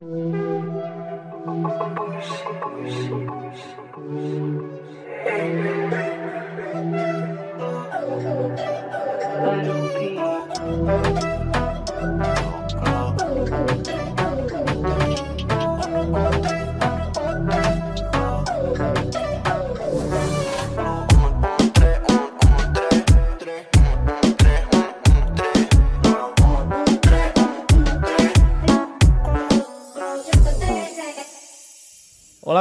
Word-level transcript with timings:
Hola 0.00 0.38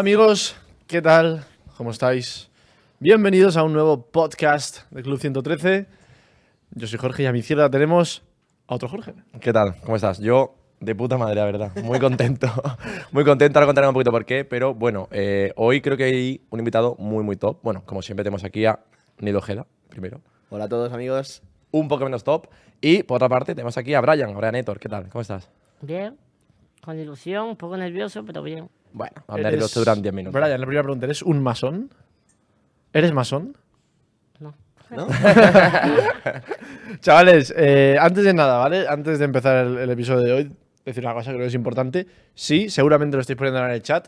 amigos, 0.07 0.55
¿qué 0.88 1.02
tal? 1.02 1.43
¿Cómo 1.75 1.91
estáis? 1.91 2.49
Bienvenidos 2.97 3.57
a 3.57 3.63
un 3.63 3.73
nuevo 3.73 4.03
podcast 4.09 4.89
de 4.89 5.03
Club 5.03 5.20
113. 5.20 5.85
Yo 6.71 6.88
soy 6.88 6.97
Jorge 6.97 7.23
y 7.23 7.25
a 7.25 7.33
mi 7.33 7.39
izquierda 7.39 7.70
tenemos 7.70 8.23
a 8.67 8.75
otro 8.75 8.88
Jorge. 8.88 9.16
¿Qué 9.41 9.52
tal? 9.52 9.75
¿Cómo 9.81 9.97
estás? 9.97 10.20
Yo 10.20 10.55
de 10.80 10.95
puta 10.95 11.17
madre, 11.17 11.35
la 11.35 11.43
verdad. 11.43 11.75
Muy 11.83 11.99
contento. 11.99 12.47
muy 13.11 13.25
contento. 13.25 13.59
Ahora 13.59 13.66
contaré 13.66 13.85
un 13.85 13.93
poquito 13.93 14.11
por 14.11 14.23
qué. 14.23 14.45
Pero 14.45 14.73
bueno, 14.73 15.09
eh, 15.11 15.52
hoy 15.57 15.81
creo 15.81 15.97
que 15.97 16.05
hay 16.05 16.41
un 16.52 16.59
invitado 16.59 16.95
muy, 16.97 17.25
muy 17.25 17.35
top. 17.35 17.59
Bueno, 17.61 17.83
como 17.85 18.02
siempre 18.02 18.23
tenemos 18.23 18.45
aquí 18.45 18.63
a 18.63 18.80
Nido 19.19 19.39
Ojeda, 19.39 19.67
primero. 19.89 20.21
Hola 20.49 20.63
a 20.63 20.69
todos 20.69 20.94
amigos. 20.94 21.44
Un 21.71 21.89
poco 21.89 22.05
menos 22.05 22.23
top. 22.23 22.47
Y 22.80 23.03
por 23.03 23.17
otra 23.17 23.27
parte 23.27 23.53
tenemos 23.53 23.77
aquí 23.77 23.94
a 23.94 23.99
Brian, 23.99 24.33
Brian 24.38 24.55
Etor. 24.55 24.80
¿Qué 24.80 24.88
tal? 24.88 25.09
¿Cómo 25.09 25.21
estás? 25.21 25.49
Bien, 25.81 26.16
con 26.81 26.99
ilusión, 26.99 27.48
un 27.49 27.55
poco 27.55 27.77
nervioso, 27.77 28.23
pero 28.26 28.44
bien. 28.44 28.70
Bueno, 28.94 29.13
a 29.27 29.34
hablar 29.34 29.54
y 29.54 29.58
los 29.58 29.73
duran 29.73 30.02
10 30.02 30.13
minutos. 30.13 30.40
Brian, 30.40 30.59
la 30.59 30.66
primera 30.66 30.84
pregunta, 30.84 31.05
¿eres 31.05 31.22
un 31.22 31.42
masón? 31.42 31.92
¿Eres 32.94 33.11
masón? 33.11 33.58
No. 34.39 34.56
¿No? 34.89 35.08
Chavales, 37.02 37.53
eh, 37.56 37.97
antes 38.00 38.23
de 38.23 38.34
nada, 38.34 38.58
¿vale? 38.58 38.88
Antes 38.88 39.19
de 39.19 39.25
empezar 39.25 39.67
el, 39.67 39.78
el 39.78 39.89
episodio 39.89 40.23
de 40.23 40.31
hoy, 40.31 40.52
decir 40.86 41.03
una 41.03 41.14
cosa 41.14 41.31
que 41.31 41.36
creo 41.36 41.44
que 41.44 41.50
es 41.50 41.56
importante. 41.56 42.08
Sí, 42.34 42.69
seguramente 42.69 43.17
lo 43.17 43.22
estáis 43.22 43.38
poniendo 43.38 43.64
en 43.64 43.72
el 43.72 43.81
chat. 43.81 44.08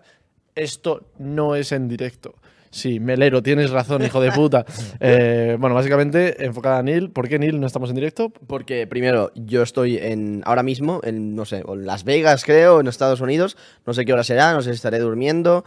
Esto 0.56 1.11
no 1.20 1.56
es 1.56 1.72
en 1.72 1.88
directo. 1.88 2.36
Sí, 2.72 3.00
Melero, 3.00 3.42
tienes 3.42 3.72
razón, 3.72 4.03
hijo 4.03 4.22
de 4.22 4.31
puta. 4.31 4.66
Eh, 5.00 5.58
bueno, 5.59 5.75
básicamente, 5.75 6.45
enfocada 6.45 6.80
a 6.80 6.84
Neil. 6.84 7.09
¿Por 7.09 7.28
qué 7.28 7.39
Neil 7.39 7.59
no 7.59 7.66
estamos 7.67 7.89
en 7.89 7.95
directo? 7.95 8.31
Porque 8.48 8.86
primero, 8.86 9.31
yo 9.36 9.64
estoy 9.64 9.98
en 9.98 10.42
ahora 10.45 10.61
mismo 10.64 11.00
en, 11.03 11.36
no 11.36 11.45
sé, 11.45 11.64
en 11.67 11.86
Las 11.86 12.03
Vegas, 12.03 12.44
creo, 12.45 12.80
en 12.80 12.88
Estados 12.88 13.22
Unidos. 13.22 13.58
No 13.86 13.94
sé 13.94 14.06
qué 14.06 14.14
hora 14.14 14.23
será, 14.23 14.53
no 14.53 14.61
sé 14.61 14.70
si 14.72 14.76
estaré 14.76 15.00
durmiendo. 15.00 15.64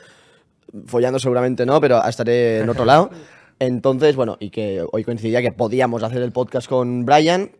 Follando 0.86 1.18
seguramente 1.18 1.66
no, 1.66 1.80
pero 1.80 2.04
estaré 2.06 2.60
en 2.60 2.68
otro 2.68 2.84
lado. 2.84 3.10
Entonces, 3.58 4.16
bueno, 4.16 4.36
y 4.40 4.50
que 4.50 4.84
hoy 4.92 5.04
coincidía 5.04 5.42
que 5.42 5.52
podíamos 5.52 6.02
hacer 6.02 6.22
el 6.22 6.32
podcast 6.32 6.68
con 6.68 7.04
Brian. 7.04 7.50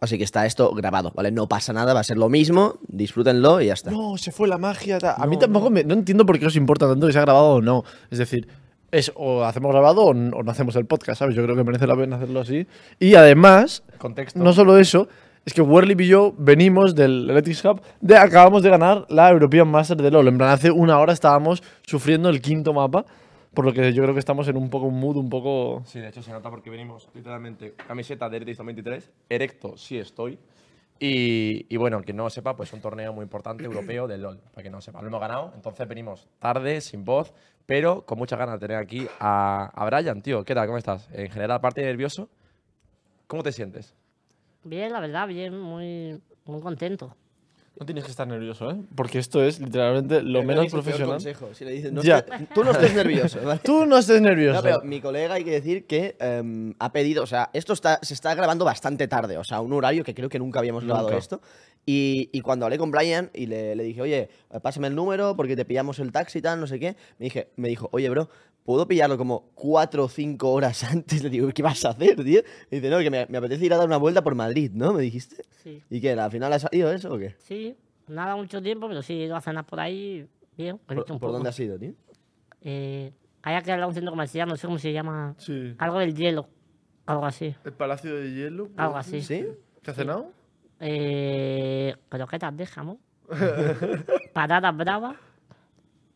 Así 0.00 0.18
que 0.18 0.24
está 0.24 0.44
esto 0.46 0.72
grabado, 0.74 1.12
¿vale? 1.14 1.30
No 1.32 1.48
pasa 1.48 1.72
nada, 1.72 1.94
va 1.94 2.00
a 2.00 2.04
ser 2.04 2.18
lo 2.18 2.28
mismo. 2.28 2.78
Disfrútenlo 2.86 3.60
y 3.60 3.66
ya 3.66 3.72
está. 3.72 3.90
No, 3.90 4.16
se 4.18 4.30
fue 4.32 4.46
la 4.46 4.58
magia. 4.58 4.98
ta- 4.98 5.14
A 5.14 5.26
mí 5.26 5.38
tampoco 5.38 5.70
me, 5.70 5.82
no 5.84 5.94
entiendo 5.94 6.24
por 6.26 6.38
qué 6.38 6.46
os 6.46 6.56
importa 6.56 6.86
tanto 6.86 7.06
que 7.06 7.12
se 7.12 7.18
ha 7.18 7.22
grabado 7.22 7.54
o 7.54 7.62
no. 7.62 7.84
Es 8.10 8.18
decir, 8.18 8.46
es 8.90 9.12
o 9.14 9.44
hacemos 9.44 9.72
grabado 9.72 10.04
o, 10.04 10.14
no 10.14 10.50
hacemos 10.50 10.76
el 10.76 10.86
podcast, 10.86 11.18
¿sabes? 11.18 11.34
Yo 11.34 11.42
creo 11.42 11.56
que 11.56 11.64
merece 11.64 11.86
la 11.86 11.96
pena 11.96 12.16
hacerlo 12.16 12.40
así. 12.40 12.66
Y 12.98 13.14
además, 13.14 13.82
Contexto. 13.98 14.38
no 14.38 14.52
solo 14.52 14.78
eso, 14.78 15.08
es 15.44 15.54
que 15.54 15.62
Werlip 15.62 16.00
y 16.00 16.08
yo 16.08 16.34
venimos 16.36 16.94
del 16.94 17.30
Electric 17.30 17.64
Hub, 17.64 17.80
de, 18.00 18.16
acabamos 18.16 18.62
de 18.62 18.70
ganar 18.70 19.06
la 19.08 19.30
European 19.30 19.68
Master 19.68 19.96
de 19.96 20.10
LoL. 20.10 20.28
En 20.28 20.38
plan, 20.38 20.50
hace 20.50 20.70
una 20.70 20.98
hora 20.98 21.12
estábamos 21.12 21.62
sufriendo 21.86 22.28
el 22.28 22.40
quinto 22.40 22.72
mapa, 22.72 23.04
por 23.54 23.64
lo 23.64 23.72
que 23.72 23.92
yo 23.92 24.02
creo 24.02 24.14
que 24.14 24.20
estamos 24.20 24.46
en 24.48 24.56
un 24.56 24.70
poco 24.70 24.86
un 24.86 25.00
mood, 25.00 25.16
un 25.16 25.30
poco... 25.30 25.82
Sí, 25.86 26.00
de 26.00 26.08
hecho 26.08 26.22
se 26.22 26.32
nota 26.32 26.50
porque 26.50 26.70
venimos 26.70 27.08
literalmente 27.14 27.74
camiseta 27.86 28.28
de 28.28 28.36
Eredis 28.36 28.58
2023, 28.58 29.10
erecto 29.28 29.76
sí 29.76 29.98
estoy. 29.98 30.38
Y, 31.00 31.64
y 31.68 31.76
bueno, 31.76 32.02
que 32.02 32.12
no 32.12 32.24
lo 32.24 32.30
sepa, 32.30 32.56
pues 32.56 32.72
un 32.72 32.80
torneo 32.80 33.12
muy 33.12 33.22
importante 33.22 33.64
europeo 33.64 34.08
del 34.08 34.22
LOL, 34.22 34.40
para 34.52 34.64
que 34.64 34.70
no 34.70 34.78
lo 34.78 34.80
sepa. 34.82 35.00
Lo 35.00 35.08
hemos 35.08 35.20
ganado, 35.20 35.52
entonces 35.54 35.86
venimos 35.86 36.26
tarde, 36.40 36.80
sin 36.80 37.04
voz, 37.04 37.32
pero 37.68 38.00
con 38.06 38.16
muchas 38.16 38.38
ganas 38.38 38.54
de 38.58 38.66
tener 38.66 38.82
aquí 38.82 39.06
a, 39.20 39.70
a 39.74 39.84
Brian, 39.84 40.22
tío. 40.22 40.42
¿Qué 40.42 40.54
tal? 40.54 40.64
¿Cómo 40.66 40.78
estás? 40.78 41.06
En 41.12 41.28
general, 41.28 41.50
aparte 41.58 41.82
de 41.82 41.88
nervioso, 41.88 42.30
¿cómo 43.26 43.42
te 43.42 43.52
sientes? 43.52 43.92
Bien, 44.64 44.90
la 44.90 45.00
verdad, 45.00 45.28
bien, 45.28 45.60
muy, 45.60 46.18
muy 46.46 46.62
contento. 46.62 47.14
No 47.78 47.84
tienes 47.84 48.04
que 48.04 48.10
estar 48.10 48.26
nervioso, 48.26 48.70
¿eh? 48.70 48.80
Porque 48.94 49.18
esto 49.18 49.42
es 49.44 49.60
literalmente 49.60 50.22
lo 50.22 50.42
menos 50.42 50.68
profesional. 50.72 51.10
consejo. 51.16 51.50
Si 51.52 51.66
le 51.66 51.72
dices, 51.72 51.92
no 51.92 52.02
Ya. 52.02 52.24
estés- 52.24 52.48
tú 52.54 52.64
no 52.64 52.70
estés 52.70 52.94
nervioso, 52.94 53.38
¿vale? 53.44 53.60
Tú 53.62 53.84
no 53.84 53.98
estés 53.98 54.22
nervioso. 54.22 54.56
No, 54.56 54.62
pero 54.62 54.80
mi 54.82 55.02
colega 55.02 55.34
hay 55.34 55.44
que 55.44 55.50
decir 55.52 55.86
que 55.86 56.16
em, 56.18 56.72
ha 56.78 56.90
pedido, 56.90 57.22
o 57.22 57.26
sea, 57.26 57.50
esto 57.52 57.74
está, 57.74 57.98
se 58.00 58.14
está 58.14 58.34
grabando 58.34 58.64
bastante 58.64 59.06
tarde, 59.08 59.36
o 59.36 59.44
sea, 59.44 59.60
un 59.60 59.74
horario 59.74 60.02
que 60.04 60.14
creo 60.14 60.30
que 60.30 60.38
nunca 60.38 60.58
habíamos 60.58 60.84
grabado 60.84 61.08
Nunca. 61.08 61.18
esto. 61.18 61.40
Y, 61.90 62.28
y 62.34 62.42
cuando 62.42 62.66
hablé 62.66 62.76
con 62.76 62.90
Brian 62.90 63.30
y 63.32 63.46
le, 63.46 63.74
le 63.74 63.82
dije, 63.82 64.02
oye, 64.02 64.28
eh, 64.50 64.60
pásame 64.60 64.88
el 64.88 64.94
número 64.94 65.34
porque 65.34 65.56
te 65.56 65.64
pillamos 65.64 65.98
el 66.00 66.12
taxi 66.12 66.40
y 66.40 66.42
tal, 66.42 66.60
no 66.60 66.66
sé 66.66 66.78
qué, 66.78 66.96
me, 67.18 67.24
dije, 67.24 67.48
me 67.56 67.68
dijo, 67.68 67.88
oye, 67.92 68.10
bro, 68.10 68.28
¿puedo 68.62 68.86
pillarlo 68.86 69.16
como 69.16 69.48
cuatro 69.54 70.04
o 70.04 70.08
cinco 70.10 70.52
horas 70.52 70.84
antes? 70.92 71.22
Le 71.22 71.30
digo, 71.30 71.48
¿qué 71.48 71.62
vas 71.62 71.82
a 71.86 71.90
hacer, 71.92 72.22
tío? 72.22 72.42
Y 72.70 72.76
dice, 72.76 72.90
no, 72.90 72.98
que 72.98 73.08
me, 73.10 73.24
me 73.30 73.38
apetece 73.38 73.64
ir 73.64 73.72
a 73.72 73.78
dar 73.78 73.86
una 73.86 73.96
vuelta 73.96 74.22
por 74.22 74.34
Madrid, 74.34 74.70
¿no? 74.74 74.92
¿Me 74.92 75.00
dijiste? 75.00 75.46
Sí, 75.62 75.82
¿Y 75.88 76.02
qué? 76.02 76.12
¿Al 76.12 76.30
final 76.30 76.52
ha 76.52 76.58
salido 76.58 76.92
eso 76.92 77.14
o 77.14 77.16
qué? 77.16 77.36
sí, 77.38 77.74
nada 78.06 78.36
mucho 78.36 78.60
tiempo, 78.60 78.86
pero 78.86 79.00
sí 79.00 79.14
he 79.14 79.24
ido 79.24 79.36
a 79.36 79.40
cenar 79.40 79.64
por 79.64 79.80
ahí, 79.80 80.28
bien. 80.58 80.76
¿Por, 80.76 80.98
un 80.98 81.04
por 81.04 81.18
poco. 81.20 81.32
dónde 81.32 81.48
has 81.48 81.58
ido, 81.58 81.78
tío? 81.78 81.94
Eh, 82.60 83.12
hay 83.40 83.54
aquí 83.54 83.70
al 83.70 83.80
lado 83.80 83.88
un 83.88 83.94
centro 83.94 84.12
comercial, 84.12 84.46
no 84.46 84.56
sé 84.56 84.66
cómo 84.66 84.78
se 84.78 84.92
llama. 84.92 85.36
Sí. 85.38 85.74
Algo 85.78 86.00
del 86.00 86.14
hielo, 86.14 86.50
algo 87.06 87.24
así. 87.24 87.54
El 87.64 87.72
Palacio 87.72 88.14
de 88.14 88.30
Hielo. 88.34 88.68
Algo 88.76 88.98
así. 88.98 89.22
¿Sí? 89.22 89.46
¿Qué 89.82 89.90
has 89.90 89.96
cenado? 89.96 90.36
Eh, 90.80 91.94
croquetas 92.08 92.56
de 92.56 92.66
jamón, 92.66 92.98
patatas 94.32 94.76
bravas 94.76 95.16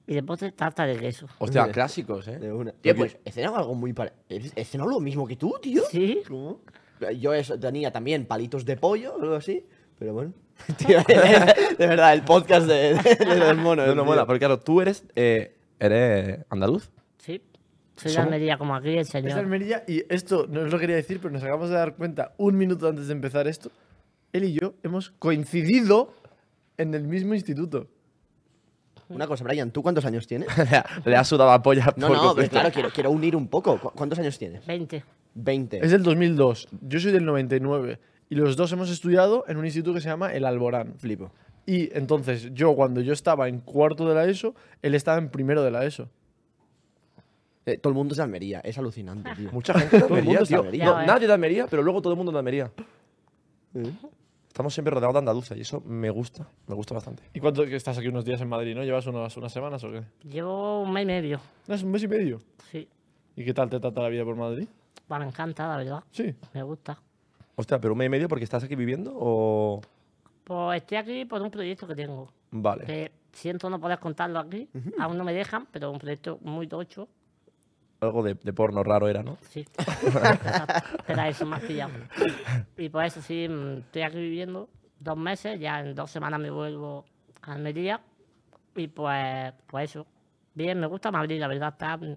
y 0.07 0.15
después 0.15 0.41
tarta 0.57 0.85
de 0.87 0.97
queso. 0.99 1.27
Hostia, 1.39 1.71
clásicos, 1.71 2.29
¿eh? 2.29 2.39
De 2.39 2.53
una. 2.53 2.73
Tío, 2.73 2.95
pues- 2.97 3.17
he 3.25 3.33
cenado 3.33 3.57
algo 3.57 3.75
muy 3.75 3.93
parecido. 3.93 4.53
¿He 4.57 4.65
cenado 4.65 4.91
lo 4.91 5.01
mismo 5.01 5.27
que 5.27 5.37
tú, 5.37 5.55
tío? 5.61 5.83
Sí, 5.91 6.23
¿Cómo? 6.29 6.61
Yo 7.19 7.35
eso, 7.35 7.59
tenía 7.59 7.91
también 7.91 8.27
palitos 8.27 8.65
de 8.65 8.77
pollo 8.77 9.15
o 9.17 9.21
algo 9.23 9.35
así, 9.35 9.67
pero 9.99 10.13
bueno. 10.15 10.33
Tío, 10.77 11.01
de 11.09 11.87
verdad, 11.87 12.13
el 12.13 12.23
podcast 12.23 12.67
de, 12.69 12.95
de- 12.95 13.17
de 13.17 13.37
los 13.37 13.57
monos. 13.57 13.87
No, 13.89 13.95
no 13.95 14.03
tío. 14.03 14.05
mola, 14.05 14.27
porque 14.27 14.39
claro, 14.41 14.61
tú 14.61 14.81
eres, 14.81 15.05
eh, 15.17 15.57
eres 15.81 16.41
andaluz. 16.51 16.91
sí. 17.19 17.43
Soy 17.97 18.13
de 18.13 18.19
Almería 18.19 18.57
como 18.57 18.75
aquí 18.75 18.89
el 18.91 18.99
Es 19.01 19.13
de 19.13 19.21
señor. 19.21 19.39
Almería 19.39 19.85
y 19.87 20.03
esto 20.09 20.47
no 20.49 20.63
os 20.63 20.73
lo 20.73 20.79
quería 20.79 20.97
decir, 20.97 21.19
pero 21.21 21.31
nos 21.33 21.43
acabamos 21.43 21.69
de 21.69 21.77
dar 21.77 21.95
cuenta 21.95 22.33
un 22.39 22.57
minuto 22.57 22.89
antes 22.89 23.07
de 23.09 23.13
empezar 23.13 23.47
esto. 23.47 23.71
Él 24.33 24.45
y 24.45 24.53
yo 24.55 24.75
hemos 24.83 25.11
coincidido 25.19 26.15
en 26.79 26.95
el 26.95 27.05
mismo 27.05 27.35
instituto. 27.35 27.87
Una 29.09 29.27
cosa, 29.27 29.45
Brian, 29.45 29.71
¿tú 29.71 29.83
cuántos 29.83 30.05
años 30.07 30.27
tienes? 30.27 30.49
Le 31.05 31.17
ha 31.17 31.25
sudado 31.25 31.51
la 31.51 31.63
polla 31.63 31.93
No, 31.97 32.09
por 32.09 32.17
no, 32.17 32.23
pero 32.23 32.27
completo. 32.29 32.51
claro, 32.53 32.71
quiero, 32.73 32.91
quiero 32.91 33.11
unir 33.11 33.37
un 33.37 33.47
poco. 33.49 33.79
¿Cu- 33.79 33.91
¿Cuántos 33.95 34.19
años 34.19 34.39
tienes? 34.39 34.65
20. 34.67 35.05
20. 35.35 35.85
Es 35.85 35.91
del 35.91 36.03
2002. 36.03 36.69
Yo 36.81 36.99
soy 37.01 37.13
del 37.13 37.25
99. 37.27 37.99
Y 38.31 38.35
los 38.37 38.57
dos 38.57 38.73
hemos 38.73 38.89
estudiado 38.91 39.45
en 39.49 39.59
un 39.59 39.67
instituto 39.67 39.93
que 39.95 40.01
se 40.01 40.09
llama 40.09 40.33
El 40.33 40.47
Alborán. 40.47 40.95
Flipo. 40.97 41.31
Y 41.67 41.95
entonces, 41.97 42.49
yo 42.55 42.75
cuando 42.75 43.03
yo 43.03 43.13
estaba 43.13 43.49
en 43.49 43.61
cuarto 43.61 44.09
de 44.09 44.15
la 44.15 44.25
ESO, 44.25 44.55
él 44.81 44.95
estaba 44.95 45.19
en 45.19 45.29
primero 45.29 45.63
de 45.63 45.71
la 45.71 45.85
ESO. 45.85 46.09
Eh, 47.67 47.77
todo 47.77 47.91
el 47.91 47.95
mundo 47.97 48.13
es 48.15 48.17
de 48.17 48.23
Almería, 48.25 48.61
es 48.61 48.79
alucinante, 48.79 49.31
tío. 49.37 49.51
Mucha 49.53 49.75
gente 49.75 49.97
de 50.01 50.03
Todo 50.03 50.15
el 50.17 50.21
Almería, 50.21 50.41
mundo 50.41 50.43
es 50.43 50.49
de 50.49 50.55
tío. 50.55 50.61
Almería. 50.63 50.85
No, 50.87 50.93
Ya 50.93 50.99
ves. 50.99 51.07
nadie 51.07 51.27
de 51.27 51.33
Almería, 51.35 51.67
pero 51.69 51.83
luego 51.83 52.01
todo 52.01 52.13
el 52.15 52.17
mundo 52.17 52.33
de 52.33 52.39
Almería. 52.39 52.71
Estamos 54.53 54.75
siempre 54.75 54.93
rodeados 54.93 55.15
de 55.15 55.19
andaluces 55.21 55.57
y 55.57 55.63
eso 55.63 55.81
me 55.81 56.11
gusta, 56.11 56.47
me 56.67 56.75
gusta 56.75 56.93
bastante. 56.93 57.23
¿Y 57.33 57.41
cuánto 57.41 57.65
que 57.65 57.75
estás 57.75 57.97
aquí 57.97 58.09
unos 58.09 58.23
días 58.23 58.39
en 58.43 58.51
Madrid, 58.51 58.75
no? 58.75 58.85
¿Llevas 58.85 59.07
unas, 59.07 59.35
unas 59.39 59.51
semanas 59.51 59.83
o 59.83 59.91
qué? 59.91 60.03
Llevo 60.29 60.83
un 60.83 60.93
mes 60.93 61.05
y 61.05 61.07
medio. 61.07 61.41
¿No 61.67 61.75
es 61.75 61.83
un 61.83 61.91
mes 61.91 62.03
y 62.03 62.09
medio? 62.09 62.39
Sí. 62.71 62.87
¿Y 63.35 63.47
qué 63.47 63.55
tal 63.55 63.71
te 63.71 63.81
trata 63.81 64.03
la 64.03 64.11
vida 64.11 64.27
por 64.27 64.37
Madrid? 64.37 64.69
Me 65.09 65.25
encanta, 65.25 65.67
la 65.69 65.79
verdad. 65.79 66.05
Sí. 66.11 66.35
Me 66.53 66.63
gusta. 66.63 67.01
Hostia, 67.57 67.81
pero 67.81 67.95
un 67.95 67.99
mes 67.99 68.07
y 68.07 68.11
medio 68.11 68.29
porque 68.29 68.45
estás 68.45 68.63
aquí 68.63 68.77
viviendo 68.77 69.15
o. 69.17 69.81
Pues 70.45 70.83
estoy 70.83 70.99
aquí 70.99 71.25
por 71.25 71.41
un 71.41 71.51
proyecto 71.51 71.87
que 71.87 71.95
tengo. 71.95 72.31
Vale. 72.51 72.85
Que 72.85 73.11
siento 73.33 73.71
no 73.71 73.81
poder 73.81 74.01
contarlo 74.01 74.39
aquí. 74.39 74.69
Aún 74.99 75.17
no 75.17 75.25
me 75.25 75.33
dejan, 75.33 75.67
pero 75.73 75.91
un 75.91 75.99
proyecto 75.99 76.39
muy 76.43 76.67
tocho. 76.67 77.09
Algo 78.03 78.23
de, 78.25 78.35
de 78.35 78.53
porno 78.53 78.83
raro 78.83 79.09
era, 79.09 79.23
¿no? 79.23 79.37
Sí. 79.49 79.65
Era 81.09 81.29
eso, 81.29 81.47
más 81.47 81.61
pillado. 81.61 81.93
Y 82.77 82.89
por 82.89 83.05
eso 83.05 83.23
sí, 83.23 83.49
mm, 83.49 83.79
estoy 83.79 84.03
aquí 84.03 84.17
viviendo 84.19 84.69
dos 84.99 85.17
meses. 85.17 85.59
Ya 85.61 85.79
en 85.81 85.95
dos 85.95 86.11
semanas 86.11 86.41
me 86.41 86.51
vuelvo 86.51 87.05
a 87.43 87.53
Almería. 87.53 88.01
Y 88.75 88.89
pues, 88.89 89.53
pues 89.69 89.91
eso. 89.91 90.07
Bien, 90.55 90.81
me 90.81 90.87
gusta 90.89 91.11
Madrid, 91.13 91.39
la 91.39 91.47
verdad. 91.47 91.69
Está 91.73 91.97
mm, 91.97 92.17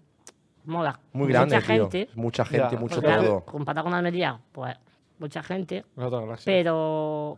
mola. 0.66 1.00
Muy 1.14 1.28
Mucha 1.28 1.46
grande, 1.46 1.58
tío. 1.62 1.66
gente. 1.90 2.10
Mucha 2.16 2.46
gente, 2.46 2.70
Ya. 2.72 2.80
mucho 2.80 3.00
Claro, 3.02 3.24
todo. 3.24 3.42
comparado 3.46 3.84
con 3.86 3.94
Almería, 3.94 4.40
pues 4.52 4.76
mucha 5.20 5.44
gente. 5.44 5.86
Galaxia. 5.96 6.52
Pero. 6.52 7.38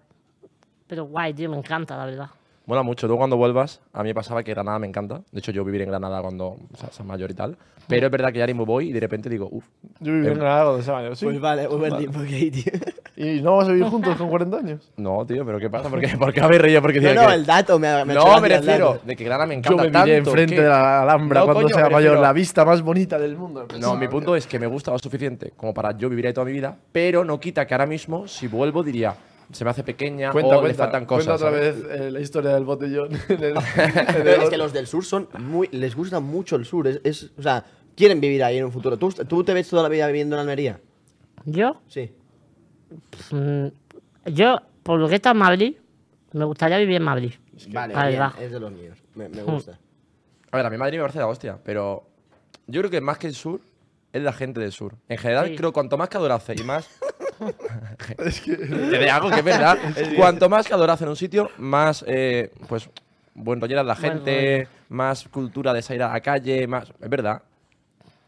Pero 0.88 1.04
guay, 1.04 1.34
tío, 1.34 1.50
me 1.50 1.58
encanta, 1.58 1.98
la 1.98 2.06
verdad. 2.06 2.30
Mola 2.68 2.84
mucho. 2.84 3.08
Luego 3.08 3.20
cuando 3.20 3.38
vuelvas, 3.38 3.80
a 3.94 4.04
mí 4.04 4.10
me 4.10 4.14
pasaba 4.14 4.44
que 4.44 4.52
Granada 4.54 4.78
me 4.78 4.88
encanta. 4.88 5.22
De 5.32 5.40
hecho, 5.40 5.52
yo 5.52 5.64
viviré 5.64 5.86
en 5.86 5.90
Granada 5.90 6.22
cuando 6.22 6.48
o 6.50 6.78
sea, 6.78 6.92
sea 6.92 7.06
mayor 7.06 7.32
y 7.32 7.34
tal. 7.34 7.58
Pero 7.88 8.08
es 8.08 8.12
verdad 8.12 8.34
que 8.34 8.40
ya 8.40 8.46
mismo 8.46 8.66
voy 8.66 8.90
y 8.90 8.92
de 8.92 9.00
repente 9.00 9.30
digo, 9.30 9.48
uff. 9.50 9.66
Yo 10.02 10.12
viví 10.12 10.26
en 10.28 10.34
Em, 10.34 10.40
Granada 10.40 10.66
cuando 10.66 10.84
sea 10.84 10.94
mayor, 10.96 11.16
sí. 11.16 11.24
Pues 11.26 11.40
vale, 11.40 11.68
muy 11.70 11.78
buen 11.78 11.98
tiempo 11.98 12.20
que 12.28 12.36
hay, 12.36 12.52
tío. 12.52 12.74
¿Y 13.16 13.42
no 13.42 13.52
vamos 13.52 13.70
a 13.70 13.72
vivir 13.72 13.88
juntos 13.88 14.16
con 14.18 14.30
40 14.30 14.58
años? 14.58 14.92
No, 14.98 15.26
tío, 15.26 15.44
pero 15.46 15.58
¿qué 15.60 15.70
pasa? 15.70 15.90
¿Por 15.90 16.00
qué, 16.02 16.10
¿por 16.18 16.32
qué 16.34 16.42
habéis 16.42 16.62
reído? 16.62 16.82
Porque 16.82 17.00
No, 17.00 17.14
no, 17.14 17.28
que- 17.30 17.34
el 17.34 17.46
dato 17.46 17.80
me 17.80 17.88
ha, 17.88 18.04
me 18.06 18.14
No, 18.14 18.40
me 18.42 18.50
refiero 18.50 19.00
de 19.04 19.16
que 19.16 19.24
Granada 19.24 19.48
me 19.48 19.56
Yo 19.56 19.60
encanta 19.60 19.84
me 19.84 19.90
tanto. 19.92 20.06
miré 20.06 20.18
enfrente 20.18 20.56
que- 20.56 20.62
de 20.62 20.68
la 20.68 21.02
Alhambra 21.04 21.40
No, 21.40 21.46
cuando 21.46 21.62
coño, 21.64 21.74
sea 21.74 21.84
me 21.86 21.90
mayor, 21.92 22.02
refiero- 22.12 22.22
la 22.22 22.34
vista 22.34 22.66
más 22.66 22.82
bonita 22.82 23.18
del 23.18 23.38
mundo. 23.38 23.66
No, 23.80 23.96
mi 23.96 24.10
punto 24.10 24.36
es 24.36 24.46
que 24.46 24.60
me 24.60 24.68
gusta 24.68 24.92
lo 24.92 25.00
suficiente 25.00 25.54
como 25.56 25.74
para 25.74 25.98
yo 25.98 26.10
vivir 26.10 26.28
ahí 26.28 26.34
toda 26.34 26.46
mi 26.46 26.52
vida, 26.52 26.76
pero 26.92 27.24
no 27.24 27.40
quita 27.40 27.66
que 27.66 27.74
ahora 27.74 27.86
mismo, 27.88 28.28
si 28.28 28.48
vuelvo, 28.48 28.84
diría, 28.84 29.16
se 29.52 29.64
me 29.64 29.70
hace 29.72 29.84
pequeña 29.84 30.32
Cuenta, 30.32 30.50
o 30.58 30.62
le 30.62 30.68
cuenta, 30.68 30.84
faltan 30.84 31.06
cuenta 31.06 31.32
cosas. 31.34 31.42
otra 31.42 31.58
¿sabes? 31.58 31.84
vez 31.88 32.00
eh, 32.02 32.12
la 32.12 32.20
historia 32.20 32.54
del 32.54 32.64
botellón. 32.66 33.10
en 33.30 33.44
el- 33.44 33.58
en 33.58 33.64
Pero 33.76 34.32
el- 34.36 34.42
es 34.44 34.50
que 34.50 34.58
los 34.58 34.74
del 34.74 34.88
sur 34.88 35.04
son 35.06 35.28
muy. 35.40 35.68
Les 35.72 35.96
gusta 35.96 36.20
mucho 36.20 36.56
el 36.56 36.66
sur. 36.66 36.88
Es, 36.88 37.00
es- 37.04 37.32
o 37.38 37.42
sea, 37.42 37.64
quieren 37.96 38.20
vivir 38.20 38.44
ahí 38.44 38.58
en 38.58 38.66
un 38.66 38.72
futuro. 38.72 38.98
¿Tú, 38.98 39.10
¿Tú 39.10 39.44
te 39.44 39.54
ves 39.54 39.70
toda 39.70 39.84
la 39.84 39.90
vida 39.90 40.06
viviendo 40.08 40.36
en 40.36 40.42
Almería? 40.42 40.80
Yo, 41.46 41.82
Sí. 41.88 42.12
mm, 43.32 43.68
yo, 44.34 44.58
por 44.84 45.00
lo 45.00 45.08
que 45.08 45.16
está 45.16 45.32
en 45.32 45.38
Madrid, 45.38 45.78
me 46.34 46.46
gustaría 46.46 46.78
vivir 46.78 46.98
en 46.98 47.04
Madrid. 47.04 47.34
Vale, 47.70 47.94
Ahí 47.96 48.10
bien, 48.10 48.22
va. 48.22 48.34
es 48.40 48.52
de 48.52 48.60
los 48.60 48.72
míos. 48.72 48.98
Me, 49.16 49.30
me 49.30 49.42
Hmm. 49.44 49.46
gusta. 49.46 49.80
A 50.52 50.58
ver, 50.58 50.66
a 50.66 50.70
mi 50.70 50.78
Madrid 50.78 50.98
me 50.98 51.04
parece 51.04 51.20
la 51.20 51.28
hostia, 51.28 51.58
pero 51.64 52.08
yo 52.68 52.82
creo 52.82 52.92
que 52.92 53.02
más 53.02 53.18
que 53.18 53.28
el 53.28 53.34
sur 53.34 53.62
es 54.14 54.22
la 54.22 54.34
gente 54.34 54.60
del 54.60 54.72
sur. 54.72 54.94
En 55.10 55.18
general, 55.18 55.48
Sí. 55.48 55.56
creo 55.56 55.74
cuanto 55.74 55.98
más 55.98 56.10
calor 56.10 56.32
hace 56.32 56.54
y 56.58 56.64
más. 56.64 56.88
Te 58.18 58.98
de 58.98 59.10
algo 59.10 59.30
que 59.30 59.40
es 59.40 59.44
verdad. 59.44 59.78
cuanto 60.16 60.50
más 60.50 60.68
calor 60.68 60.90
hace 60.90 61.04
en 61.04 61.10
un 61.12 61.16
sitio, 61.16 61.50
más 61.58 62.04
eh, 62.08 62.52
pues 62.68 62.90
buen 63.34 63.62
rollera 63.62 63.82
es 63.82 63.88
la 63.88 63.96
gente, 63.96 64.68
más 64.90 65.28
cultura 65.28 65.74
de 65.74 65.82
salir 65.82 66.04
a 66.04 66.12
la 66.12 66.22
calle, 66.22 66.68
más. 66.68 66.92
Es 67.00 67.10
verdad. 67.10 67.42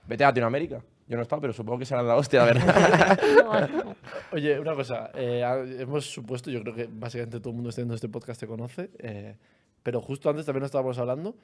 Vete 0.08 0.24
a 0.24 0.28
Latinoamérica. 0.28 0.82
Yo 1.08 1.16
no 1.16 1.22
he 1.22 1.24
estado, 1.24 1.42
pero 1.42 1.54
supongo 1.54 1.80
que 1.80 1.86
será 1.86 2.04
la 2.04 2.16
hostia, 2.16 2.46
la 2.46 2.46
verdad. 2.46 3.20
Oye, 4.32 4.60
una 4.60 4.76
cosa. 4.76 5.10
eh, 5.16 5.78
hemos 5.80 6.06
supuesto, 6.06 6.52
yo 6.52 6.62
creo 6.62 6.76
que 6.76 6.88
básicamente 6.88 7.40
todo 7.40 7.50
el 7.50 7.56
mundo 7.56 7.70
haciendo 7.70 7.96
este 7.96 8.10
podcast 8.10 8.40
te 8.40 8.46
conoce, 8.46 8.92
eh, 9.00 9.36
pero 9.82 10.02
justo 10.02 10.30
antes 10.30 10.46
también 10.46 10.66
estábamos 10.66 11.00
hablando. 11.00 11.36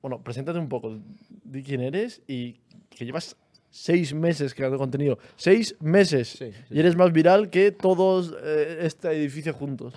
Bueno, 0.00 0.20
preséntate 0.24 0.58
un 0.58 0.68
poco, 0.68 0.98
di 1.44 1.62
quién 1.62 1.82
eres 1.82 2.20
y 2.26 2.60
que 2.90 3.04
llevas 3.04 3.36
seis 3.74 4.12
meses 4.14 4.54
creando 4.54 4.76
contenido. 4.78 5.18
¡Seis 5.34 5.74
meses! 5.80 6.28
Sí, 6.28 6.52
sí, 6.52 6.58
y 6.70 6.78
eres 6.78 6.94
más 6.94 7.10
viral 7.10 7.48
que 7.50 7.72
todos 7.72 8.34
eh, 8.44 8.80
este 8.82 9.08
edificio 9.10 9.52
juntos. 9.54 9.94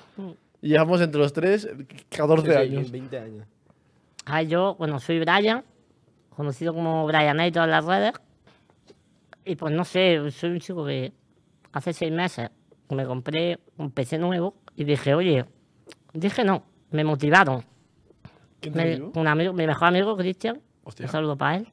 Y 0.61 0.69
llevamos 0.69 1.01
entre 1.01 1.19
los 1.19 1.33
tres 1.33 1.67
14 2.09 2.47
Sí, 2.47 2.51
sí, 2.51 2.57
años. 2.57 2.89
20 2.91 3.19
años. 3.19 3.47
Ah, 4.25 4.41
yo, 4.41 4.75
bueno, 4.79 4.99
soy 4.99 5.19
Brian, 5.19 5.63
conocido 6.29 6.73
como 6.73 7.05
Brian 7.05 7.39
en 7.39 7.53
todas 7.53 7.69
las 7.69 7.85
redes. 7.85 8.13
Y 9.43 9.55
pues 9.55 9.73
no 9.75 9.83
sé, 9.85 10.31
soy 10.31 10.51
un 10.51 10.59
chico 10.59 10.85
que 10.85 11.11
hace 11.73 11.93
seis 11.93 12.11
meses 12.11 12.49
me 12.89 13.05
compré 13.05 13.59
un 13.77 13.91
PC 13.91 14.17
nuevo 14.17 14.55
y 14.75 14.83
dije, 14.85 15.13
oye, 15.13 15.45
dije 16.13 16.43
no, 16.43 16.63
me 16.91 17.03
motivaron. 17.03 17.63
¿Quién 18.61 18.73
te 18.73 18.97
Me- 18.99 19.01
un 19.19 19.27
amigo, 19.27 19.53
mi 19.53 19.67
mejor 19.67 19.89
amigo, 19.89 20.15
Cristian, 20.17 20.61
Hostia. 20.83 21.05
un 21.05 21.11
saludo 21.11 21.37
para 21.37 21.57
él, 21.57 21.67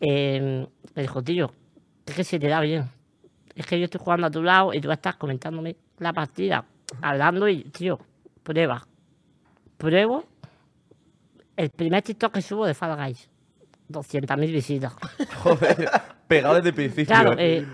eh, 0.00 0.66
me 0.94 1.02
dijo, 1.02 1.22
tío, 1.22 1.52
es 2.04 2.14
que 2.14 2.24
se 2.24 2.38
te 2.38 2.48
da 2.48 2.60
bien. 2.60 2.90
Es 3.54 3.66
que 3.66 3.78
yo 3.78 3.84
estoy 3.86 4.00
jugando 4.02 4.26
a 4.26 4.30
tu 4.30 4.42
lado 4.42 4.74
y 4.74 4.80
tú 4.80 4.90
estás 4.90 5.16
comentándome 5.16 5.76
la 5.98 6.12
partida, 6.12 6.64
hablando 7.00 7.48
y, 7.48 7.64
tío, 7.64 7.98
prueba. 8.42 8.86
Pruebo 9.78 10.24
el 11.56 11.70
primer 11.70 12.02
TikTok 12.02 12.34
que 12.34 12.42
subo 12.42 12.66
de 12.66 12.74
Fall 12.74 12.96
Guys. 12.96 13.28
200.000 13.88 14.52
visitas. 14.52 14.92
Joder, 15.42 15.90
pegado 16.26 16.56
desde 16.56 16.68
el 16.70 16.74
principio. 16.74 17.06
Claro, 17.06 17.34
eh, 17.38 17.66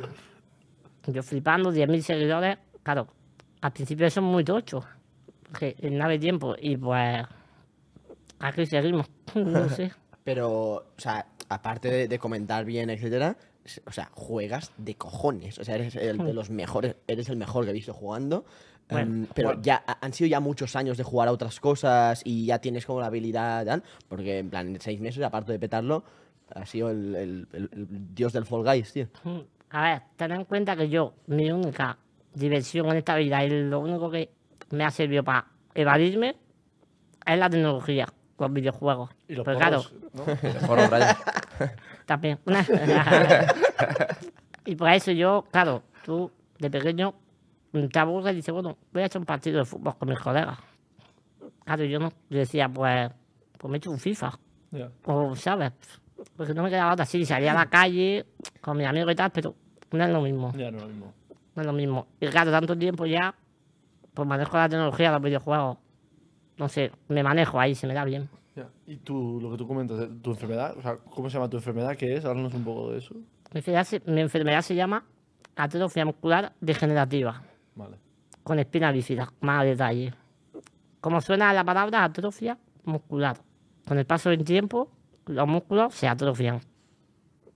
yo 1.07 1.23
flipando, 1.23 1.73
10.000 1.73 2.01
seguidores. 2.01 2.59
Claro, 2.83 3.09
al 3.61 3.73
principio 3.73 4.07
eso 4.07 4.21
es 4.21 4.27
muy 4.27 4.45
tocho. 4.45 4.85
Porque 5.49 5.77
en 5.81 5.99
nada 5.99 6.11
de 6.11 6.19
tiempo. 6.19 6.55
Y 6.61 6.77
pues. 6.77 7.25
Aquí 8.41 8.67
seguimos. 8.67 9.07
No 9.35 9.69
sé. 9.69 9.93
Pero, 10.25 10.51
o 10.51 10.85
sea, 10.99 11.27
aparte 11.55 11.91
de, 11.91 12.09
de 12.09 12.19
comentar 12.19 12.65
bien, 12.65 12.91
etcétera, 12.91 13.37
o 13.87 13.93
sea, 13.93 14.11
juegas 14.13 14.73
de 14.77 14.95
cojones. 14.97 15.59
O 15.59 15.65
sea, 15.65 15.77
eres 15.77 15.95
el 15.97 16.19
de 16.19 16.33
los 16.35 16.51
mejores, 16.51 16.97
eres 17.07 17.29
el 17.29 17.37
mejor 17.37 17.65
que 17.65 17.71
he 17.71 17.75
visto 17.75 17.93
jugando. 17.95 18.45
Bueno, 18.91 19.13
Em, 19.13 19.27
pero 19.35 19.63
ya 19.63 19.83
ha- 19.87 19.99
han 20.05 20.13
sido 20.13 20.29
ya 20.29 20.41
muchos 20.41 20.75
años 20.77 20.97
de 20.99 21.05
jugar 21.05 21.29
a 21.29 21.33
otras 21.33 21.61
cosas 21.61 22.21
y 22.25 22.47
ya 22.47 22.59
tienes 22.59 22.85
como 22.85 23.01
la 23.01 23.07
habilidad, 23.07 23.83
porque 24.09 24.39
en 24.39 24.51
plan, 24.51 24.69
en 24.75 24.81
seis 24.81 25.01
meses, 25.01 25.23
aparte 25.23 25.53
de 25.53 25.59
petarlo, 25.59 26.05
ha 26.55 26.67
sido 26.67 26.91
el, 26.91 27.15
el- 27.15 27.49
el- 27.53 27.71
el 27.73 28.15
dios 28.15 28.33
del 28.33 28.45
Fall 28.45 28.65
Guys, 28.65 28.93
tío. 28.93 29.07
A 29.71 29.83
ver, 29.85 30.03
ten 30.17 30.33
en 30.33 30.45
cuenta 30.45 30.77
que 30.77 30.89
yo, 30.91 31.15
mi 31.29 31.51
única 31.51 31.97
diversión 32.35 32.89
en 32.91 32.97
esta 32.97 33.17
vida 33.17 33.43
y 33.45 33.49
lo 33.51 33.81
único 33.81 34.11
que 34.11 34.31
me 34.71 34.85
ha 34.85 34.91
servido 34.91 35.23
para 35.23 35.47
evadirme 35.75 36.35
es 37.25 37.39
la 37.39 37.49
tecnología, 37.49 38.07
los 38.39 38.53
videojuegos. 38.53 39.11
Y 39.29 39.35
los 39.35 39.45
Pero 39.45 39.59
claro, 39.59 39.83
también. 42.07 42.39
y 44.65 44.77
por 44.77 44.91
eso 44.91 45.13
yo, 45.13 45.45
claro, 45.51 45.83
tú 46.05 46.31
de 46.59 46.71
pequeño 46.71 47.15
te 47.91 47.99
aburres 47.99 48.33
y 48.33 48.37
dices, 48.37 48.53
bueno, 48.53 48.77
voy 48.93 49.03
a 49.03 49.07
echar 49.07 49.21
un 49.21 49.27
partido 49.27 49.59
de 49.59 49.65
fútbol 49.65 49.97
con 49.97 50.09
mis 50.09 50.19
colegas. 50.19 50.59
Claro, 51.65 51.85
yo 51.85 51.99
no. 51.99 52.13
Yo 52.29 52.39
decía, 52.39 52.69
pues, 52.69 53.11
pues 53.59 53.71
me 53.71 53.79
echo 53.79 53.91
un 53.91 53.99
FIFA. 53.99 54.39
O, 55.05 55.37
¿sabes? 55.37 55.73
Porque 56.37 56.55
no 56.55 56.63
me 56.63 56.71
quedaba 56.71 56.93
otra. 56.93 57.05
Sí, 57.05 57.25
salía 57.25 57.53
a 57.53 57.55
la 57.55 57.67
calle 57.67 58.27
con 58.61 58.77
mis 58.77 58.87
amigos 58.87 59.13
y 59.13 59.17
tal, 59.17 59.31
pero 59.31 59.55
no 59.91 60.05
es 60.05 60.11
lo 60.11 60.21
mismo. 60.21 60.53
Ya 60.57 60.71
no 60.71 60.79
es 60.79 60.83
lo 60.83 60.89
mismo. 60.89 61.13
No 61.55 61.63
es 61.63 61.67
lo 61.67 61.73
mismo. 61.73 62.07
Y 62.21 62.27
claro, 62.29 62.51
tanto 62.51 62.77
tiempo 62.77 63.07
ya, 63.07 63.35
pues 64.15 64.29
manejo 64.29 64.57
la 64.57 64.69
tecnología 64.69 65.09
de 65.09 65.15
los 65.15 65.23
videojuegos. 65.23 65.79
No 66.59 66.69
sé, 66.69 66.93
me 67.09 67.23
manejo 67.23 67.59
ahí, 67.59 67.75
se 67.75 67.87
me 67.87 67.95
da 67.95 68.05
bien. 68.05 68.29
Ya. 68.55 68.69
Y 68.87 68.97
tú, 68.99 69.39
lo 69.41 69.51
que 69.51 69.57
tú 69.57 69.67
comentas, 69.67 69.99
eh, 70.01 70.09
tu 70.23 70.31
enfermedad, 70.31 70.77
o 70.77 70.83
sea, 70.83 70.97
¿cómo 70.97 71.31
se 71.31 71.35
llama 71.39 71.49
tu 71.49 71.57
enfermedad? 71.57 71.97
¿Qué 71.97 72.15
es? 72.17 72.25
Háblanos 72.25 72.53
un 72.55 72.65
poco 72.65 72.91
de 72.93 72.99
eso. 72.99 73.15
Mi 73.15 73.59
enfermedad 73.59 73.85
se, 73.85 74.01
mi 74.07 74.21
enfermedad 74.21 74.61
se 74.63 74.75
llama 74.75 75.05
atrofia 75.57 76.05
muscular 76.05 76.53
degenerativa. 76.61 77.43
Vale. 77.75 77.97
con 78.43 78.59
espina 78.59 78.91
bífida, 78.93 79.33
más 79.41 79.61
a 79.63 79.65
detalle. 79.65 80.13
Como 81.01 81.21
suena 81.21 81.53
la 81.53 81.65
palabra 81.65 82.05
atrofia 82.05 82.59
muscular. 82.85 83.37
Con 83.87 83.99
el 83.99 84.05
paso 84.05 84.31
del 84.31 84.45
tiempo, 84.45 84.91
los 85.27 85.47
músculos 85.49 85.95
se 85.95 86.07
atrofian. 86.09 86.61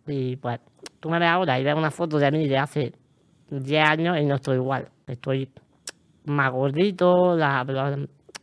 Y 0.07 0.37
pues, 0.37 0.61
tú 1.01 1.11
me 1.11 1.19
ves 1.19 1.29
ahora 1.29 1.59
y 1.61 1.65
ves 1.65 1.75
una 1.75 1.91
foto 1.91 2.19
de 2.19 2.31
mí 2.31 2.47
de 2.49 2.57
hace 2.59 2.93
10 3.51 3.85
años 3.89 4.17
y 4.19 4.25
no 4.25 4.37
estoy 4.37 4.57
igual. 4.57 4.89
Estoy 5.07 5.51
más 6.25 6.51
gordito, 6.53 7.37
la- 7.37 7.65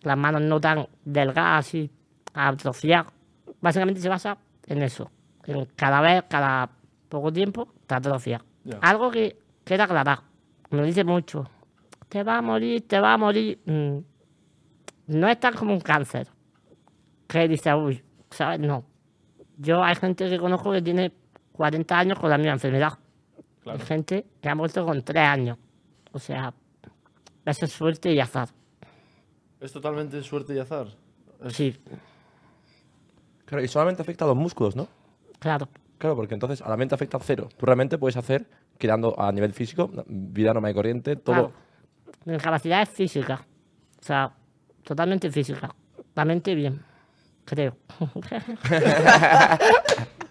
las 0.04 0.18
manos 0.18 0.42
no 0.42 0.60
tan 0.60 0.88
delgadas, 1.04 1.66
así, 1.68 1.90
atrofiadas. 2.34 3.08
Básicamente 3.62 4.02
se 4.02 4.10
basa 4.10 4.38
en 4.68 4.82
eso. 4.84 5.10
En 5.46 5.66
cada 5.76 6.02
vez, 6.02 6.24
cada 6.30 6.70
poco 7.10 7.32
tiempo, 7.32 7.68
te 7.88 7.96
atrofia. 7.96 8.44
Ya. 8.64 8.78
Algo 8.82 9.12
que 9.12 9.38
queda 9.66 9.86
aclarar. 9.86 10.20
Me 10.70 10.84
dice 10.84 11.04
mucho 11.04 11.50
te 12.14 12.22
va 12.22 12.38
a 12.38 12.42
morir, 12.44 12.88
te 12.88 13.00
va 13.00 13.14
a 13.14 13.18
morir. 13.18 13.60
Mm, 13.66 13.98
No 15.08 15.28
es 15.28 15.40
tan 15.40 15.56
como 15.56 15.74
un 15.74 15.82
cáncer. 15.82 16.28
Que 17.28 17.48
dice, 17.48 17.74
uy, 17.74 18.04
¿sabes? 18.30 18.60
No. 18.60 18.86
Yo 19.58 19.84
hay 19.84 19.96
gente 19.96 20.30
que 20.30 20.38
conozco 20.38 20.72
que 20.72 20.84
tiene 20.84 21.12
40 21.54 21.98
años 21.98 22.20
con 22.20 22.30
la 22.30 22.38
misma 22.38 22.54
enfermedad. 22.54 23.00
Hay 23.66 23.80
gente 23.80 24.28
que 24.40 24.48
ha 24.48 24.54
muerto 24.54 24.86
con 24.86 25.02
3 25.02 25.24
años. 25.28 25.58
O 26.12 26.20
sea, 26.20 26.54
eso 27.46 27.66
es 27.66 27.72
suerte 27.72 28.14
y 28.14 28.20
azar. 28.20 28.50
¿Es 29.64 29.72
totalmente 29.72 30.22
suerte 30.22 30.54
y 30.54 30.60
azar? 30.60 30.88
Es- 31.44 31.54
Sí, 31.54 31.76
Claro, 33.46 33.64
y 33.64 33.68
solamente 33.68 34.02
afecta 34.02 34.26
a 34.26 34.28
los 34.28 34.38
músculos, 34.38 34.76
¿no? 34.76 34.88
claro. 35.40 35.68
Claro, 35.98 36.16
porque 36.18 36.34
entonces 36.34 36.62
a 36.62 36.68
la 36.70 36.76
mente 36.76 36.96
afecta 36.96 37.18
cero. 37.22 37.48
Tú 37.56 37.66
realmente 37.66 37.98
puedes 37.98 38.18
hacer, 38.18 38.46
quedando 38.78 39.18
a 39.18 39.32
nivel 39.32 39.54
físico, 39.54 39.90
vida 40.08 40.54
normal 40.54 40.72
y 40.72 40.74
corriente, 40.74 41.16
todo. 41.16 41.36
Claro. 41.36 41.52
Mi 42.26 42.34
incapacidad 42.34 42.82
es 42.82 42.90
física. 42.90 43.46
O 44.02 44.04
sea, 44.06 44.34
totalmente 44.84 45.32
física. 45.32 45.74
La 46.16 46.26
mente 46.26 46.56
bien, 46.56 46.84
creo. 47.46 47.78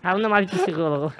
Aún 0.02 0.20
no 0.22 0.28
me 0.28 0.36
ha 0.36 0.40
visto 0.40 0.58
psicólogo. 0.58 1.12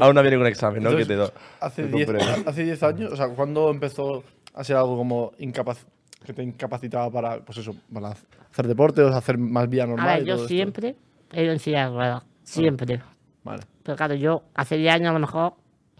Aún 0.00 0.14
no 0.14 0.22
viene 0.22 0.36
con 0.36 0.46
examen, 0.46 0.82
¿no? 0.82 0.90
Entonces, 0.90 1.08
que 1.08 1.14
te 1.14 1.18
do- 1.18 1.32
hace 1.60 1.82
te 1.84 1.88
10 1.88 2.06
compruebe. 2.10 2.42
hace 2.48 2.64
10 2.64 2.82
años, 2.82 3.12
o 3.12 3.16
sea, 3.16 3.28
¿cuándo 3.28 3.70
empezó 3.70 4.22
a 4.54 4.62
ser 4.62 4.76
algo 4.76 4.96
como 4.96 5.32
incapaz 5.38 5.84
que 6.24 6.32
te 6.32 6.42
incapacitaba 6.42 7.10
para, 7.10 7.44
pues 7.44 7.58
eso, 7.58 7.74
para 7.92 8.10
hacer 8.10 8.66
deporte 8.66 9.02
o 9.02 9.08
hacer 9.08 9.38
más 9.38 9.68
vida 9.68 9.86
normal? 9.86 10.08
A 10.08 10.16
ver, 10.16 10.24
yo 10.24 10.34
esto? 10.34 10.48
siempre 10.48 10.96
he 11.32 11.44
ido 11.44 11.52
en 11.52 11.58
silla 11.58 11.88
de 11.88 11.94
ruedas. 11.94 12.24
Siempre. 12.42 13.02
Vale. 13.44 13.62
Pero 13.82 13.96
claro, 13.96 14.14
yo 14.14 14.42
hace 14.54 14.76
10 14.76 14.94
años 14.94 15.10
a 15.10 15.12
lo 15.14 15.20
mejor 15.20 15.54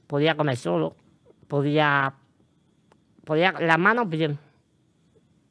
podía 0.06 0.36
comer 0.36 0.56
solo. 0.56 0.96
Podía. 1.48 2.14
Podía. 3.24 3.52
Las 3.52 3.78
manos 3.78 4.08
bien. 4.08 4.38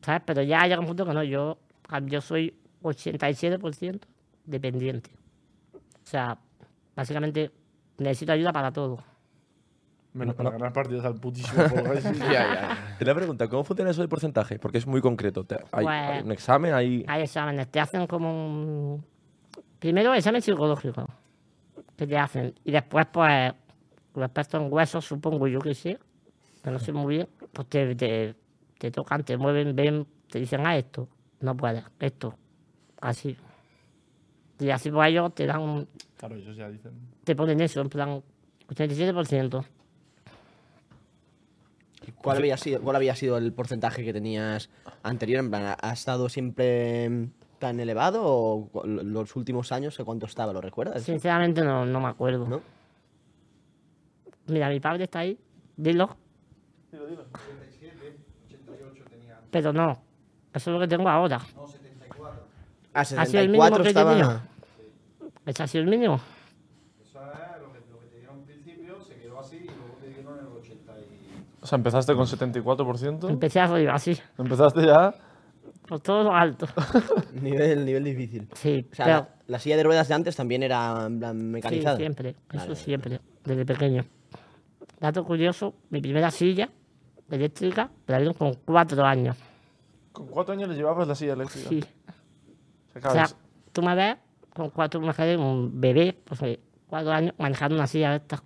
¿Sabes? 0.02 0.22
Pero 0.26 0.44
ya 0.44 0.62
llega 0.64 0.80
un 0.80 0.86
punto 0.88 1.06
que 1.06 1.14
no. 1.14 1.24
Yo 1.24 1.58
Ah, 1.90 2.00
Yo 2.06 2.22
soy 2.22 2.56
87% 2.84 4.02
dependiente. 4.46 5.10
O 5.74 6.06
sea, 6.08 6.38
básicamente 6.96 7.52
necesito 7.98 8.32
ayuda 8.32 8.54
para 8.54 8.72
todo. 8.72 9.04
Menos 10.14 10.34
para 10.36 10.50
ganar 10.50 10.74
partidos 10.74 11.06
al 11.06 11.16
putísimo 11.16 11.62
Fall 11.70 11.88
Guys. 11.88 12.04
Te 13.00 13.06
la 13.06 13.14
pregunta, 13.16 13.48
¿cómo 13.48 13.64
funciona 13.64 13.92
eso 13.92 14.02
del 14.02 14.10
porcentaje? 14.10 14.58
Porque 14.58 14.80
es 14.80 14.88
muy 14.88 15.02
concreto. 15.02 15.44
Te- 15.44 15.56
hay, 15.72 15.86
Pues- 15.86 15.88
hay 15.88 16.22
un 16.24 16.32
examen, 16.32 16.74
hay... 16.74 17.06
Hay 17.08 17.22
exámenes, 17.22 17.68
te 17.70 17.80
hacen 17.80 18.08
como 18.08 18.30
un... 18.32 19.06
Primero 19.78 20.14
examen 20.14 20.42
psicológico 20.42 21.06
que 21.96 22.08
te 22.08 22.18
hacen 22.18 22.54
y 22.64 22.72
después 22.72 23.06
pues 23.12 23.54
los 24.16 24.26
expertos 24.26 24.62
en 24.62 24.74
huesos, 24.74 25.06
supongo 25.06 25.48
yo 25.48 25.60
que 25.60 25.74
sé, 25.76 25.98
que 26.64 26.72
no 26.72 26.80
sé 26.80 26.92
muy 26.92 27.16
bien, 27.18 27.28
pues 27.54 27.68
te, 27.70 27.96
te, 27.96 28.36
te 28.78 28.92
tocan, 28.92 29.24
te 29.24 29.38
mueven, 29.38 29.76
ven, 29.76 30.06
te 30.30 30.40
dicen 30.40 30.66
a 30.66 30.76
esto, 30.76 31.08
no 31.42 31.56
puedes, 31.56 31.84
esto, 32.00 32.34
así. 33.00 33.38
Y 34.60 34.70
así 34.70 34.92
pues 34.92 35.10
ellos 35.12 35.34
te 35.36 35.46
dan, 35.46 35.62
un- 35.62 35.88
Claro, 36.18 36.36
eso 36.36 36.52
ya 36.52 36.68
dicen. 36.70 36.92
te 37.24 37.36
ponen 37.36 37.62
eso, 37.62 37.80
en 37.82 37.90
plan 37.90 38.22
87%. 38.68 39.64
¿Cuál 42.14 42.38
había, 42.38 42.58
sido, 42.58 42.82
¿Cuál 42.82 42.96
había 42.96 43.16
sido 43.16 43.38
el 43.38 43.54
porcentaje 43.54 44.04
que 44.04 44.14
tenías 44.14 44.70
anterior? 45.04 45.40
En 45.44 45.50
plan, 45.50 45.64
¿ha- 45.66 45.78
¿ha 45.82 45.94
estado 45.94 46.30
siempre 46.30 47.30
tan 47.60 47.80
elevado 47.80 48.24
o 48.26 48.70
los 48.86 49.36
últimos 49.36 49.72
años 49.72 50.00
a 50.00 50.04
cuánto 50.06 50.26
estaba? 50.26 50.54
¿Lo 50.54 50.62
recuerdas? 50.62 51.04
Sinceramente 51.04 51.62
no, 51.64 51.86
no 51.86 52.00
me 52.00 52.08
acuerdo. 52.08 52.48
¿No? 52.48 52.62
Mira, 54.48 54.70
mi 54.70 54.80
padre 54.80 55.04
está 55.04 55.20
ahí, 55.20 55.38
dilo. 55.78 56.16
Pero 59.52 59.74
no, 59.74 60.02
eso 60.54 60.70
es 60.70 60.74
lo 60.74 60.80
que 60.80 60.88
tengo 60.88 61.10
ahora. 61.10 61.40
Ah, 62.94 63.06
sido 63.06 63.42
el 63.42 63.50
mínimo 63.50 63.66
74 63.78 63.84
que 63.84 63.90
estaba... 63.90 64.12
tenía. 64.12 64.42
¿Ese 65.46 65.64
ha 65.64 65.68
sido 65.68 65.84
el 65.84 65.90
mínimo? 65.90 66.20
Sea, 71.70 71.78
empezaste 71.78 72.16
con 72.16 72.26
74%. 72.26 73.30
Empecé 73.30 73.60
arriba, 73.60 73.94
así, 73.94 74.18
Empezaste 74.38 74.86
ya. 74.86 75.14
por 75.88 76.00
todo 76.00 76.24
lo 76.24 76.34
alto. 76.34 76.66
Nivel, 77.42 77.86
nivel 77.86 78.04
difícil. 78.04 78.48
Sí, 78.54 78.86
O 78.92 78.96
sea, 78.96 79.06
pero 79.06 79.18
la, 79.20 79.30
la 79.48 79.60
silla 79.60 79.78
de 79.78 79.84
ruedas 79.84 80.08
de 80.08 80.14
antes 80.16 80.36
también 80.36 80.64
era 80.64 81.06
en 81.06 81.20
plan, 81.20 81.38
sí, 81.38 81.44
mecanizada. 81.44 81.98
siempre, 81.98 82.30
eso 82.52 82.64
Vale. 82.64 82.76
siempre, 82.76 83.20
desde 83.44 83.66
pequeño. 83.66 84.04
Dato 85.00 85.24
curioso, 85.24 85.76
mi 85.90 86.02
primera 86.02 86.30
silla 86.32 86.70
eléctrica 87.32 87.90
me 88.08 88.12
la 88.12 88.18
dieron 88.18 88.34
con 88.34 88.54
cuatro 88.66 89.04
años. 89.06 89.38
¿Con 90.12 90.28
cuántos 90.28 90.54
años 90.58 90.70
le 90.70 90.76
llevabas 90.76 91.08
la 91.08 91.16
silla 91.16 91.34
eléctrica? 91.34 91.70
Sí. 91.70 91.84
O 92.96 93.12
sea, 93.12 93.26
O 93.26 93.28
tú 93.72 93.82
me 93.82 93.96
ves 93.96 94.18
con 94.54 94.70
cuatro 94.72 95.00
mujeres, 95.00 95.38
un 95.38 95.80
bebé, 95.80 96.18
pues 96.26 96.40
de 96.42 96.60
cuatro 96.88 97.12
años, 97.12 97.34
manejando 97.38 97.76
una 97.76 97.88
silla 97.88 98.10
de 98.12 98.16
estas. 98.18 98.42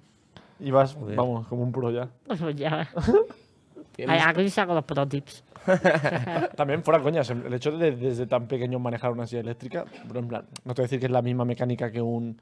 Ibas, 0.63 0.97
vamos, 1.15 1.47
como 1.47 1.63
un 1.63 1.71
pro 1.71 1.91
ya. 1.91 2.09
Pues 2.25 2.55
ya. 2.55 2.89
Aquí 4.27 4.49
saco 4.49 4.73
los 4.73 4.83
pro 4.85 5.07
tips. 5.07 5.43
También 6.55 6.83
fuera 6.83 7.01
coñas, 7.01 7.29
el 7.29 7.53
hecho 7.53 7.71
de 7.77 7.91
desde 7.95 8.25
tan 8.27 8.47
pequeño 8.47 8.79
manejar 8.79 9.11
una 9.11 9.25
silla 9.27 9.41
eléctrica, 9.41 9.85
pero 10.07 10.19
en 10.19 10.27
plan, 10.27 10.45
no 10.65 10.73
te 10.73 10.81
voy 10.81 10.83
a 10.83 10.87
decir 10.87 10.99
que 10.99 11.05
es 11.05 11.11
la 11.11 11.21
misma 11.21 11.45
mecánica 11.45 11.91
que 11.91 12.01
un 12.01 12.37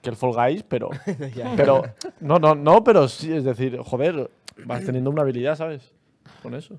que 0.00 0.10
el 0.10 0.16
Fall 0.16 0.32
Guys, 0.32 0.62
pero 0.64 0.90
pero 1.56 1.82
no, 2.20 2.38
no, 2.38 2.54
no, 2.54 2.82
pero 2.84 3.08
sí, 3.08 3.32
es 3.32 3.44
decir, 3.44 3.78
joder, 3.78 4.30
vas 4.64 4.84
teniendo 4.84 5.10
una 5.10 5.22
habilidad, 5.22 5.56
¿sabes? 5.56 5.92
Con 6.42 6.54
eso. 6.54 6.78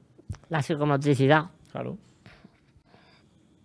La 0.50 0.62
psicomotricidad. 0.62 1.46
Claro. 1.72 1.98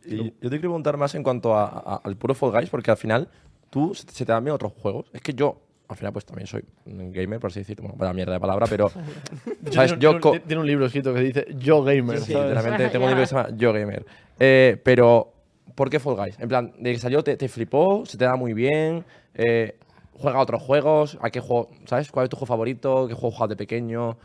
Y 0.05 0.17
yo 0.25 0.31
te 0.41 0.49
quiero 0.49 0.61
preguntar 0.61 0.97
más 0.97 1.15
en 1.15 1.23
cuanto 1.23 1.55
a- 1.55 1.67
a- 1.67 2.01
al 2.03 2.17
puro 2.17 2.35
Fall 2.35 2.53
Guys, 2.53 2.71
porque 2.71 2.91
al 2.91 2.97
final 2.97 3.29
tú 3.69 3.95
se 3.95 4.07
se 4.11 4.25
te 4.25 4.33
dan 4.33 4.43
bien 4.45 4.55
otros 4.55 4.73
juegos. 4.81 5.11
Es 5.13 5.21
que 5.21 5.35
yo, 5.35 5.61
al 5.89 5.97
final, 5.97 6.13
pues 6.13 6.25
también 6.27 6.47
soy 6.47 6.63
un 6.87 7.11
gamer, 7.13 7.41
por 7.41 7.51
así 7.51 7.61
decirlo. 7.61 7.85
Bueno, 7.85 7.97
vaya 7.99 8.13
mierda 8.13 8.33
de 8.35 8.41
palabra, 8.41 8.67
pero. 8.69 8.89
¿Sabes? 9.71 9.99
Tiene, 9.99 9.99
Yo. 9.99 10.13
un- 10.13 10.41
tiene- 10.47 10.65
libro 10.65 10.87
escrito 10.87 11.15
que 11.15 11.21
dice 11.21 11.47
Yo 11.57 11.83
Gamer, 11.83 12.19
Sí, 12.21 12.33
¿sabes? 12.33 12.49
literalmente 12.51 12.89
tengo 12.91 13.05
un 13.07 13.11
libro 13.11 13.23
que 13.23 13.27
se 13.27 13.35
llama 13.37 13.49
Yo 13.57 13.73
Gamer. 13.73 14.05
Eh, 14.39 14.81
pero, 14.85 15.33
¿por 15.75 15.89
qué 15.91 15.99
Fall 15.99 16.17
Guys? 16.17 16.39
En 16.39 16.49
plan, 16.49 16.73
de 16.79 16.93
que 16.93 16.99
salió 16.99 17.23
te, 17.25 17.37
te 17.37 17.49
flipó, 17.49 18.05
se 18.07 18.19
te 18.19 18.25
da 18.25 18.37
muy 18.37 18.53
bien, 18.53 19.05
eh, 19.35 19.79
juega 20.15 20.39
a 20.39 20.43
otros 20.43 20.63
juegos, 20.63 21.19
¿a 21.23 21.31
qué 21.31 21.41
juego, 21.41 21.71
¿sabes? 21.87 22.11
¿Cuál 22.13 22.25
es 22.25 22.31
tu 22.31 22.37
juego 22.37 22.47
favorito? 22.47 23.07
¿Qué 23.09 23.15
juego 23.15 23.31
juegas 23.35 23.51
de 23.51 23.57
pequeño? 23.57 24.17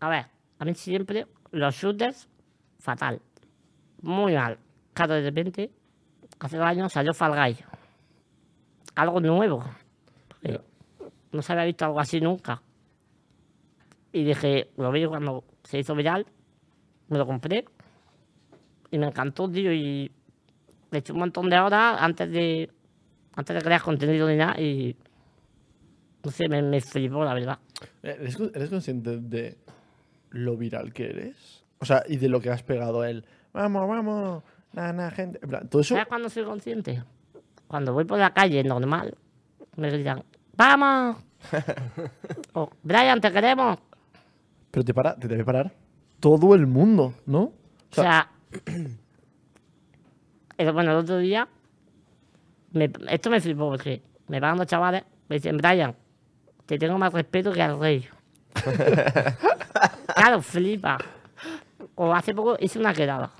A 0.00 0.08
ver, 0.08 0.26
a 0.58 0.64
mí 0.64 0.74
siempre 0.74 1.26
los 1.50 1.74
shooters, 1.74 2.28
fatal. 2.78 3.20
Muy 4.02 4.34
mal. 4.34 4.58
Claro, 4.92 5.14
de 5.14 5.22
repente, 5.22 5.70
hace 6.38 6.56
dos 6.56 6.66
años 6.66 6.92
salió 6.92 7.12
Fall 7.14 7.34
Guys. 7.34 7.64
Algo 8.94 9.18
nuevo. 9.20 9.64
No 11.34 11.42
se 11.42 11.52
había 11.52 11.64
visto 11.64 11.84
algo 11.84 11.98
así 12.00 12.20
nunca. 12.20 12.62
Y 14.12 14.24
dije, 14.24 14.70
lo 14.76 14.92
vi 14.92 15.04
cuando 15.06 15.42
se 15.64 15.80
hizo 15.80 15.94
viral, 15.94 16.24
me 17.08 17.18
lo 17.18 17.26
compré. 17.26 17.64
Y 18.92 18.98
me 18.98 19.06
encantó, 19.06 19.50
tío. 19.50 19.72
Y 19.72 20.10
le 20.92 20.98
eché 20.98 21.12
un 21.12 21.18
montón 21.18 21.50
de 21.50 21.58
horas 21.58 21.96
antes 22.00 22.30
de, 22.30 22.70
antes 23.34 23.56
de 23.56 23.62
crear 23.62 23.82
contenido 23.82 24.28
ni 24.28 24.36
nada. 24.36 24.60
Y 24.60 24.96
no 26.24 26.30
sé, 26.30 26.48
me, 26.48 26.62
me 26.62 26.80
flipó, 26.80 27.24
la 27.24 27.34
verdad. 27.34 27.58
¿Eres, 28.02 28.36
con- 28.36 28.52
eres 28.54 28.70
consciente 28.70 29.18
de 29.18 29.58
lo 30.30 30.56
viral 30.56 30.92
que 30.92 31.06
eres? 31.10 31.64
O 31.80 31.84
sea, 31.84 32.04
y 32.08 32.16
de 32.16 32.28
lo 32.28 32.40
que 32.40 32.50
has 32.50 32.62
pegado 32.62 33.04
él. 33.04 33.24
Vamos, 33.52 33.88
vamos, 33.88 34.42
nada, 34.72 35.10
gente. 35.10 35.40
En 35.42 35.48
plan, 35.48 35.68
todo 35.68 35.82
eso. 35.82 35.94
¿Sabes 35.96 36.06
cuándo 36.06 36.28
soy 36.28 36.44
consciente? 36.44 37.02
Cuando 37.66 37.92
voy 37.92 38.04
por 38.04 38.18
la 38.20 38.32
calle 38.32 38.62
normal, 38.62 39.16
me 39.76 39.90
gritan, 39.90 40.22
¡vamos! 40.56 41.16
o, 42.54 42.70
Brian, 42.82 43.20
te 43.20 43.30
queremos. 43.32 43.78
Pero 44.70 44.84
te 44.84 44.94
para, 44.94 45.14
te 45.16 45.28
debe 45.28 45.44
parar 45.44 45.72
todo 46.20 46.54
el 46.54 46.66
mundo, 46.66 47.14
¿no? 47.26 47.42
O 47.42 47.52
sea, 47.90 48.28
el- 50.56 50.72
bueno, 50.72 50.92
el 50.92 50.96
otro 50.98 51.18
día, 51.18 51.46
me- 52.72 52.90
esto 53.08 53.30
me 53.30 53.40
flipó 53.40 53.68
porque 53.70 54.02
me 54.28 54.40
pagan 54.40 54.56
dos 54.58 54.66
chavales, 54.66 55.04
me 55.28 55.36
dicen, 55.36 55.56
Brian, 55.58 55.94
te 56.66 56.78
tengo 56.78 56.98
más 56.98 57.12
respeto 57.12 57.52
que 57.52 57.62
al 57.62 57.78
rey. 57.78 58.08
claro, 60.14 60.40
flipa. 60.40 60.98
O 61.96 62.12
hace 62.12 62.34
poco 62.34 62.56
hice 62.58 62.78
una 62.78 62.94
quedada, 62.94 63.30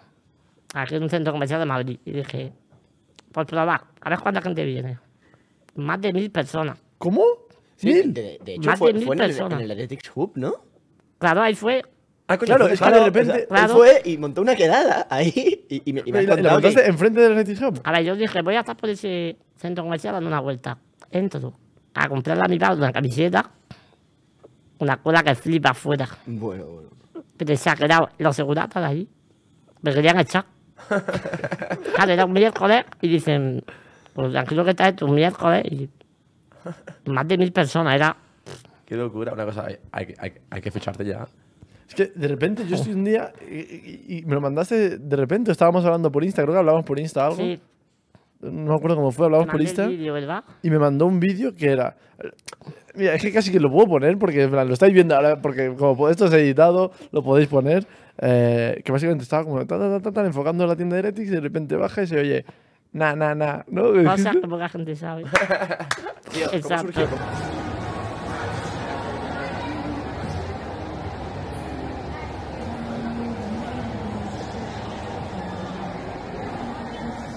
aquí 0.74 0.94
en 0.96 1.02
un 1.04 1.08
centro 1.10 1.32
comercial 1.32 1.60
de 1.60 1.66
Madrid, 1.66 1.98
y 2.04 2.12
dije, 2.12 2.52
por 3.32 3.46
probar, 3.46 3.84
a 4.00 4.10
ver 4.10 4.18
cuánta 4.20 4.42
gente 4.42 4.64
viene. 4.64 4.98
Más 5.76 6.00
de 6.00 6.12
mil 6.12 6.30
personas. 6.30 6.80
¿Cómo? 7.04 7.22
Sí, 7.76 7.88
¿Mil? 7.92 8.14
de, 8.14 8.38
de 8.42 8.54
hecho, 8.54 8.70
Más 8.70 8.78
fue, 8.78 8.92
de 8.94 8.98
mil 9.00 9.06
fue 9.06 9.16
en, 9.16 9.22
el, 9.22 9.30
en 9.38 9.52
el 9.60 9.70
Athletics 9.72 10.10
Hub, 10.14 10.32
¿no? 10.36 10.54
Claro, 11.18 11.42
ahí 11.42 11.54
fue. 11.54 11.82
Ah, 12.28 12.38
coño, 12.38 12.46
Claro, 12.46 12.64
fue- 12.64 12.72
es 12.74 12.80
que 12.80 12.90
de 12.90 13.04
repente. 13.04 13.30
o 13.32 13.34
sea, 13.36 13.46
Claro. 13.46 13.84
Él 13.84 13.90
fue 14.00 14.10
y 14.10 14.16
montó 14.16 14.40
una 14.40 14.56
quedada 14.56 15.06
ahí 15.10 15.66
y, 15.68 15.82
y 15.90 15.92
me, 15.92 16.02
y 16.06 16.10
me 16.12 16.22
¿Y 16.22 16.22
has 16.22 16.28
la, 16.28 16.36
la 16.36 16.36
contado 16.36 16.60
que- 16.60 16.66
montaste 16.68 16.88
enfrente 16.88 17.20
del 17.20 17.34
Netflix 17.34 17.60
Hub? 17.60 17.80
A 17.84 17.92
ver, 17.92 18.04
yo 18.04 18.16
dije, 18.16 18.40
voy 18.40 18.54
a 18.54 18.60
estar 18.60 18.74
por 18.76 18.88
ese 18.88 19.36
centro 19.56 19.84
comercial 19.84 20.14
dando 20.14 20.28
una 20.28 20.40
vuelta. 20.40 20.78
Entro 21.10 21.52
a 21.92 22.08
comprarle 22.08 22.42
a 22.44 22.48
mi 22.48 22.58
padre 22.58 22.78
una 22.78 22.92
camiseta, 22.92 23.50
una 24.78 24.96
cola 25.02 25.22
que 25.22 25.34
flipa 25.34 25.70
afuera. 25.70 26.08
Bueno, 26.26 26.64
bueno. 26.66 26.88
Pero 27.36 27.56
se 27.56 27.68
ha 27.68 27.76
quedado 27.76 28.08
los 28.18 28.34
seguratas 28.34 28.82
de 28.82 28.88
ahí. 28.88 29.08
Me 29.82 29.92
querían 29.92 30.18
echar. 30.20 30.46
claro, 31.94 32.12
era 32.12 32.24
un 32.24 32.32
miércoles 32.32 32.84
y 33.00 33.08
dicen, 33.08 33.62
pues 34.14 34.32
tranquilo 34.32 34.64
que 34.64 34.70
está 34.70 34.88
esto, 34.88 35.06
un 35.06 35.14
miércoles 35.14 35.62
y 35.70 35.88
más 37.06 37.26
de 37.28 37.38
mil 37.38 37.52
personas. 37.52 37.94
Era, 37.94 38.16
Qué 38.86 38.96
locura, 38.96 39.32
una 39.32 39.44
cosa, 39.46 39.64
hay, 39.66 39.76
hay, 39.92 40.06
que- 40.06 40.14
hay, 40.18 40.32
hay 40.50 40.60
que 40.60 40.70
ficharte 40.70 41.04
ya. 41.04 41.26
Es 41.88 41.94
que 41.94 42.06
de 42.14 42.28
repente 42.28 42.66
yo 42.66 42.76
estoy 42.76 42.92
un 42.94 43.04
día 43.04 43.32
y, 43.50 43.54
y- 43.54 44.04
y 44.18 44.24
me 44.24 44.34
lo 44.34 44.40
mandaste 44.40 44.98
de 44.98 45.16
repente. 45.16 45.50
Estábamos 45.52 45.84
hablando 45.84 46.10
por 46.12 46.24
Insta, 46.24 46.42
creo 46.42 46.54
que 46.54 46.58
hablábamos 46.58 46.84
por 46.86 46.98
Insta 46.98 47.24
algo. 47.26 47.36
sí, 47.36 47.60
No 48.40 48.70
me 48.70 48.74
acuerdo 48.74 48.96
cómo 48.96 49.10
fue, 49.10 49.26
hablábamos 49.26 49.50
por 49.52 49.60
Insta. 49.62 49.86
¿verdad? 49.88 50.44
Y 50.62 50.70
me 50.70 50.78
mandó 50.78 51.06
un 51.06 51.18
vídeo 51.20 51.54
que 51.54 51.70
era. 51.70 51.96
Mira, 52.94 53.14
es 53.14 53.22
que 53.22 53.32
casi 53.32 53.50
que 53.50 53.58
lo 53.58 53.70
puedo 53.70 53.86
poner 53.88 54.16
porque 54.18 54.46
lo 54.46 54.72
estáis 54.72 54.92
viendo 54.94 55.16
ahora, 55.16 55.40
porque 55.42 55.74
como 55.76 56.08
esto 56.08 56.26
es 56.26 56.32
editado, 56.34 56.92
lo 57.10 57.22
podéis 57.22 57.48
poner. 57.48 57.86
eh, 58.18 58.80
que 58.84 58.92
básicamente 58.92 59.24
estaba 59.24 59.42
como 59.44 59.66
ta, 59.66 60.00
ta, 60.00 60.12
ta, 60.12 60.24
enfocando 60.24 60.64
la 60.66 60.76
tienda 60.76 60.94
de 60.94 61.00
Heretics 61.00 61.28
y 61.28 61.32
de 61.32 61.40
repente 61.40 61.74
baja 61.74 62.02
y 62.02 62.06
se 62.06 62.18
oye. 62.20 62.44
Na, 62.94 63.16
na, 63.16 63.34
na. 63.34 63.64
¿no? 63.66 63.90
Cosas 64.04 64.36
que 64.36 64.46
poca 64.46 64.68
gente 64.68 64.94
sabe. 64.94 65.24
Tío, 66.30 66.46
¿cómo 66.46 66.56
Exacto. 66.56 66.92
surgió? 66.92 67.08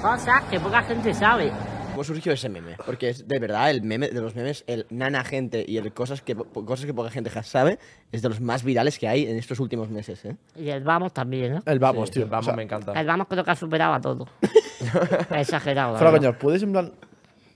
Cosas 0.01 0.43
que 0.51 0.59
poca 0.59 0.83
gente 0.83 1.13
sabe. 1.15 1.51
¿Cómo 1.97 2.03
surgió 2.03 2.31
ese 2.31 2.47
meme? 2.47 2.75
Porque 2.85 3.09
es 3.09 3.27
de 3.27 3.39
verdad 3.39 3.71
el 3.71 3.81
meme 3.81 4.09
de 4.09 4.21
los 4.21 4.35
memes, 4.35 4.63
el 4.67 4.85
nana 4.91 5.23
gente 5.23 5.65
y 5.67 5.77
el 5.77 5.91
cosas 5.93 6.21
que, 6.21 6.35
cosas 6.35 6.85
que 6.85 6.93
poca 6.93 7.09
gente 7.09 7.31
sabe, 7.41 7.79
es 8.11 8.21
de 8.21 8.29
los 8.29 8.39
más 8.39 8.63
virales 8.63 8.99
que 8.99 9.07
hay 9.07 9.25
en 9.25 9.35
estos 9.35 9.59
últimos 9.59 9.89
meses, 9.89 10.23
¿eh? 10.23 10.35
Y 10.55 10.69
el 10.69 10.83
vamos 10.83 11.11
también, 11.11 11.55
¿no? 11.55 11.63
El 11.65 11.79
vamos, 11.79 12.09
Sí, 12.09 12.13
tío. 12.13 12.25
el 12.25 12.29
Vamos 12.29 12.45
O 12.45 12.49
sea, 12.49 12.55
me 12.55 12.61
encanta. 12.61 12.91
El 12.93 13.07
vamos 13.07 13.25
creo 13.27 13.43
que 13.43 13.49
ha 13.49 13.55
superado 13.55 13.95
a 13.95 13.99
todo. 13.99 14.27
Exagerado. 15.31 15.97
coña, 15.97 16.37
¿puedes 16.37 16.61
en 16.61 16.71
plan 16.71 16.93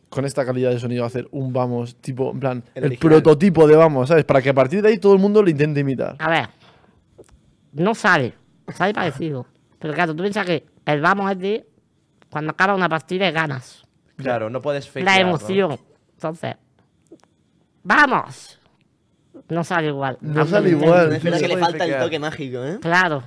con 0.10 0.26
esta 0.26 0.44
calidad 0.44 0.72
de 0.72 0.80
sonido 0.80 1.06
hacer 1.06 1.28
un 1.30 1.54
vamos, 1.54 1.98
tipo, 1.98 2.32
en 2.32 2.40
plan, 2.40 2.64
El 2.74 2.98
prototipo 2.98 3.68
de 3.68 3.76
vamos, 3.76 4.08
¿sabes? 4.10 4.26
Para 4.26 4.42
que 4.42 4.50
a 4.50 4.56
partir 4.56 4.82
de 4.82 4.90
ahí 4.90 4.98
todo 4.98 5.14
el 5.14 5.20
mundo 5.20 5.44
lo 5.44 5.52
intente 5.52 5.82
imitar. 5.82 6.16
A 6.18 6.30
ver, 6.32 6.50
no 7.74 7.94
sale, 7.94 8.34
sale 8.74 8.92
parecido. 8.92 9.46
Pero 9.78 9.94
claro, 9.94 10.16
tú 10.16 10.24
piensas 10.24 10.48
que 10.48 10.66
el 10.88 11.00
vamos 11.00 11.32
es 11.32 11.38
de 11.38 11.68
cuando 12.32 12.54
acaba 12.54 12.74
una 12.74 12.90
partida 12.90 13.30
y 13.30 13.32
ganas. 13.32 13.84
Claro, 14.24 14.50
no 14.50 14.62
puedes 14.62 14.86
La 14.88 14.92
fakear, 14.94 15.22
¿no? 15.24 15.30
emoción. 15.30 15.80
Entonces, 16.14 16.56
¡vamos! 17.84 18.60
No 19.50 19.64
sale 19.64 19.88
igual. 19.88 20.18
No 20.22 20.46
sale 20.46 20.72
lo 20.72 20.78
igual. 20.78 21.04
intentes. 21.14 21.18
Es 21.18 21.24
verdad 21.24 21.38
se 21.40 21.44
que 21.44 21.48
le 21.56 21.58
falta 21.62 21.86
el 21.86 22.00
toque 22.00 22.20
mágico, 22.20 22.64
¿eh? 22.64 22.78
Claro. 22.82 23.24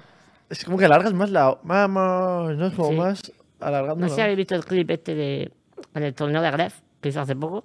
Es 0.50 0.64
como 0.64 0.76
que 0.78 0.84
alargas 0.84 1.12
más 1.14 1.30
la. 1.30 1.58
Vamos, 1.62 2.56
¿no? 2.56 2.66
Es 2.66 2.74
como 2.74 2.90
Sí. 2.90 2.96
más 2.96 3.32
alargando. 3.60 3.96
No 4.04 4.08
sé 4.08 4.14
si 4.16 4.20
habéis 4.20 4.36
visto 4.36 4.54
el 4.54 4.64
clip 4.64 4.90
este 4.90 5.14
de 5.14 5.52
en 5.94 6.02
el 6.02 6.14
torneo 6.14 6.42
de 6.42 6.50
Gref 6.50 6.80
que 7.00 7.08
hizo 7.08 7.20
hace 7.20 7.34
poco. 7.34 7.64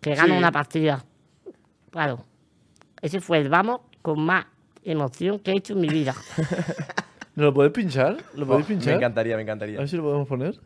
Que 0.00 0.14
gana 0.14 0.32
Sí. 0.34 0.38
una 0.38 0.52
partida. 0.52 1.04
Claro. 1.90 2.24
Ese 3.02 3.20
fue 3.20 3.38
el 3.38 3.48
vamos 3.48 3.80
con 4.02 4.20
más 4.20 4.46
emoción 4.84 5.38
que 5.40 5.50
he 5.52 5.56
hecho 5.56 5.72
en 5.74 5.80
mi 5.80 5.88
vida. 5.88 6.14
¿No 7.34 7.44
lo 7.44 7.54
podéis 7.54 7.72
pinchar? 7.72 8.16
¿Lo 8.34 8.46
podéis 8.46 8.66
Oh, 8.66 8.68
Me 8.70 8.74
pinchar? 8.76 8.94
encantaría, 8.94 9.34
me 9.36 9.40
A 9.40 9.44
encantaría. 9.44 9.78
ver 9.78 9.88
si 9.88 9.96
lo 9.96 10.02
podemos 10.04 10.26
poner. 10.28 10.60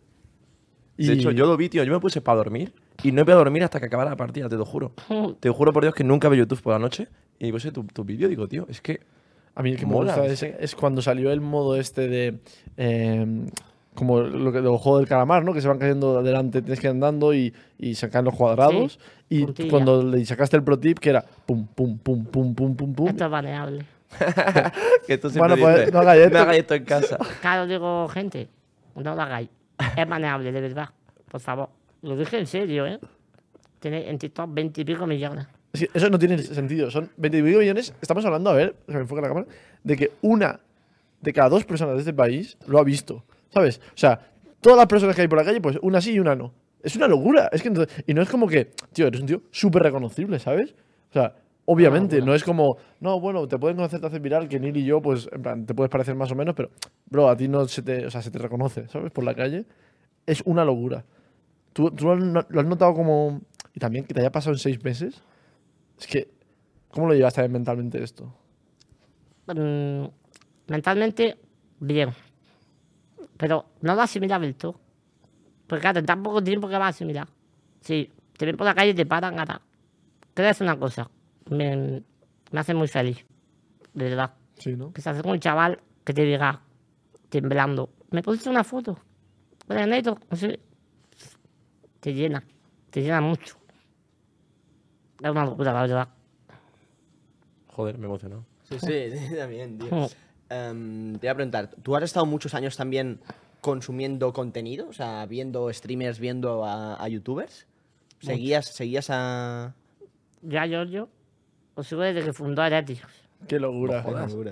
De 1.06 1.12
hecho, 1.14 1.30
yo 1.30 1.47
lo 1.47 1.56
vi, 1.56 1.68
tío. 1.68 1.82
Yo 1.85 1.92
me 1.92 2.00
puse 2.00 2.21
para 2.21 2.37
dormir 2.37 2.73
y 3.02 3.12
no 3.12 3.23
iba 3.23 3.32
a 3.32 3.37
dormir 3.37 3.64
hasta 3.64 3.80
que 3.80 3.87
acabara 3.87 4.11
la 4.11 4.16
partida, 4.16 4.49
te 4.49 4.56
lo 4.56 4.64
juro. 4.64 4.92
Te 5.40 5.50
juro 5.50 5.73
por 5.73 5.82
Dios 5.82 5.94
que 5.94 6.04
nunca 6.04 6.28
veo 6.28 6.40
YouTube 6.40 6.62
por 6.62 6.73
la 6.73 6.78
noche 6.78 7.09
y 7.38 7.50
puse 7.52 7.73
tu, 7.73 7.85
tu 7.85 8.04
vídeo 8.04 8.28
digo, 8.28 8.47
tío, 8.49 8.66
es 8.68 8.80
que. 8.80 9.00
A 9.54 9.62
mí 9.62 9.73
el 9.73 9.76
que 9.76 9.85
me 9.85 9.92
Mola, 9.92 10.16
gusta 10.16 10.32
es 10.32 10.42
es, 10.42 10.75
cuando 10.75 11.02
salió 11.02 11.30
el 11.30 11.40
modo 11.42 11.76
este 11.76 12.09
de. 12.09 12.38
eh, 12.78 13.47
como 13.94 14.21
lo 14.21 14.50
que 14.52 14.62
del 14.62 14.76
juego 14.78 14.99
del 14.99 15.06
calamar, 15.06 15.44
¿no? 15.44 15.52
Que 15.52 15.61
se 15.61 15.68
van 15.68 15.78
cayendo 15.78 16.18
adelante, 16.21 16.62
tienes 16.62 16.80
que 16.80 16.87
ir 16.87 16.92
andando 16.92 17.35
y, 17.35 17.52
y 17.78 17.94
sacan 17.94 18.25
los 18.25 18.35
cuadrados. 18.35 18.92
Sí, 19.28 19.37
y 19.40 19.44
puntilla. 19.44 19.71
cuando 19.71 20.02
le 20.02 20.25
sacaste 20.25 20.56
el 20.56 20.62
pro 20.62 20.78
tip, 20.78 20.99
que 20.99 21.11
era 21.11 21.23
pum, 21.44 21.66
pum, 21.66 21.99
pum, 21.99 22.25
pum, 22.25 22.54
pum, 22.54 22.75
pum, 22.75 22.94
pum. 22.94 23.09
Esto 23.09 23.25
es 23.26 23.30
baneable. 23.30 23.85
que 25.06 25.18
tú 25.18 25.28
Bueno, 25.37 25.56
pues, 25.59 25.76
dices, 25.76 25.92
no 25.92 26.00
hagáis 26.00 26.23
esto. 26.23 26.35
no 26.38 26.42
hagáis 26.42 26.61
esto 26.61 26.75
en 26.75 26.85
casa. 26.85 27.18
Claro, 27.42 27.66
digo, 27.66 28.09
gente, 28.09 28.49
no 28.94 29.14
lo 29.14 29.21
hagáis. 29.23 29.49
Es 29.97 30.09
baneable, 30.09 30.53
de 30.53 30.61
verdad. 30.61 30.89
Por 31.31 31.41
favor. 31.41 31.69
Lo 32.03 32.17
dije 32.17 32.39
en 32.39 32.47
serio, 32.47 32.87
¿eh? 32.87 32.99
Tiene 33.81 34.09
en 34.09 34.19
TikTok 34.19 34.53
20 34.53 34.81
y 34.81 34.85
pico 34.85 35.07
millones. 35.07 35.47
Es 35.73 35.81
que 35.81 35.91
eso 35.95 36.11
no 36.11 36.19
tiene 36.19 36.39
sentido. 36.39 36.91
Son 36.91 37.11
25 37.17 37.59
millones. 37.61 37.95
Estamos 38.01 38.25
hablando, 38.25 38.51
a 38.51 38.55
ver, 38.55 38.77
se 38.87 38.93
me 38.95 39.01
enfoca 39.01 39.23
la 39.23 39.29
cámara, 39.29 39.47
de 39.83 39.97
que 39.97 40.11
una 40.23 40.61
de 41.21 41.33
cada 41.33 41.49
dos 41.49 41.65
personas 41.65 41.95
de 41.95 42.01
este 42.01 42.12
país 42.12 42.57
lo 42.67 42.79
ha 42.79 42.85
visto. 42.85 43.25
¿Sabes? 43.51 43.81
O 43.89 43.97
sea, 43.97 44.21
todas 44.61 44.77
las 44.79 44.87
personas 44.87 45.15
que 45.17 45.23
hay 45.23 45.29
por 45.29 45.39
la 45.39 45.45
calle, 45.45 45.61
pues 45.61 45.79
una 45.83 46.01
sí 46.01 46.12
y 46.12 46.19
una 46.21 46.35
no. 46.35 46.53
Es 46.83 46.97
una 46.97 47.07
locura. 47.09 47.49
Es 47.53 47.62
que 47.62 47.71
no- 47.71 47.85
y 48.07 48.15
no 48.15 48.23
es 48.23 48.29
como 48.29 48.47
que, 48.49 48.71
tío, 48.93 49.07
eres 49.07 49.21
un 49.21 49.27
tío 49.27 49.43
súper 49.51 49.83
reconocible, 49.85 50.39
¿sabes? 50.39 50.75
O 51.11 51.12
sea, 51.12 51.35
obviamente, 51.66 52.21
no 52.21 52.35
es 52.35 52.45
como, 52.45 52.76
no, 53.00 53.21
bueno, 53.21 53.47
te 53.47 53.59
pueden 53.59 53.76
conocer, 53.76 54.00
te 54.00 54.07
haces 54.07 54.21
viral, 54.21 54.49
que 54.49 54.59
Neil 54.59 54.76
y 54.76 54.85
yo, 54.85 55.00
pues, 55.00 55.28
en 55.33 55.42
plan, 55.42 55.66
te 55.66 55.75
puedes 55.75 55.90
parecer 55.90 56.14
más 56.14 56.31
o 56.33 56.35
menos, 56.35 56.54
pero, 56.54 56.71
bro, 57.07 57.28
a 57.28 57.37
ti 57.37 57.49
no 57.49 57.66
se 57.66 57.83
te, 57.83 58.07
o 58.07 58.11
sea, 58.11 58.23
se 58.23 58.31
te 58.31 58.38
reconoce, 58.38 58.88
¿sabes? 58.88 59.12
Por 59.12 59.25
la 59.25 59.35
calle. 59.35 59.66
Es 60.26 60.42
una 60.45 60.64
locura. 60.64 61.04
¿Tú, 61.73 61.90
tú 61.90 62.07
lo, 62.07 62.12
has, 62.12 62.47
lo 62.49 62.61
has 62.61 62.66
notado 62.66 62.95
como. 62.95 63.40
Y 63.75 63.81
también 63.81 64.04
que 64.04 64.14
te 64.14 64.21
haya 64.21 64.31
pasado 64.31 64.54
en 64.54 64.59
seis 64.59 64.83
meses? 64.85 65.23
Es 65.99 66.07
que. 66.07 66.28
¿Cómo 66.90 67.09
lo 67.09 67.14
llevas 67.14 67.35
también 67.35 67.52
mentalmente 67.52 68.02
esto? 68.02 68.33
Mentalmente, 70.69 71.38
bien. 71.81 72.11
Pero 73.38 73.64
no 73.81 73.95
lo 73.95 74.02
asimilas 74.02 74.40
del 74.40 74.54
todo. 74.54 74.78
Porque 75.66 75.81
claro, 75.81 76.00
en 76.00 76.07
tan 76.07 76.23
poco 76.23 76.45
tiempo 76.45 76.69
que 76.69 76.75
vas 76.75 76.85
a 76.85 76.88
asimilar. 76.88 77.28
Si 77.81 78.11
te 78.37 78.45
ven 78.45 78.57
por 78.57 78.66
la 78.66 78.75
calle 78.75 78.90
y 78.90 78.95
te 78.95 79.07
paran 79.07 79.38
ahora. 79.38 79.62
Te 80.35 80.42
voy 80.42 80.46
a 80.46 80.48
decir 80.48 80.64
una 80.64 80.79
cosa. 80.79 81.11
Me, 81.50 82.02
me 82.50 82.61
hace 82.61 82.74
muy 82.74 82.88
feliz. 82.88 83.24
De 83.94 84.05
verdad. 84.05 84.35
Sí, 84.59 84.76
¿no? 84.76 84.92
Que 84.92 85.00
se 85.00 85.11
acerque 85.11 85.28
un 85.28 85.40
chaval 85.40 85.81
que 86.05 86.12
te 86.12 86.22
diga, 86.22 86.62
temblando, 87.28 87.90
¿me 88.11 88.22
pusiste 88.22 88.50
una 88.50 88.64
foto? 88.64 88.98
Neto, 89.68 90.18
no 90.31 90.37
sé. 90.37 90.61
Te 92.00 92.12
llena. 92.12 92.44
Te 92.90 93.00
llena 93.00 93.20
mucho. 93.20 93.57
Es 95.22 95.31
una 95.31 95.44
locura, 95.44 95.72
la 95.72 95.83
verdad. 95.83 96.09
Joder, 97.68 97.98
me 97.98 98.07
emocionó. 98.07 98.44
Sí, 98.64 98.78
sí, 98.81 99.37
también, 99.37 99.78
tío. 99.78 99.88
Mm. 99.90 100.07
Em, 100.50 101.12
te 101.14 101.26
voy 101.26 101.28
a 101.28 101.35
preguntar, 101.35 101.70
¿tú 101.83 101.96
has 101.96 102.02
estado 102.02 102.26
muchos 102.26 102.55
años 102.55 102.76
también 102.76 103.20
consumiendo 103.61 104.33
contenido? 104.33 104.88
O 104.88 104.92
sea, 104.92 105.24
viendo 105.26 105.72
streamers, 105.72 106.18
viendo 106.18 106.64
a, 106.64 107.02
a 107.02 107.09
youtubers. 107.09 107.66
¿Seguías, 108.20 108.66
seguías 108.66 109.09
a...? 109.11 109.74
Yo 110.42 110.61
a 110.61 110.66
Giorgio 111.72 111.76
lo 111.76 111.82
sigo 111.82 112.02
desde 112.02 112.24
que 112.24 112.32
fundó 112.32 112.62
Heretios. 112.64 113.00
Qué 113.48 113.58
locura. 113.58 114.04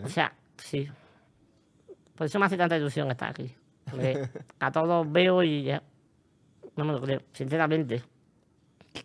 O 0.04 0.08
sea, 0.08 0.32
sí. 0.56 0.88
Por 2.14 2.26
eso 2.26 2.38
me 2.38 2.46
hace 2.46 2.56
tanta 2.56 2.76
ilusión 2.76 3.10
estar 3.10 3.30
aquí. 3.30 3.54
Porque 3.90 4.28
a 4.58 4.72
todos 4.72 5.10
veo 5.10 5.42
y 5.42 5.64
ya. 5.64 5.82
No 6.76 6.84
me 6.84 6.92
lo 6.92 7.00
creo, 7.00 7.20
sinceramente. 7.32 8.02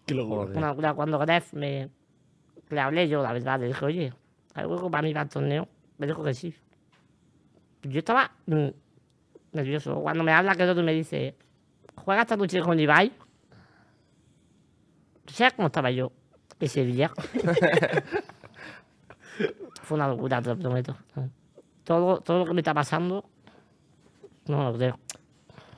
Qué 0.05 0.13
locura. 0.13 0.57
Una 0.57 0.67
locura. 0.69 0.93
Cuando 0.93 1.19
Gref 1.19 1.53
me. 1.53 1.89
Le 2.69 2.79
hablé 2.79 3.07
yo, 3.07 3.21
la 3.21 3.33
verdad. 3.33 3.59
Le 3.59 3.67
dije, 3.67 3.85
oye, 3.85 4.13
¿hay 4.53 4.65
hueco 4.65 4.89
para 4.89 5.03
mí 5.03 5.13
para 5.13 5.23
el 5.23 5.29
torneo? 5.29 5.67
Me 5.97 6.07
dijo 6.07 6.23
que 6.23 6.33
sí. 6.33 6.53
Yo 7.83 7.99
estaba 7.99 8.31
mm, 8.47 8.67
nervioso. 9.51 10.01
Cuando 10.01 10.23
me 10.23 10.31
habla, 10.31 10.55
que 10.55 10.63
el 10.63 10.69
otro 10.69 10.83
me 10.83 10.93
dice, 10.93 11.35
¿juega 11.95 12.21
esta 12.21 12.35
noche 12.35 12.61
con 12.61 12.79
Ibai? 12.79 13.11
¿Sabes 15.27 15.53
cómo 15.53 15.67
estaba 15.67 15.91
yo 15.91 16.11
ese 16.59 16.83
día? 16.85 17.11
Fue 19.83 19.95
una 19.95 20.07
locura, 20.07 20.41
te 20.41 20.49
lo 20.49 20.57
prometo. 20.57 20.95
Todo, 21.83 22.19
todo 22.21 22.39
lo 22.39 22.45
que 22.45 22.53
me 22.53 22.61
está 22.61 22.73
pasando, 22.73 23.25
no 24.47 24.57
me 24.57 24.63
lo 24.65 24.73
creo. 24.77 24.99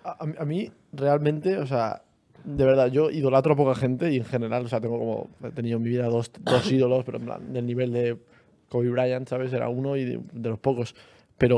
A, 0.03 0.25
mí- 0.25 0.35
a 0.39 0.45
mí, 0.45 0.71
realmente, 0.93 1.57
o 1.57 1.65
sea, 1.65 2.01
de 2.45 2.65
verdad, 2.65 2.87
yo 2.87 3.09
idolatro 3.09 3.53
a 3.53 3.57
poca 3.57 3.75
gente 3.75 4.11
y 4.11 4.17
en 4.17 4.25
general, 4.25 4.65
o 4.65 4.69
sea, 4.69 4.79
tengo 4.79 4.97
como. 4.97 5.29
He 5.43 5.51
tenido 5.51 5.77
en 5.77 5.83
mi 5.83 5.89
vida 5.89 6.05
dos, 6.07 6.31
dos 6.39 6.71
ídolos, 6.71 7.03
pero 7.03 7.17
en 7.17 7.25
plan, 7.25 7.51
del 7.53 7.65
nivel 7.65 7.91
de 7.91 8.17
Kobe 8.69 8.89
Bryant, 8.89 9.27
¿sabes? 9.27 9.51
Era 9.51 9.67
uno 9.69 9.97
y 9.97 10.05
de, 10.05 10.21
de 10.31 10.49
los 10.49 10.59
pocos. 10.59 10.95
Pero. 11.37 11.57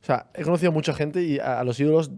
O 0.00 0.04
sea, 0.04 0.30
he 0.34 0.42
conocido 0.42 0.70
a 0.70 0.74
mucha 0.74 0.94
gente 0.94 1.22
y 1.22 1.38
a, 1.38 1.60
a 1.60 1.64
los 1.64 1.78
ídolos 1.78 2.10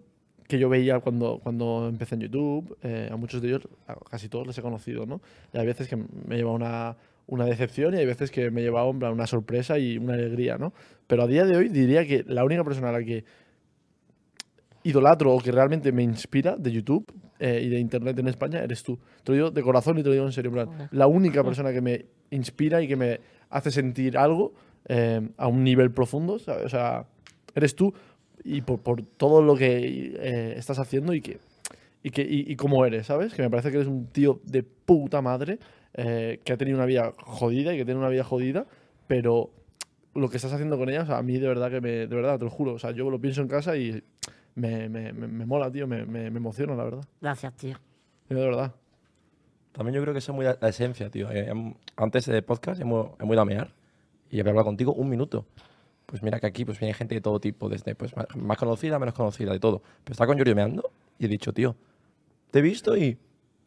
que 0.54 0.60
yo 0.60 0.68
veía 0.68 1.00
cuando, 1.00 1.40
cuando 1.42 1.88
empecé 1.88 2.14
en 2.14 2.20
YouTube, 2.20 2.76
eh, 2.82 3.08
a 3.10 3.16
muchos 3.16 3.42
de 3.42 3.48
ellos, 3.48 3.62
a 3.88 3.96
casi 4.08 4.28
todos 4.28 4.46
les 4.46 4.56
he 4.56 4.62
conocido, 4.62 5.04
¿no? 5.04 5.20
Y 5.52 5.58
hay 5.58 5.66
veces 5.66 5.88
que 5.88 5.96
me 5.96 6.36
lleva 6.36 6.52
una, 6.52 6.96
una 7.26 7.44
decepción 7.44 7.92
y 7.94 7.96
hay 7.96 8.06
veces 8.06 8.30
que 8.30 8.52
me 8.52 8.60
he 8.60 8.64
llevado 8.64 8.90
una 8.90 9.26
sorpresa 9.26 9.78
y 9.80 9.98
una 9.98 10.14
alegría, 10.14 10.56
¿no? 10.56 10.72
Pero 11.08 11.24
a 11.24 11.26
día 11.26 11.44
de 11.44 11.56
hoy 11.56 11.68
diría 11.70 12.06
que 12.06 12.24
la 12.28 12.44
única 12.44 12.62
persona 12.62 12.90
a 12.90 12.92
la 12.92 13.02
que 13.02 13.24
idolatro 14.84 15.34
o 15.34 15.40
que 15.40 15.50
realmente 15.50 15.90
me 15.90 16.04
inspira 16.04 16.54
de 16.56 16.70
YouTube 16.70 17.04
eh, 17.40 17.60
y 17.64 17.68
de 17.68 17.80
Internet 17.80 18.16
en 18.20 18.28
España 18.28 18.60
eres 18.60 18.84
tú. 18.84 18.96
Te 19.24 19.32
lo 19.32 19.34
digo 19.34 19.50
de 19.50 19.62
corazón 19.62 19.98
y 19.98 20.02
te 20.04 20.08
lo 20.10 20.12
digo 20.12 20.26
en 20.26 20.32
serio. 20.32 20.50
en 20.50 20.54
plan, 20.54 20.88
la 20.92 21.08
única 21.08 21.42
persona 21.42 21.72
que 21.72 21.80
me 21.80 22.06
inspira 22.30 22.80
y 22.80 22.86
que 22.86 22.94
me 22.94 23.18
hace 23.50 23.72
sentir 23.72 24.16
algo 24.16 24.52
eh, 24.86 25.20
a 25.36 25.48
un 25.48 25.64
nivel 25.64 25.90
profundo, 25.90 26.38
¿sabes? 26.38 26.66
O 26.66 26.68
sea, 26.68 27.06
eres 27.56 27.74
tú 27.74 27.92
y 28.42 28.62
por, 28.62 28.80
por 28.80 29.02
todo 29.02 29.42
lo 29.42 29.56
que 29.56 30.14
eh, 30.18 30.54
estás 30.56 30.78
haciendo 30.78 31.14
y 31.14 31.20
que 31.20 31.38
y, 32.02 32.10
que, 32.10 32.22
y, 32.22 32.50
y 32.52 32.56
cómo 32.56 32.84
eres, 32.84 33.06
¿sabes? 33.06 33.32
Que 33.32 33.42
me 33.42 33.48
parece 33.48 33.70
que 33.70 33.76
eres 33.76 33.88
un 33.88 34.06
tío 34.08 34.40
de 34.44 34.62
puta 34.62 35.22
madre 35.22 35.58
eh, 35.94 36.40
que 36.44 36.52
ha 36.52 36.56
tenido 36.58 36.76
una 36.76 36.84
vida 36.86 37.12
jodida 37.18 37.72
y 37.72 37.78
que 37.78 37.84
tiene 37.86 37.98
una 37.98 38.10
vida 38.10 38.24
jodida, 38.24 38.66
pero 39.06 39.50
lo 40.14 40.28
que 40.28 40.36
estás 40.36 40.52
haciendo 40.52 40.76
con 40.76 40.90
ella, 40.90 41.02
o 41.02 41.06
sea, 41.06 41.18
a 41.18 41.22
mí 41.22 41.38
de 41.38 41.48
verdad 41.48 41.70
que 41.70 41.80
me, 41.80 41.90
de 41.90 42.06
verdad, 42.06 42.38
te 42.38 42.44
lo 42.44 42.50
juro, 42.50 42.74
o 42.74 42.78
sea, 42.78 42.90
yo 42.90 43.08
lo 43.08 43.20
pienso 43.20 43.40
en 43.40 43.48
casa 43.48 43.76
y 43.76 44.02
me, 44.54 44.88
me, 44.90 45.12
me, 45.14 45.26
me 45.26 45.46
mola, 45.46 45.70
tío, 45.70 45.86
me, 45.86 46.04
me, 46.04 46.30
me 46.30 46.36
emociona, 46.36 46.74
la 46.74 46.84
verdad. 46.84 47.04
Gracias, 47.22 47.56
tío. 47.56 47.76
Yo 48.28 48.36
de 48.38 48.44
verdad. 48.44 48.74
También 49.72 49.94
yo 49.94 50.02
creo 50.02 50.12
que 50.12 50.18
esa 50.18 50.32
es 50.32 50.36
muy 50.36 50.44
la, 50.44 50.58
la 50.60 50.68
esencia, 50.68 51.10
tío. 51.10 51.30
Eh, 51.30 51.48
em- 51.48 51.74
antes 51.96 52.26
del 52.26 52.44
podcast 52.44 52.80
hemos, 52.80 53.18
hemos 53.18 53.32
ido 53.32 53.40
a 53.42 53.44
mear 53.46 53.72
y 54.30 54.40
había 54.40 54.50
hablado 54.50 54.66
contigo 54.66 54.92
un 54.92 55.08
minuto. 55.08 55.46
Pues 56.06 56.22
mira 56.22 56.38
que 56.38 56.46
aquí 56.46 56.64
pues 56.64 56.78
viene 56.78 56.94
gente 56.94 57.14
de 57.14 57.20
todo 57.20 57.40
tipo, 57.40 57.68
desde 57.68 57.94
pues 57.94 58.14
más, 58.16 58.58
conocida, 58.58 58.98
menos 58.98 59.14
conocida, 59.14 59.52
de 59.52 59.60
todo. 59.60 59.82
Pero 60.04 60.12
estaba 60.12 60.28
con 60.28 60.36
Giorgio 60.36 60.54
meando 60.54 60.90
y 61.18 61.26
he 61.26 61.28
dicho, 61.28 61.52
tío, 61.52 61.76
te 62.50 62.58
he 62.58 62.62
visto 62.62 62.96
y 62.96 63.18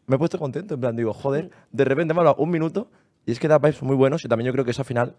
me 0.05 0.15
he 0.15 0.19
puesto 0.19 0.37
contento. 0.37 0.75
En 0.75 0.79
plan, 0.79 0.95
digo, 0.95 1.13
joder, 1.13 1.49
de 1.71 1.85
repente 1.85 2.13
me 2.13 2.19
ha 2.19 2.21
hablado 2.21 2.37
un 2.37 2.49
minuto 2.49 2.89
y 3.25 3.31
es 3.31 3.39
que 3.39 3.47
da 3.47 3.57
vibes 3.57 3.81
muy 3.81 3.95
buenos 3.95 4.23
y 4.23 4.27
también 4.27 4.47
yo 4.47 4.53
creo 4.53 4.65
que 4.65 4.71
eso 4.71 4.81
al 4.81 4.85
final 4.85 5.15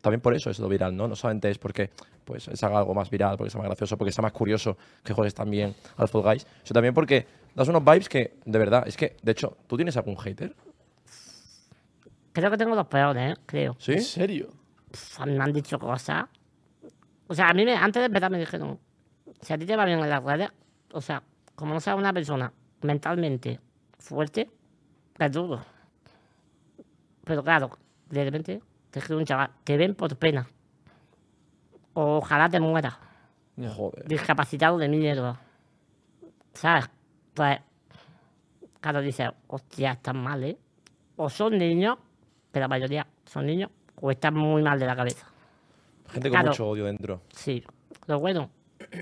también 0.00 0.20
por 0.20 0.34
eso 0.34 0.50
es 0.50 0.58
lo 0.58 0.68
viral, 0.68 0.96
¿no? 0.96 1.08
No 1.08 1.16
solamente 1.16 1.50
es 1.50 1.58
porque 1.58 1.90
pues, 2.24 2.44
se 2.44 2.66
haga 2.66 2.78
algo 2.78 2.94
más 2.94 3.10
viral, 3.10 3.36
porque 3.36 3.50
sea 3.50 3.58
más 3.58 3.68
gracioso, 3.68 3.98
porque 3.98 4.12
sea 4.12 4.22
más 4.22 4.32
curioso 4.32 4.76
que 5.04 5.12
juegues 5.12 5.34
también 5.34 5.74
al 5.96 6.08
Fall 6.08 6.22
Guys, 6.22 6.46
sino 6.62 6.74
también 6.74 6.94
porque 6.94 7.26
das 7.54 7.68
unos 7.68 7.84
vibes 7.84 8.08
que, 8.08 8.38
de 8.44 8.58
verdad, 8.58 8.84
es 8.86 8.96
que, 8.96 9.16
de 9.22 9.32
hecho, 9.32 9.56
¿tú 9.66 9.76
tienes 9.76 9.96
algún 9.96 10.16
hater? 10.16 10.54
Creo 12.32 12.50
que 12.50 12.56
tengo 12.56 12.74
los 12.74 12.86
peores, 12.86 13.32
¿eh? 13.32 13.40
Creo. 13.44 13.76
¿Sí? 13.78 13.92
¿En 13.92 14.02
serio? 14.02 14.48
Pff, 14.90 15.26
me 15.26 15.38
han 15.38 15.52
dicho 15.52 15.78
cosas. 15.78 16.26
O 17.30 17.34
sea, 17.34 17.48
a 17.48 17.54
mí 17.54 17.64
me- 17.64 17.76
antes 17.76 18.00
de 18.00 18.06
empezar 18.06 18.28
me 18.28 18.40
dijeron, 18.40 18.76
si 19.40 19.52
a 19.52 19.56
ti 19.58 19.64
te 19.64 19.76
va 19.76 19.84
bien 19.84 20.00
en 20.00 20.10
las 20.10 20.20
redes, 20.20 20.50
o 20.92 21.00
sea, 21.00 21.22
como 21.54 21.72
no 21.74 21.78
seas 21.78 21.96
una 21.96 22.12
persona 22.12 22.52
mentalmente 22.82 23.60
fuerte, 24.00 24.50
es 25.16 25.30
duro. 25.30 25.60
Pero 27.22 27.44
claro, 27.44 27.70
de 28.08 28.24
repente 28.24 28.60
te 28.90 28.98
escribe 28.98 29.20
un 29.20 29.26
chaval, 29.26 29.48
te 29.62 29.76
ven 29.76 29.94
por 29.94 30.16
pena. 30.16 30.44
O 31.94 32.16
ojalá 32.16 32.48
te 32.48 32.58
mueras, 32.58 32.98
Joder. 33.76 34.08
discapacitado 34.08 34.76
de 34.78 34.88
mierda. 34.88 35.38
¿Sabes? 36.52 36.90
Pues, 37.32 37.60
claro, 38.80 39.02
dices, 39.02 39.30
hostia, 39.46 39.92
están 39.92 40.16
mal, 40.20 40.42
¿eh? 40.42 40.58
O 41.14 41.30
son 41.30 41.56
niños, 41.58 41.96
que 42.52 42.58
la 42.58 42.66
mayoría 42.66 43.06
son 43.24 43.46
niños, 43.46 43.70
o 44.00 44.10
están 44.10 44.34
muy 44.34 44.62
mal 44.64 44.80
de 44.80 44.86
la 44.86 44.96
cabeza. 44.96 45.29
Gente 46.12 46.28
con 46.28 46.36
Claro. 46.36 46.48
mucho 46.48 46.68
odio 46.68 46.84
dentro. 46.84 47.20
Sí, 47.34 47.62
lo 48.06 48.18
bueno, 48.20 48.50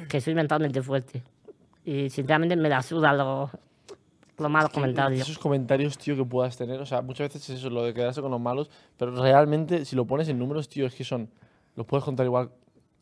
que 0.09 0.21
soy 0.21 0.35
mentalmente 0.35 0.83
fuerte. 0.83 1.23
Y 1.85 2.11
sinceramente 2.11 2.55
me 2.57 2.69
la 2.69 2.83
sudan 2.83 3.17
los, 3.19 3.51
los 4.37 4.51
malos 4.51 4.71
comentarios. 4.71 5.23
Esos 5.23 5.39
comentarios, 5.39 5.97
tío, 5.97 6.17
que 6.17 6.25
puedas 6.25 6.57
tener. 6.57 6.81
O 6.81 6.87
sea, 6.87 7.01
muchas 7.03 7.29
veces 7.29 7.49
es 7.49 7.59
eso, 7.61 7.71
lo 7.71 7.83
de 7.85 7.95
quedarse 7.95 8.21
con 8.21 8.31
los 8.31 8.41
malos. 8.41 8.71
Pero 8.97 9.13
realmente, 9.21 9.85
si 9.85 9.97
lo 9.97 10.05
pones 10.05 10.29
en 10.29 10.39
números, 10.39 10.69
tío, 10.69 10.87
es 10.87 10.95
que 10.95 11.05
son. 11.05 11.31
Los 11.77 11.87
puedes 11.87 12.05
contar 12.05 12.27
igual. 12.27 12.51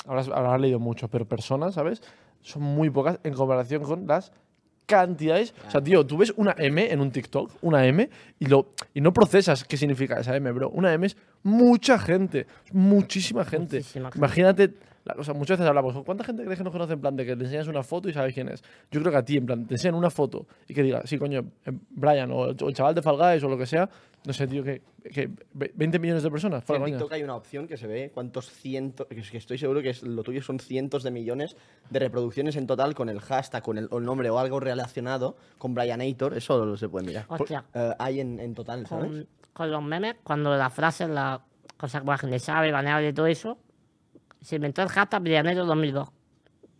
Habrás, 0.07 0.29
habrás 0.29 0.61
leído 0.61 0.79
muchos, 0.79 1.11
pero 1.11 1.27
personas, 1.27 1.75
¿sabes? 1.75 2.01
Son 2.43 2.63
muy 2.63 2.91
pocas 2.91 3.19
en 3.25 3.35
comparación 3.35 3.83
con 3.83 4.07
las 4.07 4.31
cantidades. 4.87 5.53
O 5.67 5.71
sea, 5.71 5.81
tío, 5.83 6.07
tú 6.07 6.19
ves 6.19 6.33
una 6.37 6.55
M 6.59 6.93
en 6.93 7.01
un 7.01 7.11
TikTok, 7.11 7.51
una 7.63 7.85
M, 7.87 8.09
y, 8.39 8.47
lo, 8.47 8.73
y 8.95 9.01
no 9.01 9.13
procesas 9.13 9.65
qué 9.65 9.77
significa 9.77 10.21
esa 10.21 10.37
M, 10.37 10.53
bro. 10.53 10.71
Una 10.71 10.93
M 10.95 11.07
es 11.07 11.17
mucha 11.47 11.99
gente, 11.99 12.47
muchísima 12.73 13.45
gente. 13.45 13.77
Muchísima 13.79 14.07
gente. 14.11 14.19
Imagínate, 14.19 14.75
la 15.05 15.15
cosa, 15.15 15.33
muchas 15.33 15.59
veces 15.59 15.69
hablamos, 15.69 15.97
¿cuánta 16.05 16.25
gente 16.25 16.43
crees 16.43 16.59
que 16.59 16.65
nos 16.65 16.73
conoce 16.73 16.95
en 16.95 17.01
plan 17.01 17.15
de 17.15 17.25
que 17.25 17.37
te 17.37 17.45
enseñas 17.45 17.69
una 17.69 17.85
foto 17.85 18.09
y 18.09 18.13
sabes 18.13 18.35
quién 18.35 18.49
es? 18.49 18.63
Yo 18.91 19.01
creo 19.01 19.13
que 19.13 19.19
a 19.19 19.25
ti, 19.25 19.37
en 19.37 19.47
plan, 19.47 19.65
te 19.67 19.75
enseñan 19.75 19.95
una 19.95 20.11
foto 20.11 20.47
y 20.69 20.75
que 20.75 20.83
diga, 20.83 21.03
sí, 21.07 21.17
coño, 21.19 21.45
eh, 21.65 21.73
Brian 21.91 22.31
o 22.33 22.47
el, 22.47 22.57
o 22.61 22.69
el 22.69 22.75
chaval 22.75 22.95
de 22.95 23.03
Fall 23.03 23.17
Guys 23.17 23.45
o 23.45 23.49
lo 23.49 23.57
que 23.57 23.67
sea, 23.67 23.89
no 24.27 24.33
sé, 24.33 24.49
tío, 24.49 24.65
que, 24.65 24.83
que 25.13 25.31
ve- 25.55 25.71
20 25.77 26.01
millones 26.01 26.25
de 26.25 26.31
personas. 26.33 26.65
Sí, 26.67 26.73
en. 26.75 26.85
TikTok 26.85 27.13
hay 27.13 27.23
una 27.23 27.37
opción 27.37 27.69
que 27.69 27.77
se 27.77 27.87
ve 27.87 28.11
cuántos 28.13 28.51
cientos, 28.51 29.07
que 29.07 29.21
es- 29.21 29.31
que 29.31 29.39
estoy 29.39 29.57
seguro 29.59 29.81
que 29.81 29.91
es- 29.91 30.03
lo 30.03 30.25
tuyo 30.25 30.43
son 30.43 30.59
cientos 30.59 31.05
de 31.05 31.13
millones 31.13 31.57
de 31.91 31.99
reproducciones 32.01 32.57
en 32.57 32.67
total 32.67 32.97
con 32.97 33.09
el 33.09 33.21
hashtag, 33.21 33.63
con 33.63 33.79
el, 33.79 33.87
o 33.93 33.99
el 33.99 34.05
nombre 34.05 34.29
o 34.31 34.41
algo 34.41 34.59
relacionado 34.59 35.37
con 35.59 35.75
Brianator, 35.75 36.37
eso 36.37 36.65
lo 36.67 36.77
se 36.77 36.89
puede 36.89 37.07
mirar. 37.07 37.27
Hostia, 37.29 37.65
Eh, 37.73 37.93
hay 38.01 38.19
en, 38.19 38.41
en 38.41 38.55
total, 38.55 38.85
¿sabes? 38.89 39.07
con, 39.11 39.27
con 39.57 39.71
los 39.71 39.83
memes, 39.83 40.17
cuando 40.23 40.55
las 40.55 40.71
frases, 40.73 41.09
las 41.09 41.41
cosas 41.79 42.03
que 42.03 42.07
la 42.09 42.19
gente 42.19 42.39
sabe, 42.39 42.71
baneable 42.71 43.09
y 43.09 43.13
todo 43.15 43.27
eso, 43.27 43.57
se 44.43 44.57
inventó 44.57 44.83
el 44.83 44.89
hashtag 44.91 45.23
Brianero 45.23 45.65
2002. 45.65 46.09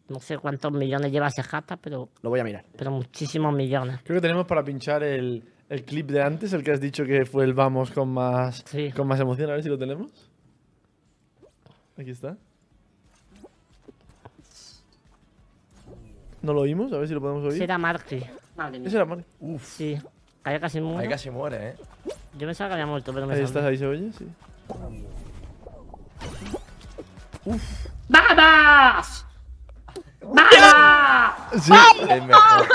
No 0.09 0.21
sé 0.21 0.37
cuántos 0.37 0.71
millones 0.73 1.11
lleva 1.11 1.29
ese 1.29 1.43
hashtag, 1.43 1.79
pero, 1.81 2.11
Lo 2.21 2.29
voy 2.29 2.41
a 2.41 2.45
mirar. 2.45 2.65
pero 2.77 2.91
muchísimos 2.91 3.55
millones. 3.55 4.01
Creo 4.05 4.19
que 4.19 4.21
tenemos 4.21 4.45
para 4.47 4.63
pinchar 4.63 5.03
el, 5.03 5.43
el 5.71 5.85
clip 5.85 6.11
de 6.11 6.23
antes, 6.23 6.53
el 6.53 6.63
que 6.63 6.73
has 6.73 6.81
dicho 6.81 7.05
que 7.07 7.25
fue 7.25 7.45
el 7.45 7.55
vamos 7.55 7.91
con 7.91 8.11
más, 8.11 8.63
Sí. 8.67 8.93
con 8.93 9.09
más 9.09 9.19
emoción. 9.21 9.49
A 9.49 9.55
ver 9.55 9.63
si 9.63 9.71
lo 9.71 9.79
tenemos. 9.79 10.11
Aquí 11.99 12.11
está. 12.11 12.37
¿No 16.43 16.53
lo 16.53 16.61
oímos? 16.61 16.93
A 16.93 16.99
ver 16.99 17.09
si 17.09 17.15
lo 17.15 17.21
podemos 17.23 17.43
Ese 17.45 17.55
oír. 17.55 17.63
era 17.63 17.79
Marky. 17.79 18.23
Madre 18.55 18.79
mía. 18.79 18.89
Ese 18.89 18.97
era 18.99 19.07
Mari. 19.07 19.25
Sí, 19.63 19.99
cayó 20.43 20.61
casi 20.61 20.81
muerto. 20.81 21.01
Ahí 21.01 21.09
casi 21.09 21.31
muere, 21.31 21.71
¿eh? 21.71 21.75
Yo 22.39 22.47
pensaba 22.47 22.69
que 22.69 22.75
había 22.75 22.87
muerto, 22.87 23.13
pero 23.15 23.27
me 23.27 23.35
Ahí 23.35 23.43
estás, 23.43 23.65
ahí 23.65 23.79
se 23.79 23.87
oye, 23.87 24.13
sí. 24.13 24.27
¡Vamos! 28.09 29.25
¡Vamos! 30.23 31.35
Sí, 31.63 31.73
Es 32.11 32.25
mejor. 32.25 32.69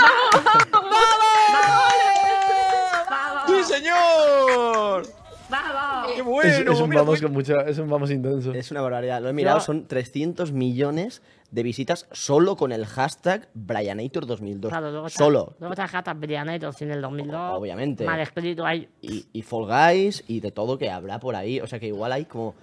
¡Vamos! 3.10 3.44
¡Sí, 3.48 3.64
señor! 3.66 5.21
¡Vamos! 5.52 6.12
¡Qué 6.14 6.20
es, 6.20 6.26
bueno! 6.26 6.72
es 6.74 6.80
un 6.80 6.90
mira, 6.90 7.02
vamos 7.02 7.22
con 7.22 7.34
mucha, 7.34 7.62
es 7.62 7.78
un 7.78 7.90
vamos 7.90 8.10
intenso. 8.12 8.54
Es 8.54 8.72
una 8.72 8.82
barbaridad. 8.82 9.22
Lo 9.22 9.30
he 9.30 9.34
mirado, 9.34 9.60
Ya. 9.60 9.64
son 9.66 9.86
300 9.88 10.52
millones 10.52 11.22
de 11.52 11.64
visitas 11.64 12.08
solo 12.12 12.56
con 12.56 12.72
el 12.72 12.86
hashtag 12.86 13.50
Brianator2002. 13.54 14.70
Claro, 14.70 14.90
luego 14.92 15.08
está, 15.08 15.24
solo. 15.24 15.56
Luego 15.60 15.74
está 15.74 15.88
Hashtag 15.88 16.18
Brianeros 16.18 16.82
en 16.82 16.92
el 16.92 17.02
2002. 17.02 17.60
Obviamente. 17.60 18.06
Mal 18.06 18.20
escrito 18.22 18.66
ahí. 18.66 18.88
y, 19.02 19.26
y 19.34 19.42
Fall 19.42 19.66
Guys 19.66 20.24
y 20.28 20.40
de 20.40 20.52
todo 20.52 20.78
que 20.78 20.90
habrá 20.90 21.20
por 21.20 21.36
ahí. 21.36 21.60
O 21.60 21.68
sea 21.68 21.80
que 21.80 21.88
igual 21.88 22.14
hay 22.14 22.24
como 22.26 22.56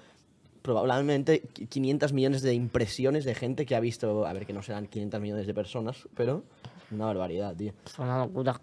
probablemente 0.63 1.43
qui- 1.55 1.69
500 1.69 2.13
millones 2.13 2.43
de 2.43 2.55
impresiones 2.55 3.25
de 3.25 3.35
gente 3.35 3.65
que 3.67 3.77
ha 3.77 3.81
visto, 3.81 4.27
a 4.27 4.33
ver 4.33 4.47
que 4.47 4.53
no 4.53 4.63
serán 4.63 4.87
500 4.87 5.21
millones 5.21 5.47
de 5.47 5.55
personas, 5.55 6.09
pero 6.15 6.43
una 6.91 7.07
barbaridad, 7.07 7.55
tío. 7.55 7.73
Es 7.87 7.99
una 7.99 8.19
locura. 8.19 8.61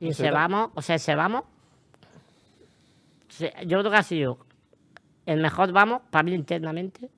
Y 0.00 0.08
¿No 0.08 0.12
se 0.14 0.30
vamos, 0.30 0.70
o 0.74 0.82
sea, 0.82 0.98
se 0.98 1.14
vamos. 1.14 1.44
Yo 3.38 3.78
creo 3.80 3.90
que 3.90 3.96
ha 3.96 4.02
sido 4.02 4.38
el 5.26 5.40
mejor 5.40 5.72
vamos, 5.72 6.02
para 6.10 6.22
mí 6.22 6.32
internamente, 6.34 7.10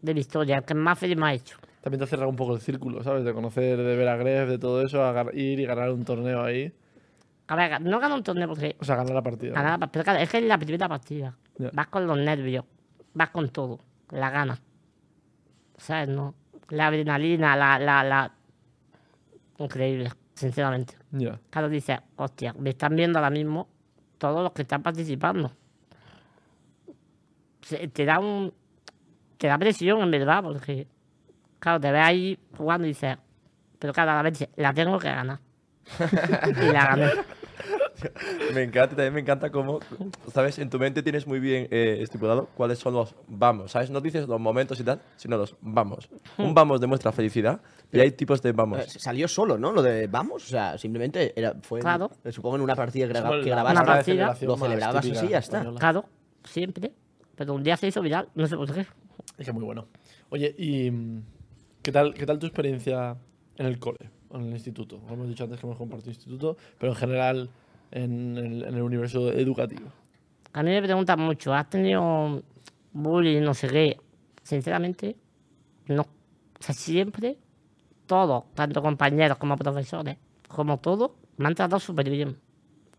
de 0.00 0.14
la 0.14 0.20
historia, 0.20 0.58
el 0.58 0.64
que 0.64 0.74
más 0.74 0.98
feliz 0.98 1.16
me 1.16 1.26
ha 1.26 1.34
hecho. 1.34 1.56
También 1.80 1.98
te 1.98 2.04
ha 2.04 2.06
cerrado 2.08 2.28
un 2.28 2.36
poco 2.36 2.54
el 2.54 2.60
círculo, 2.60 3.02
¿sabes? 3.02 3.24
De 3.24 3.32
conocer, 3.32 3.76
de 3.78 3.96
ver 3.96 4.08
a 4.08 4.16
Gref, 4.16 4.48
de 4.48 4.58
todo 4.58 4.82
eso, 4.82 5.02
a 5.02 5.26
ir 5.34 5.60
y 5.60 5.64
ganar 5.66 5.90
un 5.90 6.04
torneo 6.04 6.42
ahí. 6.42 6.72
A 7.48 7.56
ver, 7.56 7.80
no 7.80 7.98
gana 7.98 8.14
un 8.14 8.22
torneo 8.22 8.46
porque 8.48 8.76
O 8.78 8.84
sea, 8.84 8.96
ganar 8.96 9.14
la 9.14 9.22
partida. 9.22 9.54
ganaba, 9.54 9.86
pero 9.86 10.04
claro, 10.04 10.18
es 10.20 10.28
que 10.28 10.38
es 10.38 10.44
la 10.44 10.58
primera 10.58 10.88
partida. 10.88 11.36
Ya. 11.56 11.70
Vas 11.72 11.86
con 11.88 12.06
los 12.06 12.18
nervios, 12.18 12.64
vas 13.14 13.30
con 13.30 13.48
todo, 13.48 13.80
la 14.10 14.30
gana. 14.30 14.60
¿Sabes? 15.78 16.08
No? 16.08 16.34
La 16.68 16.88
adrenalina, 16.88 17.56
la, 17.56 17.78
la, 17.78 18.04
la. 18.04 18.32
Increíble, 19.58 20.10
sinceramente. 20.34 20.94
Ya. 21.10 21.40
Claro, 21.50 21.68
dices, 21.68 21.98
hostia, 22.16 22.54
me 22.58 22.70
están 22.70 22.94
viendo 22.94 23.18
ahora 23.18 23.30
mismo 23.30 23.68
todos 24.18 24.42
los 24.42 24.52
que 24.52 24.62
están 24.62 24.82
participando. 24.82 25.52
Se- 27.62 27.88
te 27.88 28.04
da 28.04 28.18
un. 28.18 28.52
Te 29.36 29.46
da 29.46 29.58
presión, 29.58 30.00
en 30.02 30.10
verdad, 30.10 30.42
porque. 30.42 30.86
Claro, 31.58 31.80
te 31.80 31.90
ves 31.90 32.04
ahí 32.04 32.38
jugando 32.56 32.86
y 32.86 32.90
dices, 32.90 33.16
pero 33.78 33.92
claro, 33.92 34.12
a 34.12 34.14
la 34.16 34.22
vez 34.22 34.48
la 34.56 34.72
tengo 34.72 34.98
que 34.98 35.08
ganar. 35.08 35.40
y 36.62 36.72
la 36.72 36.86
gané. 36.86 37.10
Me 38.54 38.62
encanta, 38.62 38.90
también 38.96 39.14
me 39.14 39.20
encanta 39.20 39.50
cómo, 39.50 39.80
¿sabes? 40.32 40.58
En 40.58 40.70
tu 40.70 40.78
mente 40.78 41.02
tienes 41.02 41.26
muy 41.26 41.40
bien 41.40 41.68
eh, 41.70 41.98
estipulado 42.00 42.48
cuáles 42.56 42.78
son 42.78 42.94
los 42.94 43.14
vamos, 43.26 43.72
¿sabes? 43.72 43.90
No 43.90 44.00
dices 44.00 44.28
los 44.28 44.40
momentos 44.40 44.78
y 44.80 44.84
tal, 44.84 45.00
sino 45.16 45.36
los 45.36 45.56
vamos. 45.60 46.08
Un 46.38 46.54
vamos 46.54 46.80
demuestra 46.80 47.12
felicidad 47.12 47.60
y 47.92 48.00
hay 48.00 48.12
tipos 48.12 48.40
de 48.42 48.52
vamos. 48.52 48.80
Eh, 48.80 48.98
salió 48.98 49.26
solo, 49.28 49.58
¿no? 49.58 49.72
Lo 49.72 49.82
de 49.82 50.06
vamos, 50.06 50.44
o 50.44 50.48
sea, 50.48 50.78
simplemente 50.78 51.32
era, 51.38 51.54
fue, 51.62 51.80
Claro. 51.80 52.10
supongo 52.30 52.56
en 52.56 52.62
una 52.62 52.74
partida 52.76 53.06
que, 53.06 53.12
graba- 53.14 53.40
que 53.42 53.50
grabaste, 53.50 53.80
Una 53.80 53.84
la 53.90 53.94
partida. 53.96 54.36
lo 54.46 54.56
celebrabas 54.56 55.02
típica 55.02 55.18
así 55.20 55.26
y 55.26 55.30
ya 55.30 55.38
está. 55.38 55.56
española. 55.58 55.80
Claro, 55.80 56.04
siempre. 56.44 56.92
Pero 57.34 57.54
un 57.54 57.62
día 57.62 57.76
se 57.76 57.86
hizo 57.86 58.00
viral, 58.02 58.28
no 58.34 58.46
sé 58.46 58.56
por 58.56 58.72
qué. 58.72 58.86
Es 59.38 59.46
que 59.46 59.52
muy 59.52 59.62
bueno. 59.64 59.86
Oye, 60.30 60.54
¿y 60.58 60.90
qué 61.82 61.92
tal, 61.92 62.14
qué 62.14 62.26
tal 62.26 62.38
tu 62.38 62.46
experiencia 62.46 63.16
en 63.56 63.66
el 63.66 63.78
cole, 63.78 64.10
en 64.34 64.40
el 64.42 64.52
instituto? 64.52 65.00
Lo 65.06 65.14
hemos 65.14 65.28
dicho 65.28 65.44
antes 65.44 65.60
que 65.60 65.66
hemos 65.66 65.78
compartido 65.78 66.10
instituto, 66.10 66.56
pero 66.78 66.92
en 66.92 66.98
general 66.98 67.50
en 67.90 68.36
el, 68.36 68.64
en 68.64 68.74
el 68.74 68.82
universo 68.82 69.32
educativo. 69.32 69.88
A 70.52 70.62
mí 70.62 70.70
me 70.70 70.82
preguntan 70.82 71.20
mucho, 71.20 71.52
¿has 71.54 71.68
tenido 71.68 72.42
bullying, 72.92 73.42
no 73.42 73.54
sé 73.54 73.68
qué? 73.68 74.00
Sinceramente, 74.42 75.16
no. 75.88 76.02
O 76.02 76.62
sea, 76.62 76.74
siempre, 76.74 77.36
todos, 78.06 78.44
tanto 78.54 78.82
compañeros 78.82 79.38
como 79.38 79.56
profesores, 79.56 80.16
como 80.48 80.78
todos, 80.78 81.12
me 81.36 81.46
han 81.46 81.54
tratado 81.54 81.78
súper 81.78 82.10
bien. 82.10 82.36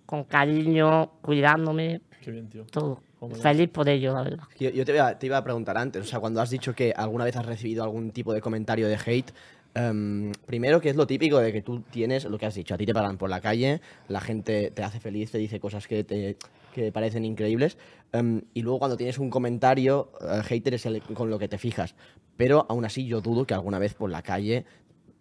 Con 0.05 0.23
cariño, 0.23 1.11
cuidándome, 1.21 2.01
Qué 2.21 2.31
bien, 2.31 2.49
tío. 2.49 2.65
todo. 2.65 3.01
Joder. 3.19 3.37
Feliz 3.37 3.69
por 3.69 3.89
ello, 3.89 4.13
la 4.13 4.23
verdad. 4.23 4.43
Yo, 4.57 4.69
yo 4.69 4.85
te, 4.85 4.93
iba, 4.93 5.19
te 5.19 5.25
iba 5.25 5.37
a 5.37 5.43
preguntar 5.43 5.77
antes, 5.77 6.01
o 6.01 6.05
sea, 6.05 6.21
cuando 6.21 6.39
has 6.39 6.49
dicho 6.49 6.73
que 6.73 6.93
alguna 6.95 7.25
vez 7.25 7.35
has 7.35 7.45
recibido 7.45 7.83
algún 7.83 8.11
tipo 8.11 8.31
de 8.33 8.39
comentario 8.39 8.87
de 8.87 8.97
hate, 9.05 9.33
em, 9.75 10.31
primero 10.45 10.81
que 10.81 10.89
es 10.89 10.95
lo 10.95 11.07
típico 11.07 11.39
de 11.39 11.51
que 11.53 11.61
tú 11.61 11.81
tienes, 11.81 12.25
lo 12.25 12.37
que 12.37 12.45
has 12.45 12.55
dicho, 12.55 12.73
a 12.73 12.77
ti 12.77 12.85
te 12.85 12.93
paran 12.93 13.17
por 13.17 13.29
la 13.29 13.41
calle, 13.41 13.81
la 14.07 14.19
gente 14.21 14.71
te 14.71 14.83
hace 14.83 14.99
feliz, 14.99 15.31
te 15.31 15.37
dice 15.37 15.59
cosas 15.59 15.87
que 15.87 16.03
te 16.03 16.37
que 16.73 16.91
parecen 16.91 17.25
increíbles, 17.25 17.77
em, 18.13 18.41
y 18.53 18.61
luego 18.61 18.77
cuando 18.79 18.95
tienes 18.95 19.17
un 19.17 19.29
comentario, 19.31 20.11
eh, 20.21 20.41
hater 20.43 20.75
es 20.75 20.85
el 20.85 21.01
con 21.01 21.29
lo 21.31 21.39
que 21.39 21.47
te 21.47 21.57
fijas, 21.57 21.95
pero 22.37 22.65
aún 22.69 22.85
así 22.85 23.05
yo 23.07 23.21
dudo 23.21 23.45
que 23.45 23.53
alguna 23.55 23.79
vez 23.79 23.95
por 23.95 24.09
la 24.11 24.21
calle... 24.21 24.65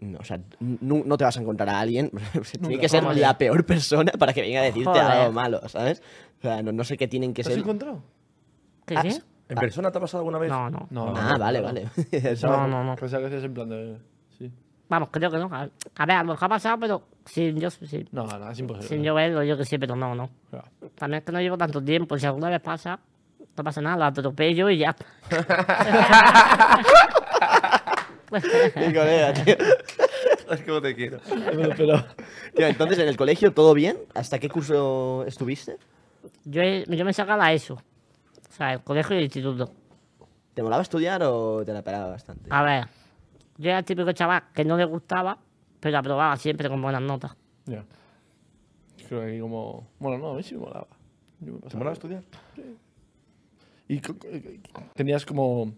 no, 0.00 0.18
o 0.20 0.24
sea, 0.24 0.38
nu- 0.61 1.02
no 1.06 1.16
te 1.16 1.24
vas 1.24 1.37
a 1.38 1.40
encontrar 1.40 1.68
a 1.70 1.80
alguien, 1.80 2.11
tiene 2.52 2.68
Nunca. 2.68 2.80
que 2.82 2.88
ser 2.88 3.02
la 3.02 3.37
peor 3.38 3.64
persona 3.64 4.12
para 4.12 4.32
que 4.34 4.42
venga 4.42 4.61
a 4.61 4.64
decirte 4.64 4.90
Joder. 4.90 5.02
algo 5.02 5.32
malo, 5.32 5.66
¿sabes? 5.68 6.02
O 6.38 6.42
sea, 6.42 6.62
no, 6.62 6.70
no 6.70 6.84
sé 6.84 6.96
qué 6.98 7.08
tienen 7.08 7.32
que 7.34 7.42
¿Te 7.42 7.48
has 7.48 7.54
ser. 7.54 7.62
encontrado? 7.64 8.02
¿Qué 8.87 8.94
Ah, 8.96 9.02
sí? 9.02 9.18
¿En 9.48 9.56
persona 9.56 9.90
te 9.90 9.98
ha 9.98 10.00
pasado 10.02 10.20
alguna 10.20 10.38
vez? 10.38 10.50
No, 10.50 10.68
no. 10.70 10.87
No, 10.90 11.14
Ah, 11.16 11.37
vale, 11.38 11.61
vale. 11.62 11.88
No, 12.42 12.68
no, 12.68 12.84
no. 12.84 12.94
Pensaba 12.96 13.28
que 13.28 13.37
en 13.38 13.54
plan 13.54 13.68
de. 13.70 13.96
Sí. 14.88 14.90
Vamos, 14.90 15.09
creo 15.12 15.31
que 15.31 15.38
no. 15.38 15.48
A 15.53 15.68
a 15.96 16.07
ver, 16.07 16.16
a 16.16 16.22
lo 16.22 16.31
mejor 16.33 16.46
ha 16.46 16.48
pasado, 16.48 16.79
pero 16.81 17.03
sin 17.27 17.59
yo, 17.61 17.70
sin, 17.70 18.09
No, 18.12 18.27
no, 18.27 18.51
es 18.51 18.59
imposible. 18.59 18.88
sin 18.88 19.03
yo 19.03 19.14
verlo, 19.14 19.42
yo 19.44 19.57
que 19.57 19.64
sé, 19.64 19.79
pero 19.79 19.94
no, 19.96 20.14
no. 20.14 20.31
Claro. 20.51 20.66
También 20.96 21.20
es 21.20 21.24
que 21.27 21.33
no 21.33 21.40
llevo 21.40 21.59
tanto 21.59 21.83
tiempo. 21.83 22.18
Si 22.18 22.27
alguna 22.27 22.48
vez 22.48 22.61
pasa, 22.61 22.98
no 23.57 23.64
pasa 23.64 23.81
nada, 23.83 23.96
lo 23.96 24.05
atropello 24.07 24.70
y 24.70 24.79
ya. 24.79 24.96
Mi 28.31 28.92
colega, 28.92 29.33
tío. 29.33 29.57
Es 30.51 30.62
como 30.62 30.81
te 30.83 30.94
quiero. 30.94 31.18
Pero, 31.29 31.70
pero- 31.77 32.05
Tío, 32.55 32.66
entonces, 32.66 32.98
¿en 32.98 33.09
el 33.09 33.16
colegio 33.16 33.53
todo 33.53 33.74
bien? 33.74 33.96
¿Hasta 34.14 34.38
qué 34.38 34.48
curso 34.48 35.24
estuviste? 35.27 35.77
Yo, 36.44 36.62
he- 36.62 36.85
yo 36.88 37.05
me 37.05 37.12
sacaba 37.12 37.44
la 37.44 37.53
ESO. 37.53 37.74
O 37.74 38.53
sea, 38.53 38.72
el 38.74 38.81
colegio 38.81 39.14
y 39.16 39.18
el 39.18 39.24
instituto. 39.24 39.72
¿Te 40.55 40.62
molaba 40.62 40.83
estudiar 40.83 41.22
o 41.24 41.62
te 41.64 41.72
la 41.72 41.83
pelaba 41.83 42.11
bastante? 42.11 42.48
A 42.51 42.62
ver, 42.62 42.85
yo 43.59 43.68
era 43.71 43.79
el 43.81 43.85
típico 43.85 44.11
chaval 44.12 44.44
que 44.55 44.64
no 44.64 44.77
le 44.77 44.85
gustaba, 44.87 45.38
pero 45.81 45.99
aprobaba 45.99 46.37
siempre 46.37 46.68
con 46.68 46.81
buenas 46.81 47.03
notas. 47.03 47.37
Ya. 47.66 47.85
Creo 49.09 49.21
que 49.21 49.29
aquí 49.33 49.40
como. 49.40 49.87
Bueno, 49.99 50.18
no, 50.18 50.31
a 50.33 50.35
mí 50.37 50.42
sí 50.42 50.55
me 50.55 50.61
molaba. 50.62 50.87
Yo 51.40 51.53
me 51.53 51.59
¿Te 51.59 51.64
pasaba. 51.64 51.79
mola 51.85 51.92
estudiar? 51.92 52.23
¿Y 53.88 54.01
co- 54.01 54.14
co- 54.18 54.83
tenías 54.94 55.25
como. 55.25 55.73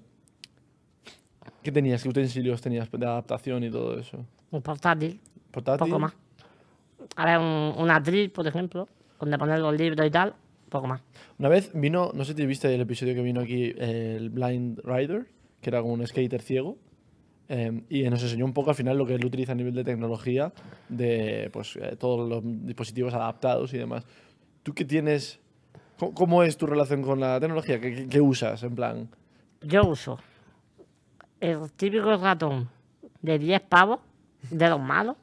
¿Qué 1.63 1.71
tenías? 1.73 2.03
¿Qué 2.03 2.09
utensilios 2.09 2.61
tenías 2.61 2.91
de 2.91 3.07
adaptación 3.07 3.63
y 3.65 3.71
todo 3.71 3.99
eso? 3.99 4.25
Un 4.51 4.63
portátil, 4.63 5.21
¿Portátil? 5.51 5.87
poco 5.89 5.99
más. 5.99 6.13
A 7.17 7.25
ver, 7.27 7.39
un, 7.39 7.75
un 7.77 7.91
atril, 7.91 8.31
por 8.31 8.47
ejemplo, 8.47 8.89
donde 9.19 9.39
poner 9.39 9.59
los 9.59 9.75
libros 9.77 10.07
y 10.07 10.11
tal, 10.11 10.35
poco 10.69 10.87
más. 10.87 11.03
Una 11.39 11.49
vez 11.49 11.71
vino, 11.75 12.11
no 12.15 12.25
sé 12.25 12.35
si 12.35 12.47
viste 12.47 12.75
el 12.75 12.81
episodio 12.81 13.15
que 13.15 13.23
vino 13.23 13.41
aquí, 13.41 13.73
eh, 13.77 14.15
el 14.17 14.31
Blind 14.31 14.81
Rider, 14.85 15.27
que 15.61 15.71
era 15.71 15.81
como 15.83 15.95
un 15.95 16.07
skater 16.07 16.41
ciego. 16.43 16.79
Eh, 17.51 17.83
y 17.91 18.03
nos 18.09 18.23
enseñó 18.23 18.45
un 18.47 18.53
poco 18.55 18.71
al 18.71 18.77
final 18.77 18.97
lo 18.97 19.05
que 19.05 19.15
él 19.17 19.25
utiliza 19.25 19.53
a 19.53 19.55
nivel 19.57 19.75
de 19.75 19.85
tecnología, 19.85 20.53
de 20.89 21.51
pues 21.53 21.77
eh, 21.77 21.97
todos 21.99 22.27
los 22.29 22.43
dispositivos 22.65 23.13
adaptados 23.13 23.75
y 23.75 23.79
demás. 23.79 24.05
¿Tú 24.63 24.73
qué 24.73 24.85
tienes? 24.85 25.39
¿Cómo, 25.99 26.15
cómo 26.15 26.43
es 26.45 26.57
tu 26.57 26.67
relación 26.67 27.03
con 27.03 27.21
la 27.21 27.39
tecnología? 27.41 27.79
¿Qué, 27.81 27.95
qué- 27.95 28.09
qué 28.09 28.21
usas? 28.21 28.63
En 28.63 28.75
plan, 28.75 29.09
Yo 29.63 29.85
uso 29.85 30.19
el 31.41 31.71
típico 31.73 32.17
ratón 32.17 32.69
de 33.23 33.39
10 33.39 33.61
pavos, 33.63 34.01
de 34.51 34.69
los 34.69 34.81
malos. 34.81 35.17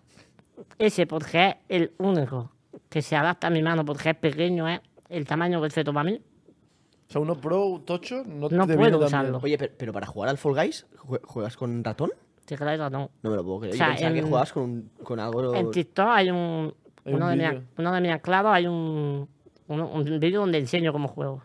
Ese 0.79 1.05
porque 1.07 1.49
es 1.69 1.81
el 1.81 1.91
único 1.99 2.51
que 2.89 3.01
se 3.01 3.15
adapta 3.15 3.47
a 3.47 3.49
mi 3.49 3.61
mano 3.61 3.85
porque 3.85 4.09
es 4.11 4.15
pequeño, 4.15 4.67
es 4.67 4.81
el 5.09 5.25
tamaño 5.25 5.61
perfecto 5.61 5.93
para 5.93 6.03
mí. 6.09 6.19
O 7.07 7.11
sea, 7.11 7.21
uno 7.21 7.35
pro 7.35 7.81
tocho 7.85 8.23
no, 8.25 8.49
No 8.49 8.67
te 8.67 8.75
puedo 8.75 8.99
usarlo. 8.99 9.39
Oye, 9.41 9.57
pero, 9.57 9.73
pero 9.77 9.93
para 9.93 10.05
jugar 10.07 10.29
al 10.29 10.37
Fall 10.37 10.53
Guys, 10.55 10.85
¿jue- 10.97 11.21
¿juegas 11.23 11.55
con 11.55 11.83
ratón? 11.83 12.11
Teclado 12.45 12.73
y 12.75 12.77
ratón. 12.77 13.09
No 13.23 13.29
me 13.29 13.35
lo 13.37 13.43
puedo 13.43 13.59
creer. 13.59 13.75
O 13.75 13.77
Yo 13.77 13.83
sea, 13.85 13.87
pensaba 13.93 14.13
que 14.13 14.19
en- 14.19 14.25
jugabas 14.27 14.53
con, 14.53 14.63
un- 14.63 14.91
con 15.03 15.19
algo... 15.19 15.53
En 15.55 15.71
TikTok 15.71 16.07
hay 16.09 16.29
un. 16.31 16.73
Hay 17.05 17.13
uno, 17.13 17.25
un 17.25 17.31
de 17.31 17.37
mis, 17.37 17.49
vídeo. 17.49 17.63
uno 17.77 17.91
de 17.93 18.01
mis 18.01 18.11
anclados 18.11 18.51
hay 18.53 18.67
un, 18.67 19.29
un, 19.67 19.79
un 19.81 20.03
vídeo 20.19 20.41
donde 20.41 20.57
enseño 20.57 20.91
cómo 20.91 21.07
juego. 21.07 21.41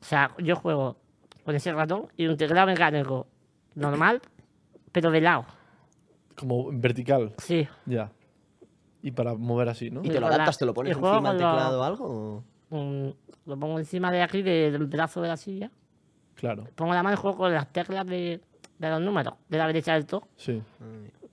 O 0.00 0.04
sea, 0.04 0.32
yo 0.38 0.56
juego 0.56 0.96
con 1.44 1.54
ese 1.54 1.72
ratón 1.72 2.06
y 2.16 2.26
un 2.26 2.36
teclado 2.36 2.66
mecánico 2.66 3.26
normal, 3.74 4.20
pero 4.92 5.10
de 5.10 5.20
lado. 5.22 5.46
Como 6.36 6.70
vertical, 6.72 7.34
Sí. 7.38 7.66
ya. 7.86 8.12
Y 9.02 9.10
para 9.12 9.34
mover 9.34 9.68
así, 9.70 9.90
¿no? 9.90 10.02
¿Y 10.04 10.08
te 10.10 10.20
lo 10.20 10.26
adaptas? 10.26 10.58
¿Te 10.58 10.66
lo 10.66 10.74
pones 10.74 10.92
encima 10.96 11.20
del 11.30 11.38
teclado 11.38 11.80
o 11.80 11.82
algo? 11.82 12.44
o? 12.70 13.14
Lo 13.46 13.58
pongo 13.58 13.78
encima 13.78 14.10
de 14.12 14.22
aquí, 14.22 14.42
de- 14.42 14.70
del 14.70 14.86
brazo 14.86 15.20
de 15.22 15.28
la 15.28 15.36
silla. 15.36 15.70
Claro, 16.34 16.66
Pongo 16.74 16.94
la 16.94 17.02
mano 17.02 17.14
y 17.14 17.18
juego 17.18 17.36
con 17.36 17.52
las 17.52 17.70
teclas 17.72 18.06
de, 18.06 18.40
de 18.78 18.90
los 18.90 19.00
números, 19.00 19.34
de 19.48 19.58
la 19.58 19.66
derecha 19.66 19.92
del 19.94 20.06
todo, 20.06 20.26
sí. 20.36 20.62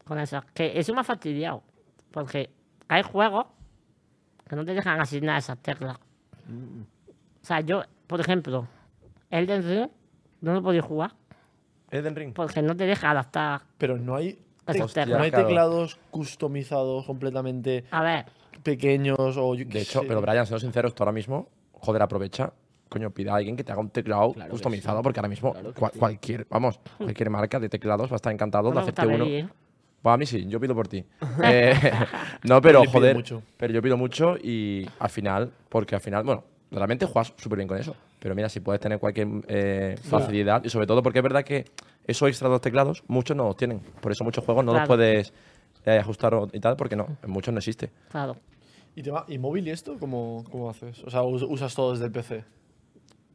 con 0.04 0.20
esas. 0.20 0.44
Que 0.54 0.78
eso 0.78 0.94
me 0.94 1.00
ha 1.02 1.04
fastidiado. 1.04 1.64
Porque 2.12 2.50
hay 2.90 3.04
juegos 3.04 3.46
que 4.50 4.56
no 4.56 4.66
te 4.66 4.74
dejan 4.74 5.00
asignar 5.00 5.38
esas 5.40 5.58
teclas. 5.60 5.98
O 6.48 7.46
sea, 7.46 7.62
yo, 7.62 7.84
por 8.08 8.20
ejemplo, 8.20 8.68
Elden 9.30 9.64
Ring 9.64 9.90
no 10.42 10.54
lo 10.54 10.62
podía 10.62 10.82
jugar 10.82 11.14
Elden 11.92 12.16
Ring. 12.16 12.34
porque 12.34 12.62
no 12.62 12.76
te 12.76 12.86
deja 12.86 13.12
adaptar 13.12 13.62
Pero 13.78 13.98
no 13.98 14.16
hay, 14.16 14.38
no 14.68 15.20
hay 15.22 15.30
claro. 15.32 15.48
teclados 15.48 16.00
customizados 16.12 17.06
completamente 17.06 17.86
A 17.92 18.02
ver, 18.04 18.26
pequeños 18.64 19.18
o 19.38 19.56
yo 19.56 19.66
qué 19.68 19.74
De 19.74 19.82
hecho, 19.82 20.02
sé. 20.02 20.08
pero 20.08 20.22
Brian, 20.22 20.46
siendo 20.46 20.60
sincero, 20.60 20.88
esto 20.90 21.04
ahora 21.04 21.12
mismo, 21.14 21.48
joder, 21.80 22.02
aprovecha. 22.02 22.52
Coño, 22.90 23.10
pide 23.12 23.30
a 23.30 23.36
alguien 23.36 23.58
que 23.58 23.64
te 23.66 23.72
haga 23.74 23.82
un 23.82 23.90
teclado 23.90 24.32
Claro 24.34 24.50
customizado, 24.50 25.00
sí. 25.00 25.04
porque 25.04 25.20
ahora 25.20 25.28
mismo 25.30 25.52
Claro 25.54 25.74
sí. 25.92 26.00
cualquier, 26.00 26.48
vamos, 26.50 26.80
cualquier 26.98 27.30
marca 27.30 27.60
de 27.60 27.68
teclados 27.70 28.10
va 28.10 28.16
a 28.16 28.18
estar 28.18 28.32
encantado 28.32 28.70
no 28.70 28.76
de 28.76 28.82
hacerte 28.82 29.06
uno. 29.08 29.26
pedir. 29.26 29.50
Pues 30.02 30.14
a 30.14 30.18
mí 30.18 30.26
sí, 30.26 30.46
yo 30.48 30.60
pido 30.60 30.74
por 30.76 30.88
ti. 30.88 31.04
Eh, 31.44 31.74
no, 32.44 32.62
pero 32.62 32.84
joder, 32.86 33.16
mucho. 33.16 33.42
pero 33.58 33.74
yo 33.74 33.82
pido 33.82 33.98
mucho 33.98 34.38
y 34.38 34.88
al 35.00 35.10
final, 35.10 35.52
porque 35.70 35.96
al 35.96 36.02
final, 36.02 36.24
bueno, 36.24 36.44
realmente 36.72 37.06
juegas 37.06 37.34
súper 37.38 37.58
bien 37.58 37.68
con 37.68 37.78
eso. 37.78 37.96
Pero 38.20 38.34
mira, 38.36 38.48
si 38.50 38.62
puedes 38.62 38.80
tener 38.82 39.00
cualquier 39.00 39.28
eh, 39.48 39.96
facilidad 40.02 40.64
y 40.64 40.70
sobre 40.70 40.88
todo 40.88 41.04
porque 41.04 41.20
es 41.20 41.24
verdad 41.24 41.44
que 41.44 41.66
esos 42.06 42.30
extra 42.30 42.48
dos 42.50 42.62
teclados 42.62 43.04
muchos 43.08 43.36
no 43.36 43.44
los 43.46 43.58
tienen. 43.58 43.80
Por 44.02 44.12
eso 44.12 44.24
muchos 44.24 44.44
juegos 44.46 44.64
no 44.66 44.74
los 44.74 44.88
puedes 44.88 45.34
eh, 45.86 45.98
ajustar 46.00 46.34
o- 46.34 46.48
y 46.54 46.60
tal, 46.60 46.76
porque 46.78 46.96
no, 46.96 47.06
en 47.22 47.30
muchos 47.30 47.54
no 47.54 47.58
existe. 47.60 47.92
Claro. 48.10 48.38
¿Y, 48.98 49.04
te 49.04 49.12
va- 49.12 49.26
¿Y 49.28 49.38
móvil 49.38 49.68
y 49.68 49.70
esto? 49.70 49.96
¿Cómo, 50.00 50.44
¿Cómo 50.52 50.72
haces? 50.72 51.04
O 51.04 51.10
sea, 51.12 51.22
us- 51.22 51.44
usas 51.48 51.76
todo 51.76 51.92
desde 51.92 52.06
el 52.06 52.12
PC. 52.12 52.44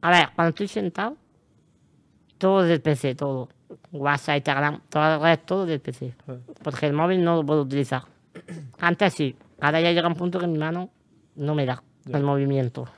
A 0.00 0.10
ver, 0.10 0.28
cuando 0.34 0.48
estoy 0.48 0.66
sentado, 0.66 1.16
todo 2.36 2.62
del 2.64 2.80
PC, 2.80 3.14
todo. 3.14 3.48
WhatsApp, 3.92 4.38
Instagram, 4.38 4.80
todas 4.88 5.12
las 5.12 5.22
redes, 5.22 5.46
todo 5.46 5.64
del 5.64 5.80
PC. 5.80 6.14
Porque 6.64 6.86
el 6.86 6.94
móvil 6.94 7.22
no 7.22 7.36
lo 7.36 7.46
puedo 7.46 7.62
utilizar. 7.62 8.02
Antes 8.80 9.14
sí, 9.14 9.36
ahora 9.60 9.80
ya 9.80 9.92
llega 9.92 10.08
un 10.08 10.16
punto 10.16 10.40
que 10.40 10.48
mi 10.48 10.58
mano 10.58 10.90
no 11.36 11.54
me 11.54 11.64
da 11.64 11.80
el 12.12 12.22
movimiento. 12.24 12.88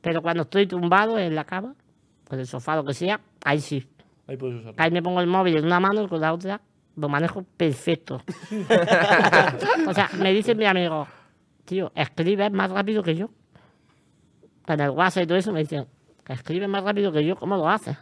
Pero 0.00 0.22
cuando 0.22 0.44
estoy 0.44 0.68
tumbado 0.68 1.18
en 1.18 1.34
la 1.34 1.42
cama, 1.44 1.74
en 2.30 2.38
el 2.38 2.46
sofá, 2.46 2.76
lo 2.76 2.84
que 2.84 2.94
sea, 2.94 3.20
ahí 3.44 3.60
sí. 3.60 3.84
Ahí 4.28 4.36
puedes 4.36 4.60
usarlo. 4.60 4.74
Ahí 4.80 4.92
me 4.92 5.02
pongo 5.02 5.20
el 5.20 5.26
móvil 5.26 5.56
en 5.56 5.64
una 5.64 5.80
mano 5.80 6.04
y 6.04 6.06
con 6.08 6.20
la 6.20 6.32
otra 6.32 6.60
lo 6.94 7.08
manejo 7.08 7.42
perfecto. 7.56 8.22
o 9.88 9.92
sea, 9.94 10.08
me 10.20 10.32
dice 10.32 10.54
mi 10.54 10.64
amigo, 10.64 11.06
tío, 11.68 11.92
escribes 11.94 12.50
más 12.50 12.70
rápido 12.70 13.02
que 13.02 13.14
yo. 13.14 13.30
En 14.66 14.80
el 14.80 14.90
WhatsApp 14.90 15.24
y 15.24 15.26
todo 15.26 15.38
eso 15.38 15.52
me 15.52 15.60
dicen, 15.60 15.86
escribes 16.26 16.68
más 16.68 16.82
rápido 16.82 17.12
que 17.12 17.24
yo, 17.24 17.36
¿cómo 17.36 17.56
lo 17.56 17.68
haces? 17.68 17.96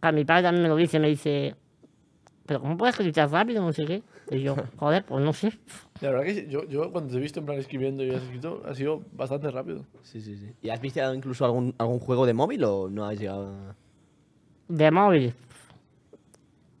A 0.00 0.12
mi 0.12 0.24
padre 0.24 0.44
también 0.44 0.62
me 0.62 0.68
lo 0.68 0.76
dice, 0.76 0.98
me 0.98 1.08
dice, 1.08 1.56
pero 2.46 2.60
¿cómo 2.60 2.76
puedes 2.76 2.94
escribir 2.94 3.14
tan 3.14 3.30
rápido? 3.30 3.62
No 3.62 3.72
sé 3.72 3.86
qué. 3.86 4.02
Y 4.30 4.42
yo, 4.42 4.54
joder, 4.76 5.04
pues 5.04 5.24
no 5.24 5.32
sé. 5.32 5.58
La 6.00 6.10
verdad 6.10 6.24
que 6.24 6.46
yo, 6.48 6.68
yo 6.68 6.92
cuando 6.92 7.10
te 7.12 7.18
he 7.18 7.20
visto 7.20 7.40
en 7.40 7.46
plan 7.46 7.58
escribiendo 7.58 8.04
y 8.04 8.10
has 8.10 8.22
escrito, 8.22 8.62
ha 8.66 8.74
sido 8.74 9.02
bastante 9.12 9.50
rápido. 9.50 9.86
Sí, 10.02 10.20
sí, 10.20 10.36
sí. 10.36 10.52
¿Y 10.62 10.68
has 10.68 10.80
viciado 10.80 11.14
incluso 11.14 11.44
algún, 11.44 11.74
algún 11.78 11.98
juego 11.98 12.26
de 12.26 12.34
móvil 12.34 12.64
o 12.64 12.90
no 12.90 13.06
has 13.06 13.18
llegado 13.18 13.48
a... 13.48 13.76
De 14.68 14.90
móvil. 14.90 15.34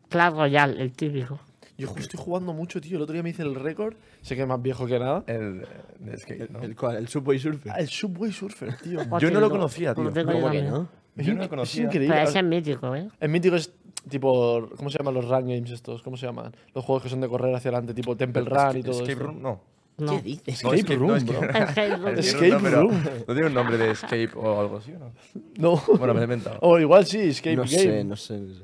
Clash 0.08 0.34
Royale, 0.34 0.82
el 0.82 0.92
típico. 0.92 1.40
Yo 1.76 1.92
estoy 1.96 2.20
jugando 2.20 2.52
mucho, 2.52 2.80
tío. 2.80 2.96
El 2.96 3.02
otro 3.02 3.14
día 3.14 3.22
me 3.22 3.30
hice 3.30 3.42
el 3.42 3.54
récord. 3.54 3.96
Sé 4.24 4.34
que 4.36 4.42
es 4.42 4.48
más 4.48 4.60
viejo 4.62 4.86
que 4.86 4.98
nada. 4.98 5.22
El, 5.26 5.66
de 5.98 6.16
skate, 6.16 6.48
¿no? 6.50 6.60
¿El 6.62 6.74
cuál? 6.74 6.96
¿El 6.96 7.08
Subway 7.08 7.38
Surfer? 7.38 7.70
Ah, 7.70 7.78
el 7.80 7.88
Subway 7.88 8.32
Surfer, 8.32 8.74
tío. 8.78 8.98
Yo 9.20 9.30
no 9.30 9.38
lo 9.38 9.50
conocía, 9.50 9.94
tío. 9.94 10.04
¿Cómo 10.10 10.50
que 10.50 10.62
no? 10.62 10.88
Es, 11.14 11.26
Yo 11.26 11.32
no 11.32 11.38
lo 11.38 11.42
es 11.44 11.48
conocía. 11.50 11.82
increíble. 11.84 12.14
Pero 12.16 12.28
ese 12.28 12.38
es 12.38 12.44
mítico, 12.44 12.94
¿eh? 12.96 13.08
En 13.20 13.30
mítico 13.30 13.56
es 13.56 13.70
tipo. 14.08 14.66
¿Cómo 14.76 14.88
se 14.88 14.96
llaman 14.98 15.12
los 15.14 15.28
run 15.28 15.46
games 15.46 15.70
estos? 15.70 16.02
¿Cómo 16.02 16.16
se 16.16 16.24
llaman? 16.26 16.52
Los 16.74 16.84
juegos 16.86 17.02
que 17.02 17.10
son 17.10 17.20
de 17.20 17.28
correr 17.28 17.54
hacia 17.54 17.68
adelante, 17.68 17.92
tipo 17.92 18.16
Temple 18.16 18.44
Run 18.46 18.78
y 18.78 18.82
todo 18.82 18.92
Escape 18.92 19.12
esto. 19.12 19.24
Room, 19.24 19.42
no. 19.42 19.60
No. 19.98 20.12
¿Qué 20.16 20.22
dices? 20.22 20.48
Escape 20.48 20.76
escape- 20.80 20.96
Room, 20.96 21.24
bro. 21.26 21.42
Escape 21.58 21.96
Room. 21.96 22.18
Escape 22.18 22.50
¿no? 22.50 22.70
Room. 22.70 23.02
¿No 23.28 23.34
tiene 23.34 23.46
un 23.46 23.54
nombre 23.54 23.76
de 23.78 23.90
escape 23.90 24.30
o 24.34 24.58
algo 24.60 24.78
así 24.78 24.92
o 24.92 24.98
no? 24.98 25.12
No. 25.58 25.82
Bueno, 25.98 26.14
me 26.14 26.14
lo 26.14 26.20
he 26.20 26.24
inventado. 26.24 26.58
O 26.62 26.78
igual 26.80 27.04
sí, 27.06 27.18
Escape 27.20 27.56
No 27.56 27.62
Game. 27.62 27.76
sé, 27.76 28.04
no 28.04 28.16
sé. 28.16 28.40
no 28.40 28.54
sé. 28.54 28.62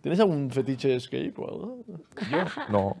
¿Tienes 0.00 0.18
algún 0.20 0.50
fetiche 0.50 0.88
de 0.88 0.96
Escape 0.96 1.34
o 1.36 1.48
algo? 1.48 1.84
No. 2.70 2.96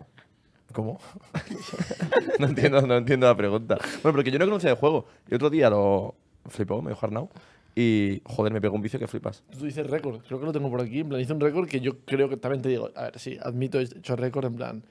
¿Cómo? 0.72 0.98
no, 2.38 2.46
entiendo, 2.46 2.82
no 2.86 2.96
entiendo 2.96 3.26
la 3.26 3.36
pregunta. 3.36 3.78
Bueno, 4.02 4.16
porque 4.16 4.30
yo 4.30 4.38
no 4.38 4.46
conocía 4.46 4.70
el 4.70 4.76
juego. 4.76 5.06
Y 5.30 5.34
otro 5.34 5.50
día 5.50 5.70
lo 5.70 6.14
flipó, 6.48 6.82
me 6.82 6.90
dijo 6.90 7.04
Arnau. 7.06 7.28
Y, 7.74 8.20
joder, 8.24 8.52
me 8.52 8.60
pegó 8.60 8.74
un 8.74 8.82
vicio 8.82 8.98
que 8.98 9.06
flipas. 9.06 9.42
Tú 9.50 9.64
dices 9.64 9.86
récord, 9.86 10.20
creo 10.26 10.38
que 10.38 10.46
lo 10.46 10.52
tengo 10.52 10.70
por 10.70 10.80
aquí. 10.80 11.00
En 11.00 11.08
plan, 11.08 11.20
hice 11.20 11.32
un 11.32 11.40
récord 11.40 11.66
que 11.68 11.80
yo 11.80 11.98
creo 12.04 12.28
que 12.28 12.36
también 12.36 12.62
te 12.62 12.68
digo. 12.68 12.90
A 12.94 13.04
ver, 13.04 13.18
sí, 13.18 13.38
admito, 13.40 13.80
he 13.80 13.84
hecho 13.84 14.16
récord 14.16 14.44
en 14.46 14.56
plan. 14.56 14.82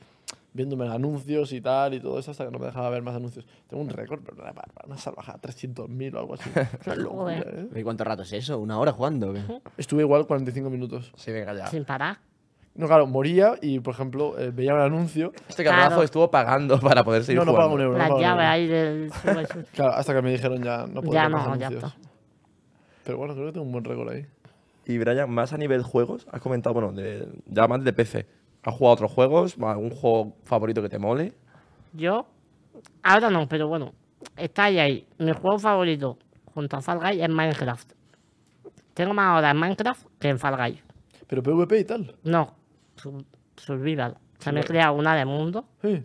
Viéndome 0.54 0.86
anuncios 0.88 1.54
y 1.54 1.62
tal 1.62 1.94
y 1.94 2.02
todo 2.02 2.20
eso 2.20 2.32
hasta 2.32 2.44
que 2.44 2.52
no 2.52 2.60
me 2.60 2.66
dejaba 2.66 2.90
ver 2.90 3.02
más 3.02 3.16
anuncios. 3.16 3.46
Tengo 3.70 3.82
un 3.82 3.90
récord, 3.90 4.22
pero 4.22 4.36
para 4.36 4.66
una 4.86 4.98
salvajada, 4.98 5.40
300.000 5.40 6.16
o 6.16 6.20
algo 6.20 6.34
así. 6.34 6.50
Una 6.86 6.96
locura, 6.96 7.22
Joder. 7.22 7.70
¿eh? 7.74 7.80
¿Y 7.80 7.84
cuánto 7.84 8.04
rato 8.04 8.24
es 8.24 8.34
eso? 8.34 8.60
¿Una 8.60 8.78
hora 8.78 8.92
jugando? 8.92 9.34
Estuve 9.78 10.02
igual 10.02 10.28
45 10.28 10.70
minutos. 10.70 11.14
Sí, 11.16 11.32
venga 11.32 11.54
ya. 11.54 11.68
Sin 11.68 11.86
parar. 11.86 12.20
No, 12.74 12.88
claro, 12.88 13.06
moría 13.06 13.56
y, 13.62 13.80
por 13.82 13.94
ejemplo, 13.94 14.40
eh, 14.40 14.50
veía 14.54 14.74
un 14.74 14.80
anuncio. 14.80 15.34
Este 15.50 15.64
cabrazo 15.64 15.90
Claro. 15.90 16.04
estuvo 16.04 16.32
pagando 16.32 16.80
para 16.80 17.04
poder 17.04 17.24
seguir 17.26 17.40
No, 17.40 17.46
no 17.46 17.52
jugando. 17.52 17.68
pago 17.68 17.76
un 17.76 17.82
euro. 17.82 17.94
no 17.94 17.98
Las 18.00 18.08
pago 18.08 18.16
un 18.20 18.24
llaves 18.24 18.44
euro. 18.44 18.50
ahí 18.52 18.68
del. 18.68 19.12
Claro, 19.74 19.92
hasta 19.94 20.14
que 20.14 20.22
me 20.22 20.32
dijeron 20.32 20.64
ya 20.64 20.86
no 20.88 21.02
puedo 21.02 21.14
Ya 21.14 21.24
ver 21.24 21.32
no, 21.32 21.38
ya 21.58 21.68
anuncios. 21.68 21.84
está. 21.94 21.96
Pero 23.04 23.18
bueno, 23.18 23.34
creo 23.34 23.48
que 23.48 23.52
tengo 23.54 23.66
un 23.66 23.72
buen 23.74 23.84
récord 23.84 24.10
ahí. 24.10 24.26
Y 24.86 24.98
Brian, 24.98 25.30
más 25.30 25.52
a 25.54 25.58
nivel 25.58 25.84
juegos, 25.84 26.26
has 26.32 26.42
comentado, 26.42 26.74
bueno, 26.74 26.92
de, 26.94 27.28
ya 27.48 27.68
más 27.68 27.84
de 27.84 27.94
PC. 27.94 28.26
¿Has 28.64 28.74
jugado 28.74 28.92
a 28.92 28.94
otros 28.94 29.12
juegos? 29.12 29.58
¿Algún 29.62 29.90
juego 29.92 30.36
favorito 30.44 30.82
que 30.82 30.90
te 30.90 30.98
mole? 30.98 31.34
Yo, 31.94 32.26
ahora 33.04 33.30
no, 33.30 33.48
pero 33.50 33.68
bueno, 33.68 33.94
está 34.38 34.66
ahí, 34.66 34.80
ahí. 34.80 35.08
Mi 35.18 35.34
juego 35.34 35.60
favorito 35.60 36.18
junto 36.54 36.78
a 36.78 36.82
Fall 36.82 37.00
Guys 37.00 37.22
es 37.22 37.30
Minecraft. 37.30 37.92
Tengo 38.94 39.14
más 39.14 39.38
horas 39.38 39.52
en 39.54 39.60
Minecraft 39.60 40.06
que 40.20 40.30
en 40.30 40.40
Fall 40.40 40.56
Guys. 40.58 40.84
Pero 41.28 41.44
PvP 41.44 41.80
y 41.80 41.84
tal. 41.86 42.16
No, 42.24 42.54
sur- 42.96 43.24
Survival. 43.58 44.18
O 44.40 44.42
sea, 44.42 44.52
me 44.54 44.62
he 44.62 44.64
creado 44.64 44.94
una 44.96 45.16
de 45.16 45.26
mundo, 45.26 45.66
Sí. 45.82 46.02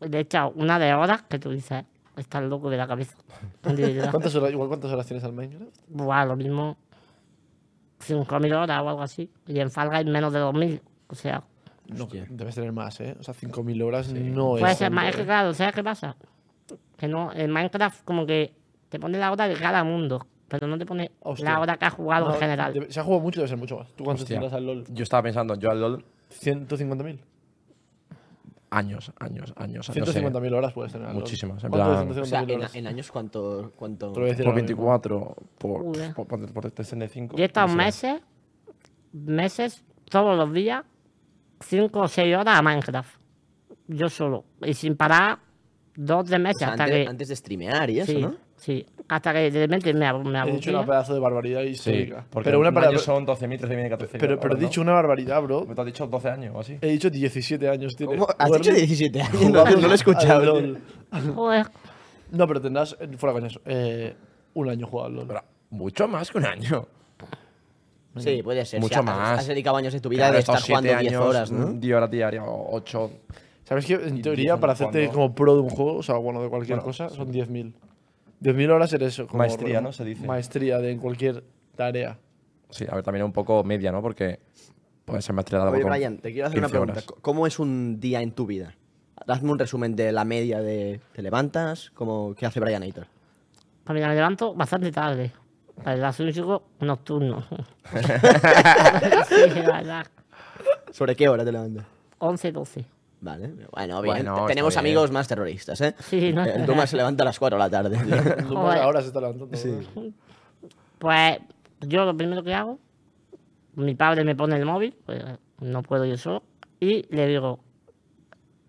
le 0.00 0.16
he 0.18 0.20
echado 0.20 0.52
una 0.56 0.78
de 0.78 0.92
horas 0.92 1.22
que 1.22 1.38
tú 1.38 1.50
dices, 1.50 1.84
estás 2.16 2.42
loco 2.42 2.68
de 2.68 2.76
la 2.76 2.86
cabeza. 2.86 3.16
¿Cuántas 4.10 4.34
horas, 4.34 4.52
igual 4.52 4.68
cuántas 4.68 4.90
horas 4.92 5.06
tienes 5.06 5.24
al 5.24 5.32
Minecraft? 5.32 5.72
Buah, 5.88 6.24
lo 6.26 6.36
mismo 6.36 6.76
5.000 8.00 8.54
horas 8.54 8.82
o 8.82 8.88
algo 8.88 9.02
así. 9.02 9.30
Y 9.46 9.60
en 9.60 9.70
Fall 9.70 9.88
Guys 9.90 10.06
menos 10.06 10.32
de 10.32 10.40
2.000. 10.40 10.80
O 11.08 11.14
sea, 11.14 11.42
No, 11.88 12.04
Hostia. 12.04 12.24
debes 12.30 12.54
tener 12.54 12.72
más, 12.72 13.00
¿eh? 13.00 13.16
O 13.18 13.22
sea, 13.22 13.34
5.000 13.34 13.82
horas 13.82 14.12
no 14.12 14.56
es. 14.56 14.60
puede 14.60 14.74
ser 14.74 14.90
más. 14.92 15.08
Es 15.08 15.16
que 15.16 15.24
claro, 15.24 15.52
¿sabes 15.54 15.74
qué 15.74 15.82
pasa? 15.82 16.16
Que 16.96 17.08
no, 17.08 17.32
en 17.32 17.50
Minecraft 17.50 18.04
como 18.04 18.26
que 18.26 18.54
te 18.88 19.00
pone 19.00 19.18
la 19.18 19.32
hora 19.32 19.48
de 19.48 19.54
cada 19.54 19.82
mundo, 19.84 20.24
pero 20.48 20.66
no 20.68 20.78
te 20.78 20.86
pone 20.86 21.10
Hostia. 21.20 21.46
la 21.50 21.60
hora 21.60 21.76
que 21.76 21.84
has 21.86 21.94
jugado 21.94 22.28
No, 22.28 22.34
en 22.34 22.40
general. 22.40 22.86
se 22.90 23.00
ha 23.00 23.04
jugado 23.04 23.22
mucho, 23.22 23.40
debe 23.40 23.48
ser 23.48 23.58
mucho 23.58 23.78
más. 23.78 23.88
¿Tú 23.96 24.04
cuánto 24.04 24.24
tendrás 24.24 24.52
al 24.52 24.66
LoL? 24.66 24.84
Yo 24.92 25.02
estaba 25.02 25.22
pensando, 25.24 25.54
yo 25.56 25.70
al 25.70 25.80
LoL, 25.80 26.04
150.000. 26.30 27.18
años, 28.70 29.12
años, 29.18 29.52
años. 29.56 29.88
no 29.88 30.06
sé. 30.06 30.22
150.000 30.22 30.54
horas 30.54 30.72
puedes 30.72 30.92
tener. 30.92 31.08
Muchísimas, 31.12 31.62
en 31.64 31.70
¿Cuánto 31.70 31.92
es 31.92 31.98
plan- 32.06 32.22
O 32.22 32.24
sea, 32.24 32.42
150.000 32.42 32.70
en, 32.74 32.76
en 32.78 32.86
años, 32.86 33.10
¿cuánto? 33.10 33.72
cuánto... 33.76 34.12
Por 34.12 34.22
ahora 34.22 34.36
mismo. 34.36 34.52
24, 34.54 35.36
por, 35.58 35.82
Joder. 35.82 36.14
por, 36.14 36.26
por, 36.28 36.40
por 36.52 36.62
365. 36.70 37.36
Yo 37.36 37.42
he 37.42 37.46
estado 37.46 37.66
no 37.66 37.72
sé. 37.72 37.76
meses, 37.78 38.22
meses, 39.12 39.84
todos 40.08 40.36
los 40.36 40.52
días, 40.52 40.84
5 41.60 41.98
o 42.00 42.08
6 42.08 42.36
horas 42.36 42.58
a 42.58 42.62
Minecraft. 42.62 43.20
Yo 43.88 44.08
solo. 44.08 44.44
Y 44.64 44.74
sin 44.74 44.96
parar, 44.96 45.40
dos 45.96 46.28
de 46.28 46.36
O 46.36 46.38
meses 46.38 46.58
sea, 46.60 46.68
hasta 46.70 46.84
antes, 46.84 47.04
que. 47.04 47.10
antes 47.10 47.28
de 47.28 47.36
streamear 47.36 47.90
y 47.90 48.00
eso, 48.00 48.12
sí, 48.12 48.20
¿no? 48.22 48.36
Sí. 48.60 48.86
Hasta 49.08 49.32
que 49.32 49.50
de 49.50 49.58
repente 49.66 49.92
me, 49.92 50.06
ab- 50.08 50.22
me 50.22 50.38
He 50.48 50.52
dicho 50.52 50.70
una 50.70 50.86
pedazo 50.86 51.14
de 51.14 51.18
barbaridad 51.20 51.62
Sí, 51.62 51.68
histórica. 51.70 52.24
porque 52.30 52.46
pero 52.46 52.60
una 52.60 52.68
un 52.68 52.74
son 53.00 53.26
12.000, 53.26 53.58
13.000, 53.58 53.90
14.000. 53.90 54.08
pero, 54.20 54.38
pero 54.38 54.54
he 54.56 54.60
dicho 54.60 54.80
¿no? 54.84 54.90
una 54.92 54.92
barbaridad, 54.92 55.42
bro. 55.42 55.66
¿Te 55.66 55.80
has 55.80 55.86
dicho 55.86 56.06
12 56.06 56.28
años 56.28 56.52
o 56.54 56.60
así? 56.60 56.78
He 56.80 56.86
dicho 56.86 57.10
17 57.10 57.68
años. 57.68 57.96
Tiene. 57.96 58.12
¿Cómo? 58.14 58.28
¿Has 58.38 58.46
dicho 58.52 58.70
Duerme 58.70 58.78
17 58.86 59.20
años? 59.22 59.32
No, 59.50 59.64
jugando 59.64 59.80
no 59.80 59.86
lo 59.88 59.92
he 59.92 59.96
escuchado. 59.96 60.56
al 60.56 60.62
tío. 60.62 60.78
LOL. 61.20 61.34
Joder. 61.34 61.66
No, 62.30 62.46
pero 62.46 62.60
tendrás, 62.60 62.96
eh, 63.00 63.08
fuera 63.16 63.32
coñas, 63.32 63.58
eh, 63.64 64.14
un 64.54 64.68
año 64.70 64.86
jugado 64.86 65.08
al 65.08 65.14
LoL. 65.16 65.26
Pero 65.26 65.42
mucho 65.70 66.06
más 66.06 66.30
que 66.30 66.38
un 66.38 66.46
año. 66.46 66.86
Sí, 68.16 68.42
puede 68.42 68.64
ser. 68.64 68.80
Mucho 68.80 68.94
Si 68.94 68.98
has- 69.00 69.04
más. 69.04 69.38
Has 69.40 69.46
dedicado 69.46 69.76
años 69.76 69.92
de 69.92 70.00
tu 70.00 70.08
vida 70.08 70.22
Claro, 70.22 70.34
de 70.34 70.38
estos 70.40 70.56
estar 70.56 70.68
jugando 70.68 70.88
10 70.88 70.98
años, 71.12 71.24
horas, 71.26 71.50
¿no? 71.52 71.72
10 71.72 71.96
horas 71.96 72.10
diarias, 72.10 72.44
8. 72.46 73.10
¿Sabes 73.64 73.86
que 73.86 73.94
en 73.94 74.18
Y 74.18 74.22
teoría 74.22 74.44
dicen 74.54 74.60
para 74.60 74.72
hacerte 74.72 75.06
cuándo- 75.06 75.12
como 75.14 75.34
pro 75.34 75.54
de 75.54 75.60
un 75.62 75.70
juego, 75.70 75.96
o 75.98 76.02
sea, 76.02 76.16
bueno, 76.16 76.42
de 76.42 76.48
cualquier 76.48 76.78
Bueno, 76.78 76.86
cosa, 76.86 77.08
son 77.08 77.30
10.000. 77.30 77.72
10.000 78.40 78.70
horas 78.70 78.92
eres 78.92 79.14
eso. 79.14 79.26
como 79.26 79.38
Maestría, 79.38 79.80
¿no? 79.80 79.92
Se 79.92 80.04
dice. 80.04 80.26
Maestría 80.26 80.78
de 80.78 80.92
en 80.92 80.98
cualquier 80.98 81.44
tarea. 81.76 82.18
Sí, 82.70 82.86
a 82.88 82.94
ver, 82.94 83.04
también 83.04 83.24
un 83.24 83.32
poco 83.32 83.62
media, 83.64 83.92
¿no? 83.92 84.00
Porque 84.00 84.40
puede 85.04 85.22
ser 85.22 85.34
maestría 85.34 85.58
de 85.58 85.64
algo 85.64 85.74
Oye, 85.74 85.82
con 85.82 85.90
Brian, 85.92 86.18
te 86.18 86.32
quiero 86.32 86.46
hacer 86.48 86.58
una 86.58 86.68
15 86.68 86.72
pregunta. 86.72 86.92
horas. 86.92 87.06
¿Cómo 87.20 87.46
es 87.46 87.58
un 87.58 87.98
día 88.00 88.22
en 88.22 88.32
tu 88.32 88.46
vida? 88.46 88.74
Hazme 89.26 89.50
un 89.50 89.58
resumen 89.58 89.94
de 89.96 90.12
la 90.12 90.24
media 90.24 90.60
de... 90.62 91.00
¿Te 91.12 91.20
levantas? 91.22 91.90
¿Cómo, 91.94 92.34
¿Qué 92.34 92.46
hace 92.46 92.60
Brian 92.60 92.82
Aitor? 92.82 93.06
Pues 93.84 93.94
mira, 93.94 94.08
me 94.08 94.14
levanto 94.14 94.54
bastante 94.54 94.90
tarde. 94.90 95.32
La 95.84 95.94
verdad, 95.94 96.12
soy 96.12 96.26
un 96.26 96.32
chico 96.32 96.62
nocturno. 96.80 97.44
sí, 99.28 99.60
la 99.66 99.72
verdad. 99.78 100.06
¿Sobre 100.90 101.16
qué 101.16 101.28
hora 101.28 101.44
te 101.44 101.52
levantas? 101.52 101.84
11, 102.18 102.52
12. 102.52 102.84
Vale, 103.22 103.48
bueno, 103.70 104.00
bien. 104.02 104.24
Bueno, 104.24 104.46
Tenemos 104.46 104.74
bien. 104.74 104.78
amigos 104.78 105.10
más 105.10 105.28
terroristas, 105.28 105.80
¿eh? 105.82 105.94
Sí, 105.98 106.32
no 106.32 106.42
El 106.44 106.64
Duma 106.64 106.86
se 106.86 106.96
levanta 106.96 107.22
a 107.22 107.26
las 107.26 107.38
4 107.38 107.58
de 107.58 107.64
la 107.64 107.70
tarde. 107.70 107.98
Joder. 108.48 108.78
ahora 108.78 109.00
se 109.02 109.08
está 109.08 109.20
levantando. 109.20 109.56
¿no? 109.94 110.12
Pues 110.98 111.38
yo 111.80 112.04
lo 112.04 112.16
primero 112.16 112.42
que 112.42 112.54
hago, 112.54 112.78
mi 113.74 113.94
padre 113.94 114.24
me 114.24 114.34
pone 114.34 114.56
el 114.56 114.64
móvil, 114.64 114.96
pues 115.04 115.22
no 115.60 115.82
puedo 115.82 116.04
yo 116.06 116.16
solo, 116.16 116.42
y 116.78 117.06
le 117.14 117.26
digo, 117.26 117.60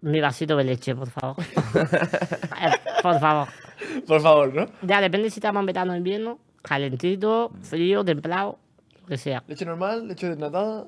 mi 0.01 0.19
vasito 0.19 0.55
de 0.57 0.63
leche, 0.65 0.95
por 0.95 1.09
favor. 1.09 1.35
Eh, 2.61 2.69
por 3.01 3.19
favor. 3.19 3.47
Por 4.05 4.21
favor, 4.21 4.53
¿no? 4.53 4.65
Ya 4.83 5.01
depende 5.01 5.29
si 5.31 5.39
estamos 5.39 5.61
en 5.61 5.65
verano 5.65 5.93
o 5.93 5.95
invierno, 5.95 6.37
calentito, 6.61 7.51
frío, 7.61 8.03
templado, 8.05 8.59
lo 9.01 9.07
que 9.07 9.17
sea. 9.17 9.43
Leche 9.47 9.65
normal, 9.65 10.07
leche 10.07 10.29
desnatada. 10.29 10.85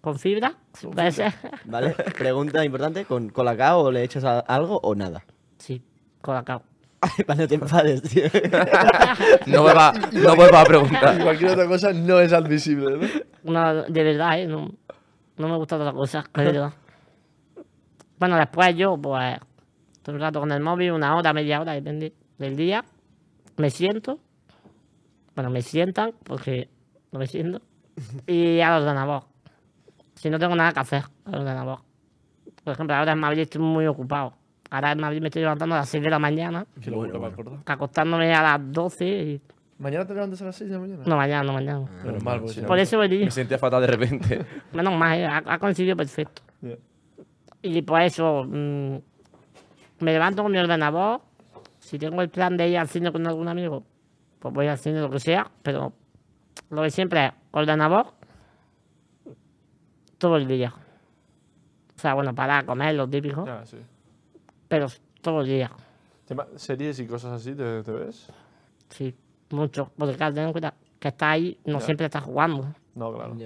Con 0.00 0.18
fibra, 0.18 0.54
si 0.72 0.86
puede 0.86 1.12
ser. 1.12 1.34
¿Vale? 1.66 1.94
Pregunta 2.16 2.64
importante, 2.64 3.04
¿con 3.04 3.28
colacao 3.28 3.80
o 3.82 3.92
le 3.92 4.02
echas 4.02 4.24
algo 4.24 4.80
o 4.82 4.94
nada? 4.94 5.24
Sí, 5.58 5.82
colacao. 6.22 6.62
Vale, 7.26 7.42
no 7.42 7.48
te 7.48 7.54
enfades, 7.54 8.02
tío. 8.02 8.24
No 9.46 9.64
me 9.64 9.74
va, 9.74 9.92
no 10.12 10.36
me 10.36 10.50
va 10.50 10.60
a 10.62 10.64
preguntar. 10.64 11.18
Y 11.18 11.22
cualquier 11.22 11.50
otra 11.50 11.66
cosa 11.66 11.92
no 11.92 12.20
es 12.20 12.32
admisible, 12.32 12.96
¿no? 13.44 13.52
No, 13.52 13.82
de 13.84 14.02
verdad, 14.02 14.38
¿eh? 14.38 14.46
No, 14.46 14.70
no 15.36 15.48
me 15.48 15.56
gusta 15.56 15.76
otra 15.76 15.92
cosa, 15.92 16.24
verdad. 16.34 16.72
Bueno, 18.18 18.36
después 18.36 18.76
yo, 18.76 18.96
pues, 18.98 19.38
todo 20.02 20.16
el 20.16 20.20
rato 20.20 20.40
con 20.40 20.52
el 20.52 20.60
móvil, 20.60 20.92
una 20.92 21.16
hora, 21.16 21.32
media 21.32 21.60
hora, 21.60 21.72
depende 21.72 22.14
del 22.38 22.56
día. 22.56 22.84
Me 23.56 23.70
siento. 23.70 24.18
Bueno, 25.34 25.50
me 25.50 25.62
sientan, 25.62 26.12
porque 26.24 26.68
no 27.12 27.18
me 27.18 27.26
siento. 27.26 27.62
Y 28.26 28.60
al 28.60 28.82
ordenador. 28.82 29.29
Si 30.20 30.28
no 30.28 30.38
tengo 30.38 30.54
nada 30.54 30.70
que 30.70 30.80
hacer, 30.80 31.04
al 31.24 31.34
ordenador. 31.36 31.78
Por 32.62 32.74
ejemplo, 32.74 32.94
ahora 32.94 33.12
en 33.12 33.18
Madrid 33.18 33.38
estoy 33.40 33.62
muy 33.62 33.86
ocupado. 33.86 34.34
Ahora 34.68 34.92
en 34.92 35.00
Madrid 35.00 35.22
me 35.22 35.28
estoy 35.28 35.40
levantando 35.40 35.74
a 35.74 35.78
las 35.78 35.88
6 35.88 36.04
de 36.04 36.10
la 36.10 36.18
mañana, 36.18 36.66
Que 36.78 36.90
lo 36.90 37.00
me 37.00 37.26
acuerdo. 37.26 37.62
acostándome 37.64 38.30
a 38.34 38.42
las 38.42 38.60
12 38.70 39.06
y... 39.08 39.40
¿Mañana 39.78 40.06
te 40.06 40.12
levantas 40.12 40.42
a 40.42 40.44
las 40.44 40.56
6 40.56 40.68
de 40.68 40.76
la 40.76 40.80
mañana? 40.82 41.02
No, 41.06 41.16
mañana, 41.16 41.42
no, 41.42 41.52
mañana. 41.54 41.86
Menos 42.04 42.22
mal, 42.22 42.40
pues. 42.42 42.52
Si 42.52 42.60
no, 42.60 42.66
Por 42.66 42.78
eso 42.78 42.98
venía. 42.98 43.24
Me 43.24 43.30
sentía 43.30 43.56
fatal 43.56 43.80
de 43.80 43.86
repente. 43.86 44.44
Menos 44.74 44.92
mal, 44.92 45.18
¿eh? 45.18 45.24
ha, 45.24 45.42
ha 45.42 45.58
coincidido 45.58 45.96
perfecto. 45.96 46.42
Ya. 46.60 46.74
Y 47.62 47.80
por 47.80 48.02
eso 48.02 48.44
mm, 48.44 48.96
me 50.00 50.12
levanto 50.12 50.42
con 50.42 50.52
mi 50.52 50.58
ordenador. 50.58 51.22
Si 51.78 51.98
tengo 51.98 52.20
el 52.20 52.28
plan 52.28 52.58
de 52.58 52.68
ir 52.68 52.76
al 52.76 52.88
cine 52.88 53.10
con 53.10 53.26
algún 53.26 53.48
amigo, 53.48 53.84
pues 54.38 54.52
voy 54.52 54.66
al 54.66 54.76
cine, 54.76 55.00
lo 55.00 55.08
que 55.08 55.18
sea. 55.18 55.50
Pero 55.62 55.94
lo 56.68 56.82
que 56.82 56.90
siempre 56.90 57.24
es 57.28 57.32
ordenador 57.52 58.19
todo 60.20 60.36
el 60.36 60.46
día. 60.46 60.72
O 61.96 61.98
sea, 62.00 62.14
bueno, 62.14 62.34
para 62.34 62.64
comer, 62.64 62.94
lo 62.94 63.08
típico, 63.08 63.44
Ya, 63.46 63.64
sí. 63.66 63.78
pero 64.68 64.86
todo 65.20 65.40
el 65.40 65.46
día. 65.48 65.70
¿Series 66.56 67.00
y 67.00 67.06
cosas 67.06 67.32
así 67.32 67.54
te, 67.54 67.82
te 67.82 67.90
ves? 67.90 68.28
Sí, 68.90 69.14
mucho. 69.50 69.90
Porque 69.98 70.14
claro, 70.16 70.32
ten 70.34 70.44
en 70.46 70.52
cuenta 70.52 70.74
que 71.00 71.08
está 71.08 71.30
ahí, 71.32 71.58
no 71.64 71.80
siempre 71.80 72.06
está 72.06 72.20
jugando. 72.20 72.72
No, 72.94 73.12
claro. 73.12 73.36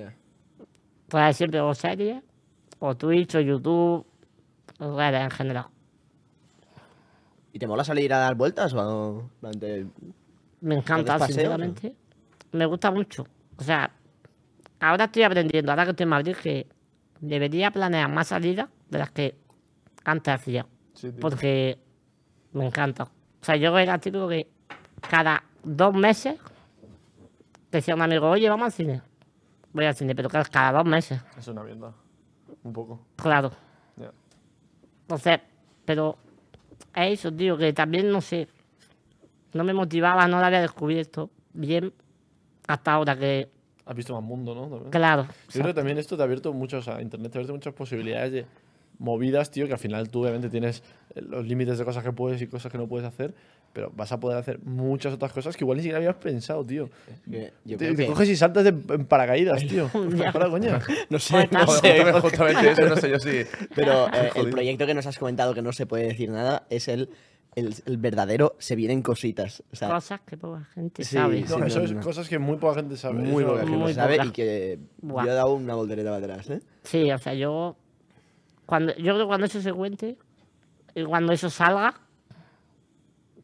Pues 1.08 1.36
siempre 1.36 1.60
o 1.60 1.72
series, 1.74 2.22
o 2.80 2.94
Twitch, 2.96 3.34
o 3.36 3.40
YouTube, 3.40 4.04
o 4.80 4.96
redes 4.98 5.22
en 5.22 5.30
general. 5.30 5.66
¿Y 7.52 7.58
te 7.58 7.66
mola 7.66 7.84
salir 7.84 8.12
a 8.12 8.18
dar 8.18 8.34
vueltas 8.34 8.74
o 8.74 9.30
durante- 9.40 9.86
Me 10.60 10.74
encanta, 10.74 11.18
sinceramente. 11.26 11.94
Me 12.52 12.66
gusta 12.66 12.90
mucho. 12.90 13.24
O 13.56 13.62
sea, 13.62 13.90
ahora 14.88 15.04
estoy 15.04 15.22
aprendiendo, 15.22 15.72
ahora 15.72 15.84
que 15.84 15.90
estoy 15.90 16.04
en 16.04 16.10
Madrid, 16.10 16.36
que 16.36 16.66
debería 17.20 17.70
planear 17.70 18.10
más 18.10 18.28
salidas 18.28 18.68
de 18.90 18.98
las 18.98 19.10
que 19.10 19.36
antes 20.04 20.34
hacía. 20.34 20.66
Sí. 20.94 21.10
Porque 21.20 21.78
me 22.52 22.66
encanta. 22.66 23.04
O 23.04 23.44
sea, 23.44 23.56
yo 23.56 23.76
era 23.78 23.98
típico 23.98 24.28
que 24.28 24.48
cada 25.08 25.42
dos 25.62 25.94
meses 25.94 26.38
decía 27.70 27.94
a 27.94 27.96
un 27.96 28.02
amigo, 28.02 28.28
oye, 28.30 28.48
vamos 28.48 28.66
al 28.66 28.72
cine. 28.72 29.02
Voy 29.72 29.86
al 29.86 29.94
cine, 29.94 30.14
pero 30.14 30.28
claro, 30.28 30.48
cada 30.50 30.72
dos 30.78 30.84
meses, 30.86 31.20
Es 31.36 31.48
una 31.48 31.62
mierda. 31.64 31.92
Un 32.62 32.72
poco. 32.72 33.06
claro. 33.16 33.50
Entonces, 35.02 35.40
pero 35.84 36.16
es 36.94 37.20
eso, 37.20 37.30
tío, 37.32 37.58
que 37.58 37.74
también 37.74 38.10
no 38.10 38.22
sé. 38.22 38.48
No 39.52 39.62
me 39.64 39.74
motivaba, 39.74 40.26
no 40.26 40.40
lo 40.40 40.46
había 40.46 40.62
descubierto 40.62 41.30
bien 41.52 41.92
hasta 42.66 42.92
ahora 42.94 43.14
que, 43.16 43.50
Has 43.86 43.94
visto 43.96 44.14
más 44.14 44.22
mundo, 44.22 44.54
¿no? 44.54 44.62
También. 44.68 44.90
claro. 44.90 45.26
Yo 45.48 45.52
creo 45.52 45.66
que 45.66 45.74
también 45.74 45.98
esto 45.98 46.16
te 46.16 46.22
ha 46.22 46.24
abierto 46.24 46.52
muchos, 46.52 46.88
a 46.88 47.02
internet 47.02 47.30
te 47.32 47.38
ha 47.38 47.40
abierto 47.40 47.52
muchas 47.54 47.74
posibilidades 47.74 48.32
de 48.32 48.46
movidas, 48.98 49.50
tío, 49.50 49.66
que 49.66 49.72
al 49.72 49.78
final 49.78 50.08
tú 50.08 50.22
obviamente 50.22 50.48
tienes 50.48 50.82
eh, 51.14 51.20
los 51.20 51.46
límites 51.46 51.78
de 51.78 51.84
cosas 51.84 52.02
que 52.04 52.12
puedes 52.12 52.40
y 52.40 52.46
cosas 52.46 52.70
que 52.70 52.78
no 52.78 52.86
puedes 52.86 53.06
hacer, 53.06 53.34
pero 53.72 53.90
vas 53.94 54.12
a 54.12 54.20
poder 54.20 54.38
hacer 54.38 54.60
muchas 54.60 55.12
otras 55.12 55.32
cosas 55.32 55.56
que 55.56 55.64
igual 55.64 55.76
ni 55.78 55.82
siquiera 55.82 55.98
habías 55.98 56.14
pensado, 56.14 56.64
tío. 56.64 56.88
que 57.28 57.52
yo 57.64 57.76
te 57.76 57.84
creo 57.86 57.96
te 57.96 58.02
que- 58.04 58.06
coges 58.06 58.28
y 58.28 58.36
saltas 58.36 58.62
de, 58.64 58.70
en 58.70 59.04
paracaídas, 59.04 59.66
tío. 59.66 59.90
Para 60.32 60.48
coña. 60.48 60.78
No 61.10 61.18
sé, 61.18 61.48
no 61.50 61.66
sé. 61.66 62.04
Justamente- 62.04 62.20
Justamente 62.20 62.70
eso, 62.70 62.86
no 62.88 62.96
sé 62.96 63.10
yo 63.10 63.18
sí. 63.18 63.42
Pero 63.74 64.06
eh, 64.14 64.30
el 64.36 64.50
proyecto 64.50 64.86
que 64.86 64.94
nos 64.94 65.06
has 65.06 65.18
comentado 65.18 65.54
que 65.54 65.60
no 65.62 65.72
se 65.72 65.86
puede 65.86 66.04
decir 66.04 66.30
nada 66.30 66.64
es 66.70 66.86
el 66.88 67.10
el, 67.56 67.74
el 67.86 67.96
verdadero 67.98 68.56
se 68.58 68.74
vienen 68.76 69.02
cositas. 69.02 69.62
O 69.72 69.76
sea, 69.76 69.88
Cosas 69.90 70.20
que 70.22 70.36
poca 70.36 70.64
gente 70.74 71.04
Sí, 71.04 71.14
sabe. 71.16 71.40
No, 71.42 71.46
sí, 71.46 71.62
eso 71.66 71.78
no, 71.78 71.84
es 71.84 71.92
no. 71.92 72.00
cosas 72.00 72.28
que 72.28 72.38
muy 72.38 72.56
poca 72.56 72.76
gente 72.76 72.96
sabe. 72.96 73.14
muy 73.14 73.42
Eso- 73.42 73.52
poca 73.52 73.60
gente 73.64 73.76
muy 73.78 73.94
sabe 73.94 74.16
poca. 74.16 74.28
y 74.28 74.30
que 74.32 74.78
Buah. 75.02 75.24
yo 75.26 75.30
he 75.30 75.34
dado 75.34 75.54
una 75.54 75.74
voltereta 75.74 76.10
para 76.10 76.24
atrás, 76.34 76.50
¿eh? 76.50 76.60
Sí, 76.82 77.10
o 77.12 77.18
sea, 77.18 77.34
yo. 77.34 77.76
Cuando, 78.66 78.94
yo 78.96 79.12
creo 79.14 79.18
que 79.18 79.26
cuando 79.26 79.46
eso 79.46 79.60
se 79.60 79.72
cuente 79.72 80.16
y 80.94 81.04
cuando 81.04 81.32
eso 81.32 81.50
salga, 81.50 81.94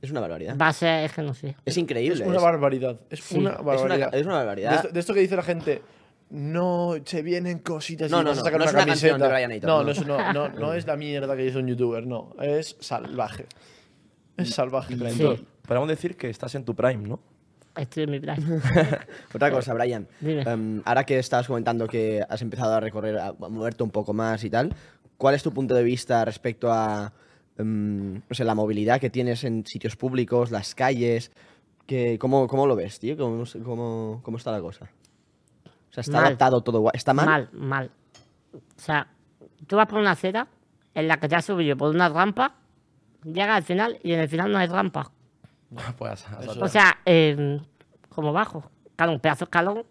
Es 0.02 0.10
una 0.10 0.20
barbaridad. 0.20 0.56
va 0.58 0.68
a 0.68 0.72
ser. 0.72 1.04
Es 1.04 1.12
que 1.12 1.22
no 1.22 1.34
sé. 1.34 1.48
Es 1.48 1.56
Es 1.66 1.76
increíble. 1.76 2.24
una 2.26 2.36
es- 2.36 2.42
barbaridad. 2.42 2.98
Es 3.10 3.20
Sí. 3.20 3.36
una 3.38 3.50
es 3.50 3.56
una, 3.60 3.64
barbaridad. 3.64 4.14
es 4.14 4.22
una 4.26 4.32
De 4.34 4.38
barbaridad. 4.46 4.74
esto, 4.76 4.88
de 4.88 5.00
esto 5.00 5.12
que 5.14 5.20
dice 5.20 5.36
la 5.36 5.42
gente, 5.42 5.82
no 6.30 6.94
se 7.04 7.22
vienen 7.22 7.58
cositas 7.58 8.10
No, 8.10 8.20
y 8.20 8.24
no, 8.24 8.30
vas 8.30 8.38
a 8.38 8.40
no, 8.40 8.44
sacar 8.46 8.58
no 8.60 8.64
una 8.64 8.70
es 8.70 8.74
una 8.74 8.84
camiseta. 8.86 9.08
canción 9.12 9.20
de 9.28 9.34
Brian 9.34 9.50
Aitor, 9.50 9.68
no, 10.06 10.16
no. 10.16 10.32
no, 10.32 10.48
no, 10.48 10.58
no 10.58 10.74
es 10.74 10.86
la 10.86 10.96
mierda 10.96 11.36
que 11.36 11.42
dice 11.42 11.58
un 11.58 11.66
youtuber, 11.66 12.06
no. 12.06 12.32
Es 12.40 12.76
salvaje. 12.80 13.46
Es 14.42 14.54
salvaje. 14.54 14.96
Sí, 15.10 15.46
Podemos 15.66 15.88
decir 15.88 16.16
que 16.16 16.30
estás 16.30 16.54
en 16.54 16.64
tu 16.64 16.74
prime, 16.74 17.08
¿no? 17.08 17.20
estoy 17.76 18.02
en 18.02 18.10
mi 18.10 18.20
plan. 18.20 18.38
Otra 19.34 19.50
cosa, 19.50 19.72
Brian. 19.74 20.06
Dime. 20.20 20.42
em, 20.42 20.82
ahora 20.84 21.04
que 21.04 21.18
estabas 21.18 21.46
comentando 21.46 21.86
que 21.86 22.22
has 22.28 22.42
empezado 22.42 22.74
a 22.74 22.80
recorrer, 22.80 23.18
a, 23.18 23.32
moverte 23.32 23.82
un 23.82 23.90
poco 23.90 24.12
más 24.12 24.44
y 24.44 24.50
tal, 24.50 24.74
¿cuál 25.16 25.34
es 25.34 25.42
tu 25.42 25.52
punto 25.52 25.74
de 25.74 25.82
vista 25.82 26.24
respecto 26.24 26.72
a 26.72 27.12
em, 27.56 28.14
no 28.14 28.34
sé, 28.34 28.44
la 28.44 28.54
movilidad 28.54 29.00
que 29.00 29.08
tienes 29.10 29.44
en 29.44 29.64
sitios 29.66 29.96
públicos, 29.96 30.50
las 30.50 30.74
calles? 30.74 31.30
Que, 31.86 32.18
¿cómo, 32.18 32.46
¿Cómo 32.46 32.66
lo 32.66 32.76
ves, 32.76 32.98
tío? 32.98 33.16
¿Cómo, 33.16 33.44
cómo, 33.64 34.20
cómo 34.22 34.36
está 34.36 34.52
la 34.52 34.60
cosa? 34.60 34.90
O 35.64 35.92
sea, 35.92 36.02
¿está 36.02 36.18
Mal. 36.18 36.26
adaptado 36.26 36.60
todo 36.62 36.80
guay? 36.80 36.92
¿Está 36.94 37.14
mal? 37.14 37.26
Mal, 37.26 37.48
mal. 37.52 37.90
O 38.52 38.60
sea, 38.76 39.08
tú 39.66 39.76
vas 39.76 39.86
por 39.88 39.98
una 39.98 40.12
acera 40.12 40.48
en 40.94 41.08
la 41.08 41.18
que 41.18 41.28
te 41.28 41.36
has 41.36 41.44
subido 41.44 41.76
por 41.76 41.92
una 41.94 42.08
rampa, 42.08 42.54
llegas 43.24 43.56
al 43.56 43.62
final 43.62 43.98
y 44.02 44.12
en 44.12 44.20
el 44.20 44.28
final 44.28 44.50
no 44.52 44.58
hay 44.58 44.68
rampa. 44.68 45.10
pues. 45.98 46.24
O 46.60 46.68
sea, 46.68 46.98
eh, 47.04 47.60
como 48.08 48.32
bajo. 48.32 48.70
Claro, 48.96 49.12
un 49.12 49.20
pedazo 49.20 49.40
de 49.40 49.44
escalón. 49.44 49.84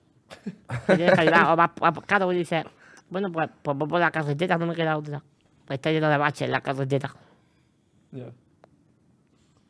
que 0.87 0.95
tienes 0.95 1.15
que 1.15 1.21
ayudar. 1.21 1.51
O 1.51 1.55
vas, 1.55 1.71
claro, 2.05 2.31
y 2.31 2.37
dices, 2.37 2.63
bueno, 3.09 3.31
pues, 3.31 3.49
pues 3.61 3.77
voy 3.77 3.87
por 3.87 3.99
la 3.99 4.11
carretera, 4.11 4.57
no 4.57 4.65
me 4.67 4.75
queda 4.75 4.97
otra. 4.97 5.23
Pues 5.65 5.77
está 5.77 5.91
lleno 5.91 6.09
de 6.09 6.17
baches 6.17 6.49
la 6.49 6.61
carretera. 6.61 7.13
Ya. 8.11 8.25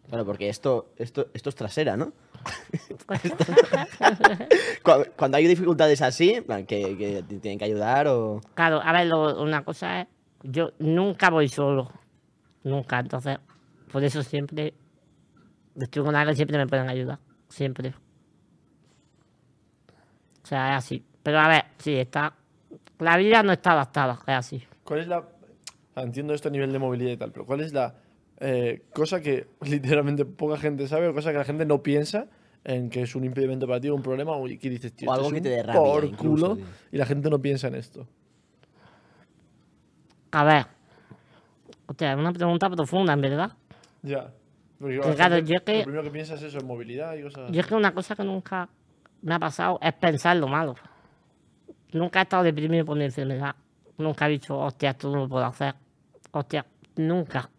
Claro, 0.10 0.26
porque 0.26 0.50
esto, 0.50 0.92
esto, 0.98 1.28
esto 1.34 1.50
es 1.50 1.56
trasera, 1.56 1.96
¿no? 1.96 2.12
Cu- 4.84 5.06
Cuando 5.16 5.38
hay 5.38 5.48
dificultades 5.48 6.02
así, 6.02 6.44
que, 6.68 6.98
que 6.98 7.24
te 7.28 7.40
tienen 7.40 7.60
que 7.60 7.66
ayudar 7.66 8.08
o... 8.08 8.42
Claro, 8.56 8.82
a 8.84 8.92
ver, 8.92 9.08
lo- 9.08 9.42
una 9.42 9.64
cosa 9.64 10.02
es, 10.02 10.08
yo 10.44 10.72
nunca 10.80 11.30
voy 11.30 11.48
solo. 11.48 11.92
Nunca, 12.64 13.00
entonces, 13.00 13.38
por 13.92 14.04
eso 14.04 14.24
siempre, 14.24 14.74
estoy 15.80 16.04
con 16.04 16.16
alguien, 16.16 16.36
siempre 16.36 16.58
me 16.58 16.68
pueden 16.68 16.90
ayudar. 16.90 17.20
Siempre. 17.50 17.94
O 20.44 20.48
sea, 20.48 20.72
es 20.72 20.78
así. 20.86 21.04
Pero 21.24 21.40
a 21.40 21.48
ver, 21.48 21.66
sí, 21.78 21.96
está. 21.96 22.34
La 23.00 23.18
vida 23.18 23.44
no 23.44 23.52
está 23.52 23.72
adaptada, 23.72 24.20
es 24.28 24.36
así. 24.36 24.64
¿Cuál 24.84 25.02
es 25.02 25.08
la. 25.08 25.24
sea, 25.94 26.04
entiendo 26.04 26.34
esto 26.34 26.50
a 26.50 26.52
nivel 26.52 26.72
de 26.72 26.80
movilidad 26.80 27.12
y 27.12 27.18
tal, 27.18 27.32
pero 27.32 27.46
¿cuál 27.46 27.62
es 27.62 27.74
la 27.74 27.96
eh, 28.40 28.84
cosa 28.94 29.22
que 29.22 29.48
literalmente 29.62 30.26
poca 30.26 30.58
gente 30.58 30.88
sabe 30.88 31.08
o 31.08 31.14
cosa 31.14 31.32
que 31.32 31.38
la 31.38 31.46
gente 31.46 31.66
no 31.66 31.84
piensa 31.84 32.28
en 32.64 32.90
que 32.90 33.04
es 33.04 33.16
un 33.16 33.24
impedimento 33.24 33.68
para 33.68 33.80
ti 33.80 33.90
o 33.90 33.96
un 33.96 34.02
problema 34.02 34.34
o 34.34 34.46
que 34.46 34.70
dices, 34.70 34.94
tío, 34.94 35.10
O 35.10 35.14
algo 35.14 35.28
es 35.28 35.34
que 35.34 35.42
te 35.42 35.50
dé 35.50 35.64
rabia 35.64 35.82
por 35.82 36.06
incluso, 36.06 36.48
culo 36.48 36.56
tío. 36.58 36.66
y 36.92 36.98
la 36.98 37.06
gente 37.06 37.30
no 37.30 37.40
piensa 37.40 37.68
en 37.68 37.76
esto? 37.76 38.08
A 40.32 40.44
ver. 40.44 40.66
Hostia, 41.88 42.12
es 42.12 42.18
una 42.20 42.32
pregunta 42.32 42.70
profunda, 42.70 43.14
en 43.14 43.22
verdad. 43.22 43.52
Ya. 44.02 44.32
Porque 44.80 45.00
Que 45.00 45.08
la 45.10 45.16
claro, 45.16 45.38
yo 45.40 45.64
que- 45.64 45.78
Lo 45.80 45.84
primero 45.84 46.04
que 46.04 46.12
piensas 46.12 46.42
es 46.42 46.48
eso, 46.50 46.60
en 46.60 46.68
movilidad 46.68 47.16
y 47.16 47.24
cosas 47.24 47.52
Yo 47.52 47.60
es 47.62 47.68
que 47.68 47.76
una 47.76 47.94
cosa 47.94 48.16
que 48.16 48.24
nunca 48.24 48.70
me 49.22 49.34
ha 49.36 49.40
pasado 49.40 49.78
es 49.82 49.94
pensar 49.94 50.38
lo 50.38 50.48
malo. 50.48 50.76
Nunca 51.92 52.20
he 52.20 52.24
estado 52.24 52.44
deprimido 52.44 52.86
por 52.86 52.98
mi 52.98 53.04
enfermedad. 53.06 53.56
Nunca 53.98 54.28
he 54.28 54.30
dicho, 54.32 54.58
hostia, 54.58 54.92
esto 54.92 55.10
no 55.12 55.18
lo 55.24 55.28
puedo 55.30 55.44
hacer. 55.46 55.76
Hostia, 56.32 56.66
nunca. 56.96 57.50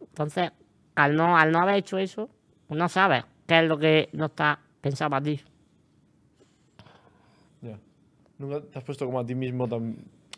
Entonces, 0.00 0.52
al 0.94 1.16
no, 1.16 1.36
al 1.36 1.50
no 1.50 1.60
haber 1.60 1.76
hecho 1.76 1.98
eso, 1.98 2.28
no 2.68 2.88
sabes 2.88 3.24
qué 3.46 3.58
es 3.60 3.64
lo 3.68 3.78
que 3.78 4.08
no 4.12 4.26
está 4.26 4.60
pensado 4.80 5.10
para 5.10 5.24
ti. 5.24 5.40
Ya. 7.62 7.78
¿Nunca 8.38 8.60
te 8.60 8.78
has 8.78 8.84
puesto 8.84 9.06
como 9.06 9.18
a 9.20 9.26
ti 9.26 9.34
mismo 9.34 9.68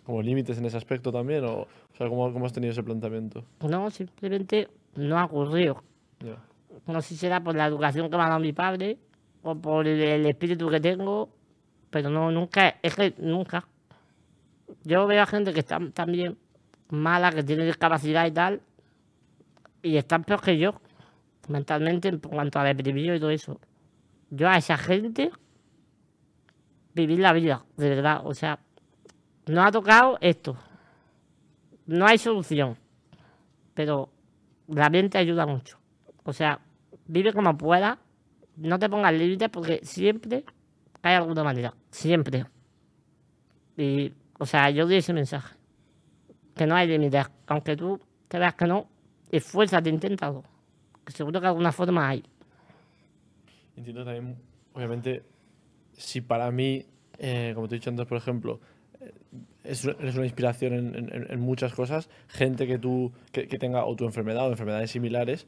como 0.05 0.22
límites 0.22 0.57
en 0.59 0.64
ese 0.64 0.76
aspecto 0.76 1.12
también? 1.12 1.45
¿O, 1.45 1.62
o 1.62 1.68
sea, 1.97 2.09
¿cómo, 2.09 2.32
cómo 2.32 2.47
has 2.47 2.53
tenido 2.53 2.72
ese 2.72 2.82
planteamiento? 2.82 3.45
No, 3.68 3.91
simplemente 3.91 4.68
no 4.99 5.18
ha 5.18 5.24
ocurrido. 5.24 5.82
No 6.86 7.01
sé 7.03 7.09
si 7.09 7.16
será 7.16 7.42
por 7.42 7.55
la 7.55 7.66
educación 7.66 8.11
que 8.11 8.16
me 8.16 8.22
ha 8.22 8.28
dado 8.28 8.40
mi 8.40 8.53
padre 8.53 8.99
o 9.42 9.55
por 9.55 9.86
el, 9.86 10.01
el 10.01 10.26
espíritu 10.26 10.68
que 10.68 10.80
tengo, 10.80 11.30
pero 11.90 12.11
no, 12.11 12.30
nunca, 12.30 12.76
es 12.82 12.94
que 12.94 13.14
nunca. 13.18 13.66
Yo 14.84 15.07
veo 15.07 15.22
a 15.22 15.26
gente 15.26 15.53
que 15.53 15.61
está 15.61 15.78
también 15.92 16.36
mala, 16.90 17.30
que 17.30 17.42
tiene 17.42 17.64
discapacidad 17.64 18.26
y 18.26 18.30
tal, 18.30 18.61
y 19.82 19.96
están 19.96 20.24
peor 20.24 20.40
que 20.40 20.59
yo, 20.59 20.80
mentalmente, 21.49 22.09
en 22.09 22.18
cuanto 22.18 22.59
a 22.59 22.64
deprimido 22.64 23.14
y 23.14 23.20
todo 23.20 23.30
eso. 23.30 23.61
Yo 24.30 24.49
a 24.49 24.57
esa 24.57 24.76
gente 24.76 25.30
vivir 26.94 27.20
la 27.20 27.32
vida, 27.32 27.64
de 27.76 27.88
verdad. 27.88 28.22
O 28.24 28.34
sea, 28.34 28.59
no 29.46 29.62
ha 29.62 29.70
tocado 29.70 30.18
esto. 30.20 30.57
No 31.86 32.07
hay 32.07 32.18
solución, 32.18 32.76
pero 33.72 34.11
la 34.68 34.90
mente 34.90 35.18
ayuda 35.18 35.46
mucho. 35.46 35.78
O 36.24 36.32
sea, 36.32 36.60
vive 37.06 37.32
como 37.32 37.56
puedas, 37.56 37.98
no 38.56 38.78
te 38.78 38.88
pongas 38.88 39.12
límites 39.14 39.48
porque 39.48 39.80
siempre 39.82 40.44
hay 41.02 41.14
alguna 41.14 41.42
manera, 41.42 41.74
siempre. 41.90 42.44
Y, 43.76 44.12
o 44.38 44.46
sea, 44.46 44.70
yo 44.70 44.86
doy 44.86 44.96
ese 44.96 45.12
mensaje, 45.12 45.56
que 46.54 46.66
no 46.66 46.74
hay 46.74 46.88
límites, 46.88 47.26
aunque 47.46 47.76
tú 47.76 48.00
te 48.28 48.38
veas 48.38 48.54
que 48.54 48.66
no, 48.66 48.88
esfuérzate, 49.30 49.88
inténtalo, 49.88 50.44
que 51.04 51.12
seguro 51.12 51.40
que 51.40 51.46
alguna 51.46 51.72
forma 51.72 52.08
hay. 52.08 52.24
Entiendo 53.76 54.04
también, 54.04 54.36
obviamente, 54.74 55.22
si 55.92 56.20
para 56.20 56.50
mí, 56.50 56.84
eh, 57.18 57.52
como 57.54 57.68
te 57.68 57.76
he 57.76 57.78
dicho 57.78 57.90
antes, 57.90 58.06
por 58.06 58.18
ejemplo, 58.18 58.60
es, 59.64 59.84
eres 59.84 60.14
una 60.16 60.24
inspiración 60.24 60.72
en, 60.74 60.94
en- 60.96 61.26
en 61.30 61.40
muchas 61.40 61.72
cosas, 61.74 62.09
gente 62.28 62.66
que 62.66 62.78
tú 62.78 63.12
que, 63.32 63.46
que 63.49 63.59
tenga 63.59 63.84
o 63.84 63.94
tu 63.96 64.05
enfermedad 64.05 64.46
o 64.46 64.51
enfermedades 64.51 64.90
similares, 64.90 65.46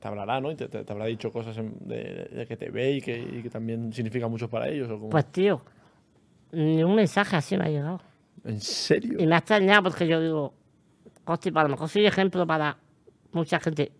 te 0.00 0.08
hablará, 0.08 0.40
¿no? 0.40 0.50
Y 0.52 0.56
te, 0.56 0.68
te- 0.68 0.84
te 0.84 0.92
habrá 0.92 1.06
dicho 1.06 1.32
cosas 1.32 1.56
en- 1.58 1.76
de, 1.80 2.28
de 2.32 2.46
que 2.46 2.56
te 2.56 2.70
ve 2.70 2.92
y 2.92 3.00
que, 3.00 3.18
y 3.18 3.42
que 3.42 3.50
también 3.50 3.92
significa 3.92 4.28
mucho 4.28 4.48
para 4.48 4.68
ellos. 4.68 4.88
¿o 4.90 4.98
cómo? 4.98 5.10
Pues 5.10 5.26
tío, 5.32 5.62
ni 6.52 6.82
un 6.84 6.94
mensaje 6.94 7.36
así 7.36 7.56
me 7.56 7.64
ha 7.64 7.68
llegado. 7.70 8.00
¿En 8.44 8.60
serio? 8.60 9.18
Y 9.20 9.26
me 9.26 9.34
ha 9.34 9.38
extrañado 9.38 9.84
porque 9.84 10.06
yo 10.06 10.20
digo, 10.20 10.54
hostia, 11.24 11.50
a 11.54 11.62
lo 11.62 11.68
mejor 11.70 11.88
soy 11.88 12.06
ejemplo 12.06 12.46
para 12.46 12.76
mucha 13.32 13.58
gente. 13.58 13.90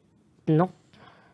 No, 0.46 0.70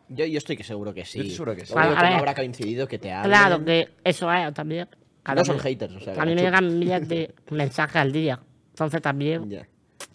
Yo, 0.09 0.25
yo 0.25 0.37
estoy 0.39 0.57
que 0.57 0.63
seguro 0.63 0.93
que 0.93 1.05
sí. 1.05 1.19
Yo 1.19 1.23
estoy 1.23 1.35
seguro 1.35 1.55
que 1.55 1.65
sí. 1.65 1.73
A 1.77 1.81
que 1.83 2.01
ver. 2.01 2.11
no 2.11 2.17
habrá 2.17 2.33
coincidido 2.33 2.87
que 2.87 2.97
te 2.97 3.11
hablen. 3.11 3.31
claro 3.31 3.63
que 3.63 3.89
eso 4.03 4.31
es 4.33 4.53
también. 4.53 4.87
Claro, 5.23 5.39
No 5.41 5.45
son 5.45 5.59
haters, 5.59 5.95
o 5.95 5.99
sea. 6.01 6.13
A 6.21 6.25
mí 6.25 6.35
me 6.35 6.41
llegan 6.41 6.79
miles 6.79 7.07
de 7.07 7.33
mensajes 7.51 7.95
al 7.95 8.11
día. 8.11 8.39
Entonces 8.71 9.01
también 9.01 9.49
Ya. 9.49 9.67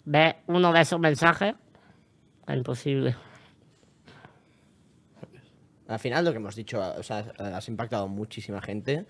ver 0.05 0.37
uno 0.47 0.71
de 0.71 0.81
esos 0.81 0.99
mensajes 0.99 1.55
es 2.47 2.55
imposible. 2.55 3.15
Al 5.87 5.99
final 5.99 6.23
lo 6.25 6.31
que 6.31 6.37
hemos 6.37 6.55
dicho, 6.55 6.79
o 6.79 7.01
sea, 7.03 7.25
has 7.39 7.67
impactado 7.67 8.03
a 8.03 8.07
muchísima 8.07 8.61
gente 8.61 9.05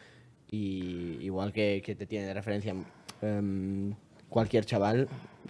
y 0.50 1.18
igual 1.22 1.52
que, 1.52 1.82
que 1.86 1.94
te 1.96 2.06
tiene 2.06 2.26
de 2.28 2.34
referencia 2.34 2.74
em, 3.22 3.94
cualquier 4.30 4.66
chaval, 4.66 5.10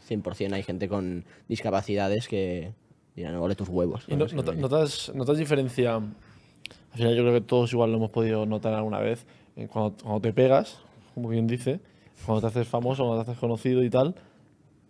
100% 0.10 0.54
hay 0.54 0.64
gente 0.64 0.90
con 0.90 1.26
discapacidades 1.48 2.28
que 2.28 2.74
dirán, 3.16 3.36
ole 3.36 3.54
tus 3.56 3.70
huevos. 3.70 4.06
¿Y 4.08 4.16
no- 4.16 4.28
¿sabes? 4.28 4.34
nota- 4.34 4.54
notas, 4.60 5.12
notas 5.14 5.38
diferencia? 5.38 5.96
Al 5.98 6.98
final 6.98 7.16
yo 7.16 7.22
creo 7.22 7.34
que 7.34 7.42
todos 7.42 7.72
igual 7.74 7.92
lo 7.92 7.98
hemos 7.98 8.10
podido 8.10 8.48
notar 8.48 8.74
alguna 8.74 8.98
vez. 9.00 9.28
En 9.56 9.68
Cuando, 9.68 9.96
cuando 10.02 10.22
te 10.22 10.34
pegas, 10.34 10.80
como 11.14 11.30
bien 11.30 11.48
dice, 11.48 11.80
cuando 12.26 12.42
te 12.42 12.48
haces 12.48 12.68
famoso, 12.68 13.04
cuando 13.06 13.24
te 13.24 13.32
haces 13.32 13.40
conocido 13.40 13.84
y 13.84 13.90
tal. 13.90 14.16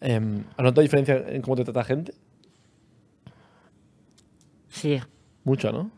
em, 0.02 0.44
¿Has 0.58 0.64
notado 0.64 0.82
diferencia 0.82 1.16
en 1.28 1.42
cómo 1.42 1.56
te 1.56 1.64
trata 1.64 1.84
gente? 1.84 2.14
Sí, 4.70 5.00
Mucha, 5.44 5.72
¿no? 5.72 5.90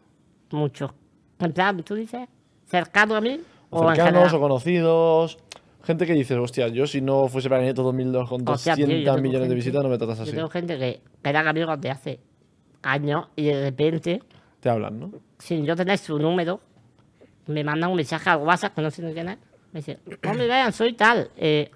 mucho. 0.51 0.93
En 1.39 1.53
plan, 1.53 1.81
tú 1.83 1.95
dices, 1.95 2.27
cercano 2.65 3.15
a 3.15 3.21
mí 3.21 3.39
o 3.69 3.87
cercanos 3.87 4.33
o 4.33 4.39
conocidos. 4.39 5.37
Gente 5.83 6.05
que 6.05 6.13
dices, 6.13 6.37
hostia, 6.37 6.67
yo 6.67 6.85
si 6.85 7.01
no 7.01 7.27
fuese 7.27 7.49
Planeto 7.49 7.81
2002 7.83 8.29
con 8.29 8.47
Hostia, 8.47 8.73
200 8.75 9.03
tío, 9.03 9.15
yo 9.15 9.21
millones 9.21 9.49
de 9.49 9.55
visitas, 9.55 9.81
no 9.83 9.89
me 9.89 9.97
tratas 9.97 10.17
Yo 10.17 10.23
así. 10.23 10.31
tengo 10.33 10.49
gente 10.49 10.77
que 10.77 11.01
que 11.23 11.29
eran 11.29 11.47
amigos 11.47 11.79
de 11.81 11.89
hace 11.89 12.19
años 12.83 13.27
y 13.35 13.45
de 13.45 13.61
repente, 13.63 14.21
Te 14.59 14.69
hablan, 14.69 14.99
¿no? 14.99 15.11
sin 15.39 15.65
yo 15.65 15.75
tener 15.75 15.97
su 15.97 16.19
número, 16.19 16.59
me 17.51 17.63
mandan 17.63 17.89
un 17.91 17.97
mensaje 17.97 18.29
al 18.29 18.39
WhatsApp 18.39 18.73
que 18.75 18.81
no 18.81 18.91
sé 18.91 19.01
ni 19.03 19.13
quién 19.13 19.29
es. 19.29 19.37
Me 19.73 19.79
dice, 19.79 19.99
hombre, 20.27 20.47
vean, 20.47 20.73
soy 20.73 20.93
tal. 20.93 21.29
eh, 21.37 21.69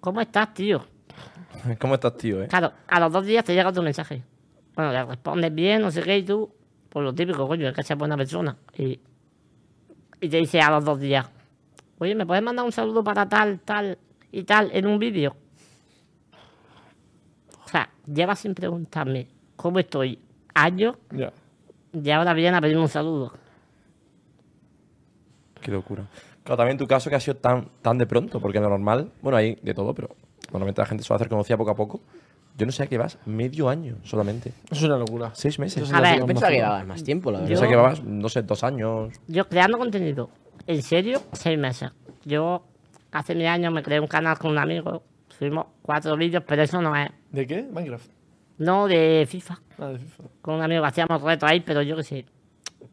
¿Cómo 0.00 0.20
estás, 0.20 0.52
tío? 0.54 0.84
¿Cómo 1.80 1.94
estás, 1.94 2.16
tío, 2.16 2.42
eh? 2.42 2.48
Claro, 2.48 2.72
a 2.88 3.00
los 3.00 3.12
dos 3.12 3.24
días 3.24 3.44
te 3.44 3.54
llega 3.54 3.68
otro 3.70 3.82
mensaje. 3.82 4.22
bueno, 4.76 4.92
le 4.92 5.04
respondes 5.04 5.54
bien, 5.54 5.80
no 5.82 5.90
sé 5.90 6.02
qué, 6.02 6.18
y 6.18 6.22
tú, 6.24 6.50
pues 6.90 7.02
lo 7.04 7.14
típico, 7.14 7.46
coño, 7.48 7.68
es 7.68 7.74
que 7.74 7.82
seas 7.82 7.98
buena 7.98 8.16
persona. 8.16 8.56
Y, 8.76 9.00
y 10.20 10.28
te 10.28 10.36
dice 10.36 10.60
a 10.60 10.70
los 10.70 10.84
dos 10.84 11.00
días, 11.00 11.26
oye, 11.98 12.14
¿me 12.14 12.26
puedes 12.26 12.42
mandar 12.42 12.64
un 12.64 12.72
saludo 12.72 13.02
para 13.02 13.28
tal, 13.28 13.60
tal 13.60 13.98
y 14.30 14.42
tal 14.44 14.70
en 14.72 14.86
un 14.86 14.98
vídeo? 14.98 15.36
O 17.64 17.68
sea, 17.68 17.88
lleva 18.06 18.36
sin 18.36 18.54
preguntarme 18.54 19.28
cómo 19.56 19.78
estoy 19.78 20.18
años 20.54 20.96
Ya. 21.10 21.32
y 21.92 22.10
ahora 22.10 22.32
viene 22.34 22.56
a 22.56 22.60
pedirme 22.60 22.82
un 22.82 22.88
saludo. 22.88 23.32
Qué 25.64 25.70
locura. 25.70 26.04
Claro, 26.42 26.58
también 26.58 26.76
tu 26.76 26.86
caso 26.86 27.08
que 27.08 27.16
ha 27.16 27.20
sido 27.20 27.36
tan, 27.36 27.70
tan 27.80 27.96
de 27.96 28.06
pronto, 28.06 28.38
porque 28.38 28.60
lo 28.60 28.68
normal, 28.68 29.10
bueno, 29.22 29.38
hay 29.38 29.56
de 29.62 29.72
todo, 29.72 29.94
pero 29.94 30.14
normalmente 30.52 30.82
la 30.82 30.86
gente 30.86 31.02
suele 31.02 31.16
hacer 31.16 31.30
conocida 31.30 31.56
poco 31.56 31.70
a 31.70 31.74
poco. 31.74 32.02
Yo 32.58 32.66
no 32.66 32.72
sé 32.72 32.86
que 32.86 32.98
vas 32.98 33.18
medio 33.24 33.70
año 33.70 33.96
solamente. 34.04 34.52
Es 34.70 34.82
una 34.82 34.98
locura. 34.98 35.30
Seis 35.32 35.58
meses. 35.58 35.90
A 35.90 36.02
ver, 36.02 36.22
pensaba 36.26 36.50
que 36.50 36.56
llevabas 36.58 36.86
más 36.86 37.02
tiempo, 37.02 37.30
la 37.30 37.38
verdad. 37.38 37.50
Yo 37.50 37.56
sé 37.58 37.66
que 37.66 37.76
vas, 37.76 38.04
no 38.04 38.28
sé, 38.28 38.42
dos 38.42 38.62
años. 38.62 39.10
Yo 39.26 39.48
creando 39.48 39.78
contenido, 39.78 40.28
en 40.66 40.82
serio, 40.82 41.22
seis 41.32 41.58
meses. 41.58 41.90
Yo 42.26 42.62
hace 43.10 43.34
mil 43.34 43.46
años 43.46 43.72
me 43.72 43.82
creé 43.82 43.98
un 43.98 44.06
canal 44.06 44.38
con 44.38 44.50
un 44.50 44.58
amigo, 44.58 45.02
subimos 45.30 45.64
cuatro 45.80 46.14
vídeos, 46.14 46.44
pero 46.46 46.62
eso 46.62 46.82
no 46.82 46.94
es, 46.94 47.10
¿De 47.32 47.46
qué? 47.46 47.62
Minecraft. 47.62 48.10
no 48.58 48.86
de 48.86 49.24
FIFA. 49.26 49.60
Ah, 49.78 49.86
de 49.88 49.98
FIFA. 49.98 50.24
Con 50.42 50.56
un 50.56 50.62
amigo 50.62 50.82
que 50.82 50.88
hacíamos 50.88 51.22
retos 51.22 51.50
ahí, 51.50 51.60
pero 51.60 51.80
yo 51.80 51.96
qué 51.96 52.02
sé, 52.02 52.26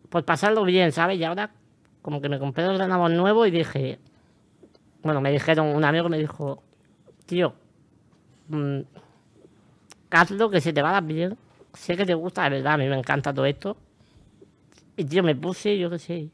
pues 0.10 0.24
pasarlo 0.24 0.64
bien, 0.64 0.94
¿sabes? 0.94 1.20
Y 1.20 1.24
ahora 1.26 1.52
como 2.02 2.22
que 2.22 2.30
me 2.30 2.40
compré 2.40 2.64
el 2.64 2.72
ordenador 2.72 3.12
nuevo 3.12 3.46
y 3.46 3.52
dije, 3.52 4.00
bueno, 5.04 5.22
me 5.22 5.32
dijeron, 5.32 5.68
un 5.68 5.84
amigo 5.84 6.10
me 6.10 6.18
dijo, 6.18 6.64
tío, 7.26 7.54
mm, 8.50 8.80
hazlo 10.12 10.50
que 10.50 10.62
se 10.62 10.74
te 10.74 10.82
va 10.82 10.90
a 10.90 10.94
dar 10.94 11.04
bien. 11.04 11.38
Sé 11.74 11.96
que 11.96 12.06
te 12.06 12.14
gusta, 12.14 12.44
de 12.44 12.50
verdad, 12.58 12.74
a 12.74 12.78
mí 12.78 12.88
me 12.88 12.98
encanta 12.98 13.34
todo 13.34 13.46
esto. 13.46 13.78
Y 14.98 15.06
tío, 15.06 15.24
me 15.24 15.36
puse, 15.36 15.78
yo 15.78 15.90
qué 15.90 16.00
sé, 16.00 16.30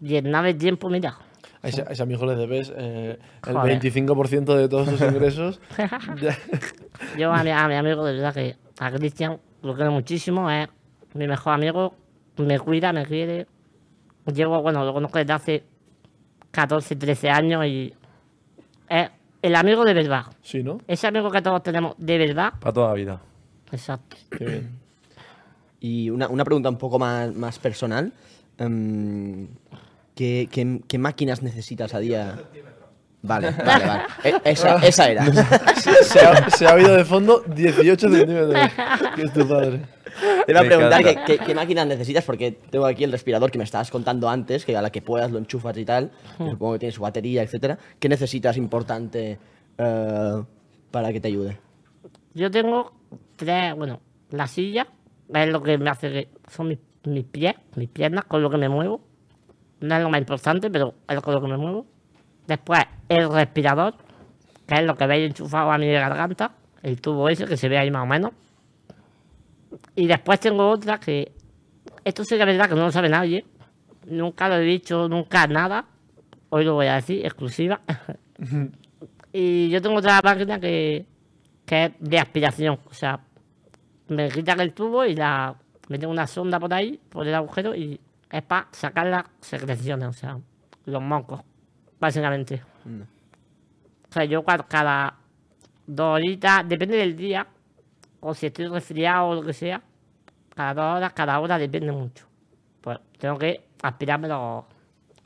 llenar 0.00 0.44
de 0.44 0.54
tiempo, 0.54 0.88
mira. 0.88 1.16
A 1.62 1.68
ese, 1.68 1.82
a 1.82 1.92
ese 1.92 2.02
amigo 2.02 2.26
le 2.26 2.34
debes 2.34 2.72
eh, 2.76 3.18
el 3.46 3.54
Joder. 3.54 3.80
25% 3.80 4.56
de 4.56 4.68
todos 4.68 4.88
tus 4.88 5.00
ingresos. 5.12 5.60
Yo 7.18 7.32
a 7.32 7.44
mi, 7.44 7.50
a 7.50 7.68
mi 7.68 7.74
amigo, 7.74 8.04
de 8.04 8.14
verdad 8.14 8.34
que 8.34 8.56
a 8.78 8.90
Cristian 8.90 9.38
lo 9.62 9.74
quiero 9.74 9.92
muchísimo, 9.92 10.50
es 10.50 10.68
mi 11.14 11.26
mejor 11.26 11.54
amigo, 11.54 11.94
me 12.38 12.58
cuida, 12.58 12.92
me 12.92 13.04
quiere. 13.04 13.46
Llevo, 14.32 14.60
bueno, 14.62 14.84
lo 14.84 14.92
conozco 14.92 15.18
desde 15.18 15.32
hace 15.32 15.64
14, 16.50 16.96
13 16.96 17.30
años 17.30 17.64
y 17.66 17.94
es 18.88 19.08
el 19.42 19.54
amigo 19.56 19.84
de 19.84 19.94
verdad. 19.94 20.24
Sí, 20.42 20.62
¿no? 20.62 20.78
Ese 20.86 21.06
amigo 21.06 21.30
que 21.30 21.40
todos 21.42 21.62
tenemos 21.62 21.94
de 21.98 22.18
verdad, 22.18 22.52
Para 22.60 22.72
toda 22.72 22.88
la 22.88 22.94
vida. 22.94 23.20
exacto. 23.72 24.16
Qué 24.36 24.44
bien. 24.44 24.70
Y 25.80 26.10
una, 26.10 26.28
una 26.28 26.44
pregunta 26.44 26.68
un 26.68 26.76
poco 26.76 26.98
más, 26.98 27.34
más 27.34 27.58
personal. 27.58 28.12
Em, 28.58 29.48
¿qué, 30.14 30.48
qué, 30.52 30.80
qué 30.86 30.98
máquinas 30.98 31.42
necesitas 31.42 31.94
a 31.94 31.98
día? 32.00 32.38
Vale, 33.22 33.50
vale, 33.52 33.86
vale. 33.86 34.02
E- 34.24 34.40
esa, 34.50 34.76
esa 34.76 35.08
era. 35.10 35.24
Se 36.02 36.20
ha, 36.20 36.50
se 36.50 36.66
ha 36.66 36.74
oído 36.74 36.94
de 36.94 37.04
fondo 37.06 37.42
18 37.54 38.08
centímetros. 38.10 38.54
Que 39.16 39.22
es 39.22 39.32
tu 39.32 39.46
padre. 39.48 39.80
Te 40.46 40.52
iba 40.52 40.60
a 40.60 40.64
preguntar 40.64 41.02
qué, 41.02 41.18
qué- 41.26 41.38
qué 41.44 41.54
máquinas 41.54 41.86
necesitas, 41.86 42.24
porque 42.24 42.52
tengo 42.52 42.86
aquí 42.86 43.04
el 43.04 43.12
respirador 43.12 43.50
que 43.50 43.58
me 43.58 43.64
estabas 43.64 43.90
contando 43.90 44.28
antes, 44.28 44.64
que 44.64 44.76
a 44.76 44.82
la 44.82 44.90
que 44.90 45.02
puedas 45.02 45.30
lo 45.30 45.38
enchufas 45.38 45.76
y 45.78 45.84
tal. 45.84 46.10
que 46.38 46.50
Supongo 46.50 46.74
que 46.74 46.78
tiene 46.80 46.92
su 46.92 47.02
batería, 47.02 47.42
etcétera. 47.42 47.78
¿Qué 47.98 48.08
necesitas 48.08 48.56
importante 48.56 49.38
eh, 49.78 50.42
para 50.90 51.12
que 51.12 51.20
te 51.20 51.28
ayude? 51.28 51.58
Yo 52.34 52.50
tengo 52.50 52.92
tres, 53.36 53.74
bueno, 53.74 54.00
la 54.30 54.46
silla 54.46 54.86
es 55.34 55.48
lo 55.48 55.62
que 55.62 55.78
me 55.78 55.90
hace 55.90 56.10
que 56.10 56.28
son 56.48 56.68
mis, 56.68 56.78
mis 57.04 57.24
pies, 57.24 57.54
mis 57.76 57.88
piernas 57.88 58.24
con 58.24 58.42
lo 58.42 58.50
que 58.50 58.56
me 58.56 58.68
muevo. 58.68 59.00
No 59.80 59.96
es 59.96 60.02
lo 60.02 60.10
más 60.10 60.20
importante, 60.20 60.70
pero 60.70 60.94
es 61.08 61.20
con 61.20 61.34
lo 61.34 61.40
que 61.40 61.48
me 61.48 61.56
muevo. 61.56 61.86
Después 62.46 62.80
el 63.08 63.30
respirador, 63.30 63.94
que 64.66 64.74
es 64.74 64.82
lo 64.82 64.94
que 64.96 65.06
veis 65.06 65.26
enchufado 65.28 65.70
a 65.72 65.78
mi 65.78 65.90
garganta, 65.90 66.52
el 66.82 67.00
tubo 67.00 67.28
ese 67.28 67.46
que 67.46 67.56
se 67.56 67.68
ve 67.68 67.78
ahí 67.78 67.90
más 67.90 68.02
o 68.02 68.06
menos. 68.06 68.32
Y 69.94 70.06
después 70.06 70.40
tengo 70.40 70.68
otra 70.68 70.98
que, 70.98 71.32
esto 72.04 72.24
sí 72.24 72.36
que 72.36 72.40
es 72.40 72.46
verdad 72.46 72.68
que 72.68 72.74
no 72.74 72.86
lo 72.86 72.92
sabe 72.92 73.08
nadie, 73.08 73.44
nunca 74.06 74.48
lo 74.48 74.56
he 74.56 74.62
dicho, 74.62 75.08
nunca 75.08 75.46
nada, 75.46 75.86
hoy 76.48 76.64
lo 76.64 76.74
voy 76.74 76.86
a 76.86 76.94
decir, 76.94 77.24
exclusiva. 77.24 77.80
y 79.32 79.68
yo 79.70 79.80
tengo 79.80 79.96
otra 79.96 80.20
máquina 80.22 80.58
que, 80.58 81.06
que 81.64 81.84
es 81.84 81.92
de 82.00 82.18
aspiración, 82.18 82.78
o 82.88 82.94
sea, 82.94 83.20
me 84.08 84.28
quitan 84.28 84.60
el 84.60 84.72
tubo 84.72 85.04
y 85.04 85.14
la 85.14 85.54
meten 85.88 86.08
una 86.08 86.26
sonda 86.26 86.58
por 86.58 86.72
ahí, 86.74 87.00
por 87.08 87.26
el 87.26 87.34
agujero, 87.34 87.74
y 87.74 88.00
es 88.30 88.42
para 88.42 88.68
sacar 88.72 89.06
las 89.06 89.24
secreciones, 89.40 90.08
o 90.08 90.12
sea, 90.12 90.38
los 90.86 91.02
mocos, 91.02 91.40
básicamente. 91.98 92.62
O 94.08 94.12
sea, 94.12 94.24
yo 94.24 94.44
cada 94.44 95.14
dos 95.86 96.16
horitas, 96.16 96.68
depende 96.68 96.96
del 96.96 97.16
día, 97.16 97.46
o 98.20 98.34
si 98.34 98.46
estoy 98.46 98.66
resfriado 98.66 99.28
o 99.28 99.34
lo 99.34 99.42
que 99.42 99.52
sea, 99.52 99.82
cada 100.54 100.74
dos 100.74 100.96
horas, 100.96 101.12
cada 101.12 101.40
hora, 101.40 101.58
depende 101.58 101.92
mucho. 101.92 102.26
Pues 102.80 102.98
tengo 103.18 103.38
que 103.38 103.68
aspirarme 103.82 104.28
los, 104.28 104.64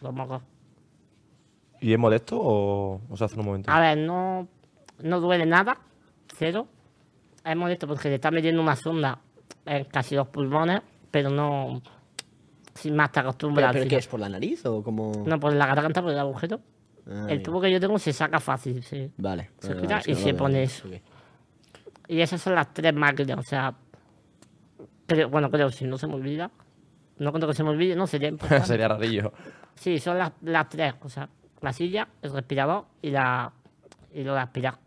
los 0.01 0.13
mocos. 0.13 0.43
¿Y 1.81 1.93
es 1.93 1.99
modesto 1.99 2.39
o, 2.41 3.01
o 3.09 3.17
se 3.17 3.25
hace 3.25 3.35
en 3.35 3.41
un 3.41 3.47
momento? 3.47 3.71
A 3.71 3.81
ver, 3.81 3.99
no, 3.99 4.49
no 5.03 5.21
duele 5.21 5.45
nada, 5.47 5.79
cero. 6.37 6.67
Es 7.45 7.57
molesto 7.57 7.87
porque 7.87 8.09
le 8.09 8.15
está 8.15 8.31
metiendo 8.31 8.63
una 8.63 8.75
sonda 8.75 9.19
en 9.67 9.85
casi 9.85 10.15
los 10.15 10.29
pulmones, 10.29 10.81
pero 11.11 11.31
no. 11.31 11.83
Sin 12.75 12.97
más 12.97 13.13
te 13.13 13.21
¿Pero, 13.21 13.29
acostumbras. 13.29 13.73
pero 13.73 13.89
qué 13.89 13.97
es? 13.97 14.07
¿Por 14.09 14.19
la 14.19 14.29
nariz 14.29 14.65
o 14.67 14.83
como.? 14.83 15.13
No, 15.27 15.39
por 15.39 15.53
la 15.53 15.67
garganta, 15.67 16.03
por 16.03 16.11
el 16.11 16.19
agujero. 16.19 16.61
Ah, 17.07 17.27
el 17.29 17.43
tubo 17.43 17.61
que 17.61 17.71
yo 17.71 17.79
tengo 17.79 17.99
se 17.99 18.13
saca 18.13 18.41
fácil, 18.41 18.83
sí. 18.83 19.13
Vale. 19.19 19.51
se 19.59 19.69
vale, 19.69 19.81
quita 19.83 19.95
vale, 19.97 20.11
y 20.11 20.15
se 20.15 20.35
pone 20.35 20.63
eso. 20.63 20.89
Y 22.09 22.21
esas 22.21 22.41
son 22.41 22.55
las 22.55 22.73
tres 22.75 22.95
máquinas, 22.95 23.39
o 23.39 23.43
sea. 23.43 23.75
Creo, 25.07 25.29
bueno, 25.29 25.51
creo, 25.51 25.71
si 25.71 25.85
no 25.85 25.99
se 25.99 26.07
me 26.07 26.15
olvida. 26.15 26.51
No 27.19 27.31
cuento 27.31 27.47
que 27.47 27.55
se 27.55 27.63
me 27.63 27.71
olvide, 27.71 27.95
no 27.97 28.07
sería 28.07 28.29
importante. 28.29 28.67
Sería 28.67 28.89
rarillo. 28.89 29.33
Sí, 29.77 29.99
son 29.99 30.19
las, 30.19 30.33
las 30.43 30.69
tres, 30.69 30.95
o 31.03 31.09
sea, 31.09 31.29
la 31.61 31.73
silla, 31.73 32.09
el 32.23 32.33
respirador 32.33 32.85
y 33.03 33.11
la 33.11 33.53
y 34.13 34.23
lo 34.23 34.35
de 34.35 34.41
aspirar. 34.41 34.79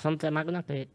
Son 0.00 0.16
tres 0.18 0.32
máquinas 0.32 0.64
que 0.64 0.88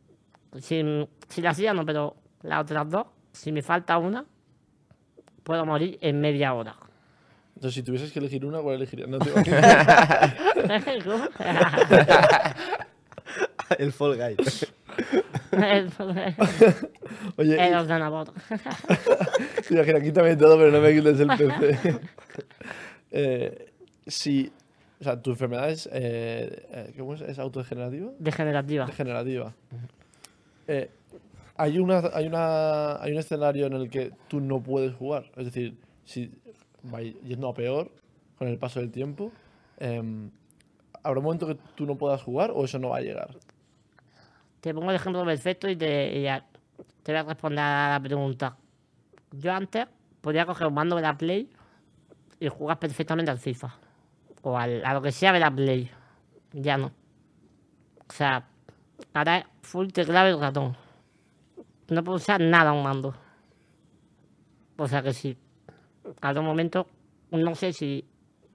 si, 0.59 0.83
si 1.27 1.41
la 1.41 1.53
silla 1.53 1.73
no, 1.73 1.85
pero 1.85 2.15
las 2.43 2.61
otras 2.61 2.89
dos, 2.89 3.07
si 3.33 3.51
me 3.51 3.61
falta 3.61 3.97
una, 3.97 4.23
puedo 5.43 5.65
morir 5.65 5.97
en 6.01 6.21
media 6.21 6.53
hora. 6.53 6.75
Entonces, 7.55 7.75
si 7.75 7.83
tuvieses 7.83 8.11
que 8.11 8.19
elegir 8.19 8.45
una, 8.45 8.59
¿cuál 8.61 8.75
elegirías? 8.75 9.09
No, 9.09 9.19
te- 9.19 9.31
El 13.77 13.91
Fall 13.93 14.17
Guy. 14.17 14.35
el 15.51 15.91
Oye, 17.37 17.75
ordenador. 17.75 18.33
y- 19.69 19.73
imagina, 19.73 20.01
quítame 20.01 20.35
todo, 20.35 20.57
pero 20.57 20.71
no 20.71 20.79
me 20.81 20.93
quites 20.93 21.19
el 21.19 21.27
PC. 21.37 21.99
eh, 23.11 23.71
si, 24.07 24.51
o 24.99 25.03
sea, 25.03 25.21
tu 25.21 25.31
enfermedad 25.31 25.69
es, 25.69 25.87
eh, 25.91 26.65
eh, 26.71 26.93
¿cómo 26.97 27.13
es? 27.15 27.21
¿Es 27.21 27.39
autodegenerativa? 27.39 28.11
Degenerativa. 28.19 28.85
Degenerativa. 28.85 29.53
Eh, 30.67 30.89
hay, 31.57 31.79
una, 31.79 32.01
hay, 32.13 32.27
una, 32.27 33.01
hay 33.01 33.11
un 33.11 33.17
escenario 33.19 33.65
en 33.67 33.73
el 33.73 33.89
que 33.89 34.11
tú 34.27 34.39
no 34.39 34.61
puedes 34.61 34.95
jugar. 34.95 35.25
Es 35.35 35.45
decir, 35.45 35.77
si 36.05 36.31
va 36.93 37.01
yendo 37.01 37.49
a 37.49 37.53
peor 37.53 37.91
con 38.37 38.47
el 38.47 38.57
paso 38.57 38.79
del 38.79 38.91
tiempo, 38.91 39.31
em, 39.79 40.31
¿habrá 41.03 41.19
un 41.19 41.25
momento 41.25 41.45
que 41.47 41.57
tú 41.75 41.85
no 41.85 41.95
puedas 41.97 42.21
jugar 42.23 42.51
o 42.55 42.65
eso 42.65 42.79
no 42.79 42.89
va 42.89 42.97
a 42.97 43.01
llegar? 43.01 43.29
Te 44.61 44.73
pongo 44.73 44.91
el 44.91 44.95
ejemplo 44.95 45.25
perfecto 45.25 45.67
y 45.67 45.75
te, 45.75 46.41
te 47.03 47.11
voy 47.11 47.19
a 47.19 47.23
responder 47.23 47.63
a 47.63 47.89
la 47.93 47.99
pregunta. 47.99 48.55
Yo 49.31 49.51
antes 49.51 49.87
podía 50.21 50.45
coger 50.45 50.67
un 50.67 50.75
mando 50.75 50.95
de 50.95 51.01
la 51.01 51.17
Play 51.17 51.49
y 52.39 52.47
jugar 52.47 52.77
perfectamente 52.77 53.31
al 53.31 53.39
FIFA. 53.39 53.73
O 54.43 54.57
a 54.57 54.67
lo 54.67 55.01
que 55.01 55.11
sea 55.11 55.33
de 55.33 55.39
la 55.39 55.49
Play. 55.49 55.89
Ya 56.53 56.77
no. 56.77 56.87
O 56.87 58.13
sea, 58.13 58.47
ahora 59.13 59.39
es 59.39 59.45
full 59.63 59.87
teclado 59.87 60.29
y 60.29 60.39
ratón. 60.39 60.77
No 61.89 62.03
puedo 62.03 62.17
usar 62.17 62.39
nada 62.39 62.71
un 62.71 62.83
mando. 62.83 63.15
O 64.77 64.87
sea 64.87 65.01
que 65.01 65.13
sí. 65.13 65.37
Habrá 66.21 66.39
un 66.39 66.45
momento, 66.45 66.87
no 67.31 67.55
sé 67.55 67.73
si 67.73 68.05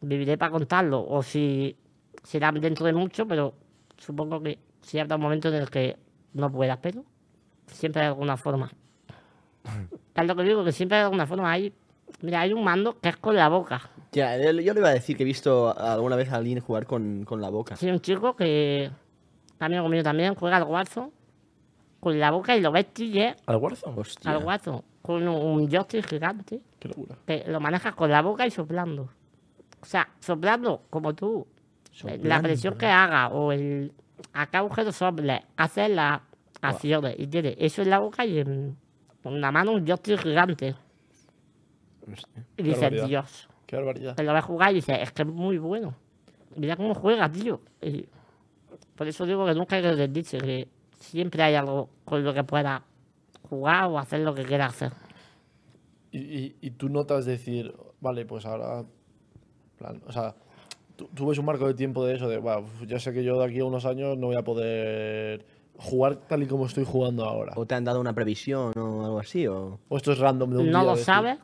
viviré 0.01 0.39
para 0.39 0.53
contarlo 0.53 1.05
o 1.05 1.23
si 1.23 1.77
será 2.23 2.53
dentro 2.53 2.87
de 2.87 2.93
mucho, 2.93 3.27
pero 3.27 3.55
supongo 3.97 4.43
que 4.43 4.66
sí 4.87 4.99
habrá 5.01 5.17
un 5.17 5.23
momento 5.23 5.49
en 5.49 5.55
el 5.55 5.69
que 5.69 5.97
no 6.33 6.51
puedas, 6.51 6.79
pero 6.81 7.05
siempre 7.67 8.03
hay 8.03 8.09
alguna 8.09 8.37
forma. 8.37 8.71
Es 10.15 10.27
lo 10.27 10.35
que 10.37 10.45
digo, 10.45 10.65
que 10.65 10.73
siempre 10.73 10.97
hay 10.97 11.05
alguna 11.05 11.27
forma. 11.27 11.51
Hay, 11.53 11.75
mira, 12.23 12.41
hay 12.41 12.53
un 12.55 12.65
mando 12.65 12.99
que 13.01 13.11
es 13.11 13.17
con 13.19 13.37
la 13.37 13.49
boca. 13.49 13.91
Ya, 14.13 14.35
yo 14.39 14.53
le 14.53 14.63
iba 14.81 14.89
a 14.89 14.93
decir 14.93 15.15
que 15.17 15.25
he 15.25 15.27
visto 15.27 15.77
alguna 15.79 16.17
vez 16.17 16.33
a 16.33 16.37
alguien 16.37 16.61
jugar 16.61 16.87
con, 16.87 17.25
con 17.25 17.43
la 17.43 17.51
boca. 17.51 17.75
Hay 17.83 17.91
un 17.91 18.01
chico 18.01 18.35
que, 18.35 18.91
amigo 19.59 19.87
mío 19.91 20.03
también, 20.03 20.35
juega 20.35 20.57
al 20.57 20.63
Warzone 20.63 21.11
con 22.01 22.19
la 22.19 22.31
boca 22.31 22.57
y 22.57 22.61
lo 22.61 22.73
ves 22.73 22.87
chille 22.95 23.37
¿Al 23.45 23.57
Warzone? 23.57 24.01
Hostia. 24.01 24.31
al 24.31 24.43
guato 24.43 24.85
con 25.03 25.27
un, 25.29 25.61
un 25.61 25.69
joystick 25.69 26.09
gigante 26.09 26.61
Qué 26.79 26.89
locura. 26.89 27.17
que 27.27 27.45
lo 27.49 27.61
manejas 27.61 27.95
con 27.95 28.11
la 28.11 28.23
boca 28.23 28.47
y 28.47 28.51
soplando. 28.51 29.11
O 29.83 29.85
sea, 29.85 30.09
soplando 30.21 30.83
como 30.89 31.15
tú. 31.15 31.47
La 32.23 32.41
presión 32.41 32.79
que 32.79 32.87
haga 32.87 33.29
o 33.29 33.53
el 33.53 33.93
a 34.33 34.47
qué 34.47 34.57
agujero 34.57 34.93
sople, 34.93 35.45
hacer 35.57 35.91
las 35.91 36.21
acciones. 36.61 37.17
Y 37.19 37.27
tiene 37.27 37.57
eso 37.59 37.83
en 37.83 37.91
la 37.91 37.99
boca 37.99 38.25
y 38.25 38.39
en, 38.39 38.77
en 39.25 39.41
la 39.41 39.51
mano 39.53 39.73
un 39.73 39.87
joystick 39.87 40.21
gigante. 40.21 40.75
Y 42.57 42.71
barbaridad. 42.71 43.07
Dios. 43.07 43.49
Qué 43.67 43.77
barbaridad. 43.77 44.17
Que 44.17 44.23
lo 44.23 44.33
ves 44.33 44.45
jugar 44.45 44.71
y 44.73 44.77
dices, 44.77 44.99
es 45.01 45.13
que 45.13 45.23
es 45.23 45.29
muy 45.29 45.59
bueno. 45.59 45.95
Mira 46.57 46.77
cómo 46.77 46.95
juega, 46.95 47.31
tío. 47.31 47.61
Y 47.83 48.07
por 48.95 49.09
eso 49.09 49.27
digo 49.27 49.45
que 49.45 49.55
nunca 49.55 49.77
hay 49.77 49.83
que 49.83 49.93
rendirse, 49.93 50.39
que 50.39 50.69
siempre 50.99 51.43
hay 51.43 51.55
algo 51.55 51.91
con 52.05 52.25
lo 52.25 52.33
que 52.33 52.45
pueda 52.45 52.83
jugar 53.49 53.87
o 53.87 53.99
hacer 53.99 54.21
lo 54.21 54.35
que 54.35 54.45
quiera 54.45 54.67
hacer. 54.67 54.93
Y, 56.13 56.19
y, 56.19 56.57
y 56.61 56.71
tú 56.71 56.89
notas 56.89 57.27
decir, 57.27 57.75
vale, 58.01 58.25
pues 58.25 58.47
ahora. 58.47 58.85
plan, 59.77 60.01
o 60.07 60.13
sea, 60.13 60.35
tú, 60.97 61.09
tú 61.15 61.27
ves 61.29 61.39
un 61.39 61.45
marco 61.45 61.67
de 61.67 61.75
tiempo 61.75 62.05
de 62.05 62.17
eso, 62.17 62.29
de, 62.29 62.39
"Buah, 62.39 62.59
uf, 62.61 62.87
ya 62.87 62.99
sé 62.99 63.13
que 63.13 63.23
yo 63.23 63.39
de 63.39 63.47
aquí 63.47 63.61
a 63.61 63.65
unos 63.65 63.85
años 63.85 64.17
no 64.19 64.27
voy 64.29 64.37
a 64.37 64.43
poder 64.43 65.45
jugar 65.79 66.17
tal 66.27 66.43
y 66.43 66.47
como 66.47 66.67
estoy 66.67 66.85
jugando 66.85 67.25
ahora. 67.25 67.53
¿O 67.57 67.67
te 67.67 67.75
han 67.75 67.85
dado 67.85 68.01
una 68.01 68.15
previsión 68.15 68.73
o 68.79 69.05
algo 69.05 69.19
así? 69.19 69.47
O... 69.47 69.79
O 69.89 69.97
esto 69.97 70.13
es 70.13 70.19
random 70.19 70.51
de 70.51 70.57
un 70.59 70.71
No 70.71 70.81
día 70.83 70.91
lo 70.93 70.97
sabes. 70.97 71.39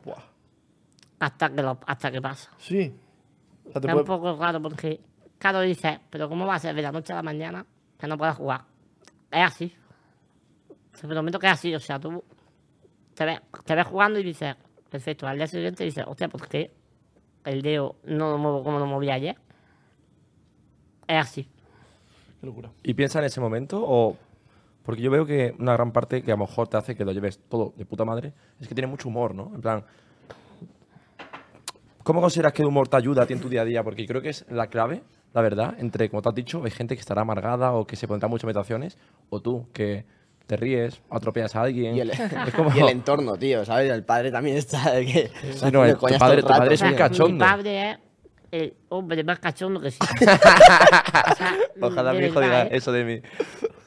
Hasta 1.19 1.49
que, 1.53 1.61
lo, 1.61 1.77
hasta 1.85 2.11
que 2.11 2.21
pasa. 2.21 2.49
Sí. 2.57 2.93
O 3.65 3.71
sea, 3.71 3.79
te 3.81 3.87
Es 3.87 3.93
puede- 3.93 3.99
un 3.99 4.05
poco 4.05 4.35
raro 4.35 4.61
porque, 4.61 4.99
claro, 5.37 5.61
dices, 5.61 5.99
pero 6.09 6.27
¿cómo 6.27 6.45
va 6.45 6.55
a 6.55 6.59
ser 6.59 6.75
de 6.75 6.81
la 6.81 6.91
noche 6.91 7.13
a 7.13 7.17
la 7.17 7.23
mañana 7.23 7.65
que 7.97 8.07
no 8.07 8.17
puedas 8.17 8.35
jugar? 8.35 8.61
Es 9.31 9.43
así. 9.45 9.73
Te 10.99 11.07
prometo 11.07 11.39
que 11.39 11.47
es 11.47 11.53
así. 11.53 11.73
O 11.73 11.79
sea, 11.79 11.99
tú 11.99 12.23
te 13.13 13.25
ves, 13.25 13.39
te 13.65 13.75
ves 13.75 13.85
jugando 13.87 14.19
y 14.19 14.23
dices, 14.23 14.55
perfecto. 14.89 15.27
Al 15.27 15.37
día 15.37 15.47
siguiente 15.47 15.83
dices, 15.83 16.03
hostia, 16.07 16.27
¿por 16.27 16.47
qué 16.47 16.71
el 17.45 17.61
dedo 17.61 17.95
no 18.05 18.31
lo 18.31 18.37
muevo 18.37 18.63
como 18.63 18.79
lo 18.79 18.85
moví 18.85 19.09
ayer? 19.09 19.35
Es 21.13 21.27
así. 21.27 21.47
Qué 22.39 22.45
locura. 22.45 22.69
¿Y 22.83 22.93
piensa 22.93 23.19
en 23.19 23.25
ese 23.25 23.39
momento? 23.39 23.81
o 23.85 24.17
Porque 24.83 25.01
yo 25.01 25.09
veo 25.11 25.25
que 25.25 25.55
una 25.59 25.73
gran 25.73 25.91
parte 25.91 26.21
que 26.23 26.31
a 26.31 26.35
lo 26.35 26.45
mejor 26.45 26.67
te 26.67 26.77
hace 26.77 26.95
que 26.95 27.05
lo 27.05 27.11
lleves 27.13 27.39
todo 27.49 27.73
de 27.77 27.85
puta 27.85 28.03
madre 28.05 28.33
es 28.59 28.67
que 28.67 28.75
tiene 28.75 28.87
mucho 28.87 29.07
humor, 29.09 29.33
¿no? 29.33 29.51
En 29.55 29.61
plan, 29.61 29.83
¿cómo 32.03 32.21
consideras 32.21 32.53
que 32.53 32.61
el 32.61 32.67
humor 32.67 32.87
te 32.87 32.97
ayuda 32.97 33.23
a 33.23 33.25
ti 33.25 33.33
en 33.33 33.39
tu 33.39 33.49
día 33.49 33.61
a 33.61 33.65
día? 33.65 33.83
Porque 33.83 34.05
creo 34.05 34.21
que 34.21 34.29
es 34.29 34.45
la 34.49 34.67
clave, 34.67 35.03
la 35.33 35.41
verdad, 35.41 35.75
entre, 35.79 36.09
como 36.09 36.21
te 36.21 36.29
has 36.29 36.35
dicho, 36.35 36.61
hay 36.63 36.71
gente 36.71 36.95
que 36.95 36.99
estará 37.01 37.21
amargada 37.21 37.71
o 37.73 37.85
que 37.87 37.95
se 37.95 38.07
pondrá 38.07 38.27
muchas 38.27 38.45
meditaciones, 38.45 38.97
o 39.29 39.41
tú, 39.41 39.67
que 39.73 40.05
te 40.45 40.57
ríes, 40.57 41.01
atropellas 41.09 41.55
a 41.55 41.61
alguien. 41.61 41.95
Y 41.95 42.01
el, 42.01 42.09
Es 42.47 42.53
como- 42.53 42.69
y 42.75 42.79
el 42.79 42.89
entorno, 42.89 43.37
tío, 43.37 43.63
¿sabes? 43.65 43.89
El 43.91 44.03
padre 44.03 44.31
también 44.31 44.57
está. 44.57 44.91
de 44.91 45.05
que 45.05 45.31
está 45.49 45.71
no, 45.71 45.85
el- 45.85 45.95
tu 45.95 46.05
padre- 46.17 46.41
tu 46.41 46.47
el 46.49 46.57
padre 46.57 46.75
es 46.75 46.81
un 46.81 46.93
cachondo. 46.93 47.33
Mi 47.33 47.39
padre 47.39 47.91
es 47.91 47.97
el 48.53 48.75
hombre 48.89 49.23
más 49.23 49.39
cachondo 49.39 49.81
que 49.81 49.87
existe. 49.87 50.25
O 50.25 51.35
sea, 51.35 51.57
Ojalá 51.81 52.13
de 52.13 52.19
mi 52.19 52.25
hijo 52.27 52.39
diga 52.39 52.63
¿eh? 52.63 52.69
eso 52.73 52.91
de 52.91 53.03
mí. 53.03 53.21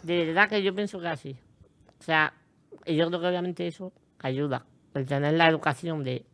De 0.02 0.24
verdad 0.26 0.48
que 0.48 0.60
yo 0.62 0.74
pienso 0.74 0.98
que 0.98 1.06
así. 1.06 1.36
O 2.00 2.02
sea, 2.02 2.32
y 2.84 2.96
yo 2.96 3.06
creo 3.06 3.20
que 3.20 3.26
obviamente 3.28 3.66
eso 3.66 3.92
ayuda. 4.18 4.66
El 4.94 5.06
tener 5.06 5.34
la 5.34 5.48
educación 5.48 6.02
de 6.02 6.24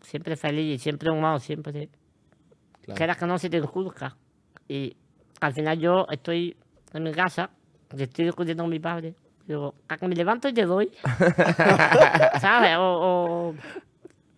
siempre 0.00 0.36
feliz 0.36 0.76
y 0.76 0.78
siempre 0.78 1.10
humano, 1.10 1.40
siempre. 1.40 1.88
Claro. 2.82 2.96
Quieras 2.96 3.16
que 3.16 3.26
no 3.26 3.38
se 3.38 3.50
te 3.50 3.56
inculca. 3.56 4.16
Y 4.68 4.96
al 5.40 5.52
final 5.52 5.78
yo 5.78 6.06
estoy 6.10 6.56
en 6.92 7.02
mi 7.02 7.12
casa, 7.12 7.50
y 7.96 8.02
estoy 8.02 8.26
discutiendo 8.26 8.62
con 8.62 8.70
mi 8.70 8.78
padre. 8.78 9.14
Digo, 9.46 9.74
a 9.88 9.96
que 9.96 10.06
me 10.06 10.14
levanto 10.14 10.48
y 10.48 10.52
te 10.52 10.64
doy. 10.64 10.92
¿Sabes? 12.40 12.76
O, 12.76 12.82
o, 12.82 13.54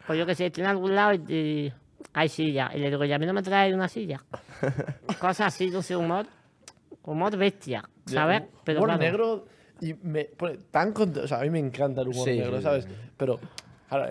o 0.09 0.14
yo 0.14 0.24
que 0.24 0.34
sé, 0.34 0.47
estoy 0.47 0.64
en 0.64 0.70
algún 0.70 0.95
lado 0.95 1.12
y, 1.12 1.34
y 1.34 1.72
hay 2.12 2.28
silla. 2.28 2.70
Y 2.74 2.78
le 2.78 2.90
digo, 2.90 3.05
ya 3.05 3.16
a 3.16 3.18
mí 3.18 3.26
no 3.26 3.32
me 3.32 3.42
traes 3.42 3.74
una 3.74 3.88
silla. 3.88 4.22
Cosas 5.20 5.48
así, 5.55 5.70
no 5.70 5.82
sé, 5.82 5.96
humor. 5.96 6.26
Humor 7.05 7.36
bestia, 7.36 7.82
¿sabes? 8.07 8.42
Ya, 8.42 8.72
humor 8.74 8.88
claro, 8.88 8.98
negro 9.02 9.44
y 9.80 9.92
me 9.94 10.24
pone 10.24 10.57
tan 10.70 10.92
contento. 10.92 11.24
O 11.24 11.28
sea, 11.28 11.40
a 11.40 11.42
mí 11.42 11.50
me 11.50 11.59
encanta 11.59 12.00
el 12.02 12.09
humor 12.09 12.24
Sí, 12.28 12.38
negro, 12.38 12.57
sí, 12.59 12.62
¿sabes? 12.62 12.84
sí. 12.84 12.90
Pero, 13.16 13.38
ahora, 13.90 14.11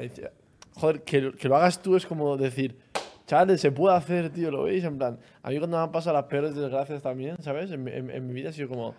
joder, 0.76 1.02
que, 1.04 1.22
lo- 1.22 1.32
que 1.34 1.48
lo 1.48 1.56
hagas 1.56 1.82
tú 1.82 1.96
es 1.96 2.06
como 2.06 2.38
decir, 2.38 2.78
chavales, 3.26 3.62
se 3.62 3.72
puede 3.72 3.96
hacer, 3.96 4.30
tío, 4.30 4.52
¿lo 4.52 4.64
veis? 4.64 4.84
En 4.84 4.98
plan, 4.98 5.18
a 5.42 5.50
mí 5.50 5.58
cuando 5.58 5.78
me 5.78 5.84
han 5.84 5.92
pasado 5.92 6.16
las 6.18 6.26
peores 6.26 6.54
desgracias 6.56 7.02
también, 7.02 7.42
¿sabes? 7.42 7.72
En, 7.72 7.88
en- 7.88 8.12
en 8.12 8.28
mi 8.28 8.34
vida 8.34 8.50
ha 8.50 8.54
sido 8.54 8.68
como, 8.70 8.94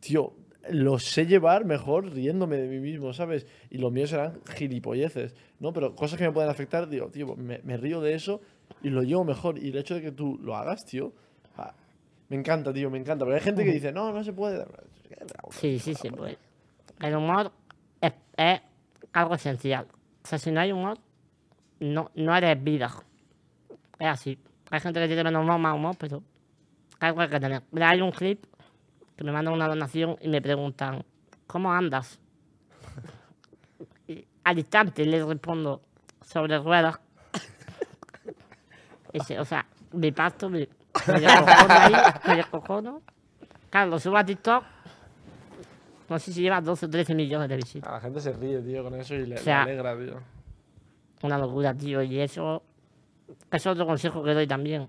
tío, 0.00 0.32
lo 0.68 0.98
sé 0.98 1.26
llevar 1.26 1.64
mejor 1.64 2.12
riéndome 2.12 2.56
de 2.56 2.68
mí 2.68 2.78
mismo, 2.78 3.12
¿sabes? 3.12 3.46
Y 3.70 3.78
los 3.78 3.90
míos 3.90 4.10
serán 4.10 4.40
gilipolleces, 4.56 5.34
¿no? 5.58 5.72
Pero 5.72 5.94
cosas 5.94 6.18
que 6.18 6.24
me 6.24 6.32
pueden 6.32 6.50
afectar, 6.50 6.88
digo, 6.88 7.08
tío, 7.08 7.34
me, 7.36 7.60
me 7.62 7.76
río 7.76 8.00
de 8.00 8.14
eso 8.14 8.40
y 8.82 8.90
lo 8.90 9.02
llevo 9.02 9.24
mejor. 9.24 9.58
Y 9.58 9.68
el 9.68 9.78
hecho 9.78 9.94
de 9.94 10.02
que 10.02 10.12
tú 10.12 10.38
lo 10.42 10.56
hagas, 10.56 10.84
tío, 10.84 11.12
ah, 11.56 11.74
me 12.28 12.36
encanta, 12.36 12.72
tío, 12.72 12.90
me 12.90 12.98
encanta. 12.98 13.24
Pero 13.24 13.36
hay 13.36 13.42
gente 13.42 13.64
que 13.64 13.72
dice, 13.72 13.92
no, 13.92 14.12
no 14.12 14.22
se 14.22 14.32
puede. 14.32 14.64
Sí, 15.50 15.78
sí, 15.78 15.94
sí, 15.94 16.10
pues. 16.10 16.36
El 17.00 17.16
humor 17.16 17.50
es, 18.00 18.12
es 18.36 18.60
algo 19.12 19.34
esencial. 19.34 19.86
O 20.22 20.28
sea, 20.28 20.38
si 20.38 20.50
no 20.50 20.60
hay 20.60 20.72
humor, 20.72 20.98
no, 21.80 22.10
no 22.14 22.36
eres 22.36 22.62
vida. 22.62 22.90
Es 23.98 24.06
así. 24.06 24.38
Hay 24.70 24.80
gente 24.80 25.00
que 25.00 25.06
tiene 25.06 25.24
menos 25.24 25.42
humor, 25.42 25.58
más 25.58 25.74
humor, 25.74 25.96
pero 25.98 26.22
algo 27.00 27.20
hay 27.22 27.28
que 27.28 27.40
tener. 27.40 27.62
Mira, 27.72 27.90
hay 27.90 28.00
un 28.00 28.12
clip 28.12 28.44
que 29.20 29.24
me 29.24 29.32
mandan 29.32 29.52
una 29.52 29.68
donación 29.68 30.16
y 30.22 30.28
me 30.28 30.40
preguntan, 30.40 31.04
¿cómo 31.46 31.70
andas? 31.70 32.18
Y 34.08 34.26
al 34.44 34.58
instante 34.58 35.04
les 35.04 35.22
respondo, 35.26 35.82
sobre 36.22 36.58
ruedas. 36.58 36.98
Ese, 39.12 39.38
o 39.38 39.44
sea, 39.44 39.66
mi 39.92 40.10
pasto, 40.10 40.48
me, 40.48 40.60
me 41.06 41.20
descojono 41.20 41.74
ahí, 41.74 41.92
me 42.28 42.36
descojono. 42.36 43.02
Claro, 43.68 43.90
lo 43.90 43.98
subo 43.98 44.16
a 44.16 44.24
TikTok. 44.24 44.64
No 46.08 46.18
sé 46.18 46.32
si 46.32 46.40
lleva 46.40 46.62
12 46.62 46.86
o 46.86 46.88
13 46.88 47.14
millones 47.14 47.50
de 47.50 47.56
visitas. 47.56 47.90
A 47.90 47.96
la 47.96 48.00
gente 48.00 48.20
se 48.22 48.32
ríe, 48.32 48.62
tío, 48.62 48.82
con 48.82 48.94
eso 48.94 49.14
y 49.16 49.26
le, 49.26 49.34
O 49.34 49.38
sea, 49.38 49.66
le 49.66 49.72
alegra, 49.72 49.98
tío. 49.98 50.22
Una 51.24 51.36
locura, 51.36 51.74
tío. 51.74 52.02
Y 52.02 52.20
eso 52.20 52.62
es 53.52 53.66
otro 53.66 53.84
consejo 53.84 54.24
que 54.24 54.32
doy 54.32 54.46
también. 54.46 54.88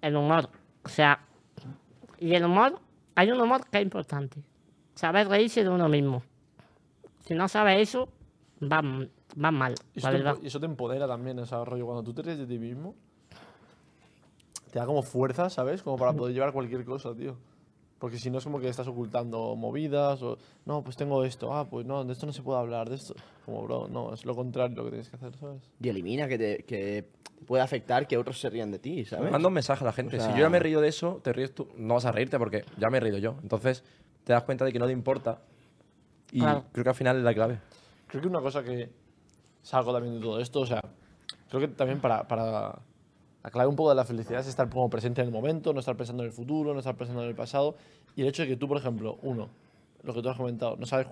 El 0.00 0.14
humor. 0.14 0.48
O 0.84 0.88
sea, 0.88 1.18
y 2.20 2.32
el 2.32 2.44
humor, 2.44 2.78
hay 3.20 3.30
un 3.30 3.38
humor 3.38 3.68
que 3.68 3.78
es 3.78 3.84
importante. 3.84 4.42
Saber 4.94 5.28
reírse 5.28 5.62
de 5.62 5.68
uno 5.68 5.90
mismo. 5.90 6.22
Si 7.26 7.34
no 7.34 7.48
sabes 7.48 7.86
eso, 7.86 8.08
va, 8.62 8.80
va 8.82 9.50
mal, 9.50 9.74
Y 9.94 9.98
eso, 9.98 10.10
te, 10.10 10.46
eso 10.46 10.64
empodera 10.64 11.06
también, 11.06 11.38
ese 11.38 11.62
rollo. 11.62 11.84
Cuando 11.84 12.02
tú 12.02 12.14
te 12.14 12.22
ríes 12.22 12.38
de 12.38 12.46
ti 12.46 12.58
mismo, 12.58 12.94
te 14.72 14.78
da 14.78 14.86
como 14.86 15.02
fuerza, 15.02 15.50
¿sabes? 15.50 15.82
Como 15.82 15.98
para 15.98 16.14
poder 16.14 16.32
llevar 16.32 16.54
cualquier 16.54 16.86
cosa, 16.86 17.14
tío. 17.14 17.36
Porque 18.00 18.18
si 18.18 18.30
no 18.30 18.38
es 18.38 18.44
como 18.44 18.58
que 18.58 18.68
estás 18.68 18.88
ocultando 18.88 19.54
movidas 19.54 20.20
o... 20.22 20.38
No, 20.64 20.82
pues 20.82 20.96
tengo 20.96 21.22
esto. 21.22 21.54
Ah, 21.54 21.68
pues 21.68 21.84
no, 21.86 22.02
de 22.02 22.12
esto 22.14 22.24
no 22.26 22.32
se 22.32 22.42
puede 22.42 22.58
hablar, 22.58 22.88
de 22.88 22.96
esto... 22.96 23.14
Como, 23.44 23.62
bro, 23.62 23.88
no, 23.88 24.12
es 24.14 24.24
lo 24.24 24.34
contrario 24.34 24.74
lo 24.74 24.84
que 24.84 24.90
tienes 24.90 25.08
que 25.10 25.16
hacer, 25.16 25.36
¿sabes? 25.36 25.62
Y 25.80 25.88
elimina 25.90 26.26
que 26.26 26.38
te, 26.38 26.64
que 26.64 27.06
puede 27.46 27.62
afectar 27.62 28.08
que 28.08 28.16
otros 28.16 28.40
se 28.40 28.48
rían 28.48 28.70
de 28.70 28.78
ti, 28.78 29.04
¿sabes? 29.04 29.30
Manda 29.30 29.46
un 29.48 29.54
mensaje 29.54 29.84
a 29.84 29.86
la 29.86 29.92
gente. 29.92 30.16
O 30.16 30.18
si 30.20 30.24
sea- 30.26 30.34
yo 30.34 30.40
ya 30.40 30.48
me 30.48 30.58
reído 30.58 30.80
de 30.80 30.88
eso, 30.88 31.20
te 31.22 31.32
ríes 31.34 31.54
tú. 31.54 31.68
No 31.76 31.94
vas 31.94 32.06
a 32.06 32.12
reírte 32.12 32.38
porque 32.38 32.64
ya 32.78 32.88
me 32.88 32.96
he 32.96 33.00
reído 33.00 33.18
yo. 33.18 33.36
Entonces 33.42 33.84
te 34.24 34.32
das 34.32 34.44
cuenta 34.44 34.64
de 34.64 34.72
que 34.72 34.78
no 34.78 34.86
te 34.86 34.92
importa. 34.92 35.42
Y 36.32 36.38
Claro. 36.40 36.64
creo 36.72 36.84
que 36.84 36.90
al 36.90 36.96
final 36.96 37.18
es 37.18 37.22
la 37.22 37.34
clave. 37.34 37.58
Creo 38.06 38.22
que 38.22 38.28
una 38.28 38.40
cosa 38.40 38.62
que 38.64 38.88
salgo 39.62 39.92
también 39.92 40.14
de 40.14 40.20
todo 40.22 40.40
esto, 40.40 40.60
o 40.60 40.66
sea, 40.66 40.80
creo 41.50 41.60
que 41.60 41.68
también 41.68 42.00
para, 42.00 42.26
para 42.26 42.78
la 43.42 43.50
clave 43.50 43.68
un 43.68 43.76
poco 43.76 43.88
de 43.90 43.94
la 43.96 44.04
felicidad 44.04 44.40
es 44.40 44.46
estar 44.48 44.68
como 44.68 44.90
presente 44.90 45.20
en 45.22 45.28
el 45.28 45.32
momento, 45.32 45.72
no 45.72 45.80
estar 45.80 45.96
pensando 45.96 46.22
en 46.22 46.28
el 46.28 46.32
futuro, 46.32 46.72
no 46.74 46.80
estar 46.80 46.96
pensando 46.96 47.22
en 47.22 47.28
el 47.28 47.34
pasado. 47.34 47.76
Y 48.16 48.22
el 48.22 48.28
hecho 48.28 48.42
de 48.42 48.48
que 48.48 48.56
tú, 48.56 48.68
por 48.68 48.76
ejemplo, 48.76 49.18
uno, 49.22 49.48
lo 50.02 50.12
que 50.14 50.20
tú 50.22 50.28
has 50.28 50.36
comentado, 50.36 50.76
no 50.76 50.84
sabes, 50.86 51.06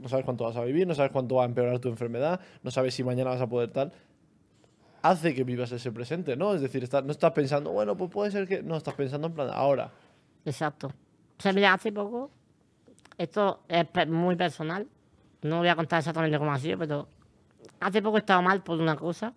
no 0.00 0.08
sabes 0.08 0.24
cuánto 0.24 0.44
vas 0.44 0.56
a 0.56 0.64
vivir, 0.64 0.86
no 0.86 0.94
sabes 0.94 1.12
cuánto 1.12 1.34
va 1.36 1.42
a 1.42 1.46
empeorar 1.46 1.78
tu 1.78 1.88
enfermedad, 1.88 2.40
no 2.62 2.70
sabes 2.70 2.94
si 2.94 3.04
mañana 3.04 3.30
vas 3.30 3.40
a 3.40 3.46
poder 3.46 3.70
tal, 3.70 3.92
hace 5.02 5.34
que 5.34 5.44
vivas 5.44 5.70
ese 5.72 5.92
presente, 5.92 6.36
¿no? 6.36 6.54
Es 6.54 6.60
decir, 6.60 6.82
estar- 6.82 7.04
no 7.04 7.12
estás 7.12 7.32
pensando, 7.32 7.70
bueno, 7.72 7.96
pues 7.96 8.10
puede 8.10 8.30
ser 8.30 8.48
que... 8.48 8.62
No, 8.62 8.76
estás 8.76 8.94
pensando 8.94 9.26
en 9.28 9.34
plan, 9.34 9.50
ahora. 9.52 9.90
Exacto. 10.44 10.88
O 11.38 11.42
sea, 11.42 11.52
mira, 11.52 11.74
hace 11.74 11.92
poco, 11.92 12.30
esto 13.18 13.60
es 13.68 13.86
muy 14.08 14.34
personal, 14.36 14.86
no 15.42 15.58
voy 15.58 15.68
a 15.68 15.76
contar 15.76 15.98
exactamente 15.98 16.38
cómo 16.38 16.52
ha 16.52 16.58
sido, 16.58 16.78
pero 16.78 17.06
hace 17.80 18.00
poco 18.02 18.16
he 18.16 18.20
estado 18.20 18.40
mal 18.42 18.62
por 18.62 18.80
una 18.80 18.96
cosa 18.96 19.34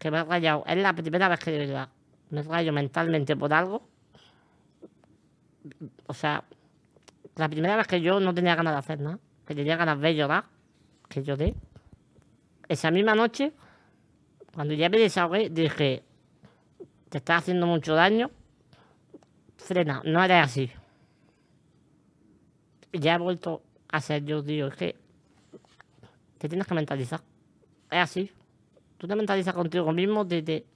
que 0.00 0.10
me 0.10 0.18
he 0.18 0.24
rayado. 0.24 0.64
Es 0.66 0.76
la 0.78 0.94
primera 0.94 1.28
vez 1.28 1.38
que 1.38 1.52
de 1.52 1.58
verdad 1.58 1.88
me 2.30 2.42
rayo 2.42 2.72
mentalmente 2.72 3.36
por 3.36 3.52
algo. 3.52 3.86
O 6.06 6.14
sea, 6.14 6.42
la 7.36 7.48
primera 7.48 7.76
vez 7.76 7.86
que 7.86 8.00
yo 8.00 8.18
no 8.18 8.34
tenía 8.34 8.56
ganas 8.56 8.72
de 8.72 8.78
hacer 8.78 9.00
nada, 9.00 9.18
que 9.46 9.54
tenía 9.54 9.76
ganas 9.76 10.00
de 10.00 10.14
llorar, 10.14 10.44
que 11.08 11.22
lloré. 11.22 11.54
Esa 12.66 12.90
misma 12.90 13.14
noche, 13.14 13.52
cuando 14.54 14.72
ya 14.74 14.88
me 14.88 14.98
desahogué, 14.98 15.50
dije, 15.50 16.02
te 17.10 17.18
estás 17.18 17.42
haciendo 17.42 17.66
mucho 17.66 17.94
daño, 17.94 18.30
frena, 19.58 20.00
no 20.04 20.24
eres 20.24 20.44
así. 20.44 20.70
Ya 22.92 23.16
he 23.16 23.18
vuelto 23.18 23.62
a 23.88 24.00
ser 24.00 24.24
yo, 24.24 24.42
tío. 24.42 24.68
Es 24.68 24.76
que 24.76 24.96
te 26.38 26.48
tienes 26.48 26.66
que 26.66 26.74
mentalizar. 26.74 27.20
Es 27.90 27.98
así. 27.98 28.32
Tú 29.00 29.08
te 29.08 29.16
mentalizas 29.16 29.54
contigo 29.54 29.90
mismo, 29.92 30.26
te, 30.26 30.42
te- 30.42 30.66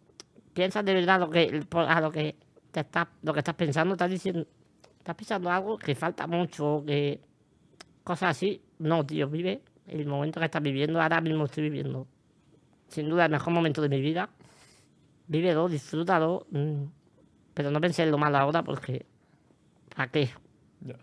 piensas 0.54 0.82
de 0.82 0.94
verdad 0.94 1.20
lo 1.20 1.28
que, 1.28 1.62
a 1.74 2.00
lo 2.00 2.10
que 2.10 2.34
te 2.72 2.80
estás, 2.80 3.06
lo 3.22 3.34
que 3.34 3.40
estás 3.40 3.54
pensando, 3.54 3.92
estás 3.94 4.10
diciendo, 4.10 4.46
estás 4.98 5.14
pensando 5.14 5.50
algo 5.50 5.76
que 5.76 5.94
falta 5.94 6.26
mucho, 6.26 6.82
que 6.86 7.20
cosas 8.02 8.30
así. 8.30 8.62
No, 8.78 9.04
tío, 9.04 9.28
vive 9.28 9.60
el 9.88 10.06
momento 10.06 10.40
que 10.40 10.46
estás 10.46 10.62
viviendo, 10.62 11.02
ahora 11.02 11.20
mismo 11.20 11.44
estoy 11.44 11.64
viviendo. 11.64 12.06
Sin 12.88 13.10
duda 13.10 13.26
el 13.26 13.30
mejor 13.30 13.52
momento 13.52 13.82
de 13.82 13.90
mi 13.90 14.00
vida. 14.00 14.30
Vívelo, 15.26 15.68
disfrútalo. 15.68 16.46
mm, 16.50 16.84
Pero 17.52 17.70
no 17.70 17.78
pensé 17.80 18.04
en 18.04 18.10
lo 18.10 18.16
malo 18.16 18.38
ahora 18.38 18.62
porque. 18.62 19.04
¿Para 19.94 20.10
qué? 20.10 20.30
Ya. 20.80 20.96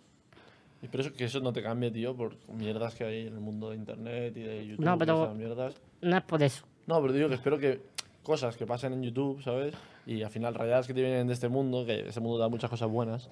Y 0.81 0.87
pero 0.87 1.03
eso, 1.03 1.13
que 1.13 1.25
eso 1.25 1.39
no 1.39 1.53
te 1.53 1.61
cambie, 1.61 1.91
tío, 1.91 2.15
por 2.15 2.35
mierdas 2.51 2.95
que 2.95 3.03
hay 3.03 3.27
en 3.27 3.33
el 3.35 3.39
mundo 3.41 3.69
de 3.69 3.75
internet 3.75 4.35
y 4.37 4.41
de 4.41 4.67
YouTube. 4.67 4.83
No, 4.85 4.95
y 4.95 4.97
pero- 4.97 5.23
esas 5.25 5.35
mierdas. 5.37 5.75
No 6.01 6.17
es 6.17 6.23
por 6.23 6.41
eso. 6.41 6.65
No, 6.87 7.01
pero 7.01 7.13
digo 7.13 7.29
que 7.29 7.35
espero 7.35 7.57
que 7.57 7.81
cosas 8.23 8.57
que 8.57 8.65
pasen 8.65 8.93
en 8.93 9.03
YouTube, 9.03 9.41
¿sabes? 9.43 9.75
Y 10.05 10.23
al 10.23 10.29
final 10.29 10.55
realidades 10.55 10.87
que 10.87 10.93
te 10.93 11.01
vienen 11.01 11.27
de 11.27 11.33
este 11.33 11.49
mundo, 11.49 11.85
que 11.85 12.07
este 12.07 12.19
mundo 12.19 12.37
da 12.37 12.49
muchas 12.49 12.69
cosas 12.69 12.89
buenas. 12.89 13.29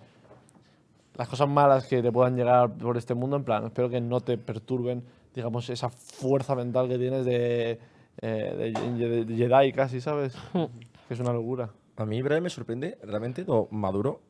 Las 1.15 1.27
cosas 1.27 1.49
malas 1.49 1.85
que 1.85 2.01
te 2.01 2.11
puedan 2.11 2.35
llegar 2.35 2.71
por 2.77 2.97
este 2.97 3.13
mundo, 3.13 3.35
en 3.35 3.43
plan, 3.43 3.65
espero 3.65 3.89
que 3.89 3.99
no 3.99 4.21
te 4.21 4.37
perturben, 4.37 5.03
digamos, 5.35 5.69
esa 5.69 5.89
fuerza 5.89 6.55
mental 6.55 6.87
que 6.87 6.97
tienes 6.97 7.25
de, 7.25 7.79
eh, 8.21 8.73
de, 8.73 9.25
de 9.25 9.35
Jedi 9.35 9.73
casi, 9.73 9.99
¿sabes? 9.99 10.35
que 11.07 11.13
es 11.13 11.19
una 11.19 11.33
locura. 11.33 11.69
A 11.97 12.05
mí, 12.05 12.21
breve, 12.21 12.39
me 12.39 12.49
sorprende 12.49 12.97
realmente 13.03 13.43
lo 13.43 13.67
maduro 13.71 14.21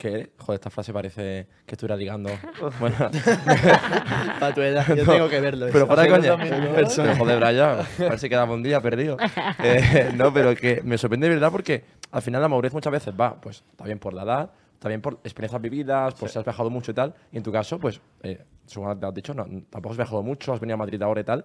que 0.00 0.08
eres. 0.08 0.28
Joder, 0.38 0.58
esta 0.58 0.70
frase 0.70 0.92
parece 0.92 1.46
que 1.64 1.74
estuviera 1.74 1.96
ligando. 1.96 2.30
bueno, 2.80 2.96
Para 4.40 4.54
tu 4.54 4.62
edad, 4.62 4.86
yo 4.88 5.04
tengo 5.12 5.28
que 5.28 5.40
verlo. 5.40 5.66
pero 5.66 5.84
eso. 5.84 5.86
fuera 5.86 6.02
de 6.02 6.08
coña. 6.08 6.28
también, 6.36 6.64
¿no? 6.64 6.74
Pero 6.74 7.16
joder, 7.16 7.38
Brian, 7.38 7.80
a 7.80 7.86
ver 7.98 8.18
si 8.18 8.28
quedaba 8.28 8.52
un 8.52 8.62
día 8.62 8.80
perdido. 8.80 9.16
Eh, 9.62 10.12
no, 10.16 10.32
pero 10.32 10.56
que 10.56 10.80
me 10.82 10.98
sorprende 10.98 11.28
de 11.28 11.34
verdad 11.34 11.52
porque 11.52 11.84
al 12.10 12.22
final 12.22 12.42
la 12.42 12.48
madurez 12.48 12.72
muchas 12.72 12.92
veces 12.92 13.14
va, 13.18 13.40
pues 13.40 13.62
está 13.70 13.84
bien 13.84 13.98
por 13.98 14.14
la 14.14 14.22
edad, 14.22 14.50
está 14.74 14.88
bien 14.88 15.00
por 15.00 15.20
experiencias 15.22 15.60
vividas, 15.60 16.14
por 16.14 16.28
si 16.28 16.38
has 16.38 16.44
viajado 16.44 16.70
mucho 16.70 16.90
y 16.90 16.94
tal. 16.94 17.14
Y 17.30 17.36
en 17.36 17.42
tu 17.42 17.52
caso, 17.52 17.78
pues, 17.78 18.00
eh, 18.22 18.42
según 18.66 18.98
te 18.98 19.06
has 19.06 19.14
dicho, 19.14 19.34
no, 19.34 19.44
tampoco 19.68 19.92
has 19.92 19.98
viajado 19.98 20.22
mucho, 20.22 20.52
has 20.52 20.60
venido 20.60 20.74
a 20.74 20.78
Madrid 20.78 21.00
ahora 21.02 21.20
y 21.20 21.24
tal. 21.24 21.44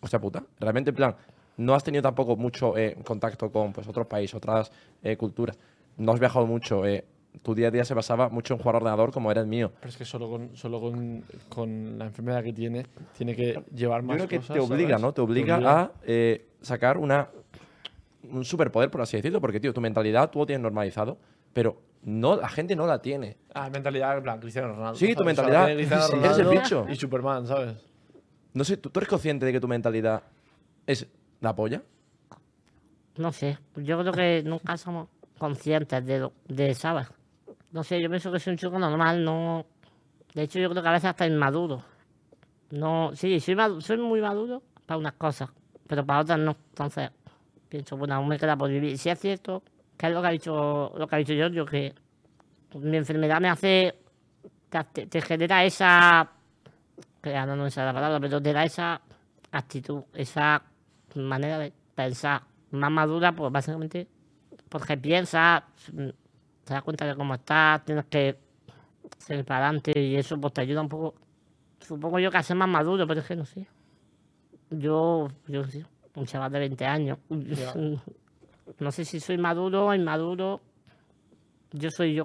Hostia 0.00 0.20
puta, 0.20 0.42
realmente, 0.58 0.90
en 0.90 0.96
plan, 0.96 1.16
no 1.56 1.74
has 1.74 1.84
tenido 1.84 2.02
tampoco 2.02 2.36
mucho 2.36 2.76
eh, 2.76 2.96
contacto 3.04 3.50
con 3.52 3.72
pues, 3.72 3.86
otros 3.86 4.06
países, 4.06 4.34
otras 4.34 4.72
eh, 5.02 5.16
culturas. 5.16 5.58
No 5.96 6.12
has 6.12 6.20
viajado 6.20 6.46
mucho. 6.46 6.82
Tu 7.42 7.54
día 7.54 7.68
a 7.68 7.70
día 7.70 7.84
se 7.84 7.94
basaba 7.94 8.28
mucho 8.28 8.54
en 8.54 8.60
jugar 8.60 8.76
ordenador 8.76 9.12
como 9.12 9.30
era 9.30 9.40
el 9.40 9.46
mío. 9.46 9.72
Pero 9.80 9.88
es 9.88 9.96
que 9.96 10.04
solo 10.04 10.28
con, 10.28 10.56
solo 10.56 10.80
con, 10.80 11.24
con 11.48 11.98
la 11.98 12.06
enfermedad 12.06 12.42
que 12.42 12.52
tiene, 12.52 12.86
tiene 13.16 13.34
que 13.34 13.62
llevar 13.74 14.02
Yo 14.02 14.06
más 14.06 14.16
creo 14.16 14.28
que 14.28 14.36
cosas, 14.38 14.54
te 14.54 14.60
obliga, 14.60 14.90
¿sabes? 14.90 15.02
¿no? 15.02 15.12
Te 15.12 15.20
obliga, 15.20 15.56
a 15.56 15.92
eh, 16.04 16.48
sacar 16.60 16.98
una, 16.98 17.28
un 18.24 18.44
superpoder, 18.44 18.90
por 18.90 19.00
así 19.00 19.16
decirlo, 19.16 19.40
porque, 19.40 19.60
tío, 19.60 19.72
tu 19.72 19.80
mentalidad 19.80 20.30
tú 20.30 20.40
lo 20.40 20.46
tienes 20.46 20.62
normalizado, 20.62 21.18
pero 21.52 21.80
no, 22.02 22.36
la 22.36 22.48
gente 22.48 22.76
no 22.76 22.86
la 22.86 23.00
tiene. 23.00 23.36
Ah, 23.54 23.70
mentalidad, 23.70 24.16
en 24.16 24.22
plan, 24.22 24.40
Cristiano 24.40 24.74
Ronaldo. 24.74 24.98
Sí, 24.98 25.14
tu 25.14 25.24
¿sabes? 25.24 25.38
O 25.38 25.42
sea, 25.42 25.66
mentalidad, 25.66 26.08
sí, 26.08 26.16
eres 26.16 26.38
el 26.38 26.48
bicho. 26.48 26.86
Y 26.88 26.96
Superman, 26.96 27.46
¿sabes? 27.46 27.74
No 28.52 28.64
sé, 28.64 28.76
¿tú, 28.76 28.90
tú 28.90 29.00
eres 29.00 29.08
consciente 29.08 29.46
de 29.46 29.52
que 29.52 29.60
tu 29.60 29.68
mentalidad 29.68 30.22
es 30.86 31.06
la 31.40 31.54
polla? 31.54 31.82
No 33.16 33.32
sé. 33.32 33.58
Yo 33.76 34.00
creo 34.00 34.12
que 34.12 34.42
nunca 34.44 34.76
somos 34.76 35.08
conscientes 35.38 36.04
de, 36.04 36.18
lo, 36.20 36.32
de 36.48 36.74
¿sabes? 36.74 37.08
No 37.72 37.84
sé, 37.84 38.00
yo 38.00 38.08
pienso 38.08 38.32
que 38.32 38.40
soy 38.40 38.52
un 38.52 38.58
chico 38.58 38.78
normal, 38.78 39.24
no. 39.24 39.64
De 40.34 40.42
hecho, 40.42 40.58
yo 40.58 40.70
creo 40.70 40.82
que 40.82 40.88
a 40.88 40.92
veces 40.92 41.10
hasta 41.10 41.26
inmaduro. 41.26 41.82
No, 42.70 43.12
sí, 43.14 43.40
soy, 43.40 43.54
madu- 43.56 43.80
soy 43.80 43.98
muy 43.98 44.20
maduro 44.20 44.62
para 44.86 44.98
unas 44.98 45.14
cosas, 45.14 45.50
pero 45.86 46.04
para 46.06 46.20
otras 46.20 46.38
no. 46.38 46.56
Entonces, 46.70 47.10
pienso, 47.68 47.96
bueno, 47.96 48.14
aún 48.14 48.28
me 48.28 48.38
queda 48.38 48.56
por 48.56 48.70
vivir. 48.70 48.98
Si 48.98 49.10
es 49.10 49.18
cierto, 49.20 49.62
que 49.96 50.06
es 50.08 50.12
lo 50.12 50.22
que 50.22 50.28
ha 50.28 50.30
dicho, 50.30 50.92
lo 50.96 51.06
que 51.08 51.16
ha 51.16 51.18
dicho 51.18 51.34
Giorgio, 51.34 51.66
que 51.66 51.94
mi 52.74 52.96
enfermedad 52.96 53.40
me 53.40 53.48
hace. 53.50 53.94
Te, 54.92 55.20
genera 55.22 55.64
esa. 55.64 56.30
Que 57.22 57.34
no 57.34 57.56
me 57.56 57.70
sale 57.70 57.86
la 57.88 57.94
palabra, 57.94 58.20
pero 58.20 58.40
te 58.40 58.52
da 58.52 58.64
esa 58.64 59.00
actitud, 59.52 60.04
esa 60.14 60.62
manera 61.16 61.58
de 61.58 61.72
pensar 61.94 62.42
más 62.70 62.90
madura, 62.90 63.32
pues 63.32 63.52
básicamente 63.52 64.08
porque 64.68 64.96
piensas, 64.96 65.62
mm, 65.92 66.08
te 66.70 66.74
das 66.74 66.84
cuenta 66.84 67.04
de 67.04 67.16
cómo 67.16 67.34
estás, 67.34 67.84
tienes 67.84 68.04
que 68.04 68.38
seguir 69.18 69.44
para 69.44 69.66
adelante 69.66 69.90
y 69.98 70.14
eso 70.14 70.40
pues 70.40 70.54
te 70.54 70.60
ayuda 70.60 70.80
un 70.82 70.88
poco, 70.88 71.16
supongo 71.80 72.20
yo 72.20 72.30
que 72.30 72.36
a 72.36 72.44
ser 72.44 72.56
más 72.56 72.68
maduro, 72.68 73.08
pero 73.08 73.18
es 73.18 73.26
que 73.26 73.34
no 73.34 73.44
sé. 73.44 73.66
Yo, 74.70 75.26
yo 75.48 75.64
sí, 75.64 75.84
un 76.14 76.26
chaval 76.26 76.52
de 76.52 76.58
20 76.60 76.86
años. 76.86 77.18
No 78.78 78.92
sé 78.92 79.04
si 79.04 79.18
soy 79.18 79.36
maduro 79.36 79.86
o 79.86 79.94
inmaduro. 79.94 80.60
Yo 81.72 81.90
soy 81.90 82.14
yo. 82.14 82.24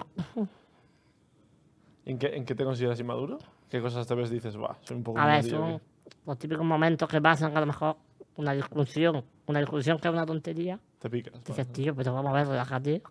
¿En 2.05 2.19
qué, 2.19 2.27
¿En 2.27 2.45
qué 2.45 2.53
te 2.53 2.63
consideras 2.63 2.99
inmaduro? 2.99 3.39
¿Qué 3.67 3.81
cosas 3.81 4.07
ves 4.07 4.29
y 4.29 4.35
dices, 4.35 4.55
va, 4.55 4.77
soy 4.81 4.97
un 4.97 5.03
poco 5.03 5.19
A 5.19 5.25
ver, 5.25 5.43
son 5.43 5.63
aquí"? 5.63 5.81
los 6.27 6.37
típicos 6.37 6.63
momentos 6.63 7.09
que 7.09 7.19
pasan 7.19 7.51
que 7.51 7.57
a 7.57 7.61
lo 7.61 7.65
mejor 7.65 7.97
una 8.37 8.53
discusión, 8.53 9.25
una 9.47 9.59
discusión 9.59 9.97
que 9.97 10.07
es 10.07 10.13
una 10.13 10.25
tontería. 10.25 10.79
Te 10.99 11.09
picas. 11.09 11.43
Dices, 11.43 11.67
tío, 11.73 11.95
pero 11.95 12.13
vamos 12.13 12.31
a 12.31 12.35
ver, 12.35 12.47
relájate. 12.47 13.01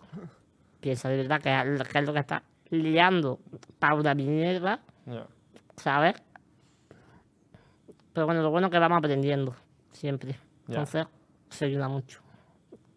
Piensa 0.85 1.09
de 1.09 1.17
verdad 1.17 1.41
que, 1.41 1.49
es- 1.81 1.89
que 1.89 1.99
es 1.99 2.05
lo 2.05 2.13
que 2.13 2.19
está 2.19 2.43
liando 2.69 3.41
para 3.79 3.95
una 3.95 4.15
mierda, 4.15 4.81
Ya. 5.07 5.27
¿sabes? 5.77 6.15
Pero 8.13 8.27
bueno, 8.27 8.43
lo 8.43 8.51
bueno 8.51 8.67
es 8.67 8.71
que 8.71 8.79
vamos 8.79 8.99
aprendiendo, 8.99 9.57
siempre. 9.93 10.33
Ya. 10.67 10.81
Entonces, 10.81 11.07
se 11.49 11.65
ayuda 11.65 11.89
mucho. 11.89 12.21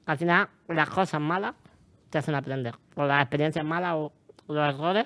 Al 0.05 0.17
final, 0.17 0.49
las 0.67 0.89
cosas 0.89 1.21
malas 1.21 1.55
te 2.09 2.17
hacen 2.17 2.35
aprender. 2.35 2.75
O 2.95 3.05
las 3.05 3.21
experiencias 3.21 3.63
malas 3.63 3.93
o 3.95 4.11
los 4.49 4.67
errores 4.75 5.05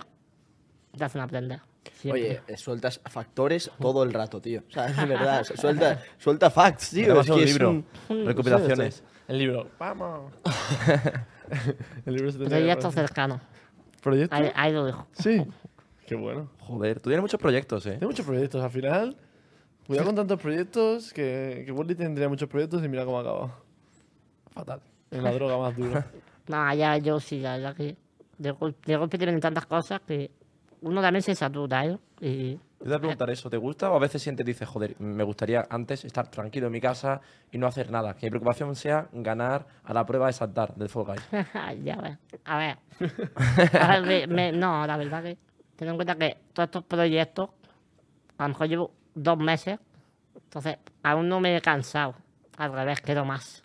te 0.98 1.04
hacen 1.04 1.22
aprender. 1.22 1.60
Siempre. 1.94 2.22
Oye, 2.24 2.42
eh, 2.48 2.58
sueltas 2.58 3.00
factores 3.06 3.70
todo 3.80 4.02
el 4.04 4.12
rato, 4.12 4.42
tío. 4.42 4.64
O 4.68 4.72
sea, 4.72 4.88
es 4.88 5.08
verdad. 5.08 5.44
Suelta, 5.56 6.00
suelta 6.18 6.50
facts, 6.50 6.90
tío. 6.90 7.22
Es 7.22 7.30
un 7.30 7.38
que 7.38 7.44
es 7.44 7.50
libro, 7.52 7.70
un- 7.70 8.26
recopilaciones. 8.26 9.04
El 9.28 9.38
libro. 9.38 9.70
¡Vamos! 9.78 10.34
el 12.06 12.14
libro 12.14 12.32
se 12.32 12.39
te 12.39 12.45
Proyectos 12.45 12.93
cercanos. 12.93 13.41
¿Proyecto? 14.02 14.36
Ahí, 14.36 14.52
ahí 14.56 14.74
lo 14.74 14.86
dejo. 14.86 15.08
Sí. 15.12 15.45
Qué 16.08 16.16
bueno. 16.16 16.49
Joder, 16.60 16.99
tú 16.99 17.10
tienes 17.10 17.22
muchos 17.22 17.39
proyectos, 17.39 17.86
¿eh? 17.86 17.91
Tengo 17.93 18.08
muchos 18.08 18.26
proyectos. 18.26 18.64
Al 18.64 18.70
final, 18.70 19.16
cuidado 19.88 20.08
con 20.08 20.16
tantos 20.16 20.41
proyectos 20.41 21.14
que, 21.14 21.64
que 21.66 21.72
Wally 21.72 21.95
tendría 21.95 22.28
muchos 22.28 22.49
proyectos 22.49 22.84
y 22.84 22.89
mira 22.89 23.06
cómo 23.06 23.20
acaba. 23.20 23.58
Fatal. 24.52 24.82
En 25.12 25.24
la 25.24 25.32
droga 25.32 25.58
más 25.58 25.76
dura. 25.76 26.06
No, 26.47 26.74
ya 26.74 26.97
yo 26.97 27.20
sí, 27.20 27.39
la 27.39 27.56
verdad 27.56 27.76
que 27.76 27.95
de, 28.38 28.54
de 28.86 28.97
golpe 28.97 29.18
te 29.18 29.26
vienen 29.26 29.39
tantas 29.39 29.66
cosas 29.68 30.02
que 30.02 30.32
uno 30.82 31.02
también 31.02 31.22
se 31.22 31.34
satura, 31.36 31.86
¿eh? 31.86 31.97
Y 32.20 32.60
Yo 32.84 32.86
te 32.86 32.90
voy 32.90 32.96
a 32.96 33.00
preguntar 33.00 33.30
eso, 33.30 33.50
¿te 33.50 33.58
gusta 33.58 33.92
o 33.92 33.96
a 33.96 34.00
veces 34.00 34.22
sientes, 34.24 34.46
dices, 34.46 34.68
joder, 34.68 34.96
me 35.00 35.24
gustaría 35.24 35.66
antes 35.70 36.04
estar 36.04 36.30
tranquilo 36.30 36.68
en 36.68 36.74
mi 36.74 36.82
casa 36.82 37.22
y 37.52 37.58
no 37.58 37.68
hacer 37.68 37.92
nada? 37.92 38.16
Que 38.16 38.26
mi 38.26 38.32
preocupación 38.32 38.76
sea 38.76 39.08
ganar 39.14 39.68
a 39.84 39.94
la 39.94 40.06
prueba 40.06 40.28
de 40.28 40.34
saltar 40.34 40.74
del 40.76 40.90
Fall 40.90 41.06
Guys. 41.06 41.22
ya 41.84 41.96
ves. 41.98 42.18
A 42.46 42.58
ver. 42.58 42.78
A 43.80 44.00
ver, 44.00 44.02
me- 44.06 44.28
me- 44.28 44.52
no, 44.52 44.86
la 44.88 44.98
verdad 44.98 45.22
que 45.24 45.38
ten 45.76 45.90
en 45.90 45.96
cuenta 45.96 46.16
que 46.16 46.38
todos 46.54 46.68
estos 46.68 46.84
proyectos, 46.86 47.50
a 48.38 48.44
lo 48.44 48.50
mejor 48.50 48.68
llevo 48.68 48.92
dos 49.14 49.38
meses, 49.38 49.80
entonces 50.36 50.78
aún 51.04 51.30
no 51.30 51.40
me 51.40 51.56
he 51.56 51.62
cansado. 51.62 52.16
Al 52.58 52.74
revés, 52.74 53.00
quiero 53.02 53.26
más. 53.26 53.64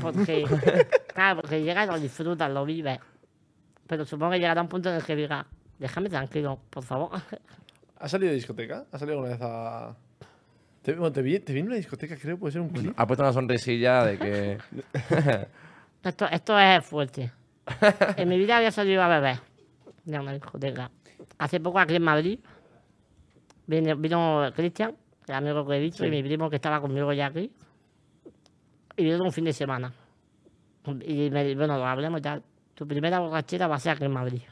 Porque, 0.00 0.44
claro, 1.14 1.40
porque 1.40 1.62
llegas 1.62 1.86
y 1.88 1.90
lo 1.90 1.98
disfrutas, 2.00 2.50
lo 2.50 2.64
vives. 2.64 2.98
Pero 3.86 4.04
supongo 4.04 4.32
que 4.32 4.38
llegará 4.40 4.60
un 4.60 4.68
punto 4.68 4.88
en 4.90 4.96
el 4.96 5.02
que 5.04 5.16
diga, 5.16 5.46
déjame 5.78 6.08
tranquilo, 6.10 6.58
por 6.70 6.82
favor. 6.82 7.10
¿Has 8.00 8.10
salido 8.10 8.30
de 8.30 8.36
discoteca? 8.36 8.86
¿Has 8.92 9.00
salido 9.00 9.18
alguna 9.18 9.34
vez 9.34 9.42
a.? 9.42 9.96
Te, 10.82 10.92
bueno, 10.94 11.12
te, 11.12 11.22
vi, 11.22 11.40
te 11.40 11.52
vi 11.52 11.60
en 11.60 11.66
una 11.66 11.76
discoteca, 11.76 12.16
creo, 12.16 12.38
puede 12.38 12.52
ser 12.52 12.60
un 12.60 12.68
clip. 12.68 12.94
Ha 12.96 13.06
puesto 13.06 13.22
una 13.22 13.32
sonrisilla 13.32 14.04
de 14.04 14.18
que... 14.18 14.58
Esto, 16.04 16.26
esto 16.30 16.58
es 16.58 16.86
fuerte. 16.86 17.32
En 18.16 18.28
mi 18.28 18.38
vida 18.38 18.56
había 18.56 18.70
salido 18.70 19.02
a 19.02 19.08
beber 19.08 19.40
de 20.04 20.18
una 20.18 20.32
discoteca. 20.32 20.90
Hace 21.38 21.60
poco 21.60 21.80
aquí 21.80 21.96
en 21.96 22.02
Madrid 22.02 22.38
vino, 23.66 23.96
vino 23.96 24.50
Cristian, 24.54 24.96
el 25.26 25.34
amigo 25.34 25.66
que 25.66 25.76
he 25.76 25.80
dicho, 25.80 26.06
y 26.06 26.10
mi 26.10 26.22
primo 26.22 26.48
que 26.48 26.56
estaba 26.56 26.80
conmigo 26.80 27.12
ya 27.12 27.26
aquí. 27.26 27.52
Y 28.96 29.04
vino 29.04 29.22
un 29.22 29.32
fin 29.32 29.44
de 29.44 29.52
semana. 29.52 29.92
Y 31.04 31.30
me 31.30 31.54
bueno, 31.56 31.76
lo 31.76 31.84
hablemos 31.84 32.22
ya. 32.22 32.40
Tu 32.74 32.86
primera 32.86 33.18
borrachera 33.18 33.66
va 33.66 33.74
a 33.74 33.80
ser 33.80 33.96
aquí 33.96 34.04
en 34.04 34.12
Madrid. 34.12 34.42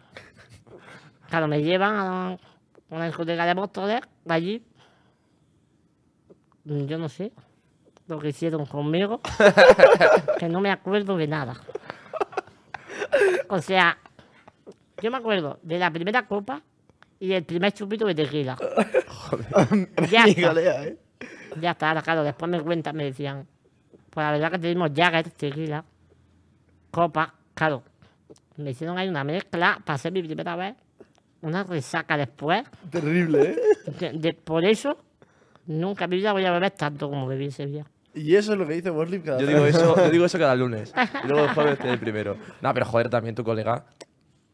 Claro, 1.28 1.48
me 1.48 1.62
llevan 1.62 1.94
a 1.96 2.38
una 2.90 3.06
discoteca 3.06 3.44
de 3.46 3.54
Móstoles, 3.54 4.00
allí. 4.28 4.62
Yo 6.64 6.98
no 6.98 7.08
sé 7.08 7.32
lo 8.08 8.18
que 8.18 8.28
hicieron 8.28 8.66
conmigo 8.66 9.20
que 10.38 10.48
no 10.48 10.60
me 10.60 10.70
acuerdo 10.70 11.16
de 11.16 11.26
nada. 11.26 11.54
O 13.48 13.60
sea, 13.60 13.98
yo 15.02 15.10
me 15.10 15.16
acuerdo 15.18 15.58
de 15.62 15.78
la 15.78 15.90
primera 15.90 16.26
copa 16.26 16.62
y 17.18 17.32
el 17.32 17.44
primer 17.44 17.72
chupito 17.72 18.06
de 18.06 18.14
tequila. 18.14 18.56
Ya 20.10 20.24
Mi 20.24 20.30
está. 20.30 20.84
¿eh? 20.84 20.98
Ya 21.60 21.70
está, 21.72 22.02
claro, 22.02 22.22
después 22.22 22.50
me 22.50 22.60
cuentan, 22.60 22.96
me 22.96 23.04
decían, 23.04 23.46
pues 24.10 24.24
la 24.24 24.32
verdad 24.32 24.50
que 24.52 24.58
tenemos 24.58 24.90
Jagger, 24.94 25.30
tequila, 25.30 25.84
copa, 26.90 27.34
claro. 27.54 27.82
Me 28.56 28.70
hicieron 28.70 28.98
ahí 28.98 29.08
una 29.08 29.24
mezcla 29.24 29.80
para 29.84 29.98
ser 29.98 30.12
mi 30.12 30.22
primera 30.22 30.56
vez, 30.56 30.74
una 31.46 31.64
resaca 31.64 32.16
después. 32.16 32.64
Terrible, 32.90 33.42
¿eh? 33.50 33.56
de- 34.00 34.12
de- 34.12 34.32
por 34.34 34.64
eso, 34.64 34.98
nunca 35.66 36.04
en 36.04 36.10
mi 36.10 36.16
vida 36.16 36.32
voy 36.32 36.44
a 36.44 36.50
beber 36.52 36.72
tanto 36.72 37.08
como 37.08 37.26
bebí 37.26 37.46
ese 37.46 37.66
día. 37.66 37.86
Y 38.14 38.34
eso 38.34 38.52
es 38.54 38.58
lo 38.58 38.66
que 38.66 38.74
dice 38.74 38.90
Worley 38.90 39.20
cada 39.20 39.38
Yo 39.40 39.46
digo 39.46 39.66
eso, 39.66 39.94
yo 39.96 40.10
digo 40.10 40.24
eso 40.26 40.38
cada 40.38 40.54
lunes. 40.54 40.92
Y 41.22 41.28
luego 41.28 41.44
el 41.44 41.50
jueves 41.54 41.78
te 41.78 41.88
el 41.90 41.98
primero. 41.98 42.36
No, 42.62 42.72
pero 42.74 42.86
joder, 42.86 43.10
también 43.10 43.34
tu 43.34 43.44
colega, 43.44 43.84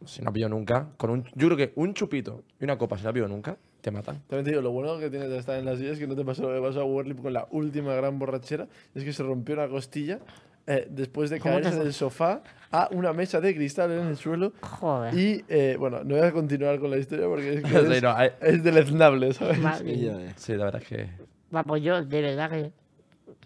si 0.04 0.20
no 0.20 0.30
ha 0.30 0.32
pillado 0.32 0.50
nunca, 0.50 0.88
con 0.96 1.10
un, 1.10 1.24
yo 1.34 1.46
creo 1.48 1.56
que 1.56 1.72
un 1.76 1.94
chupito 1.94 2.42
y 2.60 2.64
una 2.64 2.76
copa, 2.76 2.98
si 2.98 3.04
no 3.04 3.10
ha 3.10 3.12
pillado 3.12 3.28
nunca, 3.28 3.56
te 3.80 3.90
matan. 3.92 4.16
También 4.26 4.44
te 4.44 4.50
digo, 4.50 4.62
lo 4.62 4.70
bueno 4.72 4.98
que 4.98 5.10
tienes 5.10 5.28
de 5.30 5.38
estar 5.38 5.58
en 5.58 5.64
las 5.64 5.78
sillas 5.78 5.92
es 5.94 5.98
que 6.00 6.06
no 6.08 6.16
te 6.16 6.24
pasó 6.24 6.42
lo 6.50 6.54
que 6.60 6.66
pasó 6.66 6.80
a 6.80 6.84
Worley 6.84 7.14
con 7.16 7.32
la 7.32 7.46
última 7.52 7.94
gran 7.94 8.18
borrachera. 8.18 8.66
Es 8.94 9.04
que 9.04 9.12
se 9.12 9.22
rompió 9.22 9.54
una 9.54 9.68
costilla 9.68 10.18
eh, 10.66 10.86
después 10.90 11.30
de 11.30 11.40
¿Cómo 11.40 11.56
te 11.56 11.62
caerse 11.62 11.80
del 11.80 11.92
sofá 11.92 12.42
a 12.70 12.88
una 12.92 13.12
mesa 13.12 13.40
de 13.40 13.54
cristal 13.54 13.92
en 13.92 14.06
el 14.06 14.16
suelo. 14.16 14.52
Joder. 14.62 15.14
Y 15.14 15.44
eh, 15.48 15.76
bueno, 15.78 16.02
no 16.04 16.16
voy 16.16 16.26
a 16.26 16.32
continuar 16.32 16.78
con 16.78 16.90
la 16.90 16.96
historia 16.98 17.26
porque 17.26 17.54
es, 17.54 17.62
que 17.62 17.68
Sí, 17.86 17.92
es, 17.94 18.02
no, 18.02 18.10
hay- 18.16 18.30
es 18.40 18.62
deleznable, 18.62 19.32
¿sabes? 19.34 19.58
Eh. 19.84 20.32
Sí, 20.36 20.54
la 20.56 20.64
verdad 20.66 20.82
es 20.82 20.88
que. 20.88 21.08
Va, 21.54 21.62
pues 21.64 21.82
yo, 21.82 22.02
de 22.04 22.22
verdad 22.22 22.50
que, 22.50 22.72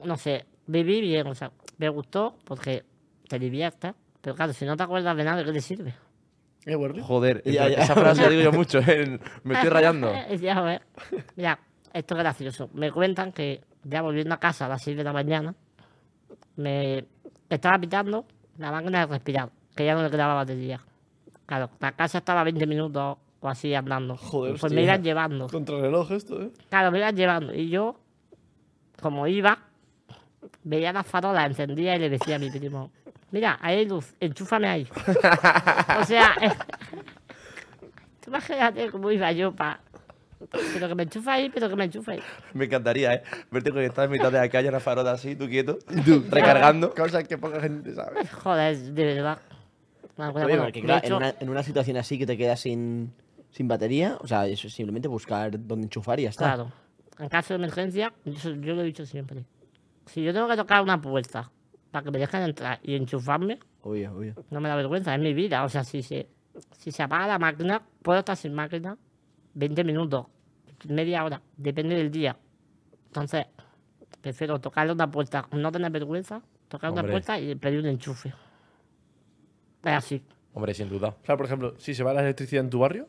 no 0.04 0.16
sé, 0.16 0.44
viví 0.66 1.00
bien, 1.00 1.26
o 1.26 1.34
sea, 1.34 1.50
me 1.78 1.88
gustó 1.88 2.36
porque 2.44 2.84
te 3.28 3.38
diviertes, 3.38 3.94
pero 4.20 4.36
claro, 4.36 4.52
si 4.52 4.64
no 4.64 4.76
te 4.76 4.82
acuerdas 4.84 5.16
de 5.16 5.24
nada, 5.24 5.44
¿qué 5.44 5.52
te 5.52 5.60
sirve? 5.60 5.94
¿Eh? 6.64 6.76
Joder, 7.02 7.42
Ya, 7.44 7.66
esa, 7.66 7.76
ya. 7.76 7.82
esa 7.84 7.94
frase 7.94 8.22
la 8.22 8.28
digo 8.28 8.42
yo 8.42 8.52
mucho, 8.56 8.78
¿eh? 8.78 9.18
me 9.44 9.54
estoy 9.54 9.70
rayando. 9.70 10.12
ya, 10.40 10.58
a 10.58 10.62
ver. 10.62 10.82
Mira, 11.36 11.58
esto 11.92 12.14
es 12.14 12.18
gracioso. 12.20 12.70
Me 12.74 12.92
cuentan 12.92 13.32
que 13.32 13.62
ya 13.84 14.02
volviendo 14.02 14.34
a 14.34 14.38
casa 14.40 14.66
a 14.66 14.68
las 14.68 14.82
6 14.82 14.96
de 14.96 15.04
la 15.04 15.12
mañana, 15.12 15.54
me 16.56 17.04
estaba 17.48 17.78
pitando 17.78 18.24
la 18.58 18.70
máquina 18.70 19.00
de 19.00 19.06
respirar, 19.06 19.50
que 19.74 19.84
ya 19.84 19.94
no 19.94 20.02
le 20.02 20.10
quedaba 20.10 20.34
batería. 20.34 20.80
Claro, 21.46 21.70
la 21.80 21.92
casa 21.92 22.18
estaba 22.18 22.40
a 22.40 22.44
20 22.44 22.66
minutos 22.66 23.18
o 23.40 23.48
así 23.48 23.74
andando. 23.74 24.16
Joder, 24.16 24.58
pues 24.58 24.72
me 24.72 24.82
iban 24.82 25.02
llevando. 25.02 25.46
Contrarreloj 25.48 26.10
esto, 26.12 26.42
¿eh? 26.42 26.50
Claro, 26.68 26.90
me 26.90 26.98
iban 26.98 27.14
llevando. 27.14 27.54
Y 27.54 27.68
yo, 27.68 27.96
como 29.00 29.26
iba, 29.26 29.58
veía 30.64 30.92
las 30.92 31.06
farolas, 31.06 31.46
encendía 31.46 31.96
y 31.96 31.98
le 31.98 32.10
decía 32.10 32.36
a 32.36 32.38
mi 32.38 32.50
primo, 32.50 32.90
mira, 33.30 33.58
ahí 33.60 33.78
hay 33.78 33.88
luz, 33.88 34.14
enchúfame 34.20 34.68
ahí. 34.68 34.88
o 36.00 36.04
sea, 36.04 36.34
tú 38.20 38.26
imagínate 38.30 38.90
cómo 38.90 39.10
iba 39.10 39.30
yo 39.32 39.52
para... 39.52 39.80
Pero 40.74 40.88
que 40.88 40.94
me 40.94 41.02
enchufa 41.04 41.34
ahí, 41.34 41.50
pero 41.50 41.68
que 41.68 41.76
me 41.76 41.84
enchufa 41.84 42.12
ahí. 42.12 42.20
Me 42.52 42.66
encantaría, 42.66 43.14
¿eh? 43.14 43.22
Verte 43.50 43.72
que 43.72 43.84
estás 43.84 44.04
en 44.06 44.10
mitad 44.12 44.30
de 44.30 44.38
la 44.38 44.48
calle, 44.48 44.68
una 44.68 44.80
farola 44.80 45.12
así, 45.12 45.34
tú 45.34 45.48
quieto, 45.48 45.78
recargando. 46.30 46.94
Cosa 46.94 47.22
que 47.22 47.38
poca 47.38 47.60
gente 47.60 47.94
sabe. 47.94 48.26
Joder, 48.26 48.76
de 48.76 49.04
verdad. 49.04 49.38
Bueno, 50.16 50.32
Oye, 50.34 50.44
bueno, 50.44 50.62
porque 50.64 50.80
claro, 50.82 51.06
en, 51.06 51.12
una, 51.14 51.34
en 51.40 51.48
una 51.48 51.62
situación 51.62 51.96
así 51.98 52.18
que 52.18 52.26
te 52.26 52.36
quedas 52.36 52.60
sin, 52.60 53.12
sin 53.50 53.68
batería, 53.68 54.16
o 54.20 54.26
sea, 54.26 54.46
eso 54.46 54.66
es 54.66 54.72
simplemente 54.74 55.08
buscar 55.08 55.52
dónde 55.52 55.84
enchufar 55.86 56.18
y 56.20 56.24
ya 56.24 56.30
está. 56.30 56.44
Claro. 56.54 56.72
En 57.18 57.28
caso 57.28 57.54
de 57.54 57.56
emergencia, 57.56 58.12
yo, 58.24 58.50
yo 58.54 58.74
lo 58.74 58.82
he 58.82 58.84
dicho 58.84 59.04
siempre. 59.06 59.44
Si 60.06 60.22
yo 60.22 60.32
tengo 60.32 60.48
que 60.48 60.56
tocar 60.56 60.82
una 60.82 61.00
puerta 61.00 61.50
para 61.90 62.04
que 62.04 62.10
me 62.10 62.18
dejen 62.18 62.42
entrar 62.42 62.78
y 62.82 62.94
enchufarme, 62.94 63.58
Obvio, 63.82 64.12
obvio. 64.14 64.34
no 64.50 64.60
me 64.60 64.68
da 64.68 64.76
vergüenza, 64.76 65.14
es 65.14 65.20
mi 65.20 65.32
vida. 65.34 65.64
O 65.64 65.68
sea, 65.68 65.84
si 65.84 66.02
se, 66.02 66.28
si 66.76 66.90
se 66.92 67.02
apaga 67.02 67.26
la 67.26 67.38
máquina, 67.38 67.82
puedo 68.02 68.18
estar 68.18 68.36
sin 68.36 68.54
máquina 68.54 68.96
20 69.56 69.84
minutos, 69.84 70.26
media 70.88 71.24
hora, 71.24 71.40
depende 71.56 71.96
del 71.96 72.10
día. 72.10 72.36
Entonces, 73.06 73.46
prefiero 74.20 74.60
tocar 74.60 74.90
una 74.90 75.10
puerta, 75.10 75.48
no 75.52 75.72
tener 75.72 75.90
vergüenza, 75.90 76.42
tocar 76.68 76.92
una 76.92 77.00
Hombre. 77.00 77.14
puerta 77.14 77.40
y 77.40 77.54
pedir 77.54 77.80
un 77.80 77.86
enchufe. 77.86 78.28
Es 79.82 79.92
así. 79.92 80.22
Hombre, 80.52 80.74
sin 80.74 80.88
duda. 80.88 81.14
Claro, 81.22 81.38
por 81.38 81.46
ejemplo, 81.46 81.74
si 81.78 81.94
se 81.94 82.02
va 82.02 82.12
la 82.12 82.20
electricidad 82.20 82.64
en 82.64 82.70
tu 82.70 82.78
barrio, 82.78 83.08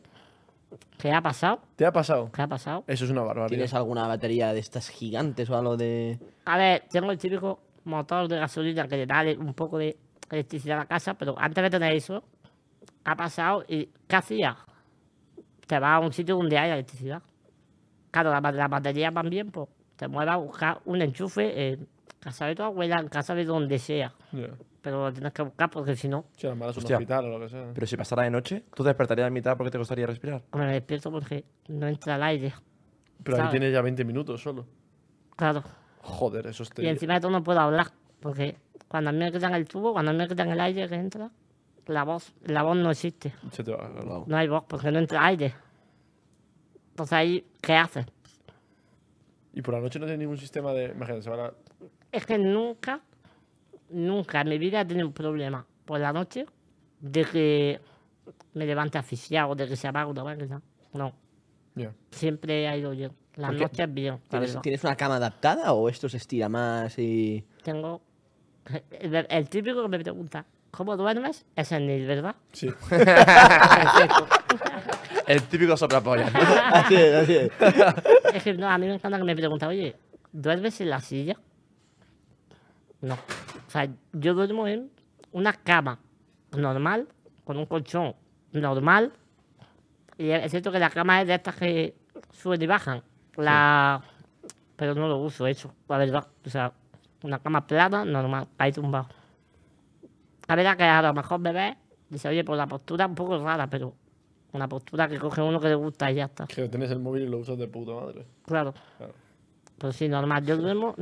¿Qué 0.98 1.10
ha 1.12 1.22
pasado? 1.22 1.60
¿te 1.76 1.86
ha 1.86 1.92
pasado? 1.92 2.30
¿Qué 2.30 2.42
ha 2.42 2.46
pasado? 2.46 2.84
Eso 2.86 3.04
es 3.06 3.10
una 3.10 3.22
barbaridad. 3.22 3.48
¿Tienes 3.48 3.72
alguna 3.72 4.06
batería 4.06 4.52
de 4.52 4.60
estas 4.60 4.90
gigantes 4.90 5.48
o 5.48 5.56
algo 5.56 5.76
de...? 5.78 6.18
A 6.44 6.58
ver, 6.58 6.84
tengo 6.90 7.10
el 7.10 7.18
típico 7.18 7.60
motor 7.84 8.28
de 8.28 8.38
gasolina 8.38 8.86
que 8.86 8.98
le 8.98 9.06
da 9.06 9.22
un 9.38 9.54
poco 9.54 9.78
de 9.78 9.96
electricidad 10.30 10.76
a 10.78 10.80
la 10.82 10.86
casa, 10.86 11.14
pero 11.14 11.34
antes 11.38 11.62
de 11.62 11.70
tener 11.70 11.94
eso, 11.94 12.22
ha 13.04 13.16
pasado 13.16 13.64
y 13.66 13.88
¿qué 14.06 14.16
hacía? 14.16 14.58
Te 15.68 15.78
vas 15.78 15.92
a 15.92 16.00
un 16.00 16.12
sitio 16.12 16.34
donde 16.36 16.58
hay 16.58 16.70
electricidad. 16.70 17.22
Claro, 18.10 18.30
las 18.30 18.54
la 18.54 18.68
baterías 18.68 19.12
van 19.12 19.28
bien, 19.28 19.50
pues 19.50 19.68
te 19.96 20.08
mueves 20.08 20.32
a 20.32 20.36
buscar 20.36 20.80
un 20.86 21.02
enchufe 21.02 21.72
en 21.72 21.86
casa 22.18 22.46
de 22.46 22.54
tu 22.54 22.62
abuela, 22.62 22.98
en 22.98 23.08
casa 23.08 23.34
de 23.34 23.44
donde 23.44 23.78
sea. 23.78 24.14
Ya. 24.32 24.48
Pero 24.80 25.04
lo 25.06 25.12
tienes 25.12 25.32
que 25.32 25.42
buscar 25.42 25.68
porque 25.68 25.94
si 25.94 26.08
no, 26.08 26.24
Si 26.36 26.46
a 26.46 26.50
lo 26.50 26.56
mejor 26.56 26.70
es 26.70 26.76
un 26.78 26.92
hospital 26.92 27.24
o 27.26 27.38
lo 27.38 27.40
que 27.40 27.50
sea. 27.50 27.66
Pero 27.74 27.86
si 27.86 27.96
pasara 27.98 28.22
de 28.22 28.30
noche, 28.30 28.64
¿tú 28.74 28.82
te 28.82 28.88
despertarías 28.88 29.28
en 29.28 29.34
mitad 29.34 29.56
porque 29.56 29.70
te 29.70 29.76
costaría 29.76 30.06
respirar? 30.06 30.42
me 30.54 30.72
despierto 30.72 31.10
porque 31.10 31.44
no 31.68 31.86
entra 31.86 32.16
el 32.16 32.22
aire. 32.22 32.54
Pero 33.22 33.36
ahí 33.36 33.40
¿sabes? 33.40 33.50
tienes 33.50 33.72
ya 33.72 33.82
20 33.82 34.04
minutos 34.06 34.40
solo. 34.40 34.64
Claro. 35.36 35.62
Joder, 36.00 36.46
eso 36.46 36.62
es 36.62 36.70
Y 36.78 36.86
encima 36.86 37.14
de 37.14 37.20
todo 37.20 37.30
no 37.30 37.42
puedo 37.42 37.60
hablar, 37.60 37.88
porque 38.20 38.56
cuando 38.88 39.10
a 39.10 39.12
mí 39.12 39.18
me 39.18 39.30
quitan 39.30 39.54
el 39.54 39.68
tubo, 39.68 39.92
cuando 39.92 40.10
a 40.10 40.14
mí 40.14 40.18
me 40.18 40.28
quitan 40.28 40.48
el 40.48 40.60
aire 40.60 40.88
que 40.88 40.94
entra, 40.94 41.30
la 41.88 42.04
voz, 42.04 42.32
la 42.44 42.62
voz 42.62 42.76
no 42.76 42.90
existe. 42.90 43.32
Se 43.52 43.64
te 43.64 43.72
va. 43.72 43.90
claro. 43.90 44.04
Wow. 44.06 44.24
No 44.26 44.36
hay 44.36 44.48
voz 44.48 44.64
porque 44.68 44.90
no 44.90 44.98
entra 44.98 45.24
aire. 45.26 45.54
Entonces 46.90 47.12
ahí, 47.12 47.44
¿qué 47.60 47.74
haces? 47.74 48.06
Y 49.52 49.62
por 49.62 49.74
la 49.74 49.80
noche 49.80 49.98
no 49.98 50.04
tienes 50.06 50.20
ningún 50.20 50.38
sistema 50.38 50.72
de. 50.72 50.86
Imagínate, 50.86 51.22
se 51.22 51.30
va 51.30 51.36
la. 51.36 51.54
Es 52.12 52.24
que 52.26 52.38
nunca, 52.38 53.00
nunca 53.90 54.40
en 54.40 54.48
mi 54.48 54.58
vida 54.58 54.80
he 54.80 54.84
tenido 54.84 55.06
un 55.06 55.12
problema 55.12 55.66
por 55.84 56.00
la 56.00 56.12
noche 56.12 56.46
de 57.00 57.24
que 57.24 57.80
me 58.54 58.66
levante 58.66 58.98
asfixiado, 58.98 59.54
de 59.54 59.66
que 59.68 59.76
se 59.76 59.88
apague 59.88 60.10
una 60.10 60.24
máquina. 60.24 60.60
No, 60.92 61.12
Ya. 61.74 61.92
siempre 62.10 62.68
ha 62.68 62.76
ido 62.76 62.90
bien. 62.90 63.12
Las 63.36 63.50
Porque 63.50 63.62
noches 63.64 63.94
bien, 63.94 64.14
la 64.14 64.20
¿Tienes, 64.28 64.48
verdad. 64.50 64.62
tienes 64.62 64.84
una 64.84 64.96
cama 64.96 65.16
adaptada 65.16 65.72
o 65.72 65.88
esto 65.88 66.08
se 66.08 66.16
estira 66.16 66.48
más 66.48 66.98
y...? 66.98 67.44
Tengo... 67.62 68.00
El, 68.90 69.26
el 69.30 69.48
típico 69.48 69.80
que 69.82 69.88
me 69.88 69.98
pregunta, 70.00 70.44
¿cómo 70.78 70.96
duermes? 70.96 71.44
Es 71.56 71.72
el 71.72 71.88
Nil, 71.88 72.06
¿verdad? 72.06 72.36
Sí. 72.52 72.68
El 75.26 75.42
típico 75.42 75.76
soplapolla. 75.76 76.30
¿no? 76.30 76.38
Así 76.72 76.94
es, 76.94 77.14
así 77.16 77.36
es. 77.36 77.50
Es 78.32 78.44
que 78.44 78.54
no, 78.54 78.68
a 78.68 78.78
mí 78.78 78.86
me 78.86 78.94
encanta 78.94 79.18
que 79.18 79.24
me 79.24 79.34
pregunten, 79.34 79.68
oye, 79.68 79.96
¿duermes 80.30 80.80
en 80.80 80.90
la 80.90 81.00
silla? 81.00 81.36
No. 83.00 83.14
O 83.14 83.70
sea, 83.70 83.88
yo 84.12 84.34
duermo 84.34 84.68
en 84.68 84.88
una 85.32 85.52
cama 85.52 85.98
normal, 86.56 87.08
con 87.42 87.56
un 87.56 87.66
colchón 87.66 88.14
normal. 88.52 89.12
Y 90.16 90.30
es 90.30 90.48
cierto 90.52 90.70
que 90.70 90.78
la 90.78 90.90
cama 90.90 91.20
es 91.20 91.26
de 91.26 91.34
estas 91.34 91.56
que 91.56 91.96
suben 92.30 92.62
y 92.62 92.68
bajan. 92.68 93.02
La... 93.34 94.00
Pero 94.76 94.94
no 94.94 95.08
lo 95.08 95.18
uso 95.18 95.48
eso, 95.48 95.74
la 95.88 95.98
verdad. 95.98 96.28
O 96.46 96.50
sea, 96.50 96.72
una 97.24 97.40
cama 97.40 97.66
plana, 97.66 98.04
normal, 98.04 98.46
ahí 98.58 98.70
tumbado. 98.70 99.08
La 100.48 100.56
verdad 100.56 100.76
que 100.76 100.84
a 100.84 101.02
lo 101.02 101.14
mejor 101.14 101.38
me 101.40 101.52
ves, 101.52 101.76
dice, 102.08 102.28
oye, 102.28 102.42
pues 102.42 102.56
la 102.56 102.66
postura 102.66 103.06
un 103.06 103.14
poco 103.14 103.38
rara, 103.38 103.68
pero 103.68 103.94
una 104.52 104.66
postura 104.66 105.06
que 105.06 105.18
coge 105.18 105.42
uno 105.42 105.60
que 105.60 105.68
le 105.68 105.74
gusta 105.74 106.10
y 106.10 106.16
ya 106.16 106.24
está. 106.24 106.46
Que 106.46 106.68
tienes 106.68 106.90
el 106.90 106.98
móvil 106.98 107.24
y 107.24 107.28
lo 107.28 107.38
usas 107.38 107.58
de 107.58 107.68
puta 107.68 107.92
madre. 107.92 108.24
Claro. 108.46 108.72
Claro. 108.96 109.12
Pero 109.76 109.92
sí, 109.92 110.08
normal. 110.08 110.44
Yo 110.44 110.56
duermo, 110.56 110.96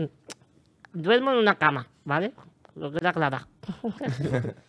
duermo 0.92 1.30
en 1.32 1.38
una 1.38 1.54
cama, 1.54 1.86
¿vale? 2.04 2.32
Lo 2.74 2.90
que 2.90 2.98
era 2.98 3.12
clara. 3.12 3.46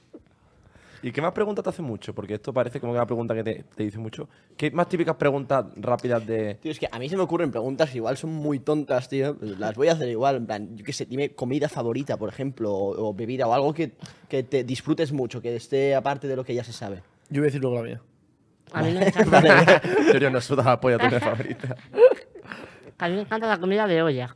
¿Y 1.02 1.12
qué 1.12 1.22
más 1.22 1.32
preguntas 1.32 1.64
te 1.64 1.70
hace 1.70 1.82
mucho? 1.82 2.14
Porque 2.14 2.36
esto 2.36 2.54
parece 2.54 2.80
como 2.80 2.94
que 2.94 2.98
una 2.98 3.06
pregunta 3.06 3.36
que 3.36 3.44
te, 3.44 3.64
te 3.76 3.84
dice 3.84 3.98
mucho. 3.98 4.28
¿Qué 4.56 4.72
más 4.72 4.90
típicas 4.90 5.16
preguntas 5.16 5.66
rápidas 5.76 6.26
de. 6.26 6.56
Tío, 6.56 6.72
es 6.72 6.80
que 6.80 6.88
a 6.92 6.98
mí 7.00 7.08
se 7.10 7.16
me 7.18 7.24
ocurren 7.24 7.52
preguntas 7.52 7.94
igual 7.96 8.18
son 8.18 8.32
muy 8.32 8.60
tontas, 8.60 9.10
tío. 9.10 9.38
Las 9.42 9.76
voy 9.76 9.90
a 9.90 9.94
hacer 9.94 10.10
igual, 10.10 10.38
en 10.38 10.46
plan, 10.46 10.76
yo 10.76 10.84
qué 10.84 10.94
sé, 10.94 11.06
dime 11.06 11.30
comida 11.30 11.70
favorita, 11.70 12.18
por 12.18 12.30
ejemplo, 12.30 12.72
o, 12.74 13.10
o 13.10 13.14
bebida, 13.14 13.48
o 13.48 13.54
algo 13.54 13.74
que, 13.74 13.94
que 14.28 14.44
te 14.44 14.64
disfrutes 14.64 15.12
mucho, 15.12 15.42
que 15.42 15.56
esté 15.56 15.96
aparte 15.96 16.28
de 16.28 16.36
lo 16.36 16.44
que 16.44 16.54
ya 16.56 16.64
se 16.64 16.74
sabe. 16.74 17.04
Yo 17.30 17.42
voy 17.42 17.46
a 17.46 17.46
decir 17.46 17.62
luego 17.62 17.78
la 17.78 17.84
mía. 17.84 18.02
A 18.74 18.82
mí 18.84 18.94
me 18.94 19.08
encanta, 19.08 19.82
En 19.84 20.12
serio, 20.12 20.30
no 20.30 20.42
suda 20.42 20.64
la 20.64 20.80
polla 20.80 20.98
tu 20.98 21.20
favorita. 21.20 21.76
a 22.98 23.10
mí 23.10 23.16
me 23.16 23.22
encanta 23.22 23.48
la 23.48 23.60
comida 23.60 23.88
de 23.88 24.02
olla. 24.02 24.36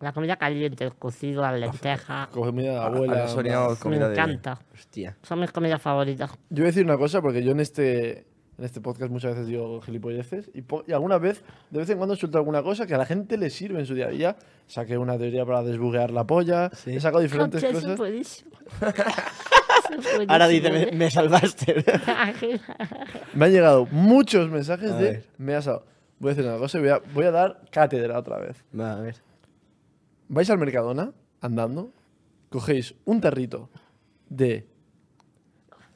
La 0.00 0.12
comida 0.12 0.36
caliente, 0.36 0.84
el 0.84 0.94
cocido, 0.94 1.42
las 1.42 1.58
lentejas. 1.58 2.28
Comida 2.32 2.70
de 2.72 2.76
Ah, 2.78 2.86
abuela. 2.86 3.28
soñado 3.28 3.76
Me 3.86 3.98
de. 3.98 4.12
encanta. 4.12 4.58
Hostia. 4.72 5.16
Son 5.22 5.40
mis 5.40 5.50
comidas 5.50 5.82
favoritas. 5.82 6.30
Yo 6.50 6.56
voy 6.58 6.64
a 6.64 6.66
decir 6.66 6.84
una 6.84 6.96
cosa, 6.96 7.20
porque 7.20 7.42
yo 7.42 7.50
en 7.52 7.58
este, 7.60 8.18
en 8.58 8.64
este 8.64 8.80
podcast 8.80 9.10
muchas 9.10 9.32
veces 9.32 9.48
digo 9.48 9.80
gilipolleces, 9.80 10.50
y, 10.54 10.64
alguna 10.92 11.18
vez, 11.18 11.42
de 11.70 11.80
vez 11.80 11.90
en 11.90 11.96
cuando 11.98 12.14
suelto 12.14 12.38
alguna 12.38 12.62
cosa 12.62 12.86
que 12.86 12.94
a 12.94 12.98
la 12.98 13.06
gente 13.06 13.36
le 13.36 13.50
sirve 13.50 13.80
en 13.80 13.86
su 13.86 13.94
día 13.94 14.06
a 14.06 14.10
día. 14.10 14.36
Saqué 14.68 14.96
una 14.98 15.18
teoría 15.18 15.44
para 15.44 15.62
desbuguear 15.62 16.10
la 16.12 16.24
polla, 16.24 16.70
Sí. 16.74 16.94
he 16.94 17.00
sacado 17.00 17.20
diferentes 17.22 17.64
cosas. 17.64 17.98
es 18.00 18.44
Ahora 20.28 20.46
dice, 20.46 20.68
buenísimo, 20.68 20.92
me, 20.92 20.98
me 21.06 21.10
salvaste. 21.10 21.84
Me 23.34 23.46
han 23.46 23.52
llegado 23.52 23.86
muchos 23.90 24.50
mensajes 24.50 24.90
A 24.92 24.96
de 24.96 25.02
ver. 25.10 25.24
me 25.38 25.54
has 25.54 25.66
voy 25.66 26.30
a 26.32 26.34
decir 26.34 26.44
una 26.44 26.58
cosa 26.58 26.78
y 26.78 26.80
voy 26.82 26.90
a, 26.90 27.00
voy 27.14 27.24
a 27.24 27.30
dar 27.30 27.60
cátedra 27.70 28.18
otra 28.18 28.38
vez. 28.38 28.64
Va, 28.78 28.92
a 28.94 29.00
ver. 29.00 29.16
Vais 30.28 30.48
al 30.50 30.58
Mercadona, 30.58 31.12
andando, 31.40 31.92
cogéis 32.50 32.94
un 33.04 33.20
tarrito 33.20 33.70
de 34.28 34.66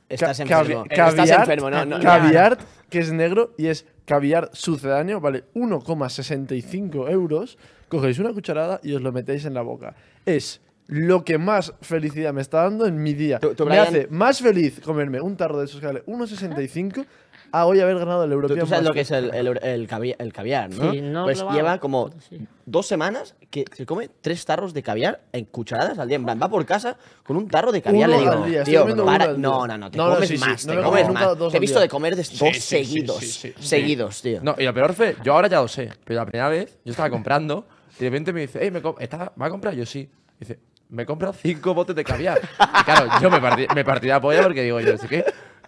Estás 0.09 0.41
enfermo. 0.41 0.85
cavi- 0.85 0.91
Estás 0.91 1.15
caviar, 1.15 1.41
enfermo, 1.41 1.71
no, 1.71 1.85
no. 1.85 2.01
caviar, 2.01 2.59
que 2.91 2.99
es 3.01 3.13
negro 3.13 3.55
y 3.59 3.67
es 3.69 3.87
caviar 4.05 4.51
sucedáneo, 4.53 5.21
vale 5.21 5.45
1,65 5.55 7.09
euros. 7.11 7.59
Cogéis 7.89 8.19
una 8.19 8.33
cucharada 8.33 8.81
y 8.83 8.95
os 8.95 9.03
lo 9.03 9.13
metéis 9.13 9.45
en 9.45 9.55
la 9.55 9.63
boca. 9.63 9.95
Es 10.27 10.61
lo 10.87 11.25
que 11.25 11.39
más 11.39 11.73
felicidad 11.81 12.33
me 12.35 12.41
está 12.43 12.63
dando 12.65 12.87
en 12.87 13.03
mi 13.03 13.15
día. 13.15 13.39
Tú- 13.39 13.55
tú, 13.55 13.65
me 13.65 13.71
Brian- 13.73 13.87
hace 13.89 14.07
más 14.09 14.41
feliz 14.41 14.81
comerme 14.81 15.21
un 15.21 15.37
tarro 15.37 15.59
de 15.59 15.67
esos 15.67 15.81
que 15.81 15.87
vale 15.87 16.03
1,65 16.07 17.05
a 17.53 17.67
hoy 17.67 17.81
haber 17.81 17.99
ganado 17.99 18.25
el 18.25 18.31
Tú, 18.31 18.35
European 18.35 18.61
tú 18.61 18.67
sabes 18.67 18.85
lo 18.85 18.93
que 18.93 19.01
es 19.03 19.11
el, 19.11 19.33
el, 19.35 19.59
el 19.63 19.87
caviar, 19.87 20.17
el 20.19 20.33
caviar, 20.33 20.71
¿no? 20.71 20.91
Sí, 20.93 21.01
no 21.03 21.25
pues 21.25 21.45
lleva 21.53 21.79
como 21.79 22.11
sí. 22.29 22.47
dos 22.65 22.87
semanas 22.87 23.35
que 23.51 23.65
se 23.75 23.85
come 23.87 24.09
tres 24.21 24.45
tarros 24.45 24.73
de 24.75 24.83
caviar 24.83 25.21
en 25.33 25.45
cucharadas 25.45 25.99
al 25.99 26.09
día. 26.09 26.17
En 26.17 26.25
plan, 26.25 26.41
va 26.43 26.49
por 26.49 26.65
casa 26.67 26.97
con 27.23 27.37
un 27.37 27.49
tarro 27.49 27.71
de 27.71 27.83
caviar. 27.83 28.09
Uno 28.09 28.17
le 28.17 28.23
digo, 28.23 28.33
al 28.45 28.51
día, 28.51 28.65
tío, 28.65 29.05
para- 29.05 29.25
al 29.27 29.37
día". 29.37 29.43
no, 29.49 29.67
no, 29.67 29.79
no, 29.79 29.91
te 29.91 29.99
No, 29.99 30.15
comes 30.15 30.29
sí, 30.29 30.37
sí, 30.39 30.45
más, 30.45 30.67
te 30.67 30.75
me 30.75 30.83
comes 30.83 31.09
más. 31.13 31.39
dos 31.39 31.53
Te 31.53 31.59
he 31.59 31.61
visto 31.61 31.79
de 31.79 31.89
comer 31.89 32.17
de 32.17 32.25
Sí, 32.25 32.37
dos 32.39 32.55
sí, 32.55 32.61
sí, 32.61 32.85
seguidos. 32.85 33.17
sí, 33.19 33.27
sí, 33.27 33.55
sí. 33.57 33.67
seguidos, 33.69 34.23
tío. 34.23 34.41
No, 34.43 34.55
y 34.59 34.65
lo 34.65 34.73
peor 34.75 34.95
fue, 34.95 35.17
yo 35.23 35.35
ahora 35.35 35.49
ya 35.49 35.61
lo 35.61 35.69
sé, 35.69 35.91
pero 36.05 36.21
la 36.21 36.27
primera 36.27 36.49
vez 36.49 36.79
yo 36.85 36.91
estaba 36.91 37.11
comprando 37.11 37.67
y 37.99 38.05
de 38.05 38.11
repente 38.11 38.33
me 38.33 38.41
dice, 38.41 38.59
hey, 38.63 38.71
me 38.71 38.81
co- 38.81 38.97
¿estás- 38.99 39.31
¿va 39.41 39.47
a 39.47 39.51
comprar? 39.51 39.75
Yo 39.75 39.85
sí. 39.87 40.11
Dice, 40.41 40.59
me 40.89 41.03
he 41.05 41.07
comprado 41.07 41.33
cinco 41.35 41.75
botes 41.75 41.95
de 41.95 42.05
caviar. 42.05 42.41
Y 42.81 42.83
claro, 42.85 43.11
yo 43.21 43.31
me 43.31 43.41
partí, 43.41 43.67
me 43.75 43.85
partí 43.85 44.07
la 44.09 44.21
polla 44.21 44.43
porque 44.43 44.63
digo, 44.63 44.81
yo 44.81 44.97
sé 44.97 45.07
qué. 45.09 45.25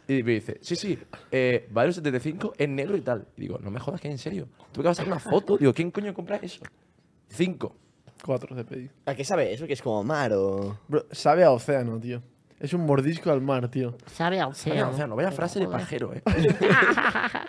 Y 0.07 0.22
me 0.22 0.32
dice, 0.32 0.59
sí, 0.61 0.76
sí, 0.76 0.98
eh, 1.30 1.66
vale 1.70 1.88
un 1.88 1.94
75, 1.94 2.52
es 2.59 2.68
negro 2.68 2.96
y 2.96 3.00
tal. 3.00 3.26
Y 3.36 3.42
digo, 3.42 3.59
no 3.62 3.70
me 3.70 3.80
jodas, 3.80 4.00
que 4.00 4.11
en 4.11 4.18
serio. 4.18 4.48
Tuve 4.72 4.84
que 4.84 4.90
pasar 4.90 5.07
una 5.07 5.18
foto. 5.18 5.57
Digo, 5.57 5.72
¿quién 5.72 5.90
coño 5.90 6.12
compra 6.12 6.36
eso? 6.36 6.62
Cinco. 7.28 7.74
Cuatro 8.24 8.55
de 8.55 8.64
pedir. 8.64 8.90
¿A 9.07 9.14
qué 9.14 9.24
sabe 9.24 9.52
eso? 9.52 9.66
Que 9.66 9.72
es 9.74 9.82
como 9.82 10.02
mar 10.05 10.32
o. 10.32 10.78
Bro, 10.88 11.07
sabe 11.11 11.44
a 11.44 11.50
océano, 11.50 11.98
tío. 11.98 12.22
Es 12.61 12.72
un 12.72 12.86
mordisco 12.86 13.30
al 13.30 13.40
mar, 13.42 13.68
tío. 13.68 13.96
Sabe 14.07 14.40
a 14.40 14.46
océano. 14.46 14.94
sea, 14.94 15.07
no 15.07 15.16
vaya 15.16 15.30
frase 15.30 15.59
de 15.61 15.66
pajero, 15.68 16.12
eh. 16.14 16.22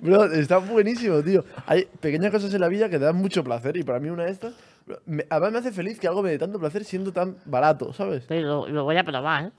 Bro, 0.00 0.32
está 0.32 0.58
buenísimo, 0.58 1.22
tío. 1.22 1.44
Hay 1.66 1.86
pequeñas 2.00 2.30
cosas 2.30 2.52
en 2.54 2.60
la 2.60 2.68
vida 2.68 2.88
que 2.88 2.98
te 2.98 3.04
dan 3.04 3.16
mucho 3.16 3.42
placer 3.44 3.76
y 3.76 3.82
para 3.82 4.00
mí 4.00 4.08
una 4.08 4.24
de 4.24 4.30
estas... 4.30 4.54
bro, 4.86 5.00
me- 5.06 5.26
además 5.28 5.52
me 5.52 5.58
hace 5.58 5.72
feliz 5.72 5.98
que 5.98 6.06
algo 6.08 6.22
me 6.22 6.30
dé 6.30 6.38
tanto 6.38 6.58
placer 6.58 6.84
siendo 6.84 7.12
tan 7.12 7.36
barato, 7.44 7.92
¿sabes? 7.92 8.24
Pero 8.28 8.48
lo, 8.48 8.68
lo 8.68 8.84
voy 8.84 8.96
a 8.96 9.04
probar, 9.04 9.44
¿eh? 9.46 9.50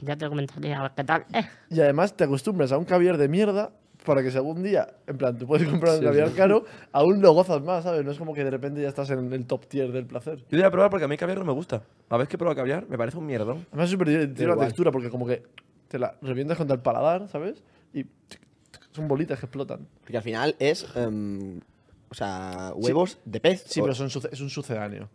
Ya 0.00 0.16
te 0.16 0.28
comentaré 0.28 0.74
a 0.74 0.82
ver 0.82 0.92
qué 0.96 1.04
tal. 1.04 1.24
Eh, 1.32 1.44
Y 1.70 1.80
además 1.80 2.14
te 2.16 2.24
acostumbras 2.24 2.72
a 2.72 2.78
un 2.78 2.84
caviar 2.84 3.16
de 3.16 3.28
mierda 3.28 3.70
para 4.04 4.22
que 4.22 4.30
si 4.30 4.36
algún 4.36 4.62
día, 4.62 4.86
en 5.06 5.16
plan, 5.18 5.36
tú 5.36 5.46
puedes 5.46 5.66
comprar 5.68 5.98
un 5.98 6.04
caviar 6.04 6.30
caro, 6.32 6.64
aún 6.92 7.20
lo 7.20 7.32
gozas 7.32 7.60
más, 7.62 7.82
¿sabes? 7.84 8.04
No 8.04 8.12
es 8.12 8.18
como 8.18 8.34
que 8.34 8.44
de 8.44 8.50
repente 8.50 8.80
ya 8.80 8.88
estás 8.88 9.10
en 9.10 9.32
el 9.32 9.46
top 9.46 9.66
tier 9.66 9.90
del 9.90 10.06
placer. 10.06 10.38
Yo 10.48 10.58
voy 10.58 10.62
a 10.62 10.70
probar 10.70 10.90
porque 10.90 11.04
a 11.04 11.08
mí 11.08 11.16
caviar 11.16 11.38
no 11.38 11.44
me 11.44 11.52
gusta. 11.52 11.82
La 12.10 12.16
vez 12.16 12.28
que 12.28 12.38
probado 12.38 12.54
caviar, 12.56 12.86
me 12.88 12.96
parece 12.98 13.16
un 13.18 13.26
mierdón. 13.26 13.66
Además 13.70 13.86
es 13.86 13.90
súper 13.92 14.08
divertido 14.08 14.54
la 14.54 14.64
textura 14.66 14.92
porque 14.92 15.10
como 15.10 15.26
que 15.26 15.42
te 15.88 15.98
la 15.98 16.14
revientas 16.22 16.56
contra 16.56 16.76
el 16.76 16.82
paladar, 16.82 17.26
¿sabes? 17.28 17.62
Y 17.92 18.04
son 18.92 19.08
bolitas 19.08 19.40
que 19.40 19.46
explotan. 19.46 19.88
Porque 20.02 20.16
al 20.18 20.22
final 20.22 20.54
es. 20.58 20.86
em, 20.94 21.58
o 22.08 22.14
sea, 22.14 22.72
huevos 22.76 23.18
de 23.24 23.40
pez. 23.40 23.64
Sí, 23.66 23.80
o- 23.80 23.84
pero 23.84 23.94
son 23.94 24.06
es 24.30 24.40
un 24.40 24.50
sucedáneo. 24.50 25.08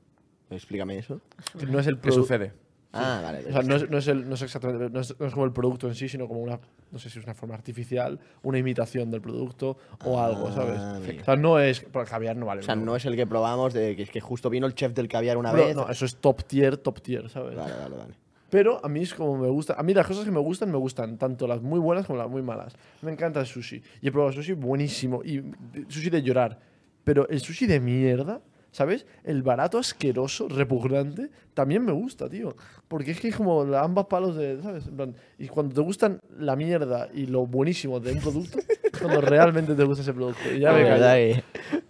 Explícame 0.50 0.98
eso. 0.98 1.22
Que 1.58 1.66
no 1.66 1.80
es 1.80 1.88
el 1.88 1.96
¿Qué 1.96 2.02
producto. 2.02 2.24
sucede? 2.24 2.52
Ah, 2.94 3.22
vale. 3.24 3.40
O 3.48 3.52
sea, 3.52 3.62
no 3.62 3.76
es, 3.76 3.90
no 3.90 3.98
es 3.98 4.08
el- 4.08 4.28
no 4.28 4.36
es 4.36 4.42
exactamente, 4.42 4.90
no 4.90 5.00
es, 5.00 5.18
no 5.20 5.26
es 5.26 5.34
como 5.34 5.46
el 5.46 5.54
producto 5.54 5.88
en 5.88 5.96
sí, 5.96 6.10
sino 6.10 6.28
como 6.28 6.42
una, 6.42 6.60
no 6.92 7.00
sé 7.00 7.10
si 7.10 7.20
es 7.20 7.24
una 7.26 7.34
forma 7.34 7.56
artificial, 7.56 8.20
una 8.44 8.58
imitación 8.58 9.10
del 9.10 9.22
producto 9.22 9.78
o 10.04 10.20
algo, 10.22 10.52
¿sabes? 10.52 10.78
Ah. 10.80 11.00
O 11.22 11.24
sea, 11.24 11.36
no 11.38 11.58
es, 11.60 11.80
porque 11.82 12.00
el 12.06 12.10
caviar 12.10 12.36
no 12.36 12.46
vale. 12.48 12.60
O 12.60 12.64
sea, 12.64 12.76
no 12.76 12.96
es 12.96 13.06
el 13.06 13.16
que 13.16 13.26
probamos 13.26 13.74
de 13.74 13.96
que, 13.96 14.06
que 14.06 14.20
justo 14.20 14.50
vino 14.50 14.68
el 14.68 14.76
chef 14.76 14.94
del 14.94 15.08
caviar 15.08 15.38
una 15.38 15.52
vez. 15.54 15.76
no, 15.76 15.90
eso 15.90 16.04
es 16.06 16.18
top 16.18 16.44
tier, 16.44 16.78
top 16.78 17.02
tier, 17.02 17.30
¿sabes? 17.30 17.56
Vale, 17.56 17.74
vale, 17.82 17.96
vale. 17.96 18.14
Pero 18.50 18.84
a 18.84 18.90
mí 18.90 19.00
es 19.04 19.14
como 19.14 19.38
me 19.38 19.48
gusta. 19.48 19.76
A 19.76 19.84
mí 19.84 19.94
las 19.94 20.06
cosas 20.06 20.26
que 20.26 20.32
me 20.32 20.42
gustan, 20.42 20.70
me 20.70 20.78
gustan. 20.78 21.18
Tanto 21.18 21.48
las 21.48 21.62
muy 21.62 21.80
buenas 21.80 22.06
como 22.06 22.20
las 22.20 22.30
muy 22.30 22.42
malas. 22.42 22.74
Me 23.02 23.10
encanta 23.14 23.40
el 23.40 23.46
sushi. 23.46 23.82
Y 24.02 24.10
he 24.10 24.12
probado 24.12 24.34
sushi 24.34 24.52
buenísimo. 24.52 25.24
Y 25.24 25.42
sushi 25.88 26.10
de 26.10 26.22
llorar. 26.22 26.60
Pero 27.06 27.30
el 27.30 27.40
sushi 27.40 27.66
de 27.66 27.80
mierda, 27.80 28.42
¿sabes? 28.72 29.06
El 29.24 29.44
barato, 29.44 29.78
asqueroso, 29.78 30.48
repugnante, 30.48 31.30
también 31.54 31.84
me 31.86 31.92
gusta, 31.92 32.30
tío. 32.30 32.56
Porque 32.88 33.12
es 33.12 33.20
que 33.20 33.28
es 33.30 33.36
como 33.36 33.62
ambas 33.62 34.06
palos 34.08 34.36
de. 34.36 34.62
¿Sabes? 34.62 34.88
En 34.88 34.96
plan, 34.96 35.16
y 35.38 35.48
cuando 35.48 35.76
te 35.76 35.82
gustan 35.82 36.20
la 36.38 36.56
mierda 36.56 37.10
y 37.14 37.26
lo 37.28 37.46
buenísimo 37.46 38.00
de 38.00 38.14
un 38.14 38.20
producto, 38.20 38.60
es 38.60 39.00
cuando 39.00 39.22
realmente 39.22 39.76
te 39.76 39.84
gusta 39.84 40.02
ese 40.02 40.14
producto. 40.14 40.42
Y 40.54 40.60
ya 40.60 40.72
me 40.74 40.84
callo. 40.86 41.42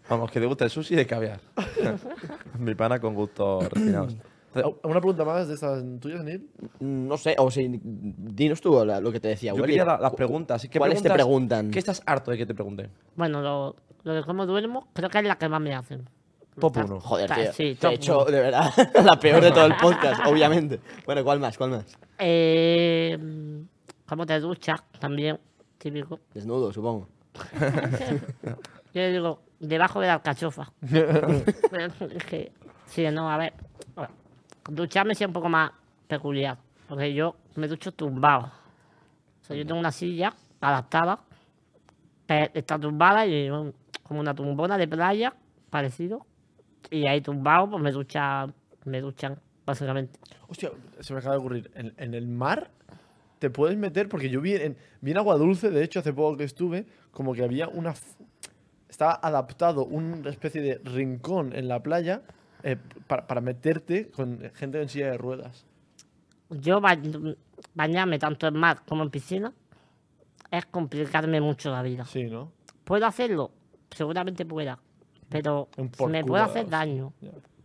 Vamos, 0.09 0.29
que 0.32 0.39
te 0.39 0.45
gusta 0.45 0.65
el 0.65 0.69
sushi 0.71 0.95
de 0.95 1.05
caviar. 1.07 1.39
Mi 2.59 2.75
pana 2.75 2.99
con 2.99 3.15
gustos 3.15 3.69
refinados. 3.71 4.15
¿Una 4.84 4.99
pregunta 4.99 5.23
más 5.23 5.47
de 5.47 5.53
estas 5.53 5.82
tuyas, 6.01 6.23
Neil? 6.25 6.49
No 6.82 7.15
sé, 7.17 7.36
o 7.38 7.49
si. 7.49 7.79
Dinos 7.82 8.59
tú 8.59 8.84
la- 8.84 8.99
lo 8.99 9.09
que 9.11 9.21
te 9.21 9.29
decía, 9.29 9.51
Yo 9.51 9.55
Willy. 9.61 9.67
quería 9.75 9.86
la- 9.86 9.97
las 9.97 10.13
preguntas. 10.13 10.67
¿Qué 10.69 10.77
¿Cuáles 10.77 11.01
te 11.01 11.09
preguntas- 11.09 11.25
preguntan? 11.25 11.71
¿Qué 11.71 11.79
estás 11.79 12.03
harto 12.05 12.32
de 12.32 12.38
que 12.38 12.45
te 12.45 12.53
pregunten? 12.53 12.89
bueno, 13.15 13.41
lo, 13.41 13.77
lo 14.03 14.13
de 14.13 14.23
cómo 14.23 14.45
duermo, 14.45 14.89
creo 14.93 15.09
que 15.09 15.19
es 15.19 15.23
la 15.23 15.38
que 15.38 15.47
más 15.47 15.61
me 15.61 15.73
hacen. 15.73 16.09
Top 16.59 16.75
Está- 16.77 16.85
uno. 16.85 16.99
Joder, 16.99 17.31
está- 17.31 17.43
tío. 17.43 17.53
Sí, 17.53 17.63
te 17.63 17.71
he 17.71 17.75
top 17.75 17.91
hecho, 17.93 18.25
de 18.25 18.39
verdad, 18.41 18.71
la 19.05 19.19
peor 19.19 19.41
de 19.41 19.51
todo 19.51 19.65
el 19.65 19.75
podcast, 19.77 20.25
obviamente. 20.25 20.79
Bueno, 21.05 21.23
¿cuál 21.23 21.39
más? 21.39 21.57
¿Cuál 21.57 21.69
más? 21.71 21.97
Eh, 22.19 23.17
cómo 24.05 24.25
te 24.25 24.39
duchas, 24.39 24.81
también, 24.99 25.39
típico. 25.77 26.19
Desnudo, 26.33 26.71
supongo. 26.73 27.07
Yo 28.93 29.01
le 29.01 29.11
digo, 29.11 29.41
debajo 29.59 30.01
de 30.01 30.07
la 30.07 30.13
alcachofa. 30.15 30.71
es 30.91 32.23
que, 32.25 32.51
sí, 32.85 33.05
no, 33.11 33.31
a 33.31 33.37
ver. 33.37 33.53
a 33.95 34.01
ver, 34.01 34.09
Ducharme 34.69 35.15
sí 35.15 35.23
es 35.23 35.27
un 35.27 35.33
poco 35.33 35.47
más 35.49 35.71
peculiar. 36.07 36.57
Porque 36.87 37.13
yo 37.13 37.35
me 37.55 37.69
ducho 37.69 37.93
tumbado. 37.93 38.51
O 39.41 39.45
sea, 39.45 39.55
yo 39.55 39.65
tengo 39.65 39.79
una 39.79 39.93
silla 39.93 40.33
adaptada. 40.59 41.19
que 42.27 42.51
está 42.53 42.77
tumbada 42.77 43.25
y 43.25 43.49
como 44.03 44.19
una 44.19 44.35
tumbona 44.35 44.77
de 44.77 44.89
playa, 44.89 45.33
parecido. 45.69 46.25
Y 46.89 47.05
ahí 47.07 47.21
tumbado, 47.21 47.69
pues 47.69 47.84
me 47.84 47.91
duchan, 47.91 48.53
me 48.86 48.99
duchan, 49.01 49.39
básicamente. 49.65 50.19
Hostia, 50.47 50.71
se 50.99 51.13
me 51.13 51.19
acaba 51.19 51.36
de 51.36 51.39
ocurrir. 51.39 51.71
En, 51.75 51.93
en 51.97 52.13
el 52.13 52.27
mar 52.27 52.69
te 53.39 53.49
puedes 53.49 53.77
meter, 53.77 54.09
porque 54.09 54.29
yo 54.29 54.41
vi 54.41 54.55
en, 54.55 54.75
vi 55.01 55.11
en 55.11 55.17
Agua 55.17 55.38
Dulce, 55.38 55.69
de 55.69 55.84
hecho, 55.84 55.99
hace 55.99 56.13
poco 56.13 56.38
que 56.38 56.43
estuve, 56.43 56.86
como 57.11 57.34
que 57.34 57.43
había 57.43 57.67
una. 57.67 57.93
Estaba 58.89 59.19
adaptado 59.21 59.86
una 59.86 60.29
especie 60.29 60.61
de 60.61 60.77
rincón 60.84 61.53
en 61.55 61.67
la 61.69 61.82
playa 61.82 62.21
eh, 62.63 62.75
para, 63.07 63.25
para 63.25 63.39
meterte 63.41 64.09
con 64.09 64.51
gente 64.53 64.82
en 64.82 64.89
silla 64.89 65.11
de 65.11 65.17
ruedas. 65.17 65.65
Yo 66.49 66.82
ba- 66.82 66.97
bañarme 67.73 68.19
tanto 68.19 68.47
en 68.47 68.55
mar 68.57 68.82
como 68.86 69.03
en 69.03 69.09
piscina 69.09 69.53
es 70.51 70.65
complicarme 70.65 71.39
mucho 71.39 71.71
la 71.71 71.82
vida. 71.82 72.03
Sí, 72.03 72.25
¿no? 72.25 72.51
¿Puedo 72.84 73.05
hacerlo? 73.05 73.51
Seguramente 73.91 74.45
pueda. 74.45 74.77
Pero 75.32 75.67
me 76.09 76.23
puede 76.23 76.43
hacer 76.43 76.69
daño. 76.69 77.13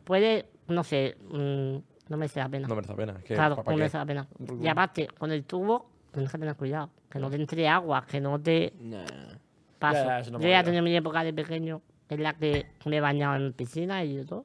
Puede, 0.05 0.49
no 0.69 0.85
sé, 0.85 1.17
mm, 1.29 1.77
no 2.09 2.17
merece 2.17 2.41
la 2.41 2.49
pena. 2.49 2.69
No 2.69 2.75
merece 2.75 2.93
la 2.93 2.97
pena. 2.97 3.14
claro, 3.35 3.57
¿pa- 3.57 3.64
pa 3.64 3.71
no 3.73 3.77
merece 3.79 3.99
la 3.99 4.07
pena. 4.07 4.29
Y 4.62 4.69
aparte, 4.69 5.09
con 5.09 5.33
el 5.33 5.45
tubo, 5.45 5.91
tienes 6.12 6.31
que 6.31 6.39
tener 6.39 6.55
cuidado. 6.57 6.91
Que 7.11 7.19
no 7.19 7.29
te 7.31 7.37
entre 7.37 7.69
agua, 7.69 8.05
que 8.07 8.21
no 8.21 8.41
te 8.41 8.73
paso. 9.79 10.31
No 10.31 10.41
Yo 10.41 10.49
ya 10.49 10.62
tenido 10.62 10.83
mi 10.83 10.95
época 10.97 11.25
de 11.25 11.33
pequeño 11.33 11.83
en 12.09 12.23
la 12.23 12.35
que 12.35 12.67
me 12.85 12.97
he 12.97 13.01
bañado 13.01 13.37
en 13.37 13.53
piscina 13.53 14.05
y 14.05 14.25
todo. 14.25 14.45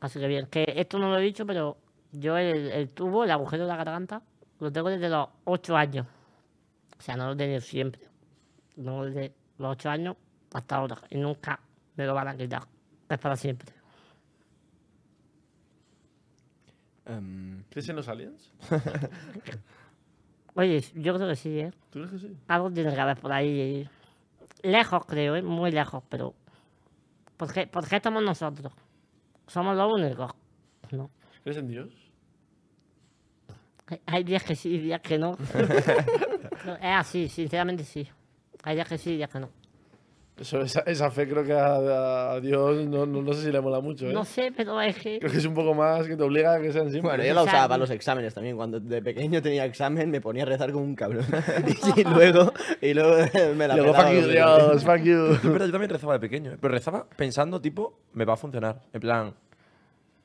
Así 0.00 0.20
que 0.20 0.26
bien. 0.28 0.46
Que 0.46 0.64
esto 0.76 0.98
no 0.98 1.08
lo 1.10 1.18
he 1.18 1.22
dicho, 1.22 1.44
pero 1.46 1.76
yo 2.12 2.36
el, 2.36 2.70
el 2.70 2.88
tubo, 2.90 3.24
el 3.24 3.30
agujero 3.30 3.64
de 3.64 3.68
la 3.68 3.76
garganta, 3.76 4.22
lo 4.60 4.70
tengo 4.70 4.90
desde 4.90 5.08
los 5.08 5.28
8 5.44 5.76
años. 5.76 6.06
O 6.98 7.02
sea, 7.02 7.16
no 7.16 7.26
lo 7.26 7.32
he 7.32 7.36
tenido 7.36 7.60
siempre. 7.60 8.00
No 8.76 9.04
desde 9.04 9.32
los 9.58 9.72
8 9.72 9.90
años 9.90 10.16
hasta 10.52 10.76
ahora. 10.76 10.96
Y 11.10 11.18
nunca 11.18 11.58
me 11.96 12.04
lo 12.06 12.14
van 12.14 12.28
a 12.28 12.36
quitar. 12.36 12.62
Es 13.08 13.18
para 13.18 13.36
siempre. 13.36 13.72
Em, 17.06 17.62
¿Crees 17.70 17.88
en 17.88 17.96
los 17.96 18.08
aliens? 18.08 18.52
Oye, 20.54 20.80
yo 20.94 21.14
creo 21.14 21.28
que 21.28 21.36
sí, 21.36 21.58
¿eh? 21.58 21.70
¿Tú 21.90 21.98
crees 22.00 22.10
que 22.12 22.18
sí? 22.28 22.36
Algo 22.48 22.70
tiene 22.70 22.94
que 22.94 23.00
haber 23.00 23.18
por 23.18 23.32
ahí. 23.32 23.88
Lejos, 24.62 25.04
creo, 25.06 25.36
¿eh? 25.36 25.42
Muy 25.42 25.70
lejos, 25.70 26.02
pero. 26.08 26.34
¿Por 27.36 27.52
qué, 27.52 27.66
por 27.66 27.86
qué 27.88 27.96
estamos 27.96 28.22
nosotros? 28.22 28.72
Somos 29.46 29.76
los 29.76 29.92
únicos. 29.92 30.32
No. 30.92 31.10
¿Crees 31.42 31.58
en 31.58 31.68
Dios? 31.68 31.90
Hay- 34.06 34.24
días 34.24 34.42
que 34.44 34.54
sí 34.56 34.70
y 34.74 34.78
días 34.78 35.00
que 35.02 35.18
no. 35.18 35.36
No, 36.64 36.74
es 36.76 36.80
así, 36.84 37.28
sinceramente 37.28 37.84
sí. 37.84 38.08
Hay 38.62 38.76
días 38.76 38.88
que 38.88 38.96
sí 38.96 39.10
y 39.12 39.16
días 39.16 39.28
que 39.30 39.40
no. 39.40 39.50
Eso, 40.36 40.60
esa, 40.62 40.80
esa 40.80 41.12
fe 41.12 41.28
creo 41.28 41.44
que 41.44 41.52
a, 41.52 42.32
a 42.32 42.40
Dios 42.40 42.84
no, 42.88 43.06
no, 43.06 43.22
no 43.22 43.32
sé 43.34 43.42
si 43.44 43.52
le 43.52 43.60
mola 43.60 43.78
mucho. 43.78 44.08
¿eh? 44.08 44.12
No 44.12 44.24
sé, 44.24 44.52
pero 44.56 44.80
es 44.80 44.96
que. 44.98 45.20
Creo 45.20 45.30
que 45.30 45.38
es 45.38 45.44
un 45.46 45.54
poco 45.54 45.74
más 45.74 46.08
que 46.08 46.16
te 46.16 46.22
obliga 46.24 46.54
a 46.54 46.60
que 46.60 46.72
sean 46.72 46.86
simples. 46.90 47.02
Bueno, 47.04 47.22
yo 47.22 47.34
la 47.34 47.42
sea, 47.44 47.52
usaba 47.52 47.68
para 47.68 47.78
los 47.78 47.90
exámenes 47.90 48.34
también. 48.34 48.56
Cuando 48.56 48.80
de 48.80 49.00
pequeño 49.00 49.40
tenía 49.40 49.64
examen 49.64 50.10
me 50.10 50.20
ponía 50.20 50.42
a 50.42 50.46
rezar 50.46 50.72
como 50.72 50.84
un 50.84 50.96
cabrón. 50.96 51.24
y 51.96 52.02
luego, 52.02 52.52
y 52.80 52.94
luego 52.94 53.16
me 53.54 53.68
la 53.68 53.76
Luego, 53.76 53.94
fuck 53.94 54.08
you, 54.10 54.26
Dios, 54.28 54.84
fuck 54.84 55.02
you. 55.02 55.26
Es 55.34 55.42
verdad, 55.44 55.66
yo 55.66 55.72
también 55.72 55.90
rezaba 55.90 56.14
de 56.14 56.20
pequeño, 56.20 56.52
¿eh? 56.52 56.58
pero 56.60 56.74
rezaba 56.74 57.06
pensando, 57.16 57.60
tipo, 57.60 58.00
me 58.12 58.24
va 58.24 58.32
a 58.32 58.36
funcionar. 58.36 58.80
En 58.92 59.00
plan, 59.00 59.34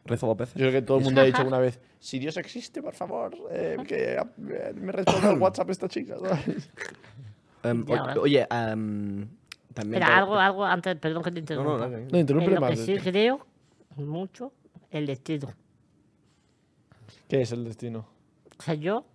rezo 0.06 0.26
dos 0.26 0.38
veces. 0.38 0.56
Yo 0.56 0.62
creo 0.70 0.72
que 0.72 0.82
todo 0.82 0.98
el 0.98 1.04
mundo 1.04 1.22
ha 1.22 1.26
dicho 1.26 1.38
alguna 1.38 1.60
vez, 1.60 1.80
si 2.00 2.18
Dios 2.18 2.36
existe, 2.38 2.82
por 2.82 2.96
favor, 2.96 3.36
eh, 3.52 3.78
que 3.88 4.14
eh, 4.14 4.74
me 4.74 4.92
responda 4.92 5.30
al 5.30 5.38
WhatsApp 5.38 5.70
esta 5.70 5.88
chica. 5.88 6.16
¿sabes? 6.18 6.68
Ya, 7.86 8.04
o- 8.16 8.22
oye, 8.22 8.48
em, 8.50 9.28
también. 9.80 10.04
Algo, 10.04 10.36
algo 10.36 10.66
antes, 10.66 10.96
perdón 10.96 11.24
que 11.24 11.32
te 11.32 11.40
interrumpa. 11.40 11.88
no. 11.88 11.98
No, 12.12 12.18
interrúmpele 12.18 12.56
En 12.56 12.62
lo 12.62 12.68
que 12.68 12.76
sí 12.76 12.98
creo 12.98 13.46
mucho 13.98 14.54
el 14.92 15.06
destino. 15.06 15.50
¿Qué 17.28 17.42
es 17.42 17.52
el 17.52 17.64
destino? 17.64 18.08
O 18.58 18.64
sea, 18.64 18.74
yo 18.74 19.06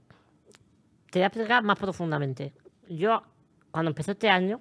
te 1.11 1.19
voy 1.19 1.25
a 1.25 1.27
explicar 1.27 1.62
más 1.62 1.79
profundamente. 1.79 2.53
Yo, 2.89 3.23
cuando 3.71 3.91
empecé 3.91 4.12
este 4.12 4.29
año, 4.29 4.61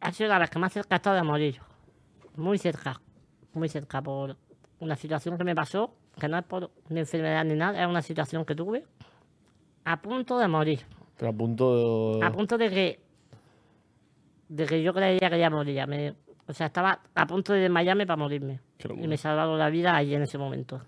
ha 0.00 0.12
sido 0.12 0.28
la 0.28 0.38
vez 0.38 0.50
que 0.50 0.58
más 0.58 0.72
cerca 0.72 0.94
he 0.94 0.96
estado 0.96 1.16
de 1.16 1.22
morir. 1.22 1.60
Muy 2.36 2.58
cerca. 2.58 3.00
Muy 3.52 3.68
cerca 3.68 4.02
por 4.02 4.36
una 4.78 4.96
situación 4.96 5.36
que 5.36 5.44
me 5.44 5.54
pasó, 5.54 5.94
que 6.18 6.28
no 6.28 6.38
es 6.38 6.44
por 6.44 6.70
una 6.88 7.00
enfermedad 7.00 7.44
ni 7.44 7.54
nada, 7.54 7.82
es 7.82 7.88
una 7.88 8.02
situación 8.02 8.44
que 8.44 8.54
tuve 8.54 8.84
a 9.84 10.00
punto 10.00 10.38
de 10.38 10.48
morir. 10.48 10.80
Pero 11.16 11.30
a 11.30 11.34
punto 11.34 12.18
de... 12.18 12.26
A 12.26 12.32
punto 12.32 12.56
de 12.56 12.70
que. 12.70 13.00
De 14.50 14.66
que 14.66 14.82
yo 14.82 14.92
creía 14.92 15.30
que 15.30 15.38
ya 15.38 15.48
moría. 15.48 15.86
Me- 15.86 16.14
o 16.46 16.52
sea, 16.52 16.66
estaba 16.66 17.00
a 17.14 17.26
punto 17.26 17.52
de 17.52 17.60
desmayarme 17.60 18.04
para 18.06 18.16
morirme. 18.16 18.60
Y 19.04 19.06
me 19.08 19.16
salvaron 19.16 19.56
la 19.58 19.70
vida 19.70 19.94
allí 19.94 20.14
en 20.14 20.22
ese 20.22 20.36
momento. 20.38 20.82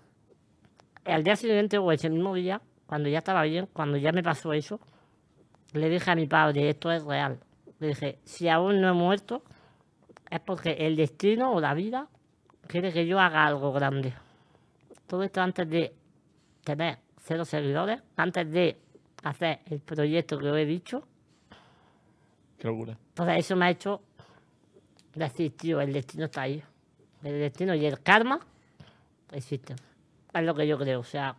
Al 1.05 1.23
día 1.23 1.35
siguiente, 1.37 1.77
o 1.77 1.91
ese 1.91 2.09
mismo 2.09 2.33
día, 2.35 2.61
cuando 2.85 3.07
ya 3.09 3.19
estaba 3.19 3.43
bien, 3.43 3.67
cuando 3.71 3.97
ya 3.97 4.11
me 4.11 4.21
pasó 4.21 4.51
eso, 4.51 4.79
le 5.73 5.89
dije 5.89 6.11
a 6.11 6.15
mi 6.15 6.27
padre: 6.27 6.69
esto 6.69 6.91
es 6.91 7.03
real. 7.05 7.39
Le 7.79 7.87
dije: 7.87 8.19
si 8.25 8.49
aún 8.49 8.81
no 8.81 8.89
he 8.89 8.93
muerto, 8.93 9.43
es 10.29 10.41
porque 10.41 10.71
el 10.79 10.95
destino 10.97 11.53
o 11.53 11.61
la 11.61 11.73
vida 11.73 12.07
quiere 12.67 12.91
que 12.91 13.05
yo 13.07 13.19
haga 13.19 13.45
algo 13.45 13.71
grande. 13.71 14.13
Todo 15.07 15.23
esto 15.23 15.41
antes 15.41 15.69
de 15.69 15.93
tener 16.63 16.97
cero 17.21 17.45
seguidores, 17.45 18.01
antes 18.17 18.51
de 18.51 18.77
hacer 19.23 19.59
el 19.67 19.79
proyecto 19.79 20.37
que 20.37 20.49
os 20.49 20.57
he 20.57 20.65
dicho. 20.65 21.07
Qué 22.57 22.67
locura. 22.67 22.97
Entonces 23.13 23.37
eso 23.45 23.55
me 23.55 23.65
ha 23.65 23.69
hecho 23.69 24.01
decir, 25.13 25.55
tío, 25.55 25.79
el 25.81 25.93
destino 25.93 26.25
está 26.25 26.41
ahí. 26.41 26.63
El 27.23 27.33
destino 27.39 27.75
y 27.75 27.85
el 27.85 28.01
karma 28.01 28.39
existen. 29.31 29.77
Es 30.33 30.43
lo 30.43 30.55
que 30.55 30.65
yo 30.67 30.77
creo. 30.79 31.01
O 31.01 31.03
sea, 31.03 31.35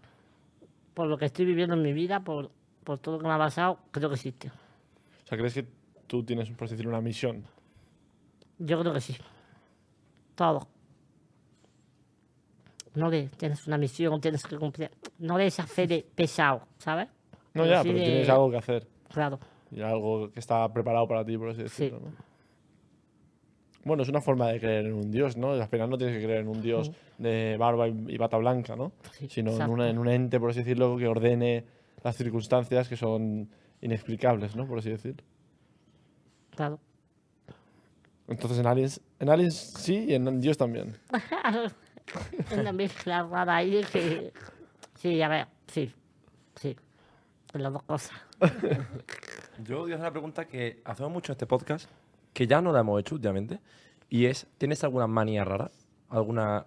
por 0.95 1.09
lo 1.09 1.19
que 1.19 1.25
estoy 1.27 1.45
viviendo 1.45 1.75
en 1.75 1.83
mi 1.83 1.93
vida, 1.93 2.21
por, 2.21 2.51
por 2.85 2.99
todo 2.99 3.17
lo 3.17 3.21
que 3.23 3.27
me 3.27 3.35
ha 3.35 3.39
pasado, 3.39 3.79
creo 3.91 4.09
que 4.09 4.15
existe. 4.15 4.49
O 4.49 5.27
sea, 5.27 5.37
¿crees 5.37 5.55
que 5.55 5.67
tú 6.07 6.23
tienes, 6.23 6.49
por 6.51 6.67
así 6.67 6.75
decirlo, 6.75 6.91
una 6.93 7.01
misión? 7.01 7.45
Yo 8.59 8.79
creo 8.81 8.93
que 8.93 9.01
sí. 9.01 9.17
Todo. 10.37 10.69
No 12.95 13.09
le 13.11 13.27
tienes 13.31 13.67
una 13.67 13.77
misión, 13.79 14.21
tienes 14.21 14.45
que 14.45 14.57
cumplir. 14.57 14.91
No 15.19 15.37
le 15.37 15.47
esa 15.49 15.67
fe 15.67 15.89
de 15.89 16.07
pesado, 16.15 16.63
¿sabes? 16.79 17.09
No, 17.53 17.67
ya, 17.67 17.83
sí 17.83 17.89
pero 17.89 17.99
de- 17.99 18.05
tienes 18.05 18.29
algo 18.29 18.51
que 18.53 18.57
hacer. 18.59 18.87
Claro. 19.13 19.41
Y 19.75 19.81
algo 19.83 20.31
que 20.31 20.39
está 20.41 20.73
preparado 20.73 21.07
para 21.09 21.25
ti, 21.25 21.37
por 21.37 21.51
así 21.51 21.63
decirlo, 21.63 22.01
¿no? 22.01 22.13
Bueno, 23.85 24.03
es 24.03 24.09
una 24.09 24.21
forma 24.23 24.49
de 24.49 24.61
creer 24.61 24.87
en 24.87 24.95
un 24.95 25.11
dios, 25.11 25.37
¿no? 25.37 25.51
Al 25.53 25.69
final 25.69 25.91
no 25.91 25.99
tienes 25.99 26.17
que 26.17 26.25
creer 26.25 26.41
en 26.41 26.49
un 26.49 26.63
dios 26.63 26.91
de 27.19 27.57
barba 27.59 27.87
y, 27.89 28.17
bata 28.17 28.39
blanca, 28.39 28.77
¿no? 28.77 28.93
Sí, 29.13 29.29
Sino 29.29 29.51
en, 29.51 29.55
exacto. 29.57 29.73
una- 29.75 29.91
en 29.91 29.99
un 29.99 30.09
ente, 30.09 30.41
por 30.41 30.51
así 30.51 30.61
decirlo, 30.61 30.97
que 30.97 31.07
ordene 31.07 31.65
las 32.03 32.17
circunstancias 32.17 32.89
que 32.89 32.97
son 32.97 33.51
inexplicables, 33.83 34.57
¿no? 34.57 34.67
Por 34.67 34.79
así 34.79 34.89
decir. 34.91 35.17
Claro. 36.57 36.79
Entonces 38.27 38.59
en 38.59 38.67
Aliens, 38.67 39.01
en 39.19 39.29
Aliens 39.29 39.55
sí 39.55 40.07
y 40.09 40.15
en 40.15 40.41
Dios 40.41 40.57
también. 40.57 40.97
una 42.59 42.73
mezcla 42.73 43.23
rara 43.25 43.57
ahí 43.57 43.83
que. 43.93 44.33
Sí, 44.95 45.21
a 45.21 45.29
ver, 45.29 45.47
sí. 45.67 45.93
Sí. 46.57 46.75
Las 47.53 47.73
dos 47.73 47.83
cosas. 47.83 48.13
Yo 49.63 49.81
voy 49.81 49.93
a 49.93 49.95
hacer 49.95 50.05
una 50.05 50.11
pregunta 50.11 50.47
que 50.47 50.81
hacemos 50.85 51.13
mucho 51.13 51.33
en 51.33 51.35
este 51.35 51.47
podcast, 51.47 51.89
que 52.33 52.47
ya 52.47 52.61
no 52.61 52.73
la 52.73 52.81
hemos 52.81 53.01
hecho 53.01 53.15
últimamente, 53.15 53.61
y 54.09 54.27
es, 54.27 54.47
¿tienes 54.59 54.83
alguna 54.83 55.07
manía 55.07 55.45
rara? 55.45 55.71
¿Alguna 56.09 56.67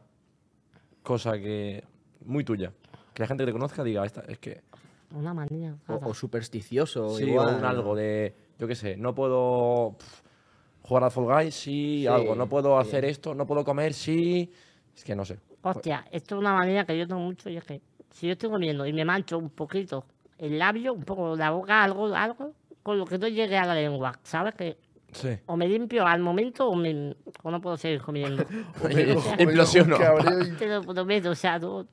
cosa 1.03 1.33
que 1.33 1.83
muy 2.25 2.43
tuya? 2.43 2.71
Que 3.13 3.23
la 3.23 3.27
gente 3.27 3.43
que 3.43 3.47
te 3.47 3.53
conozca 3.53 3.83
diga, 3.83 4.05
esta, 4.05 4.21
es 4.21 4.39
que... 4.39 4.61
Una 5.13 5.33
manía. 5.33 5.75
O, 5.87 6.13
supersticioso. 6.13 7.09
Sí, 7.17 7.25
igual. 7.25 7.55
o 7.55 7.57
un 7.57 7.65
algo 7.65 7.95
de, 7.95 8.35
yo 8.59 8.67
qué 8.67 8.75
sé, 8.75 8.97
no 8.97 9.13
puedo 9.15 9.95
jugar 10.81 11.03
al 11.03 11.11
Fall 11.11 11.25
Guys, 11.25 11.55
sí, 11.55 11.99
Sí, 12.01 12.07
algo, 12.07 12.35
no 12.35 12.47
puedo 12.47 12.81
sí. 12.81 12.87
hacer 12.87 13.05
esto, 13.05 13.35
no 13.35 13.45
puedo 13.45 13.63
comer, 13.63 13.93
sí... 13.93 14.51
Es 14.95 15.03
que 15.03 15.15
no 15.15 15.25
sé. 15.25 15.37
Hostia, 15.61 16.05
esto 16.11 16.35
es 16.35 16.39
una 16.39 16.53
manía 16.53 16.83
que 16.85 16.97
yo 16.97 17.07
tengo 17.07 17.21
mucho 17.21 17.49
y 17.49 17.57
es 17.57 17.63
que 17.63 17.81
si 18.09 18.25
yo 18.25 18.33
estoy 18.33 18.49
comiendo 18.49 18.85
y 18.85 18.93
me 18.93 19.05
mancho 19.05 19.37
un 19.37 19.51
poquito 19.51 20.05
el 20.39 20.57
labio, 20.57 20.93
un 20.93 21.03
poco 21.03 21.35
la 21.35 21.51
boca, 21.51 21.83
algo, 21.83 22.15
algo, 22.15 22.53
con 22.87 22.97
lo 22.97 23.05
que 23.05 23.17
no 23.17 23.27
llegue 23.27 23.57
a 23.57 23.65
la 23.65 23.75
lengua, 23.75 24.17
¿sabes? 24.23 24.55
Que 24.55 24.77
Sí. 25.11 25.27
o 25.45 25.57
me 25.57 25.67
limpio 25.67 26.05
al 26.07 26.21
momento 26.21 26.69
o, 26.69 26.75
me, 26.77 27.13
o 27.43 27.51
no 27.51 27.59
puedo 27.59 27.75
seguir 27.75 28.01
comiendo. 28.01 28.45
Implosiono. 29.39 29.97
Te 30.57 30.67
lo 30.69 30.81
prometo, 30.83 31.31
o 31.31 31.35
sea, 31.35 31.59
tú- 31.59 31.85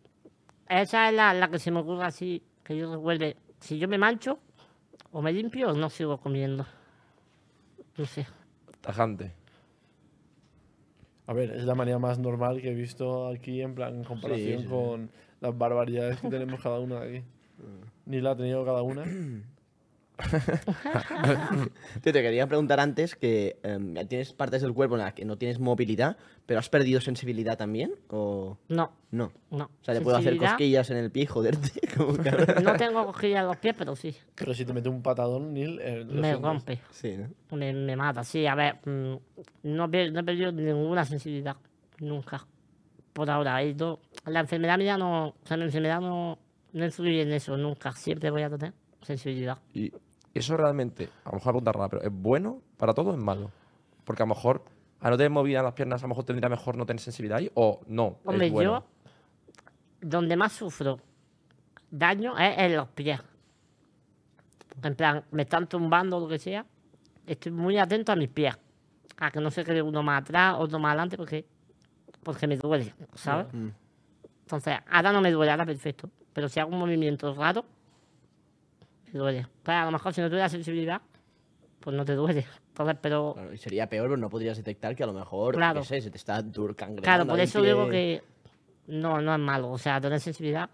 esa 0.68 1.08
es 1.08 1.14
la, 1.16 1.34
la 1.34 1.48
que 1.48 1.58
se 1.58 1.72
me 1.72 1.80
ocurre 1.80 2.04
así, 2.04 2.40
que 2.62 2.76
yo 2.76 2.94
recuerde. 2.94 3.36
Si 3.58 3.76
yo 3.76 3.88
me 3.88 3.98
mancho, 3.98 4.38
o 5.10 5.20
me 5.20 5.32
limpio 5.32 5.70
o 5.70 5.72
no 5.74 5.90
sigo 5.90 6.18
comiendo. 6.18 6.64
No 7.96 8.04
sé. 8.06 8.24
Tajante. 8.80 9.32
A 11.26 11.32
ver, 11.32 11.50
es 11.50 11.64
la 11.64 11.74
manera 11.74 11.98
más 11.98 12.20
normal 12.20 12.60
que 12.60 12.70
he 12.70 12.74
visto 12.74 13.26
aquí, 13.26 13.62
en 13.62 13.74
plan, 13.74 13.96
en 13.96 14.04
comparación 14.04 14.58
sí, 14.58 14.64
sí. 14.64 14.70
con 14.70 15.10
las 15.40 15.58
barbaridades 15.58 16.20
que 16.20 16.28
tenemos 16.28 16.62
cada 16.62 16.78
una 16.78 17.00
de 17.00 17.18
aquí. 17.18 17.26
Ni 18.06 18.20
la 18.20 18.30
ha 18.30 18.36
tenido 18.36 18.64
cada 18.64 18.82
una. 18.82 19.02
Tío, 22.02 22.12
te 22.12 22.22
quería 22.22 22.46
preguntar 22.46 22.80
antes 22.80 23.16
que 23.16 23.58
em, 23.62 23.94
tienes 24.06 24.32
partes 24.32 24.62
del 24.62 24.72
cuerpo 24.72 24.94
en 24.96 25.02
las 25.02 25.14
que 25.14 25.24
no 25.24 25.36
tienes 25.36 25.58
movilidad, 25.58 26.16
pero 26.46 26.60
¿has 26.60 26.68
perdido 26.68 27.00
sensibilidad 27.00 27.56
también? 27.58 27.92
¿O 28.10 28.56
No, 28.68 28.92
no? 29.10 29.32
no. 29.50 29.64
O 29.64 29.84
sea, 29.84 29.94
¿le 29.94 30.00
puedo 30.00 30.16
hacer 30.16 30.36
cosquillas 30.36 30.90
en 30.90 30.98
el 30.98 31.10
pie 31.10 31.24
y 31.24 31.26
joderte? 31.26 31.70
Como. 31.96 32.12
No 32.62 32.76
tengo 32.76 33.04
cosquillas 33.06 33.40
en 33.40 33.46
los 33.46 33.56
pies, 33.56 33.74
pero 33.76 33.96
sí. 33.96 34.14
Pero 34.34 34.54
si 34.54 34.64
te 34.64 34.72
mete 34.72 34.88
un 34.88 35.02
patadón, 35.02 35.52
Neil, 35.52 35.78
eh, 35.82 36.04
Me 36.04 36.22
sientes. 36.28 36.42
rompe. 36.42 36.80
Sí, 36.90 37.16
¿no? 37.16 37.56
Me, 37.56 37.72
me 37.72 37.96
mata, 37.96 38.22
sí, 38.24 38.46
a 38.46 38.54
ver, 38.54 38.76
mm, 38.84 39.14
no, 39.64 39.88
he, 39.92 40.10
no 40.10 40.20
he 40.20 40.24
perdido 40.24 40.52
ninguna 40.52 41.04
sensibilidad, 41.04 41.56
nunca, 42.00 42.46
por 43.12 43.30
ahora. 43.30 43.62
ido- 43.62 44.00
la 44.26 44.40
enfermedad 44.40 44.78
mía 44.78 44.96
no, 44.96 45.28
o 45.28 45.34
sea, 45.44 45.56
la 45.56 45.64
enfermedad 45.64 46.00
no, 46.00 46.38
no 46.72 46.84
influye 46.84 47.22
en 47.22 47.32
eso, 47.32 47.56
nunca, 47.56 47.92
siempre 47.92 48.30
voy 48.30 48.42
a 48.42 48.50
tener 48.50 48.72
sensibilidad. 49.02 49.58
Y 49.74 49.92
eso 50.34 50.56
realmente, 50.56 51.08
a 51.24 51.30
lo 51.30 51.34
mejor 51.34 51.52
pregunta 51.52 51.72
rara, 51.72 51.88
pero 51.88 52.02
¿es 52.02 52.12
bueno 52.12 52.60
para 52.76 52.92
todo 52.92 53.10
o 53.10 53.12
es 53.14 53.22
malo? 53.22 53.50
Porque 54.04 54.22
a 54.22 54.26
lo 54.26 54.34
mejor, 54.34 54.64
a 55.00 55.10
no 55.10 55.16
tener 55.16 55.30
movida 55.30 55.58
en 55.58 55.64
las 55.64 55.74
piernas, 55.74 56.02
a 56.02 56.04
lo 56.04 56.08
mejor 56.08 56.24
tendría 56.24 56.48
mejor 56.48 56.76
no 56.76 56.84
tener 56.84 57.00
sensibilidad 57.00 57.38
ahí, 57.38 57.50
o 57.54 57.80
no. 57.86 58.18
Hombre, 58.24 58.46
es 58.46 58.52
bueno. 58.52 58.80
yo, 58.80 58.84
donde 60.00 60.36
más 60.36 60.52
sufro 60.52 60.98
daño 61.90 62.36
es 62.36 62.58
en 62.58 62.76
los 62.76 62.88
pies. 62.88 63.20
En 64.82 64.94
plan, 64.96 65.24
me 65.30 65.42
están 65.42 65.68
tumbando 65.68 66.16
o 66.16 66.20
lo 66.20 66.28
que 66.28 66.38
sea, 66.38 66.66
estoy 67.26 67.52
muy 67.52 67.78
atento 67.78 68.10
a 68.12 68.16
mis 68.16 68.28
pies, 68.28 68.58
a 69.16 69.30
que 69.30 69.40
no 69.40 69.50
se 69.50 69.64
quede 69.64 69.80
uno 69.80 70.02
más 70.02 70.22
atrás, 70.22 70.56
otro 70.58 70.78
más 70.78 70.90
adelante, 70.90 71.16
porque, 71.16 71.46
porque 72.22 72.46
me 72.46 72.56
duele, 72.56 72.92
¿sabes? 73.14 73.46
Mm. 73.52 73.68
Entonces, 74.42 74.78
ahora 74.90 75.12
no 75.12 75.20
me 75.20 75.30
duele, 75.30 75.52
ahora 75.52 75.64
perfecto. 75.64 76.10
Pero 76.32 76.48
si 76.48 76.58
hago 76.58 76.72
un 76.72 76.80
movimiento 76.80 77.32
raro, 77.34 77.64
duele. 79.18 79.46
Claro, 79.62 79.82
a 79.82 79.84
lo 79.86 79.92
mejor 79.92 80.12
si 80.12 80.20
no 80.20 80.28
tuviera 80.28 80.48
sensibilidad, 80.48 81.00
pues 81.80 81.96
no 81.96 82.04
te 82.04 82.14
duele. 82.14 82.46
Entonces, 82.68 82.96
pero, 83.00 83.34
Claro, 83.34 83.52
y 83.52 83.58
sería 83.58 83.88
peor, 83.88 84.06
pero 84.08 84.16
no 84.16 84.28
podrías 84.28 84.56
detectar 84.56 84.96
que 84.96 85.04
a 85.04 85.06
lo 85.06 85.12
mejor, 85.12 85.54
Claro. 85.54 85.80
qué 85.80 85.86
sé, 85.86 86.00
se 86.00 86.10
te 86.10 86.16
está 86.18 86.42
durcangrenando 86.42 87.02
claro, 87.02 87.26
por 87.26 87.38
eso 87.38 87.62
digo 87.62 87.88
que 87.88 88.22
no, 88.88 89.20
no 89.20 89.32
es 89.32 89.40
malo. 89.40 89.70
O 89.70 89.78
sea, 89.78 90.00
tener 90.00 90.20
sensibilidad 90.20 90.68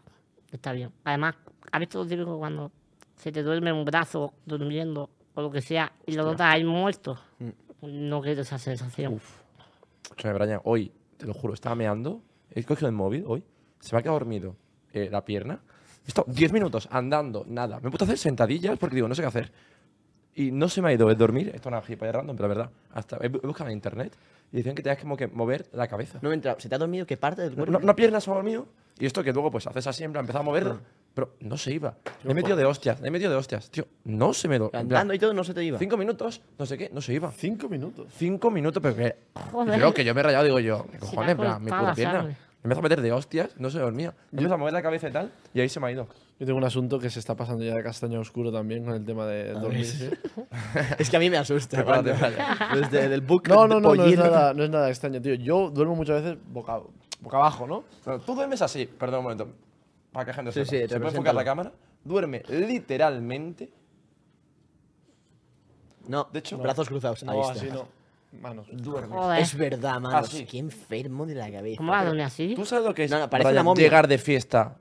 está 0.50 0.72
bien. 0.72 0.90
Además, 1.04 1.34
¿has 1.70 1.80
visto 1.80 2.02
lo 2.02 2.06
típico 2.08 2.38
cuando 2.38 2.72
se 3.16 3.30
te 3.32 3.42
duerme 3.42 3.72
un 3.72 3.84
brazo 3.84 4.32
durmiendo 4.46 5.10
o 5.34 5.42
lo 5.42 5.50
que 5.50 5.60
sea 5.60 5.92
y 6.06 6.12
lo 6.12 6.24
notas 6.24 6.54
ahí 6.54 6.64
muerto? 6.64 7.18
No 7.82 8.20
quiero 8.20 8.42
esa 8.42 8.58
sensación. 8.58 9.20
Escúchame, 10.02 10.34
Brian, 10.38 10.60
hoy, 10.64 10.92
te 11.16 11.26
lo 11.26 11.34
juro, 11.34 11.54
estaba 11.54 11.74
meando, 11.74 12.22
he 12.50 12.64
cogido 12.64 12.88
el 12.88 12.94
móvil 12.94 13.24
hoy, 13.26 13.44
se 13.78 13.94
me 13.94 14.00
ha 14.00 14.02
quedado 14.02 14.18
dormido 14.18 14.56
eh, 14.92 15.08
la 15.10 15.24
pierna. 15.24 15.60
He 16.05 16.09
estado 16.09 16.27
10 16.32 16.52
minutos 16.52 16.89
andando, 16.90 17.44
nada. 17.48 17.78
Me 17.81 17.89
he 17.89 17.90
puesto 17.90 18.05
a 18.05 18.06
hacer 18.06 18.18
sentadillas 18.18 18.78
porque 18.78 18.97
digo, 18.97 19.09
no 19.09 19.14
sé 19.14 19.22
qué 19.22 19.28
hacer. 19.28 19.52
y 20.35 20.51
no 20.52 20.68
se 20.68 20.81
me 20.81 20.89
ha 20.89 20.93
ido 20.93 21.10
el 21.10 21.16
dormir. 21.16 21.48
Esto 21.48 21.68
es 21.68 21.72
una 21.72 21.82
gilipollas 21.82 22.14
random, 22.14 22.36
pero 22.36 22.48
la 22.48 22.55
verdad. 22.55 22.70
Hasta 22.94 23.16
he 23.18 23.31
bu- 23.31 23.43
buscado 23.43 23.68
en 23.68 23.74
internet 23.74 24.16
y 24.52 24.56
decían 24.59 24.74
que 24.74 24.82
tenías 24.82 25.01
como 25.01 25.16
que 25.16 25.27
mover 25.27 25.68
la 25.72 25.86
cabeza. 25.89 26.18
No 26.22 26.28
me 26.31 26.35
he 26.35 26.36
enterado. 26.36 26.59
¿Se 26.60 26.68
te 26.68 26.74
ha 26.74 26.78
dormido 26.78 27.05
qué 27.06 27.16
parte 27.16 27.43
del 27.43 27.52
cuerpo? 27.55 27.70
Una, 27.70 27.78
una 27.78 27.94
pierna 27.97 28.20
se 28.20 28.31
me 28.31 28.35
ha 28.35 28.36
dormido 28.36 28.66
y 28.98 29.06
esto 29.06 29.22
que 29.22 29.32
luego 29.32 29.51
pues 29.51 29.66
haces 29.66 29.86
así, 29.86 30.05
en 30.05 30.12
plan, 30.12 30.22
empezaba 30.22 30.40
a 30.43 30.44
moverla, 30.44 30.78
pero 31.14 31.35
no 31.40 31.56
se 31.56 31.72
iba. 31.72 31.97
Le 32.24 32.31
he 32.32 32.35
metido 32.35 32.56
de 32.56 32.64
hostias, 32.64 33.01
le 33.01 33.09
he 33.09 33.10
metido 33.10 33.31
de 33.31 33.36
hostias. 33.36 33.70
Tío, 33.70 33.86
no 34.05 34.32
se 34.32 34.47
me... 34.48 34.59
do- 34.59 34.66
en 34.66 34.70
plan, 34.70 34.82
Andando 35.02 35.14
y 35.14 35.18
todo 35.18 35.32
no 35.35 35.43
se 35.44 35.52
te 35.55 35.64
iba. 35.64 35.78
Cinco 35.78 35.97
minutos, 35.97 36.40
no 36.59 36.64
sé 36.66 36.78
qué, 36.78 36.90
no 36.93 37.01
se 37.01 37.12
iba. 37.14 37.31
Cinco 37.32 37.68
minutos. 37.68 38.06
Cinco 38.16 38.51
minutos, 38.51 38.82
pero 38.82 38.94
que. 38.97 39.16
Joder. 39.52 39.74
Creo 39.78 39.93
que 39.94 40.05
yo 40.05 40.14
me 40.14 40.20
he 40.20 40.24
rayado, 40.24 40.44
digo 40.44 40.60
yo, 40.60 40.86
¿qué 40.90 40.98
cojones? 40.98 41.31
En 41.32 41.36
plan, 41.36 41.62
mi 41.64 41.70
puta 41.70 41.94
pierna. 41.94 42.36
Me 42.62 42.69
empezó 42.69 42.81
a 42.81 42.82
meter 42.82 43.01
de 43.01 43.11
hostias, 43.12 43.51
no 43.59 43.70
se 43.70 43.78
dormía. 43.78 44.15
Me 44.32 44.41
empezó 44.41 44.55
a 44.55 44.59
mover 44.59 44.74
la 44.74 44.82
cabeza 44.82 45.09
y 45.09 45.12
tal, 45.12 45.32
y 45.55 45.61
ahí 45.61 45.69
se 45.70 45.81
me 45.81 45.87
ha 45.87 45.93
ido. 45.93 46.07
Yo 46.39 46.45
tengo 46.47 46.59
un 46.59 46.65
asunto 46.65 46.99
que 46.99 47.09
se 47.09 47.19
está 47.19 47.35
pasando 47.35 47.65
ya 47.65 47.74
de 47.74 47.82
castaño 47.82 48.20
oscuro 48.20 48.53
también 48.53 48.85
con 48.85 48.95
el 48.95 49.05
tema 49.05 49.27
de 49.27 49.53
dormirse. 49.53 50.19
Es 50.99 51.09
que 51.09 51.16
a 51.16 51.20
mí 51.20 51.31
me 51.31 51.39
asusta. 51.39 51.78
Prepárate, 51.78 52.15
Desde 52.78 53.15
el 53.15 53.20
book 53.23 53.49
No, 53.49 53.66
no, 53.66 53.81
no, 53.81 53.95
no 53.95 54.05
es, 54.05 54.19
nada, 54.19 54.53
no 54.55 54.62
es 54.65 54.70
nada 54.70 54.89
extraño, 54.91 55.20
tío. 55.23 55.35
Yo 55.35 55.70
duermo 55.70 55.97
muchas 55.97 56.23
veces 56.23 56.39
boca, 56.49 56.81
boca 57.20 57.37
abajo, 57.39 57.66
¿no? 57.66 57.85
Pero 58.05 58.20
tú 58.20 58.35
duermes 58.35 58.61
así, 58.62 58.87
perdón 58.87 59.19
un 59.20 59.24
momento, 59.24 59.49
para 60.12 60.27
que 60.27 60.32
gente 60.35 60.53
Sí, 60.53 60.65
sepa. 60.65 60.70
sí, 60.70 60.89
¿Se 60.89 60.99
puede 60.99 61.11
enfocar 61.11 61.35
la 61.35 61.45
cámara? 61.45 61.73
Duerme 62.05 62.43
literalmente. 62.49 63.70
No, 66.09 66.28
De 66.32 66.39
hecho- 66.41 66.59
brazos 66.59 66.89
cruzados. 66.89 67.23
Ahí 67.23 67.41
está. 67.41 67.53
así 67.53 67.69
no. 67.70 67.87
Manos. 68.32 68.66
Duermes. 68.73 69.19
Joder. 69.19 69.40
Es 69.40 69.57
verdad, 69.57 70.01
manos. 70.01 70.28
Así. 70.28 70.44
Qué 70.47 70.59
enfermo 70.59 71.27
de 71.27 71.35
la 71.35 71.51
cabeza. 71.51 71.78
¿Cómo 71.78 71.93
va 71.93 72.01
a 72.01 72.05
dormir 72.05 72.23
así? 72.23 72.55
¿Tú 72.55 72.65
sabes 72.65 72.85
lo 72.85 72.94
que 72.94 73.05
es 73.05 73.11
No, 73.11 73.19
no, 73.19 73.28
parece 73.31 73.48
Brian, 73.48 73.62
una 73.62 73.70
momia. 73.70 73.82
llegar 73.85 74.07
de 74.09 74.19
fiesta, 74.19 74.77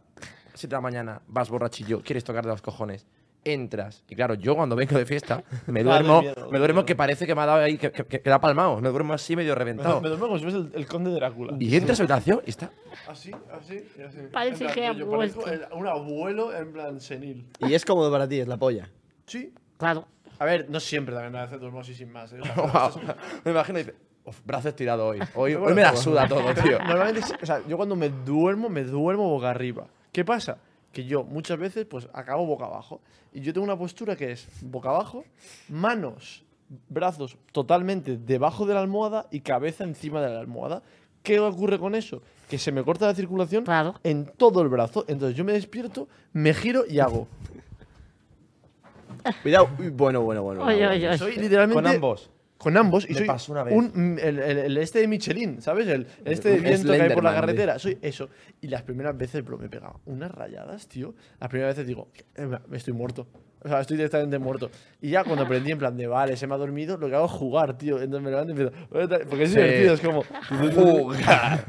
7 0.53 0.67
de 0.67 0.75
la 0.77 0.81
mañana, 0.81 1.21
vas 1.27 1.49
borrachillo, 1.49 2.01
quieres 2.03 2.23
tocar 2.23 2.43
de 2.43 2.51
los 2.51 2.61
cojones, 2.61 3.07
entras. 3.43 4.03
Y 4.07 4.15
claro, 4.15 4.35
yo 4.35 4.55
cuando 4.55 4.75
vengo 4.75 4.95
de 4.97 5.05
fiesta, 5.05 5.43
me 5.67 5.79
Ah, 5.79 5.83
duermo, 5.83 6.21
miedo, 6.21 6.49
me 6.51 6.59
duermo 6.59 6.75
miedo. 6.81 6.85
que 6.85 6.95
parece 6.95 7.25
que 7.25 7.33
me 7.33 7.41
ha 7.41 7.45
dado 7.47 7.61
ahí, 7.63 7.77
que, 7.79 7.91
que, 7.91 8.03
que, 8.21 8.31
ha 8.31 8.39
palmado. 8.39 8.79
Me 8.81 8.89
duermo 8.89 9.13
así 9.13 9.35
medio 9.35 9.53
Me, 9.53 9.59
reventado. 9.59 9.99
me 10.01 10.09
duermo 10.09 10.27
como 10.27 10.37
si 10.37 10.43
fuese 10.43 10.57
el, 10.59 10.71
el 10.75 10.85
conde 10.85 11.09
de 11.09 11.15
Drácula. 11.15 11.55
Y 11.59 11.75
entras 11.75 11.99
a 11.99 12.03
la 12.03 12.13
habitación 12.13 12.41
y 12.45 12.49
está. 12.51 12.69
Así, 13.07 13.31
así 13.51 13.83
y 13.97 14.01
así. 14.03 14.17
Parece 14.31 14.65
En 14.65 14.71
plan, 14.71 14.73
que 14.75 14.85
ha 14.87 15.05
vuelto. 15.05 15.47
el- 15.47 15.65
un 15.73 15.87
abuelo 15.87 16.55
en 16.55 16.71
plan 16.71 17.01
senil. 17.01 17.47
Y 17.67 17.73
es 17.73 17.83
cómodo 17.83 18.11
para 18.11 18.27
ti, 18.27 18.39
es 18.39 18.47
la 18.47 18.57
polla. 18.57 18.89
Sí. 19.25 19.53
Claro. 19.77 20.05
A 20.39 20.45
ver, 20.45 20.69
no 20.69 20.79
siempre 20.79 21.13
también 21.13 21.33
me 21.33 21.39
hace 21.39 21.57
duermo 21.57 21.81
así 21.81 21.93
sin 21.93 22.11
más. 22.11 22.31
¿eh? 22.33 22.39
O 22.41 22.43
sea, 22.45 22.89
Wow. 22.89 23.15
Me 23.45 23.51
imagino 23.51 23.79
y 23.79 23.83
dice, 23.83 23.95
"Uf, 24.25 24.39
brazo 24.45 24.69
estirado 24.69 25.07
hoy. 25.07 25.19
Hoy, 25.35 25.53
hoy 25.55 25.73
me 25.73 25.81
la 25.81 25.95
suda 25.95 26.27
todo, 26.27 26.53
tío. 26.63 26.79
Normalmente, 26.79 27.21
o 27.41 27.45
sea, 27.45 27.61
yo 27.67 27.77
cuando 27.77 27.95
me 27.95 28.09
duermo, 28.09 28.69
me 28.69 28.83
duermo 28.83 29.29
boca 29.29 29.49
arriba. 29.49 29.87
¿Qué 30.11 30.23
pasa? 30.25 30.57
Que 30.91 31.05
yo 31.05 31.23
muchas 31.23 31.57
veces 31.59 31.85
pues 31.85 32.07
acabo 32.13 32.45
boca 32.45 32.65
abajo. 32.65 33.01
Y 33.33 33.41
yo 33.41 33.53
tengo 33.53 33.63
una 33.65 33.77
postura 33.77 34.15
que 34.15 34.31
es 34.31 34.47
boca 34.61 34.89
abajo, 34.89 35.23
manos, 35.67 36.43
brazos 36.87 37.37
totalmente 37.51 38.17
debajo 38.17 38.65
de 38.65 38.73
la 38.73 38.79
almohada 38.81 39.27
y 39.31 39.41
cabeza 39.41 39.83
encima 39.83 40.21
de 40.21 40.29
la 40.33 40.39
almohada. 40.39 40.81
¿Qué 41.21 41.39
ocurre 41.39 41.77
con 41.77 41.95
eso? 41.95 42.21
Que 42.49 42.57
se 42.57 42.71
me 42.71 42.83
corta 42.83 43.05
la 43.05 43.13
circulación 43.13 43.65
Claro. 43.65 43.93
en 44.03 44.25
todo 44.37 44.61
el 44.61 44.69
brazo. 44.69 45.05
Entonces 45.07 45.35
yo 45.37 45.43
me 45.43 45.51
despierto, 45.53 46.07
me 46.33 46.53
giro 46.53 46.85
y 46.87 46.99
hago. 46.99 47.27
Cuidado. 49.41 49.69
Uy, 49.79 49.89
bueno, 49.89 50.21
bueno, 50.21 50.43
bueno. 50.43 50.63
Oye, 50.63 50.75
bueno. 50.77 50.91
oye, 50.91 51.07
oye. 51.09 51.17
Soy 51.17 51.35
literalmente. 51.37 51.81
Con 51.83 51.87
ambos. 51.93 52.29
Con 52.57 52.75
ambos. 52.75 53.05
Y 53.05 53.13
Me 53.13 53.19
soy 53.19 53.27
pasó 53.27 53.51
una 53.53 53.63
vez. 53.63 53.73
un- 53.73 54.19
el, 54.21 54.39
el- 54.39 54.57
el 54.57 54.77
este 54.77 54.99
de 54.99 55.07
Michelin, 55.07 55.61
¿sabes? 55.61 55.87
El, 55.87 56.05
el 56.25 56.33
este 56.33 56.49
de 56.49 56.57
viento 56.59 56.91
que 56.91 57.01
hay 57.01 57.09
por 57.13 57.23
la 57.23 57.31
Slenderman, 57.31 57.35
carretera. 57.35 57.79
Soy 57.79 57.97
eso. 58.01 58.27
Y 58.61 58.67
las 58.67 58.81
primeras 58.83 59.17
veces, 59.17 59.45
bro, 59.45 59.57
me 59.57 59.69
pegaba 59.69 59.97
unas 60.05 60.29
rayadas, 60.31 60.87
tío. 60.87 61.13
Las 61.39 61.49
primeras 61.49 61.75
veces 61.75 61.87
digo, 61.87 62.09
eh, 62.35 62.49
me 62.67 62.77
estoy 62.77 62.93
muerto. 62.93 63.27
O 63.61 63.67
sea, 63.67 63.81
estoy 63.81 63.97
directamente 63.97 64.39
muerto. 64.39 64.69
Y 65.01 65.09
ya 65.09 65.25
cuando 65.25 65.43
aprendí 65.43 65.71
en 65.71 65.77
plan 65.79 65.95
de, 65.97 66.07
vale, 66.07 66.37
se 66.37 66.47
me 66.47 66.53
ha 66.55 66.57
dormido, 66.57 66.95
lo 66.97 67.09
que 67.09 67.15
hago 67.15 67.25
es 67.25 67.31
jugar, 67.31 67.77
tío. 67.77 67.95
Entonces 68.01 68.23
me 68.23 68.29
levanto 68.31 68.53
y 68.53 68.57
empiezo. 68.57 68.87
Porque 69.29 69.43
es 69.43 69.49
Sí. 69.51 69.55
divertido, 69.57 69.93
es 69.95 70.01
como. 70.01 70.23
Jugar. 70.23 71.65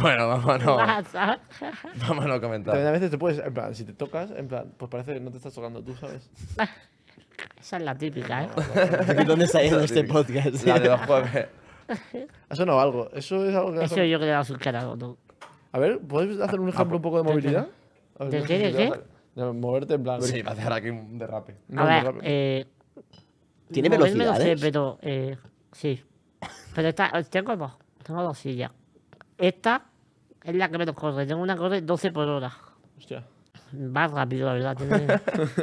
bueno, 0.00 0.28
vámonos. 0.28 0.66
Vámonos 0.66 1.06
a 1.14 1.38
También 1.98 2.40
comentar. 2.40 2.76
a 2.76 2.90
veces 2.92 3.10
te 3.10 3.18
puedes, 3.18 3.38
en 3.38 3.54
plan, 3.54 3.74
si 3.74 3.84
te 3.84 3.92
tocas, 3.94 4.30
en 4.32 4.48
plan, 4.48 4.72
pues 4.76 4.90
parece 4.90 5.14
que 5.14 5.20
no 5.20 5.30
te 5.30 5.38
estás 5.38 5.54
tocando 5.54 5.82
tú, 5.82 5.94
¿sabes? 5.96 6.28
Esa 7.60 7.76
es 7.76 7.82
la 7.82 7.96
típica, 7.96 8.44
¿eh? 8.44 8.48
¿De 9.14 9.24
¿Dónde 9.24 9.44
está 9.44 9.62
yendo 9.62 9.80
este 9.80 10.04
podcast? 10.04 10.64
La 10.64 10.78
de 10.78 10.88
los 10.88 11.00
jueves. 11.02 11.48
Ha 12.48 12.56
sonado 12.56 12.80
algo. 12.80 13.10
Eso 13.12 13.44
es 13.44 13.54
algo 13.54 13.72
que. 13.72 13.84
Eso 13.84 14.04
yo 14.04 14.18
creo 14.18 14.42
que 14.58 14.68
era 14.68 14.96
tú. 14.96 15.18
A 15.72 15.78
ver, 15.78 16.00
¿puedes 16.00 16.40
hacer 16.40 16.58
un 16.58 16.68
ejemplo 16.68 16.96
un 16.96 17.02
poco 17.02 17.22
de 17.22 17.24
movilidad? 17.24 17.68
A 18.18 18.24
ver, 18.24 18.32
¿De 18.32 18.40
no 18.40 18.46
qué, 18.46 18.58
de 18.58 18.72
qué? 18.72 18.92
de 19.34 19.52
moverte 19.52 19.94
en 19.94 20.02
plan. 20.02 20.22
Sí, 20.22 20.42
va 20.42 20.50
a 20.50 20.54
hacer 20.54 20.72
aquí 20.72 20.88
un 20.88 21.18
derrape. 21.18 21.56
No, 21.68 21.82
a 21.82 21.84
ver, 21.86 22.14
eh, 22.22 22.66
¿Tiene 23.70 23.90
moverme 23.90 24.24
no 24.24 24.36
sé, 24.36 24.56
pero 24.60 24.98
eh, 25.02 25.36
sí. 25.72 26.02
Pero 26.74 26.88
esta, 26.88 27.10
tengo 27.24 27.56
dos, 27.56 27.72
tengo 28.02 28.22
dos 28.22 28.38
sillas. 28.38 28.72
Esta 29.38 29.86
es 30.42 30.54
la 30.54 30.68
que 30.68 30.78
menos 30.78 30.94
corre, 30.94 31.26
tengo 31.26 31.42
una 31.42 31.54
que 31.54 31.60
corre 31.60 31.80
12 31.82 32.12
por 32.12 32.26
hora. 32.28 32.52
Hostia. 32.98 33.24
Va 33.74 34.06
rápido, 34.08 34.46
la 34.48 34.52
verdad. 34.54 34.76
Tiene, 34.76 35.06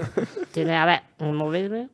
tiene 0.51 0.75
a 0.75 0.85
ver, 0.85 1.01
moverme. 1.19 1.89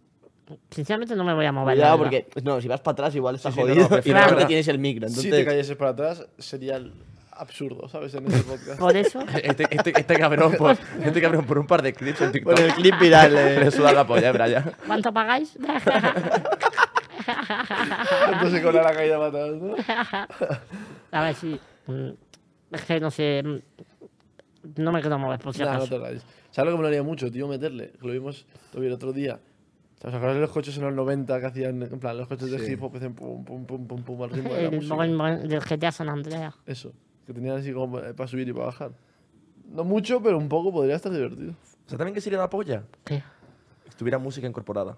Sinceramente 0.70 1.16
no 1.16 1.24
me 1.24 1.34
voy 1.34 1.46
a 1.46 1.52
mover. 1.52 1.76
Cuidado, 1.76 1.98
porque 1.98 2.28
no, 2.44 2.60
si 2.62 2.68
vas 2.68 2.82
para 2.82 2.94
atrás 2.94 3.16
igual 3.16 3.36
estás 3.36 3.54
Sí, 3.54 3.62
sí, 3.62 3.68
no, 3.68 3.74
jodido 3.74 3.90
no, 3.90 3.98
y 3.98 4.02
Claro. 4.02 4.36
te 4.38 4.46
tienes 4.46 4.68
el 4.68 4.78
micro. 4.80 5.08
Entonces, 5.08 5.24
Si 5.24 5.32
te 5.32 5.46
cayeses 5.46 5.76
para 5.78 5.92
atrás, 5.92 6.26
sería 6.38 6.80
absurdo, 7.32 7.88
¿sabes? 7.88 8.14
En 8.14 8.28
este 8.32 8.44
podcast. 8.44 8.80
Por 8.80 8.96
eso, 8.96 9.22
Este, 9.44 9.68
este, 9.72 9.94
este 10.00 10.20
cabrón 10.20 10.54
por, 10.58 10.78
este 11.04 11.22
cabrón 11.22 11.46
por 11.46 11.58
un 11.58 11.66
par 11.66 11.82
de 11.82 11.94
clips 11.94 12.22
en 12.22 12.32
TikTok. 12.32 12.56
Con 12.56 12.64
el 12.64 12.74
clip 12.74 13.00
viral, 13.00 13.36
eh. 13.36 13.60
Le 13.64 13.72
suda 13.72 13.92
la 13.94 14.06
polla, 14.06 14.30
eh, 14.30 14.32
Brian. 14.34 14.72
¿cuánto 14.86 15.12
pagáis? 15.14 15.58
Entonces 18.34 18.62
con 18.62 18.76
la 18.76 18.94
caída 18.94 19.18
para 19.18 19.28
atrás, 19.30 19.52
¿no? 19.62 19.76
a 21.12 21.24
ver 21.24 21.36
si. 21.36 21.60
mm, 21.88 22.10
Es 22.72 22.82
que 22.84 23.00
no 23.00 23.10
sé. 23.12 23.44
No 24.78 24.92
me 24.92 25.02
quiero 25.02 25.20
mover, 25.20 25.40
por 25.40 25.54
si 25.54 25.60
Nah, 25.60 25.66
no 25.66 25.72
acaso. 25.78 25.90
te 25.90 25.98
rayes. 26.00 26.26
¿Sabes 26.52 26.72
lo 26.72 26.78
que 26.78 26.82
me 26.84 26.88
haría 26.88 27.04
mucho, 27.04 27.32
tío? 27.32 27.48
Meterle. 27.48 27.94
Lo 28.02 28.12
vimos 28.12 28.46
lo 28.74 28.80
vi 28.80 28.88
el 28.88 28.94
otro 28.94 29.12
día. 29.14 29.40
¿Os 30.04 30.14
acordáis 30.14 30.36
de 30.36 30.42
los 30.42 30.50
coches 30.52 30.76
en 30.78 30.84
los 30.84 30.94
90 30.94 31.40
que 31.40 31.46
hacían, 31.46 31.82
en 31.82 32.00
plan, 32.00 32.18
los 32.18 32.28
coches 32.28 32.52
de 32.52 32.60
Sí. 32.60 32.74
hip 32.74 32.84
hop 32.84 32.96
hacían 32.96 33.14
pum, 33.14 33.44
pum, 33.46 33.66
pum, 33.66 33.88
pum, 33.88 34.04
pum, 34.04 34.22
al 34.24 34.30
ritmo 34.32 34.54
de 34.54 34.64
la 34.64 34.68
El 34.70 34.76
música? 34.76 34.96
boing, 34.96 35.18
boing 35.18 35.48
del 35.48 35.62
GTA 35.62 35.92
San 35.92 36.10
Andreas. 36.10 36.54
Eso. 36.66 36.92
Que 37.26 37.34
tenían 37.34 37.58
así 37.58 37.72
como 37.72 38.00
eh, 38.00 38.14
para 38.14 38.28
subir 38.28 38.48
y 38.48 38.54
para 38.54 38.66
bajar. 38.66 38.92
No 39.70 39.84
mucho, 39.86 40.22
pero 40.22 40.38
un 40.38 40.50
poco 40.50 40.72
podría 40.74 40.96
estar 40.98 41.12
divertido. 41.12 41.52
O 41.52 41.90
sea, 41.90 41.98
también 41.98 42.14
que 42.14 42.20
sería 42.22 42.38
la 42.40 42.50
polla. 42.50 42.84
¿Qué? 43.06 43.24
Que 43.86 43.92
tuviera 43.98 44.18
música 44.18 44.46
incorporada. 44.46 44.98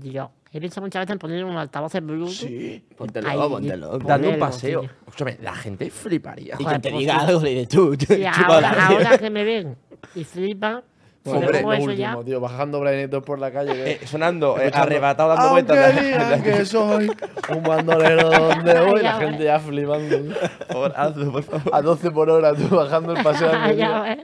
Yo 0.00 0.30
he 0.52 0.60
pensado 0.60 0.84
muchas 0.84 1.00
veces 1.00 1.12
en 1.12 1.18
poner 1.18 1.44
un 1.44 1.56
altavoz 1.56 1.94
en 1.94 2.06
Bluetooth. 2.06 2.30
Sí. 2.30 2.84
Póntelo, 2.96 3.28
Ahí, 3.28 3.38
póntelo. 3.38 3.98
Dando 3.98 4.28
un 4.30 4.38
paseo. 4.38 4.82
Escúchame, 4.82 5.38
la 5.40 5.54
gente 5.54 5.90
fliparía. 5.90 6.56
Y 6.58 6.64
que 6.64 6.78
te 6.78 6.90
pues 6.90 7.00
diga 7.00 7.20
algo, 7.20 7.40
le 7.40 7.50
dices 7.50 7.68
tú. 7.68 7.94
Sí, 7.98 8.06
chupa 8.06 8.54
ahora, 8.54 8.86
ahora 8.86 9.18
que 9.18 9.30
me 9.30 9.44
ven 9.44 9.76
y 10.14 10.24
flipan, 10.24 10.82
si 11.24 11.30
Bueno, 11.30 11.46
Hombre, 11.46 11.62
lo 11.62 11.68
último, 11.68 11.92
ya. 11.92 12.18
tío. 12.24 12.40
Bajando 12.40 12.80
Brian 12.80 13.08
por 13.24 13.38
la 13.38 13.50
calle. 13.50 13.92
Eh, 13.92 14.06
sonando, 14.06 14.60
eh, 14.60 14.70
arrebatado 14.74 15.30
dando 15.30 15.50
vueltas. 15.52 16.02
digan 16.02 16.42
que 16.44 16.64
soy 16.66 17.10
un 17.48 17.62
bandolero 17.62 18.28
donde 18.30 18.80
voy, 18.80 19.02
la 19.02 19.14
gente 19.14 19.44
ya 19.44 19.58
flipando. 19.58 20.34
Por 20.70 20.92
hazlo, 20.94 21.32
por 21.32 21.42
favor. 21.44 21.70
A 21.74 21.80
12 21.80 22.10
por 22.10 22.28
hora, 22.28 22.54
tú 22.54 22.68
bajando 22.74 23.14
el 23.16 23.22
paseo. 23.22 23.50
de 23.68 23.76
ya. 23.76 24.18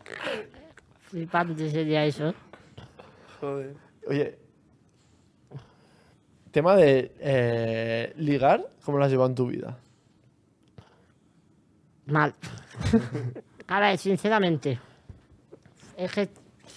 Flipante 1.05 1.71
sería 1.71 2.05
eso. 2.05 2.35
Joder. 3.41 3.75
Oye, 4.09 4.39
tema 6.51 6.77
de 6.77 7.13
eh, 7.21 8.13
ligar, 8.17 8.67
¿cómo 8.85 8.99
lo 8.99 9.05
has 9.05 9.11
llevado 9.11 9.29
en 9.29 9.35
tu 9.35 9.47
vida? 9.47 9.79
Mal. 12.07 12.35
A 13.69 13.81
ver, 13.81 13.99
sinceramente, 13.99 14.79
es 15.97 16.13
que 16.13 16.29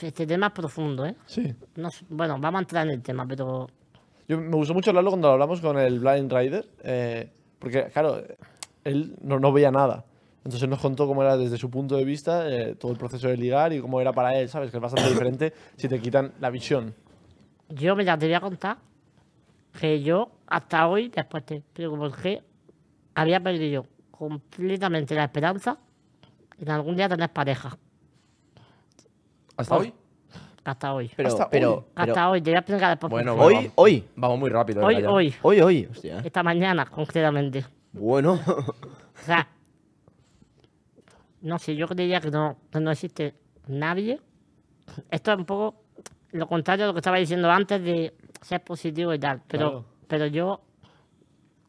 este 0.01 0.27
tema 0.27 0.47
es 0.47 0.53
profundo, 0.53 1.05
¿eh? 1.05 1.15
Sí. 1.25 1.53
No 1.75 1.89
bueno, 2.09 2.37
vamos 2.39 2.59
a 2.59 2.61
entrar 2.63 2.87
en 2.87 2.93
el 2.93 3.01
tema, 3.01 3.25
pero 3.25 3.67
Yo, 4.27 4.37
me 4.37 4.55
gustó 4.55 4.73
mucho 4.73 4.89
hablarlo 4.89 5.11
cuando 5.11 5.27
lo 5.29 5.33
hablamos 5.33 5.61
con 5.61 5.77
el 5.79 5.99
Blind 5.99 6.31
Rider, 6.31 6.67
eh, 6.83 7.29
porque, 7.59 7.85
claro, 7.93 8.21
él 8.83 9.15
no, 9.21 9.39
no 9.39 9.53
veía 9.53 9.71
nada. 9.71 10.03
Entonces 10.43 10.67
nos 10.67 10.79
contó 10.79 11.07
cómo 11.07 11.21
era 11.21 11.37
desde 11.37 11.57
su 11.57 11.69
punto 11.69 11.95
de 11.95 12.03
vista 12.03 12.49
eh, 12.49 12.75
todo 12.75 12.91
el 12.91 12.97
proceso 12.97 13.27
de 13.27 13.37
ligar 13.37 13.71
y 13.73 13.79
cómo 13.79 14.01
era 14.01 14.11
para 14.11 14.37
él, 14.39 14.49
¿sabes? 14.49 14.71
Que 14.71 14.77
es 14.77 14.81
bastante 14.81 15.09
diferente 15.13 15.53
si 15.77 15.87
te 15.87 15.99
quitan 16.01 16.33
la 16.39 16.49
visión. 16.49 16.95
yo 17.69 17.95
mira, 17.95 18.17
te 18.17 18.25
voy 18.25 18.33
a 18.33 18.41
contar 18.41 18.77
que 19.79 20.01
yo 20.01 20.31
hasta 20.47 20.87
hoy, 20.87 21.09
después 21.09 21.45
te 21.45 21.55
explico 21.57 21.97
por 21.97 22.15
qué, 22.21 22.43
había 23.15 23.39
perdido 23.39 23.85
completamente 24.11 25.15
la 25.15 25.23
esperanza 25.25 25.77
en 26.59 26.69
algún 26.69 26.95
día 26.95 27.09
tener 27.09 27.29
pareja. 27.31 27.77
¿Hasta 29.57 29.77
hoy? 29.77 29.93
Hasta 30.63 30.93
hoy. 30.93 31.11
Pero, 31.15 31.29
Hasta 31.29 31.49
pero, 31.49 31.73
hoy. 31.73 31.83
pero 31.95 32.11
hasta 32.11 32.29
hoy, 32.29 32.41
te 32.41 32.49
voy 32.51 32.55
a 32.55 32.59
explicar 32.59 32.89
después. 32.91 33.09
Bueno, 33.09 33.35
hoy, 33.35 33.71
hoy, 33.75 34.07
Vamos 34.15 34.39
muy 34.39 34.49
rápido. 34.49 34.85
hoy, 34.85 35.03
hoy, 35.03 35.33
hoy, 35.41 35.61
hoy, 35.61 35.87
hostia. 35.89 36.19
esta 36.23 36.43
mañana 36.43 36.85
concretamente. 36.85 37.65
Bueno, 37.93 38.33
O 38.45 39.23
sea, 39.25 39.47
no 41.41 41.57
sé, 41.59 41.75
yo 41.75 41.87
creía 41.87 42.21
que 42.21 42.29
no, 42.29 42.57
que 42.71 42.79
no 42.79 42.91
existe 42.91 43.33
nadie. 43.67 44.19
Esto 45.09 45.31
es 45.31 45.37
un 45.37 45.45
poco 45.45 45.81
lo 46.31 46.47
contrario 46.47 46.85
a 46.85 46.87
lo 46.87 46.93
que 46.93 46.99
estaba 46.99 47.17
diciendo 47.17 47.49
antes 47.49 47.83
de 47.83 48.13
ser 48.41 48.63
positivo 48.63 49.13
y 49.13 49.19
tal. 49.19 49.41
Pero, 49.47 49.69
Claro. 49.69 49.85
pero 50.07 50.25
yo 50.27 50.61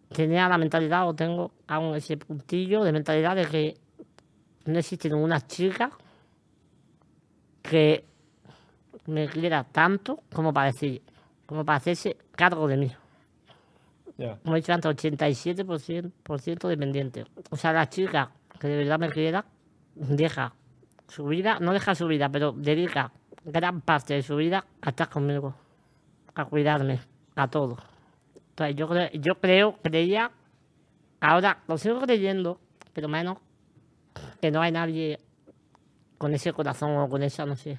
tenía 0.08 0.48
la 0.48 0.58
mentalidad, 0.58 1.08
o 1.08 1.14
tengo 1.14 1.52
aún 1.66 1.94
ese 1.94 2.16
puntillo 2.16 2.82
de 2.84 2.92
mentalidad 2.92 3.36
de 3.36 3.46
que 3.46 3.74
no 4.66 4.78
existe 4.78 5.08
ninguna 5.08 5.40
chica 5.46 5.90
que 7.62 8.04
me 9.06 9.28
quiera 9.28 9.64
tanto 9.64 10.22
como 10.32 10.52
para 10.52 10.66
decir, 10.66 11.02
como 11.46 11.64
para 11.64 11.78
hacerse 11.78 12.16
cargo 12.32 12.68
de 12.68 12.76
mí. 12.76 12.92
Ya. 14.18 14.36
Como 14.38 14.54
he 14.56 14.60
dicho 14.60 14.72
antes, 14.72 14.90
87% 14.90 16.12
por 16.22 16.40
ciento 16.40 16.68
dependiente. 16.68 17.24
O 17.50 17.56
sea, 17.56 17.72
la 17.72 17.88
chica 17.88 18.30
que 18.60 18.68
de 18.68 18.76
verdad 18.76 18.98
me 18.98 19.10
quiera, 19.10 19.44
deja 19.94 20.54
su 21.08 21.24
vida, 21.26 21.58
no 21.60 21.72
deja 21.72 21.94
su 21.94 22.06
vida, 22.06 22.28
pero 22.28 22.52
dedica 22.52 23.12
gran 23.44 23.80
parte 23.80 24.14
de 24.14 24.22
su 24.22 24.36
vida 24.36 24.64
a 24.82 24.90
estar 24.90 25.08
conmigo, 25.08 25.54
a 26.34 26.44
cuidarme, 26.46 27.00
a 27.36 27.48
todo. 27.48 27.76
Entonces, 28.50 28.76
yo, 28.76 28.88
creo- 28.88 29.10
yo 29.12 29.34
creo, 29.40 29.78
creía, 29.82 30.30
ahora 31.20 31.58
lo 31.68 31.78
sigo 31.78 32.00
creyendo, 32.00 32.60
pero 32.92 33.08
menos 33.08 33.38
que 34.40 34.50
no 34.50 34.60
hay 34.60 34.72
nadie 34.72 35.18
con 36.18 36.34
ese 36.34 36.52
corazón 36.52 36.96
o 36.96 37.08
con 37.08 37.22
esa, 37.22 37.44
no 37.46 37.56
sé, 37.56 37.78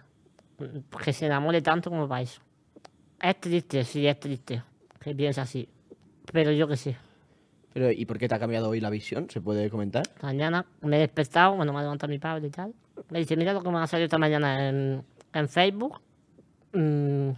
que 1.03 1.13
se 1.13 1.25
enamore 1.27 1.61
tanto 1.61 1.89
como 1.89 2.07
para 2.07 2.21
eso. 2.21 2.41
Es 3.21 3.39
triste, 3.39 3.83
sí, 3.85 4.05
es 4.07 4.19
triste, 4.19 4.61
que 4.99 5.15
piensa 5.15 5.43
así. 5.43 5.67
Pero 6.31 6.51
yo 6.51 6.67
que 6.67 6.75
sé. 6.77 6.97
Pero, 7.73 7.91
¿y 7.91 8.05
por 8.05 8.17
qué 8.17 8.27
te 8.27 8.35
ha 8.35 8.39
cambiado 8.39 8.69
hoy 8.69 8.79
la 8.81 8.89
visión? 8.89 9.29
¿Se 9.29 9.41
puede 9.41 9.69
comentar? 9.69 10.03
Mañana 10.21 10.65
me 10.81 10.97
he 10.97 10.99
despertado, 10.99 11.55
bueno, 11.55 11.71
me 11.73 11.79
ha 11.79 11.83
levantado 11.83 12.09
mi 12.09 12.19
padre 12.19 12.47
y 12.47 12.49
tal. 12.51 12.73
Me 13.09 13.19
dice, 13.19 13.35
mira 13.37 13.53
lo 13.53 13.61
que 13.63 13.69
me 13.69 13.79
ha 13.79 13.87
salido 13.87 14.05
esta 14.05 14.17
mañana 14.17 14.69
en, 14.69 15.03
en 15.33 15.49
Facebook. 15.49 15.99
Mm, 16.73 17.29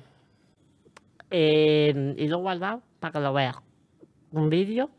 y 1.31 2.27
lo 2.27 2.37
he 2.37 2.41
guardado 2.41 2.81
para 2.99 3.11
que 3.13 3.19
lo 3.19 3.33
veas. 3.33 3.55
Un 4.31 4.49
vídeo 4.49 4.89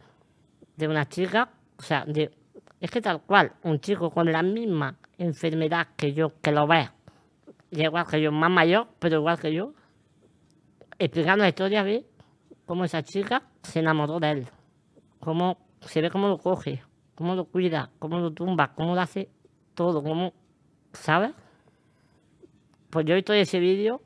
de 0.77 0.89
una 0.89 1.09
chica, 1.09 1.51
o 1.79 1.83
sea, 1.83 2.07
es 2.81 2.91
que 2.91 3.01
tal 3.01 3.23
cual, 3.23 3.53
un 3.63 3.81
chico 3.81 4.11
con 4.11 4.31
la 4.31 4.43
misma 4.43 4.99
enfermedad 5.19 5.89
que 5.97 6.13
yo, 6.13 6.33
que 6.41 6.53
lo 6.53 6.67
ve, 6.67 6.89
y 7.71 7.83
igual 7.83 8.07
que 8.07 8.21
yo, 8.21 8.33
más 8.33 8.51
mayor, 8.51 8.89
pero 8.99 9.19
igual 9.19 9.39
que 9.39 9.53
yo, 9.53 9.73
explicando 10.99 11.43
la 11.43 11.49
historia 11.49 11.85
de 11.85 12.07
cómo 12.65 12.85
esa 12.85 13.03
chica 13.03 13.43
se 13.63 13.81
enamoró 13.81 14.21
de 14.21 14.31
él 14.31 14.47
cómo 15.27 15.59
se 15.81 16.01
ve 16.01 16.09
cómo 16.09 16.29
lo 16.29 16.39
coge, 16.39 16.85
cómo 17.17 17.35
lo 17.35 17.47
cuida, 17.47 17.91
cómo 17.99 18.21
lo 18.21 18.33
tumba, 18.33 18.73
cómo 18.77 18.95
lo 18.95 19.01
hace 19.01 19.29
todo, 19.75 20.01
cómo, 20.01 20.33
¿sabes? 20.93 21.33
Pues 22.91 23.05
yo 23.07 23.13
he 23.13 23.17
visto 23.17 23.33
ese 23.33 23.59
vídeo, 23.59 24.03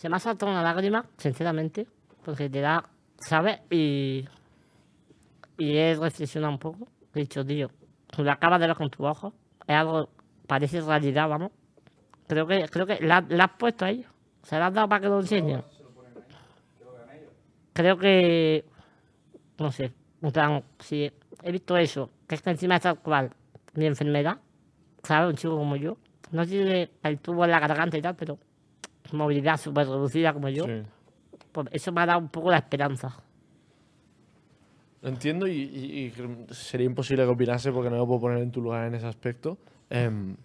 se 0.00 0.08
me 0.08 0.16
ha 0.16 0.18
saltado 0.18 0.50
una 0.50 0.62
lágrima, 0.62 1.04
sinceramente, 1.18 1.86
porque 2.24 2.48
te 2.48 2.62
da, 2.62 2.88
¿sabes? 3.18 3.60
Y, 3.68 4.24
y 5.58 5.76
he 5.76 5.94
reflexionado 5.94 6.54
un 6.54 6.58
poco, 6.58 6.88
he 7.14 7.20
dicho, 7.20 7.44
tío, 7.44 7.68
tú 8.06 8.24
lo 8.24 8.32
acabas 8.32 8.60
de 8.60 8.66
ver 8.66 8.76
con 8.76 8.88
tus 8.88 9.04
ojos, 9.04 9.34
es 9.66 9.76
algo, 9.76 10.08
parece 10.46 10.80
realidad, 10.80 11.28
vamos. 11.28 11.52
Creo 12.26 12.46
que, 12.46 12.66
creo 12.70 12.86
que 12.86 12.98
la, 13.02 13.22
la 13.28 13.44
has 13.44 13.52
puesto 13.58 13.84
ahí, 13.84 14.06
se 14.42 14.58
la 14.58 14.68
has 14.68 14.72
dado 14.72 14.88
para 14.88 15.02
que 15.02 15.08
lo 15.08 15.20
enseñen. 15.20 15.62
Creo 17.74 17.98
que 17.98 18.64
no 19.58 19.70
sé, 19.70 19.92
plan, 20.32 20.64
si 20.78 21.12
he 21.42 21.52
visto 21.52 21.76
eso, 21.76 22.08
que 22.26 22.36
es 22.36 22.40
que 22.40 22.48
encima 22.48 22.76
es 22.76 22.80
tal 22.80 23.00
cual 23.00 23.34
mi 23.74 23.84
enfermedad, 23.84 24.38
¿sabes? 25.02 25.28
Un 25.28 25.36
chico 25.36 25.58
como 25.58 25.76
yo, 25.76 25.98
no 26.32 26.46
tiene 26.46 26.90
el 27.02 27.18
tubo 27.18 27.44
en 27.44 27.50
la 27.50 27.60
garganta 27.60 27.98
y 27.98 28.00
tal, 28.00 28.16
pero 28.16 28.38
movilidad 29.12 29.56
súper 29.58 29.86
reducida 29.86 30.32
como 30.32 30.48
yo, 30.48 30.64
Sí. 30.66 30.82
pues 31.52 31.68
eso 31.72 31.92
me 31.92 32.00
ha 32.02 32.06
dado 32.06 32.18
un 32.20 32.28
poco 32.28 32.50
la 32.50 32.58
esperanza. 32.58 33.16
Entiendo 35.02 35.46
y, 35.46 35.52
y- 35.52 36.12
y 36.48 36.54
sería 36.54 36.86
imposible 36.86 37.24
que 37.24 37.30
opinase 37.30 37.72
porque 37.72 37.88
no 37.90 37.98
me 38.00 38.06
puedo 38.06 38.20
poner 38.20 38.38
en 38.38 38.50
tu 38.50 38.60
lugar 38.60 38.86
en 38.86 38.94
ese 38.94 39.06
aspecto. 39.06 39.56
Em, 39.88 40.36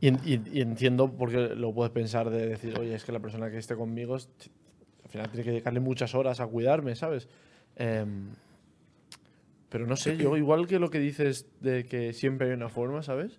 y, 0.00 0.08
y- 0.08 0.60
entiendo 0.60 1.10
por 1.10 1.30
qué 1.30 1.54
lo 1.54 1.72
puedes 1.72 1.92
pensar 1.92 2.28
de 2.28 2.46
decir, 2.48 2.76
oye, 2.78 2.94
es 2.94 3.04
que 3.04 3.12
la 3.12 3.20
persona 3.20 3.50
que 3.50 3.58
esté 3.58 3.76
conmigo 3.76 4.14
al 4.16 5.08
final 5.08 5.28
tiene 5.30 5.44
que 5.44 5.50
dedicarle 5.50 5.80
muchas 5.80 6.14
horas 6.14 6.40
a 6.40 6.46
cuidarme, 6.46 6.96
¿sabes? 6.96 7.28
Em, 7.76 8.30
pero 9.68 9.86
no 9.86 9.96
sé, 9.96 10.16
yo 10.16 10.36
igual 10.36 10.66
que 10.66 10.78
lo 10.78 10.90
que 10.90 10.98
dices 10.98 11.46
de 11.60 11.84
que 11.84 12.12
siempre 12.12 12.48
hay 12.48 12.54
una 12.54 12.68
forma, 12.68 13.02
¿sabes? 13.02 13.38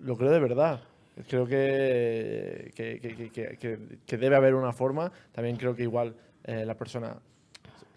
Lo 0.00 0.16
creo 0.16 0.30
de 0.32 0.40
verdad. 0.40 0.82
Creo 1.28 1.46
que, 1.46 2.72
que, 2.74 2.98
que- 3.30 3.98
que- 4.06 4.16
debe 4.18 4.36
haber 4.36 4.54
una 4.54 4.72
forma. 4.72 5.12
También 5.32 5.56
creo 5.56 5.74
que 5.76 5.82
igual 5.82 6.14
eh, 6.44 6.64
la 6.64 6.74
persona 6.76 7.16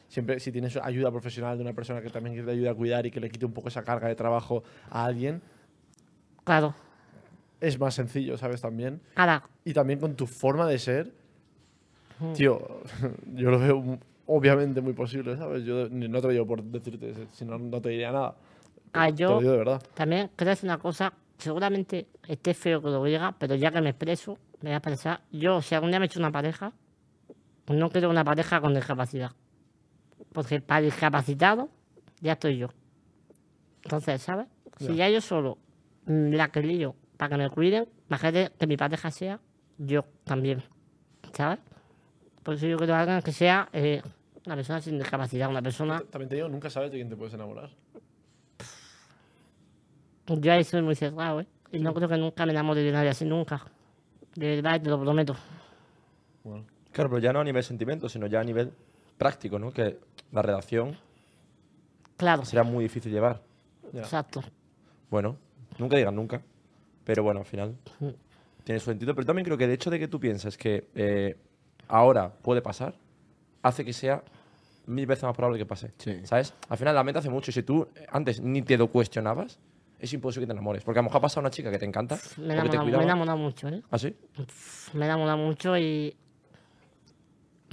siempre 0.10 0.40
si 0.40 0.52
tienes 0.52 0.76
ayuda 0.78 1.12
profesional 1.12 1.58
de 1.58 1.64
una 1.64 1.74
persona 1.74 2.02
que 2.02 2.10
también 2.10 2.46
te 2.46 2.52
ayude 2.52 2.70
a 2.70 2.74
cuidar 2.76 3.06
y 3.06 3.12
que 3.12 3.20
le 3.20 3.30
quite 3.30 3.46
un 3.46 3.54
poco 3.54 3.68
esa 3.70 3.84
carga 3.84 4.08
de 4.08 4.16
trabajo 4.16 4.64
a 4.90 5.06
alguien, 5.06 5.42
Claro, 6.44 6.76
es 7.60 7.80
más 7.80 7.96
sencillo, 7.96 8.38
¿sabes? 8.38 8.62
También. 8.62 9.02
ahora, 9.16 9.44
Y 9.64 9.74
también 9.74 10.00
con 10.00 10.16
tu 10.16 10.28
forma 10.28 10.68
de 10.68 10.78
ser, 10.80 11.12
tío, 12.34 12.82
yo 13.34 13.52
lo 13.52 13.60
veo 13.60 14.00
obviamente 14.28 14.82
muy 14.82 14.94
posible, 14.94 15.36
¿sabes? 15.38 15.64
Yo 15.64 15.88
no 15.90 16.22
te 16.22 16.28
lo 16.28 16.34
digo 16.34 16.46
por 16.48 16.64
decirte, 16.64 17.14
si 17.34 17.46
no, 17.46 17.58
no 17.58 17.82
te 17.82 17.90
diría 17.90 18.12
nada. 18.12 18.36
ah, 18.94 19.06
Te 19.08 19.12
lo 19.12 19.16
yo 19.18 19.40
digo 19.40 19.52
de 19.52 19.58
verdad. 19.58 19.82
también 19.96 20.30
creo 20.36 20.50
que 20.50 20.54
es 20.54 20.64
una 20.64 20.78
cosa, 20.78 21.14
seguramente 21.38 22.08
esté 22.28 22.54
feo 22.54 22.82
que 22.82 22.90
lo 22.90 23.04
diga, 23.04 23.36
pero 23.38 23.56
ya 23.56 23.72
que 23.72 23.82
me 23.82 23.90
expreso, 23.90 24.38
me 24.62 24.70
voy 24.70 24.74
a 24.74 24.78
expresar. 24.78 25.22
Yo, 25.32 25.62
si 25.62 25.76
algún 25.76 25.92
día 25.92 26.00
me 26.00 26.06
he 26.06 26.08
hecho 26.08 26.20
una 26.20 26.32
pareja, 26.32 26.74
no 27.68 27.90
quiero 27.90 28.10
una 28.10 28.24
pareja 28.24 28.62
con 28.62 28.74
discapacidad. 28.74 29.32
Porque 30.32 30.62
para 30.62 30.82
discapacitado 30.82 31.70
ya 32.22 32.34
estoy 32.34 32.58
yo. 32.58 32.70
Entonces, 33.84 34.22
¿sabes? 34.22 34.48
Si 34.80 34.96
ya 34.96 35.10
yo 35.10 35.22
solo 35.22 35.58
mm, 36.06 36.34
la 36.34 36.50
que 36.50 36.62
lío 36.62 36.96
para 37.18 37.30
que 37.30 37.44
me 37.44 37.50
cuiden, 37.50 37.88
imagínate 38.10 38.52
que 38.58 38.68
mi 38.68 38.78
pareja 38.78 39.12
sea 39.12 39.40
yo 39.78 40.06
también. 40.24 40.64
¿Sabes? 41.34 41.60
Por 42.44 42.56
eso 42.56 42.68
yo 42.68 42.78
quiero 42.78 42.96
a 42.96 43.02
alguien 43.02 43.22
que 43.22 43.32
sea 43.32 43.70
eh, 43.74 44.02
una 44.46 44.56
persona 44.56 44.82
sin 44.82 44.98
discapacidad, 44.98 45.50
una 45.50 45.62
persona. 45.62 46.02
También 46.10 46.30
te 46.30 46.36
digo, 46.36 46.50
nunca 46.50 46.70
sabes 46.70 46.92
de 46.92 46.98
quién 46.98 47.10
te 47.10 47.16
puedes 47.16 47.34
enamorar. 47.34 47.70
Yo 50.28 50.52
ahí 50.54 50.64
soy 50.64 50.82
muy 50.82 50.96
cerrado, 50.96 51.42
¿eh? 51.42 51.48
Y 51.72 51.80
no 51.80 51.94
creo 51.94 52.08
que 52.10 52.18
nunca 52.18 52.46
me 52.46 52.52
enamore 52.52 52.82
de 52.82 52.92
nadie 52.92 53.10
así, 53.10 53.26
nunca. 53.26 53.66
De 54.36 54.56
verdad, 54.58 54.82
te 54.82 54.90
lo 54.90 55.00
prometo. 55.00 55.36
Bueno, 56.44 56.66
Claro, 56.92 57.10
pero 57.10 57.20
ya 57.20 57.34
no 57.34 57.42
a 57.42 57.44
nivel 57.44 57.62
sentimiento, 57.64 58.08
sino 58.08 58.26
ya 58.28 58.40
a 58.40 58.44
nivel 58.44 58.72
práctico, 59.18 59.60
¿no? 59.60 59.72
Que 59.72 60.00
la 60.32 60.42
relación 60.42 60.98
Claro, 62.16 62.46
será 62.46 62.64
muy 62.64 62.84
difícil 62.86 63.12
llevar. 63.12 63.42
ya. 63.92 64.00
exacto. 64.02 64.42
Bueno, 65.10 65.36
nunca 65.78 65.98
digan 65.98 66.16
nunca. 66.16 66.42
Pero 67.04 67.24
bueno, 67.24 67.42
al 67.42 67.46
final 67.46 67.76
tiene 68.64 68.80
su 68.80 68.86
sentido. 68.86 69.14
Pero 69.14 69.26
también 69.28 69.44
creo 69.46 69.58
que 69.58 69.66
el 69.66 69.72
hecho 69.72 69.90
de 69.90 70.00
que 70.00 70.08
tú 70.08 70.20
pienses 70.20 70.58
que 70.58 70.88
eh, 70.96 71.36
ahora 71.90 72.32
puede 72.32 72.62
pasar, 72.62 72.96
hace 73.62 73.84
que 73.84 73.92
sea 73.92 74.24
mil 74.86 75.06
veces 75.06 75.24
más 75.26 75.36
probable 75.36 75.60
que 75.60 75.66
pase. 75.66 75.92
Sí. 75.98 76.26
¿Sabes? 76.26 76.54
Al 76.70 76.78
final 76.78 76.96
la 76.96 77.04
mente 77.04 77.20
hace 77.20 77.30
mucho. 77.30 77.52
Y 77.52 77.54
si 77.54 77.64
tú 77.64 77.88
eh, 77.96 78.06
antes 78.10 78.40
ni 78.40 78.62
te 78.62 78.78
lo 78.78 78.88
cuestionabas, 78.88 79.60
es 80.00 80.14
imposible 80.14 80.46
que 80.46 80.48
te 80.48 80.54
enamores. 80.54 80.84
Porque 80.84 81.00
a 81.00 81.02
lo 81.02 81.06
mejor 81.06 81.18
ha 81.20 81.22
pasado 81.22 81.42
una 81.42 81.50
chica 81.50 81.72
que 81.72 81.78
te 81.80 81.86
encanta, 81.86 82.18
Me 82.38 82.54
he 82.54 82.58
enamorado, 82.58 83.38
mucho, 83.38 83.68
¿eh? 83.70 83.82
¿Ah, 83.92 83.98
sí? 83.98 84.16
Me 84.94 85.06
he 85.06 85.08
enamorado 85.08 85.38
mucho 85.38 85.78
y. 85.78 86.16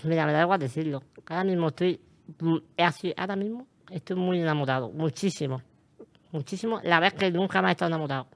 Mira, 0.05 0.27
me 0.27 0.33
da 0.33 0.43
igual 0.43 0.61
decirlo. 0.61 1.03
Ahora 1.27 1.45
mismo 1.45 1.69
estoy. 1.69 2.01
mm, 2.41 2.57
así, 2.79 3.13
ahora 3.17 3.37
mismo 3.37 3.67
estoy 3.91 4.17
muy 4.17 4.41
enamorado. 4.41 4.91
Muchísimo. 4.91 5.63
Muchísimo. 6.33 6.81
La 6.83 6.99
vez 6.99 7.15
que 7.15 7.31
nunca 7.31 7.61
me 7.63 7.69
he 7.69 7.73
estado 7.73 7.89
enamorado. 7.91 8.27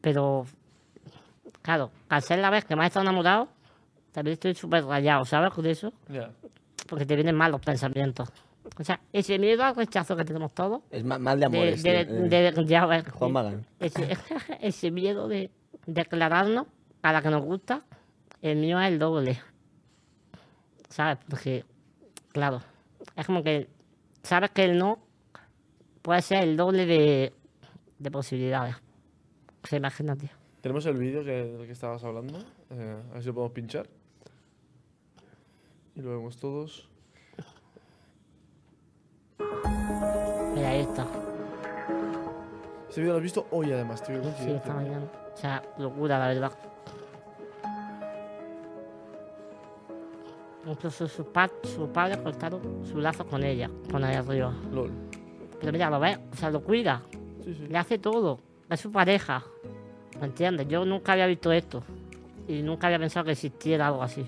Pero. 0.00 0.46
Claro, 1.62 1.90
al 2.08 2.22
ser 2.22 2.38
la 2.38 2.50
vez 2.50 2.64
que 2.64 2.76
me 2.76 2.84
he 2.84 2.86
estado 2.86 3.02
enamorado, 3.04 3.48
también 4.12 4.34
estoy 4.34 4.54
súper 4.54 4.84
rayado, 4.84 5.24
¿sabes? 5.24 5.52
Con 5.52 5.66
eso. 5.66 5.92
Porque 6.88 7.04
te 7.04 7.16
vienen 7.16 7.34
mal 7.34 7.50
los 7.50 7.60
pensamientos. 7.60 8.28
O 8.78 8.84
sea, 8.84 9.00
ese 9.12 9.38
miedo 9.38 9.62
al 9.64 9.74
rechazo 9.76 10.16
que 10.16 10.24
tenemos 10.24 10.52
todos. 10.54 10.82
Es 10.90 11.04
ma- 11.04 11.18
mal 11.18 11.38
de 11.40 11.48
De, 11.48 11.56
amores. 11.56 11.82
de. 11.82 12.00
Eh, 12.00 12.04
de- 12.52 12.64
ya 12.66 12.86
ves, 12.86 13.04
Juan 13.12 13.32
Magán. 13.32 13.66
ese, 13.80 14.16
ese 14.60 14.90
miedo 14.90 15.28
de 15.28 15.50
declararnos 15.86 16.66
a 17.02 17.12
la 17.12 17.22
que 17.22 17.30
nos 17.30 17.42
gusta, 17.44 17.82
el 18.42 18.58
mío 18.58 18.80
es 18.80 18.88
el 18.88 18.98
doble. 18.98 19.40
¿Sabes? 20.88 21.18
Porque, 21.28 21.64
claro, 22.32 22.60
es 23.16 23.26
como 23.26 23.42
que 23.42 23.68
sabes 24.22 24.50
que 24.50 24.64
el 24.64 24.78
no 24.78 24.98
puede 26.02 26.22
ser 26.22 26.42
el 26.44 26.56
doble 26.56 26.86
de, 26.86 27.32
de 27.98 28.10
posibilidades. 28.10 28.76
O 29.62 29.66
sea, 29.66 29.78
imagínate. 29.78 30.30
Tenemos 30.60 30.86
el 30.86 30.96
vídeo 30.96 31.24
que, 31.24 31.30
del 31.32 31.66
que 31.66 31.72
estabas 31.72 32.02
hablando. 32.04 32.38
eh, 32.70 32.96
a 33.10 33.12
ver 33.14 33.22
si 33.22 33.28
lo 33.28 33.34
podemos 33.34 33.52
pinchar. 33.52 33.86
Y 35.94 36.00
lo 36.02 36.10
vemos 36.10 36.36
todos. 36.36 36.88
Mira, 39.38 40.70
ahí 40.70 40.80
está. 40.80 41.06
Este 42.88 43.00
vídeo 43.00 43.12
lo 43.12 43.16
has 43.18 43.22
visto 43.22 43.46
hoy 43.50 43.72
además, 43.72 44.02
tío. 44.02 44.22
Sí, 44.38 44.50
esta 44.50 44.74
mañana. 44.74 45.06
O 45.34 45.36
sea, 45.36 45.62
locura, 45.78 46.18
la 46.18 46.28
verdad. 46.28 46.52
Incluso 50.66 51.06
sus, 51.06 51.26
pa- 51.26 51.50
sus 51.62 51.88
padres 51.90 52.16
cortaron 52.18 52.84
su 52.84 52.98
lazo 52.98 53.24
con 53.26 53.44
ella, 53.44 53.70
con 53.90 54.02
ahí 54.02 54.16
arriba. 54.16 54.52
LOL. 54.72 54.90
Pero 55.60 55.72
mira, 55.72 55.88
lo 55.90 56.00
ves, 56.00 56.18
o 56.32 56.36
sea, 56.36 56.50
lo 56.50 56.60
cuida, 56.62 57.02
Sí, 57.44 57.54
sí. 57.54 57.66
le 57.68 57.78
hace 57.78 57.98
todo, 57.98 58.40
es 58.68 58.80
su 58.80 58.90
pareja. 58.90 59.44
¿Me 60.20 60.26
entiendes? 60.26 60.66
Yo 60.66 60.84
nunca 60.84 61.12
había 61.12 61.26
visto 61.26 61.52
esto. 61.52 61.82
Y 62.48 62.62
nunca 62.62 62.86
había 62.88 62.98
pensado 62.98 63.24
que 63.26 63.32
existiera 63.32 63.86
algo 63.88 64.02
así. 64.02 64.26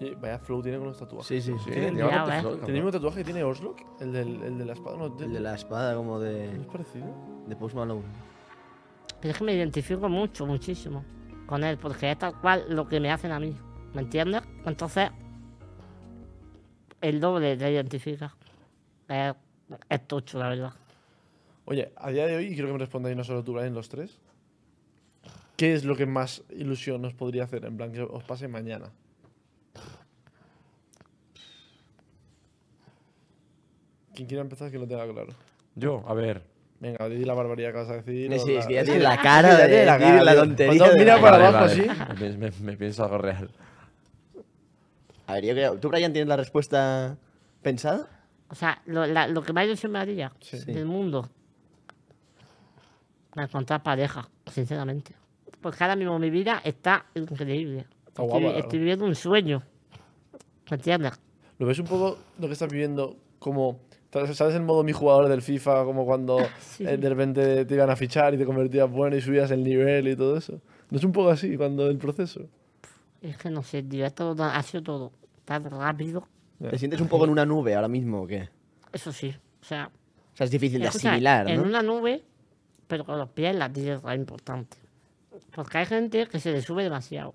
Y 0.00 0.14
vaya 0.14 0.38
flow 0.38 0.60
tiene 0.62 0.78
con 0.78 0.88
los 0.88 0.98
tatuajes. 0.98 1.26
Sí, 1.26 1.40
sí, 1.40 1.58
sí. 1.64 1.70
Tiene 1.70 1.88
el, 1.88 1.94
tiene 1.96 2.72
mismo 2.72 2.90
tatuaje 2.90 3.18
que 3.18 3.24
tiene 3.24 3.44
Oslo, 3.44 3.76
el, 4.00 4.12
del, 4.12 4.42
el 4.42 4.58
de 4.58 4.64
la 4.64 4.72
espada. 4.72 4.96
No, 4.96 5.06
El 5.18 5.32
de 5.32 5.40
la 5.40 5.54
espada 5.54 5.94
como 5.94 6.14
¿no 6.14 6.20
de, 6.20 6.52
es 6.52 6.66
parecido? 6.66 7.06
de 7.46 7.56
Post 7.56 7.76
Malone. 7.76 8.02
Pero 9.20 9.32
es 9.32 9.38
que 9.38 9.44
me 9.44 9.54
identifico 9.54 10.08
mucho, 10.08 10.46
muchísimo 10.46 11.04
con 11.46 11.62
él, 11.62 11.78
porque 11.78 12.10
es 12.10 12.18
tal 12.18 12.40
cual 12.40 12.64
lo 12.68 12.88
que 12.88 12.98
me 13.00 13.10
hacen 13.10 13.30
a 13.30 13.38
mí. 13.38 13.56
¿Me 13.94 14.02
entiendes? 14.02 14.42
Entonces, 14.66 15.10
el 17.00 17.20
doble 17.20 17.56
te 17.56 17.70
identifica. 17.70 18.34
Es, 19.08 19.34
es 19.88 20.06
tocho, 20.06 20.38
la 20.38 20.48
verdad. 20.48 20.72
Oye, 21.66 21.92
a 21.96 22.10
día 22.10 22.26
de 22.26 22.36
hoy, 22.36 22.46
y 22.46 22.54
quiero 22.54 22.68
que 22.68 22.72
me 22.74 22.78
respondáis 22.78 23.16
no 23.16 23.24
solo 23.24 23.44
tú, 23.44 23.54
Brian, 23.54 23.74
los 23.74 23.88
tres. 23.88 24.18
¿Qué 25.56 25.72
es 25.74 25.84
lo 25.84 25.96
que 25.96 26.06
más 26.06 26.42
ilusión 26.50 27.04
os 27.04 27.14
podría 27.14 27.44
hacer? 27.44 27.64
En 27.64 27.76
plan, 27.76 27.92
que 27.92 28.02
os 28.02 28.24
pase 28.24 28.48
mañana. 28.48 28.90
Quien 34.14 34.28
quiera 34.28 34.42
empezar, 34.42 34.70
que 34.70 34.78
lo 34.78 34.86
tenga 34.86 35.04
claro. 35.10 35.32
Yo, 35.74 36.02
a 36.06 36.14
ver. 36.14 36.42
Venga, 36.80 37.08
di 37.08 37.24
la 37.24 37.34
barbaridad 37.34 37.70
que 37.72 37.78
vas 37.78 37.88
a 37.90 37.94
decir. 38.02 38.30
Sí, 38.32 38.38
o 38.38 38.44
sí, 38.46 38.52
la- 38.54 38.60
es 38.60 38.66
que 38.66 38.74
ya 38.74 38.84
tiene 38.84 39.00
la 39.00 39.16
cara 39.20 39.56
de 39.66 39.86
la 39.86 39.98
cara, 39.98 40.22
la 40.24 40.34
tontería. 40.34 40.76
Cuando 40.78 40.96
mira 40.98 41.20
para 41.20 41.38
Vale, 41.38 41.46
abajo 41.56 41.66
vale. 41.66 41.90
así. 41.90 42.20
Me, 42.20 42.36
me- 42.50 42.52
me 42.60 42.76
pienso 42.76 43.04
algo 43.04 43.18
real. 43.18 43.50
A 45.26 45.34
ver, 45.34 45.44
yo 45.44 45.52
creo. 45.54 45.78
¿Tú, 45.78 45.88
Brian, 45.88 46.12
tienes 46.12 46.28
la 46.28 46.36
respuesta 46.36 47.16
pensada? 47.62 48.08
O 48.50 48.54
sea, 48.54 48.82
lo, 48.86 49.06
la- 49.06 49.26
lo 49.28 49.42
que 49.42 49.52
más 49.52 49.64
ilusión 49.64 49.92
me 49.92 49.98
haría 49.98 50.30
Sí. 50.40 50.58
del 50.66 50.84
mundo, 50.84 51.28
encontrar 53.36 53.82
pareja, 53.82 54.28
sinceramente. 54.52 55.14
Porque 55.60 55.82
ahora 55.82 55.96
mismo 55.96 56.18
mi 56.18 56.30
vida 56.30 56.60
está 56.64 57.06
increíble. 57.14 57.86
Está 58.08 58.22
estoy, 58.22 58.42
guapa, 58.42 58.58
estoy 58.58 58.78
viviendo 58.78 59.04
un 59.06 59.14
sueño. 59.14 59.62
¿Me 60.70 60.76
entiendes? 60.76 61.12
¿Lo 61.58 61.66
ves 61.66 61.78
un 61.78 61.86
poco 61.86 62.18
lo 62.38 62.46
que 62.46 62.52
estás 62.52 62.70
viviendo 62.70 63.16
como... 63.38 63.78
¿Sabes 64.34 64.54
el 64.54 64.62
modo 64.62 64.82
mi 64.84 64.92
jugador 64.92 65.28
del 65.28 65.42
FIFA? 65.42 65.84
Como 65.84 66.04
cuando 66.06 66.38
Sí. 66.60 66.86
eh, 66.86 66.96
de 66.96 67.08
repente 67.08 67.64
te 67.64 67.74
iban 67.74 67.90
a 67.90 67.96
fichar 67.96 68.34
y 68.34 68.38
te 68.38 68.44
convertías 68.46 68.90
bueno 68.90 69.16
y 69.16 69.20
subías 69.20 69.50
el 69.50 69.64
nivel 69.64 70.08
y 70.08 70.16
todo 70.16 70.36
eso. 70.36 70.60
¿No 70.90 70.98
es 70.98 71.04
un 71.04 71.12
poco 71.12 71.30
así 71.30 71.56
cuando 71.56 71.88
el 71.88 71.98
proceso? 71.98 72.48
Es 73.20 73.36
que 73.38 73.50
no 73.50 73.62
sé, 73.62 73.82
tío, 73.82 74.08
todo, 74.12 74.44
ha 74.44 74.62
sido 74.62 74.82
todo 74.82 75.12
tan 75.44 75.64
rápido. 75.68 76.26
¿Te 76.70 76.78
sientes 76.78 77.00
un 77.00 77.08
poco 77.08 77.24
en 77.24 77.30
una 77.30 77.44
nube 77.44 77.74
ahora 77.74 77.88
mismo 77.88 78.22
o 78.22 78.26
qué? 78.26 78.48
Eso 78.92 79.12
sí. 79.12 79.34
O 79.60 79.64
sea, 79.64 79.90
O 80.32 80.36
sea, 80.36 80.44
es 80.44 80.50
difícil 80.50 80.80
de 80.80 80.86
escucha, 80.88 81.10
asimilar, 81.10 81.48
en 81.48 81.60
una 81.60 81.82
nube, 81.82 82.22
pero 82.86 83.04
con 83.04 83.18
los 83.18 83.28
pies 83.30 83.50
en 83.52 83.58
la 83.58 83.72
tierra, 83.72 84.12
es 84.14 84.20
importante. 84.20 84.76
Porque 85.54 85.78
hay 85.78 85.86
gente 85.86 86.26
que 86.28 86.38
se 86.38 86.52
le 86.52 86.60
sube 86.62 86.82
demasiado. 86.84 87.34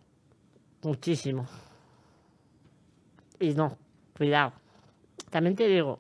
Muchísimo. 0.84 1.46
Y 3.40 3.54
no, 3.54 3.78
cuidado. 4.18 4.54
También 5.30 5.56
te 5.56 5.68
digo, 5.68 6.00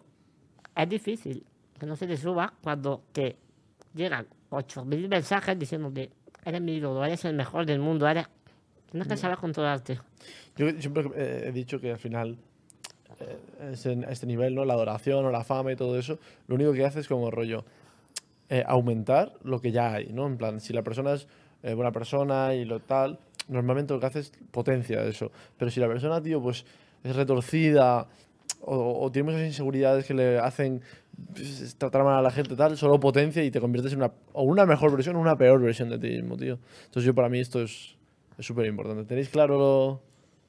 es 0.83 0.89
difícil 0.89 1.43
que 1.79 1.85
no 1.85 1.95
se 1.95 2.07
te 2.07 2.17
suba 2.17 2.53
cuando 2.61 3.01
te 3.11 3.35
llegan 3.93 4.27
8.000 4.51 5.07
mensajes 5.07 5.57
diciéndote, 5.57 6.09
eres 6.45 6.61
mi 6.61 6.75
ídolo, 6.75 7.03
eres 7.05 7.23
el 7.25 7.35
mejor 7.35 7.65
del 7.65 7.79
mundo, 7.79 8.07
eres... 8.07 8.27
Tienes 8.91 9.07
que 9.07 9.17
saber 9.17 9.37
controlarte. 9.37 9.99
Yo 10.57 10.67
siempre 10.79 11.03
eh, 11.15 11.43
he 11.47 11.51
dicho 11.51 11.79
que 11.79 11.91
al 11.91 11.99
final, 11.99 12.37
eh, 13.19 13.37
es 13.73 13.85
en- 13.85 14.03
a 14.03 14.09
este 14.09 14.25
nivel, 14.25 14.55
¿no? 14.55 14.65
La 14.65 14.73
adoración 14.73 15.23
o 15.25 15.29
la 15.31 15.43
fama 15.43 15.71
y 15.71 15.75
todo 15.75 15.97
eso, 15.97 16.17
lo 16.47 16.55
único 16.55 16.73
que 16.73 16.83
hace 16.85 16.99
es 17.01 17.07
como 17.07 17.29
rollo 17.29 17.63
eh, 18.49 18.63
aumentar 18.65 19.33
lo 19.43 19.61
que 19.61 19.71
ya 19.71 19.93
hay, 19.93 20.07
¿no? 20.11 20.25
En 20.25 20.37
plan, 20.37 20.59
si 20.59 20.73
la 20.73 20.81
persona 20.81 21.13
es 21.13 21.27
eh, 21.61 21.75
buena 21.75 21.91
persona 21.91 22.55
y 22.55 22.65
lo 22.65 22.79
tal, 22.79 23.19
normalmente 23.47 23.93
lo 23.93 23.99
que 23.99 24.07
hace 24.07 24.19
es 24.21 24.31
potencia 24.49 25.03
eso. 25.03 25.31
Pero 25.57 25.69
si 25.69 25.79
la 25.79 25.87
persona, 25.87 26.19
tío, 26.19 26.41
pues 26.41 26.65
es 27.03 27.15
retorcida 27.15 28.07
o, 28.75 29.01
o 29.01 29.11
tiene 29.11 29.31
muchas 29.31 29.45
inseguridades 29.45 30.05
que 30.05 30.13
le 30.13 30.39
hacen 30.39 30.81
pues, 31.33 31.75
tratar 31.77 32.03
mal 32.03 32.17
a 32.17 32.21
la 32.21 32.31
gente 32.31 32.55
tal, 32.55 32.77
solo 32.77 32.99
potencia 32.99 33.43
y 33.43 33.51
te 33.51 33.59
conviertes 33.59 33.93
en 33.93 33.99
una, 33.99 34.11
o 34.33 34.43
una 34.43 34.65
mejor 34.65 34.91
versión 34.91 35.15
o 35.15 35.19
una 35.19 35.37
peor 35.37 35.61
versión 35.61 35.89
de 35.89 35.99
ti 35.99 36.09
mismo, 36.09 36.37
tío. 36.37 36.59
Entonces 36.85 37.03
yo 37.03 37.13
para 37.13 37.29
mí 37.29 37.39
esto 37.39 37.61
es 37.61 37.97
es 38.39 38.45
súper 38.45 38.65
importante. 38.67 39.03
¿Tenéis 39.03 39.29
claro 39.29 39.57
lo, 39.57 40.01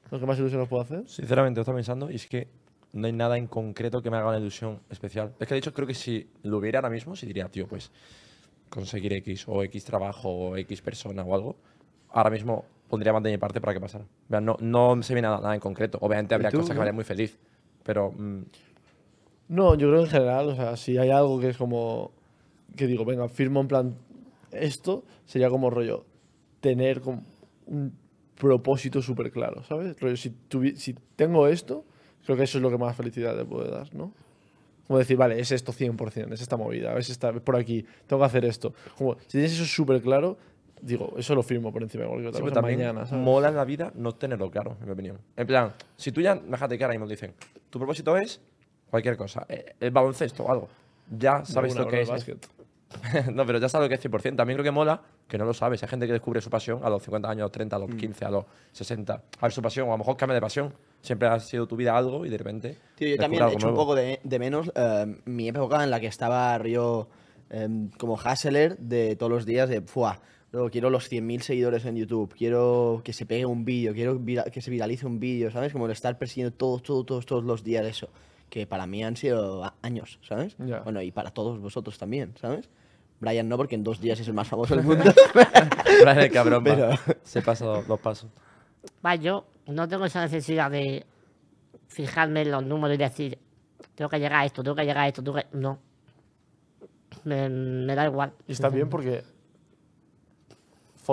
lo 0.09 0.19
que 0.19 0.25
más 0.25 0.39
ilusión 0.39 0.61
os 0.61 0.69
puedo 0.69 0.81
hacer? 0.81 1.07
Sinceramente, 1.07 1.57
lo 1.57 1.63
estaba 1.63 1.75
pensando 1.75 2.09
y 2.09 2.15
es 2.15 2.25
que 2.25 2.47
no 2.93 3.05
hay 3.05 3.13
nada 3.13 3.37
en 3.37 3.47
concreto 3.47 4.01
que 4.01 4.09
me 4.09 4.15
haga 4.15 4.29
una 4.29 4.37
ilusión 4.37 4.79
especial. 4.89 5.33
Es 5.39 5.47
que 5.47 5.55
de 5.55 5.59
hecho 5.59 5.73
creo 5.73 5.85
que 5.85 5.93
si 5.93 6.29
lo 6.43 6.57
hubiera 6.57 6.79
ahora 6.79 6.89
mismo, 6.89 7.17
si 7.17 7.25
diría, 7.25 7.49
tío, 7.49 7.67
pues 7.67 7.91
conseguir 8.69 9.11
X 9.13 9.43
o 9.47 9.61
X 9.63 9.83
trabajo 9.83 10.29
o 10.29 10.57
X 10.57 10.81
persona 10.81 11.23
o 11.23 11.35
algo, 11.35 11.57
ahora 12.09 12.29
mismo 12.29 12.63
pondría 12.87 13.11
más 13.11 13.23
de 13.23 13.31
mi 13.31 13.37
parte 13.37 13.59
para 13.59 13.73
que 13.73 13.81
pasara. 13.81 14.05
No, 14.29 14.55
no 14.61 15.03
se 15.03 15.13
ve 15.13 15.21
nada, 15.21 15.41
nada 15.41 15.53
en 15.53 15.59
concreto. 15.59 15.97
Obviamente 16.01 16.33
habría 16.33 16.49
tú, 16.49 16.59
cosas 16.59 16.71
que 16.71 16.75
me 16.75 16.81
harían 16.83 16.95
muy 16.95 17.03
feliz, 17.03 17.37
pero 17.83 18.11
mm, 18.11 18.41
No, 19.49 19.75
yo 19.75 19.89
creo 19.89 20.01
en 20.01 20.07
general, 20.07 20.49
o 20.49 20.55
sea, 20.55 20.77
si 20.77 20.97
hay 20.97 21.09
algo 21.09 21.39
que 21.39 21.49
es 21.49 21.57
como. 21.57 22.11
que 22.75 22.87
digo, 22.87 23.03
venga, 23.05 23.27
firmo 23.27 23.59
en 23.61 23.67
plan. 23.67 23.95
Esto 24.51 25.03
sería 25.25 25.49
como 25.49 25.69
rollo. 25.69 26.05
tener 26.61 27.01
como 27.01 27.23
un 27.67 27.93
propósito 28.37 29.01
súper 29.01 29.31
claro, 29.31 29.63
¿sabes? 29.63 29.99
Rollo, 29.99 30.15
si, 30.17 30.31
tuvi- 30.49 30.75
si 30.75 30.95
tengo 31.15 31.47
esto, 31.47 31.83
creo 32.25 32.37
que 32.37 32.43
eso 32.43 32.57
es 32.57 32.61
lo 32.61 32.69
que 32.69 32.77
más 32.77 32.95
felicidad 32.95 33.35
te 33.37 33.45
puede 33.45 33.69
dar, 33.71 33.93
¿no? 33.95 34.13
Como 34.87 34.99
decir, 34.99 35.15
vale, 35.17 35.39
es 35.39 35.51
esto 35.51 35.71
100%, 35.71 36.33
es 36.33 36.41
esta 36.41 36.57
movida, 36.57 36.97
es 36.97 37.09
esta, 37.09 37.31
por 37.33 37.55
aquí, 37.55 37.85
tengo 38.07 38.21
que 38.21 38.25
hacer 38.25 38.45
esto. 38.45 38.73
Como, 38.97 39.15
si 39.21 39.27
tienes 39.37 39.53
eso 39.53 39.65
súper 39.65 40.01
claro, 40.01 40.37
digo, 40.81 41.13
eso 41.17 41.35
lo 41.35 41.43
firmo 41.43 41.71
por 41.71 41.81
encima 41.83 42.03
de 42.03 42.09
cualquier 42.09 42.29
otra 42.29 42.39
Sí, 42.39 42.43
cosa 42.43 42.53
también 42.55 42.79
mañana, 42.79 43.05
¿sabes? 43.05 43.23
mola 43.23 43.49
en 43.49 43.55
la 43.55 43.65
vida 43.65 43.91
no 43.95 44.13
tenerlo 44.13 44.49
claro, 44.49 44.77
en 44.81 44.85
mi 44.87 44.91
opinión. 44.93 45.17
En 45.35 45.47
plan, 45.47 45.71
si 45.95 46.11
tú 46.11 46.21
ya, 46.21 46.35
déjate 46.35 46.77
que 46.77 46.83
ahora 46.83 46.93
mismo 46.93 47.07
te 47.07 47.13
dicen, 47.13 47.33
tu 47.69 47.79
propósito 47.79 48.17
es 48.17 48.41
cualquier 48.89 49.15
cosa, 49.17 49.45
eh, 49.47 49.75
el 49.79 49.91
baloncesto 49.91 50.43
o 50.43 50.51
algo, 50.51 50.67
ya 51.17 51.45
sabes 51.45 51.75
lo 51.75 51.87
que 51.87 52.01
es. 52.01 52.09
básquet. 52.09 52.47
no, 53.33 53.45
pero 53.45 53.57
ya 53.57 53.69
sabes 53.69 53.85
lo 53.85 53.89
que 53.89 53.95
es 53.95 54.03
100%. 54.03 54.35
También 54.35 54.57
creo 54.57 54.65
que 54.65 54.71
mola 54.71 55.01
que 55.25 55.37
no 55.37 55.45
lo 55.45 55.53
sabes. 55.53 55.81
Hay 55.81 55.87
gente 55.87 56.07
que 56.07 56.11
descubre 56.11 56.41
su 56.41 56.49
pasión 56.49 56.81
a 56.83 56.89
los 56.89 57.01
50 57.01 57.29
años, 57.29 57.39
a 57.39 57.43
los 57.45 57.51
30, 57.53 57.75
a 57.77 57.79
los 57.79 57.89
Mm. 57.89 57.95
15, 57.97 58.25
a 58.25 58.29
los 58.31 58.45
60. 58.73 59.13
A 59.13 59.41
ver 59.43 59.51
su 59.53 59.61
pasión, 59.61 59.87
o 59.87 59.91
a 59.91 59.93
lo 59.93 59.99
mejor 59.99 60.17
cambia 60.17 60.33
de 60.35 60.41
pasión. 60.41 60.73
Siempre 61.01 61.29
ha 61.29 61.39
sido 61.39 61.65
tu 61.67 61.77
vida 61.77 61.95
algo 61.95 62.25
y 62.25 62.29
de 62.29 62.37
repente. 62.37 62.77
Tío, 62.95 63.07
yo 63.07 63.15
también 63.17 63.43
he 63.43 63.47
hecho 63.47 63.55
un 63.55 63.61
nuevo. 63.61 63.77
poco 63.77 63.95
de, 63.95 64.19
de 64.21 64.39
menos 64.39 64.69
eh, 64.75 65.05
mi 65.23 65.47
época 65.47 65.81
en 65.85 65.89
la 65.89 66.01
que 66.01 66.07
estaba 66.07 66.61
yo 66.67 67.07
em, 67.49 67.89
como 67.91 68.15
hustler 68.15 68.77
de 68.77 69.15
todos 69.15 69.31
los 69.31 69.45
días 69.45 69.69
de, 69.69 69.79
¡fua! 69.79 70.19
Luego 70.51 70.69
quiero 70.69 70.89
los 70.89 71.09
100.000 71.09 71.39
seguidores 71.41 71.85
en 71.85 71.95
YouTube, 71.95 72.33
quiero 72.37 73.01
que 73.05 73.13
se 73.13 73.25
pegue 73.25 73.45
un 73.45 73.63
vídeo, 73.63 73.93
quiero 73.93 74.19
que 74.51 74.61
se 74.61 74.69
viralice 74.69 75.05
un 75.05 75.19
vídeo, 75.19 75.49
¿sabes? 75.49 75.71
Como 75.71 75.85
el 75.85 75.91
estar 75.93 76.17
persiguiendo 76.17 76.53
todos, 76.55 76.83
todos, 76.83 77.05
todos, 77.05 77.25
todos 77.25 77.43
los 77.45 77.63
días 77.63 77.85
eso. 77.85 78.09
Que 78.49 78.67
para 78.67 78.85
mí 78.85 79.01
han 79.01 79.15
sido 79.15 79.71
años, 79.81 80.19
¿sabes? 80.27 80.57
Bueno, 80.83 81.01
y 81.01 81.11
para 81.11 81.31
todos 81.31 81.59
vosotros 81.61 81.97
también, 81.97 82.33
¿sabes? 82.39 82.69
Brian 83.21 83.47
no, 83.47 83.55
porque 83.55 83.75
en 83.75 83.83
dos 83.83 84.01
días 84.01 84.19
es 84.19 84.27
el 84.27 84.33
más 84.33 84.47
famoso 84.49 84.75
del 84.75 84.83
mundo. 84.85 85.05
Brian 86.01 86.19
el 86.19 86.31
cabrón, 86.31 86.63
va. 86.67 86.75
Pero- 86.75 87.17
Se 87.23 87.41
pasa 87.41 87.65
dos, 87.65 87.87
dos 87.87 87.99
pasos. 88.01 88.29
Va, 89.05 89.15
yo 89.15 89.45
no 89.67 89.87
tengo 89.87 90.03
esa 90.05 90.21
necesidad 90.21 90.69
de 90.69 91.05
fijarme 91.87 92.41
en 92.41 92.51
los 92.51 92.65
números 92.65 92.95
y 92.95 92.97
decir, 92.97 93.37
tengo 93.95 94.09
que 94.09 94.17
llegar 94.19 94.41
a 94.41 94.45
esto, 94.45 94.63
tengo 94.63 94.75
que 94.75 94.81
llegar 94.81 94.97
a 94.97 95.07
esto, 95.07 95.23
tengo 95.23 95.37
que... 95.37 95.45
No. 95.53 95.79
Me, 97.23 97.47
me 97.47 97.95
da 97.95 98.05
igual. 98.05 98.33
Y 98.47 98.51
está 98.53 98.69
bien 98.69 98.89
porque 98.89 99.23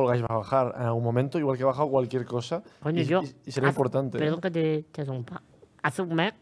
Fall 0.07 0.13
Guys 0.13 0.23
va 0.23 0.35
a 0.35 0.39
bajar 0.39 0.75
en 0.77 0.83
algún 0.87 1.05
momento, 1.05 1.39
igual 1.39 1.57
que 1.57 1.63
ha 1.63 1.67
bajado 1.67 1.89
cualquier 1.89 2.25
cosa. 2.25 2.63
Coño, 2.83 3.01
y, 3.01 3.05
yo... 3.05 3.23
y- 3.45 3.51
será 3.51 3.69
hace- 3.69 3.75
importante. 3.77 4.19
¿eh? 4.19 4.21
Perdón 4.21 4.41
que 4.41 4.51
te, 4.51 4.61
te 4.61 4.77
interrumpa. 5.03 5.43
Hace 5.83 6.03
un 6.03 6.15
mes 6.15 6.33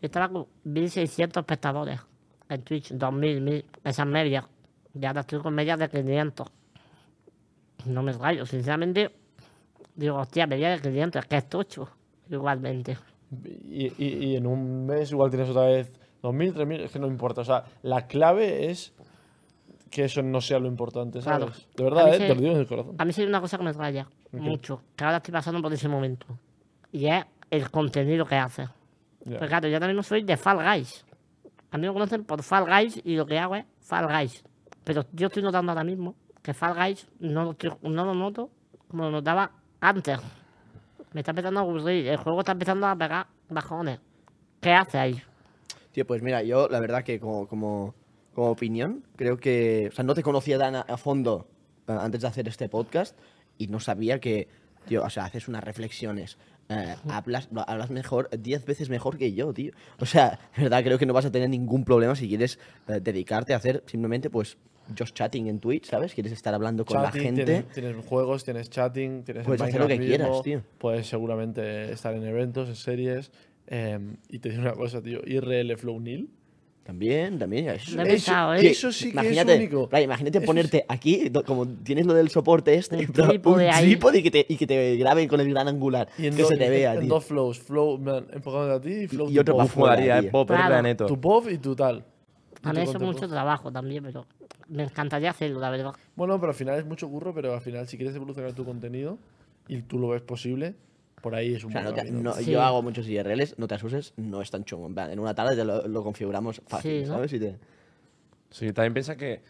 estaba 0.00 0.28
con 0.28 0.46
1.600 0.64 1.38
espectadores 1.38 2.00
en 2.48 2.62
Twitch, 2.62 2.92
2.000, 2.92 3.42
1.000, 3.42 3.64
esas 3.84 4.06
medias. 4.06 4.44
Y 4.94 5.04
ahora 5.04 5.20
estoy 5.22 5.40
con 5.40 5.54
medias 5.54 5.78
de 5.78 5.88
500. 5.88 6.46
No 7.86 8.02
me 8.02 8.12
rayo, 8.12 8.46
sinceramente. 8.46 9.10
Digo, 9.94 10.16
hostia, 10.16 10.46
media 10.46 10.70
de 10.70 10.80
500, 10.80 11.22
es 11.22 11.28
que 11.28 11.36
es 11.36 11.48
tocho. 11.48 11.88
Igualmente. 12.30 12.96
Y, 13.68 13.86
y- 14.02 14.26
y 14.32 14.36
en 14.36 14.46
un 14.46 14.86
mes 14.86 15.10
igual 15.12 15.30
tienes 15.30 15.48
otra 15.50 15.66
vez 15.66 15.92
2.000, 16.22 16.54
3.000, 16.54 16.80
es 16.84 16.92
que 16.92 16.98
no 16.98 17.06
importa. 17.06 17.40
O 17.42 17.44
sea, 17.44 17.64
la 17.82 18.06
clave 18.06 18.70
es 18.70 18.92
que 19.96 20.04
eso 20.04 20.22
no 20.22 20.40
sea 20.42 20.58
lo 20.58 20.66
importante, 20.68 21.22
¿sabes? 21.22 21.46
Claro. 21.46 21.52
De 21.74 21.84
verdad, 21.84 22.14
¿eh? 22.14 22.18
se- 22.18 22.26
Te 22.26 22.34
lo 22.34 22.40
digo 22.42 22.52
en 22.54 22.60
el 22.60 22.66
corazón. 22.66 22.94
A 22.98 23.04
mí 23.06 23.12
sí 23.14 23.22
hay 23.22 23.26
una 23.28 23.40
cosa 23.40 23.56
que 23.56 23.64
me 23.64 23.72
raya 23.72 24.06
mucho, 24.32 24.82
que 24.94 25.04
ahora 25.04 25.16
estoy 25.16 25.32
pasando 25.32 25.62
por 25.62 25.72
ese 25.72 25.88
momento. 25.88 26.26
Y 26.92 27.06
es 27.06 27.24
el 27.50 27.70
contenido 27.70 28.26
que 28.26 28.34
hace. 28.36 28.68
Ya. 29.24 29.38
Pues 29.38 29.48
claro, 29.48 29.68
yo 29.68 29.78
también 29.80 29.96
no 29.96 30.02
soy 30.02 30.22
de 30.22 30.36
Fall 30.36 30.58
Guys. 30.62 31.04
A 31.70 31.78
mí 31.78 31.86
me 31.86 31.92
conocen 31.94 32.24
por 32.24 32.42
Fall 32.42 32.66
Guys 32.66 33.00
y 33.04 33.16
lo 33.16 33.24
que 33.24 33.38
hago 33.38 33.56
es 33.56 33.64
Fall 33.80 34.06
Guys. 34.06 34.44
Pero 34.84 35.04
yo 35.12 35.28
estoy 35.28 35.42
notando 35.42 35.72
ahora 35.72 35.82
mismo 35.82 36.14
que 36.42 36.52
Fall 36.52 36.74
Guys 36.74 37.08
no 37.18 37.44
lo, 37.44 37.50
estoy- 37.52 37.72
no 37.82 38.04
lo 38.04 38.14
noto 38.14 38.50
como 38.88 39.04
lo 39.04 39.10
notaba 39.10 39.50
antes. 39.80 40.18
Me 41.14 41.20
está 41.20 41.30
empezando 41.32 41.58
a 41.60 41.62
aburrir. 41.62 42.06
El 42.06 42.18
juego 42.18 42.40
está 42.40 42.52
empezando 42.52 42.86
a 42.86 42.94
pegar 42.94 43.26
bajones. 43.48 43.98
¿Qué 44.60 44.72
hace 44.74 44.98
ahí? 44.98 45.22
Tío, 45.92 46.06
pues 46.06 46.20
mira, 46.22 46.42
yo 46.42 46.68
la 46.68 46.80
verdad 46.80 47.02
que 47.02 47.18
como, 47.18 47.48
como, 47.48 47.94
como 48.36 48.50
opinión, 48.50 49.02
creo 49.16 49.38
que. 49.38 49.88
O 49.90 49.94
sea, 49.94 50.04
no 50.04 50.14
te 50.14 50.22
conocía 50.22 50.58
tan 50.58 50.74
a, 50.76 50.82
a 50.82 50.98
fondo 50.98 51.48
eh, 51.88 51.96
antes 51.98 52.20
de 52.20 52.28
hacer 52.28 52.46
este 52.46 52.68
podcast 52.68 53.16
y 53.56 53.68
no 53.68 53.80
sabía 53.80 54.20
que, 54.20 54.46
tío, 54.86 55.02
o 55.02 55.08
sea, 55.08 55.24
haces 55.24 55.48
unas 55.48 55.64
reflexiones. 55.64 56.36
eh, 56.68 56.96
hablas, 57.08 57.48
hablas 57.66 57.90
mejor, 57.90 58.28
10 58.30 58.66
veces 58.66 58.90
mejor 58.90 59.16
que 59.16 59.32
yo, 59.32 59.54
tío. 59.54 59.72
O 59.98 60.04
sea, 60.04 60.38
de 60.56 60.64
verdad 60.64 60.84
creo 60.84 60.98
que 60.98 61.06
no 61.06 61.14
vas 61.14 61.24
a 61.24 61.32
tener 61.32 61.48
ningún 61.48 61.84
problema 61.84 62.14
si 62.14 62.28
quieres 62.28 62.58
eh, 62.88 63.00
dedicarte 63.00 63.54
a 63.54 63.56
hacer 63.56 63.82
simplemente, 63.86 64.28
pues, 64.28 64.58
just 64.98 65.16
chatting 65.16 65.46
en 65.46 65.58
Twitch, 65.58 65.86
¿sabes? 65.86 66.12
Quieres 66.12 66.32
estar 66.32 66.52
hablando 66.52 66.84
con 66.84 66.98
la 67.00 67.04
Chatting, 67.04 67.22
gente. 67.22 67.44
Tienes, 67.44 67.68
tienes 67.72 68.04
juegos, 68.04 68.44
tienes 68.44 68.68
chatting, 68.68 69.24
tienes 69.24 69.46
Puedes 69.46 69.62
hacer 69.62 69.80
lo 69.80 69.88
que 69.88 69.94
Minecraft 69.94 70.08
quieras, 70.08 70.28
mismo, 70.28 70.42
tío. 70.42 70.62
Puedes 70.78 71.06
seguramente 71.06 71.90
estar 71.90 72.14
en 72.14 72.24
eventos, 72.24 72.68
en 72.68 72.76
series. 72.76 73.30
em, 73.66 74.16
y 74.28 74.40
te 74.40 74.50
digo 74.50 74.60
una 74.60 74.74
cosa, 74.74 75.00
tío. 75.00 75.20
IRL 75.24 75.74
Flow 75.78 75.98
Nil. 76.00 76.28
También, 76.86 77.36
también. 77.38 77.68
Eso, 77.70 77.90
he 77.90 78.02
Eso, 78.02 78.04
pensado, 78.04 78.54
¿eh? 78.54 78.66
eso 78.68 78.92
sí 78.92 79.06
que 79.06 79.10
imagínate, 79.14 79.52
es 79.54 79.58
único. 79.58 79.88
Imagínate 79.98 80.38
Eso 80.38 80.42
es- 80.42 80.46
ponerte 80.46 80.84
aquí, 80.88 81.30
como 81.44 81.66
tienes 81.66 82.06
lo 82.06 82.14
del 82.14 82.28
soporte 82.30 82.74
este, 82.74 82.96
Un 82.98 83.06
trípode 83.12 83.68
un 83.68 83.74
trípode 83.80 84.18
y 84.18 84.22
que, 84.22 84.30
te, 84.30 84.46
y 84.48 84.56
que 84.56 84.66
te 84.68 84.96
graben 84.96 85.26
con 85.28 85.40
el 85.40 85.50
gran 85.50 85.66
angular. 85.66 86.08
Y 86.16 86.26
en 86.28 86.36
que 86.36 86.42
do- 86.42 86.48
se 86.48 86.56
te 86.56 86.70
vea, 86.70 86.94
en 86.94 87.00
tío. 87.00 87.08
dos 87.08 87.24
flows. 87.24 87.58
Flow, 87.58 87.98
man, 87.98 88.26
enfocándote 88.32 88.72
a 88.72 88.80
ti 88.80 89.02
y 89.04 89.08
flow 89.08 89.28
y 89.30 89.34
tu 89.34 89.40
otro 89.40 89.54
pop. 89.54 89.58
pa' 89.58 89.64
Uf, 89.64 89.72
fuera, 89.72 90.18
eh, 90.20 90.22
Pop, 90.30 90.46
Claro. 90.48 91.06
Tu 91.06 91.20
pop 91.20 91.46
y 91.50 91.58
tu 91.58 91.74
tal. 91.74 92.04
Y 92.64 92.68
A 92.68 92.72
mí 92.72 92.80
eso 92.82 93.00
mucho 93.00 93.28
trabajo 93.28 93.72
también, 93.72 94.04
pero 94.04 94.24
me 94.68 94.84
encantaría 94.84 95.30
hacerlo, 95.30 95.58
la 95.60 95.70
verdad. 95.70 95.92
Bueno, 96.14 96.38
pero 96.38 96.50
al 96.52 96.56
final 96.56 96.78
es 96.78 96.86
mucho 96.86 97.08
curro, 97.08 97.34
pero 97.34 97.52
al 97.54 97.60
final 97.60 97.86
si 97.88 97.96
quieres 97.96 98.14
evolucionar 98.14 98.52
tu 98.52 98.64
contenido 98.64 99.18
y 99.68 99.82
tú 99.82 99.98
lo 99.98 100.08
ves 100.08 100.22
posible, 100.22 100.74
por 101.26 101.34
ahí 101.34 101.54
es 101.56 101.64
un 101.64 101.70
O 101.70 101.72
sea, 101.72 101.82
no 101.82 101.92
te- 101.92 102.08
no- 102.08 102.32
Sí. 102.34 102.52
yo 102.52 102.62
hago 102.62 102.82
muchos 102.82 103.08
IRLs, 103.08 103.58
no 103.58 103.66
te 103.66 103.74
asuses, 103.74 104.12
no 104.16 104.40
es 104.40 104.48
tan 104.52 104.64
chungo. 104.64 104.86
En 104.86 104.94
plan, 104.94 105.10
en 105.10 105.18
una 105.18 105.34
tarde 105.34 105.64
lo, 105.64 105.88
lo 105.88 106.04
configuramos 106.04 106.62
fácil, 106.68 107.00
Sí, 107.02 107.08
¿no? 107.08 107.14
¿sabes? 107.16 107.32
Y 107.32 107.40
te- 107.40 107.56
Sí, 108.50 108.72
también 108.72 108.92
piensa 108.94 109.16
que 109.16 109.40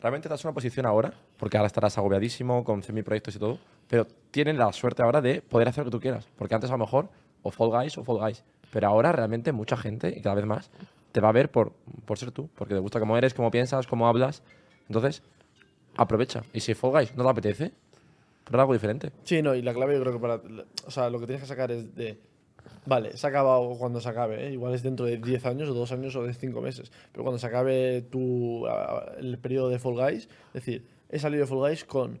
realmente 0.00 0.28
estás 0.28 0.42
en 0.42 0.48
una 0.48 0.54
posición 0.54 0.86
ahora, 0.86 1.12
porque 1.36 1.58
ahora 1.58 1.66
estarás 1.66 1.98
agobiadísimo 1.98 2.64
con 2.64 2.82
mi 2.94 3.02
proyectos 3.02 3.36
y 3.36 3.38
todo, 3.38 3.58
pero 3.86 4.06
tienes 4.30 4.56
la 4.56 4.72
suerte 4.72 5.02
ahora 5.02 5.20
de 5.20 5.42
poder 5.42 5.68
hacer 5.68 5.84
lo 5.84 5.90
que 5.90 5.96
tú 5.96 6.00
quieras. 6.00 6.26
Porque 6.38 6.54
antes 6.54 6.70
a 6.70 6.72
lo 6.72 6.78
mejor 6.78 7.10
o 7.42 7.50
Fall 7.50 7.68
Guys 7.68 7.98
o 7.98 8.04
Fall 8.04 8.16
Guys. 8.18 8.42
Pero 8.72 8.88
ahora 8.88 9.12
realmente 9.12 9.52
mucha 9.52 9.76
gente, 9.76 10.08
y 10.16 10.22
cada 10.22 10.36
vez 10.36 10.46
más, 10.46 10.70
te 11.12 11.20
va 11.20 11.28
a 11.28 11.32
ver 11.32 11.50
por, 11.50 11.72
por 12.06 12.18
ser 12.18 12.30
tú, 12.30 12.48
porque 12.54 12.72
te 12.74 12.80
gusta 12.80 12.98
cómo 12.98 13.16
eres, 13.18 13.34
cómo 13.34 13.50
piensas, 13.50 13.86
cómo 13.86 14.08
hablas. 14.08 14.42
Entonces, 14.88 15.22
aprovecha. 15.96 16.42
Y 16.52 16.60
si 16.60 16.72
Fall 16.74 16.92
Guys 16.92 17.14
no 17.14 17.24
te 17.24 17.30
apetece, 17.30 17.72
prueba 18.46 18.62
algo 18.62 18.72
diferente. 18.72 19.10
Sí, 19.24 19.42
no, 19.42 19.54
y 19.54 19.62
la 19.62 19.74
clave 19.74 19.94
yo 19.94 20.00
creo 20.00 20.12
que 20.14 20.20
para. 20.20 20.40
O 20.86 20.90
sea, 20.90 21.10
lo 21.10 21.18
que 21.20 21.26
tienes 21.26 21.42
que 21.42 21.48
sacar 21.48 21.70
es 21.70 21.94
de. 21.94 22.18
Vale, 22.86 23.16
se 23.16 23.26
ha 23.26 23.30
acabado 23.30 23.76
cuando 23.78 24.00
se 24.00 24.08
acabe, 24.08 24.46
¿eh? 24.46 24.52
igual 24.52 24.72
es 24.72 24.82
dentro 24.82 25.06
de 25.06 25.18
10 25.18 25.46
años 25.46 25.68
o 25.68 25.74
2 25.74 25.92
años 25.92 26.14
o 26.14 26.22
de 26.22 26.32
5 26.32 26.60
meses. 26.60 26.92
Pero 27.10 27.24
cuando 27.24 27.38
se 27.38 27.46
acabe 27.46 28.02
tu, 28.02 28.64
el 29.18 29.38
periodo 29.38 29.68
de 29.68 29.80
Fall 29.80 29.94
Guys, 29.94 30.28
es 30.48 30.52
decir, 30.52 30.86
he 31.08 31.18
salido 31.18 31.42
de 31.42 31.46
Fall 31.48 31.58
Guys 31.58 31.84
con 31.84 32.20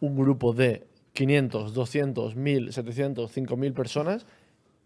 un 0.00 0.16
grupo 0.16 0.54
de 0.54 0.86
500, 1.12 1.74
200, 1.74 2.36
1000, 2.36 2.72
700, 2.72 3.30
5000 3.30 3.72
personas 3.74 4.26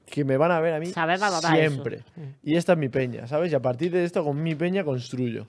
que 0.07 0.25
me 0.25 0.37
van 0.37 0.51
a 0.51 0.61
ver 0.61 0.75
a 0.75 0.81
mí 0.81 0.87
eso. 0.87 0.95
siempre. 1.55 2.03
Y 2.43 2.57
esta 2.57 2.73
es 2.73 2.79
mi 2.79 2.89
peña, 2.89 3.27
¿sabes? 3.29 3.53
Y 3.53 3.55
a 3.55 3.63
partir 3.63 3.93
de 3.93 4.05
esto, 4.05 4.25
con 4.25 4.43
mi 4.43 4.55
peña, 4.55 4.83
construyo. 4.83 5.47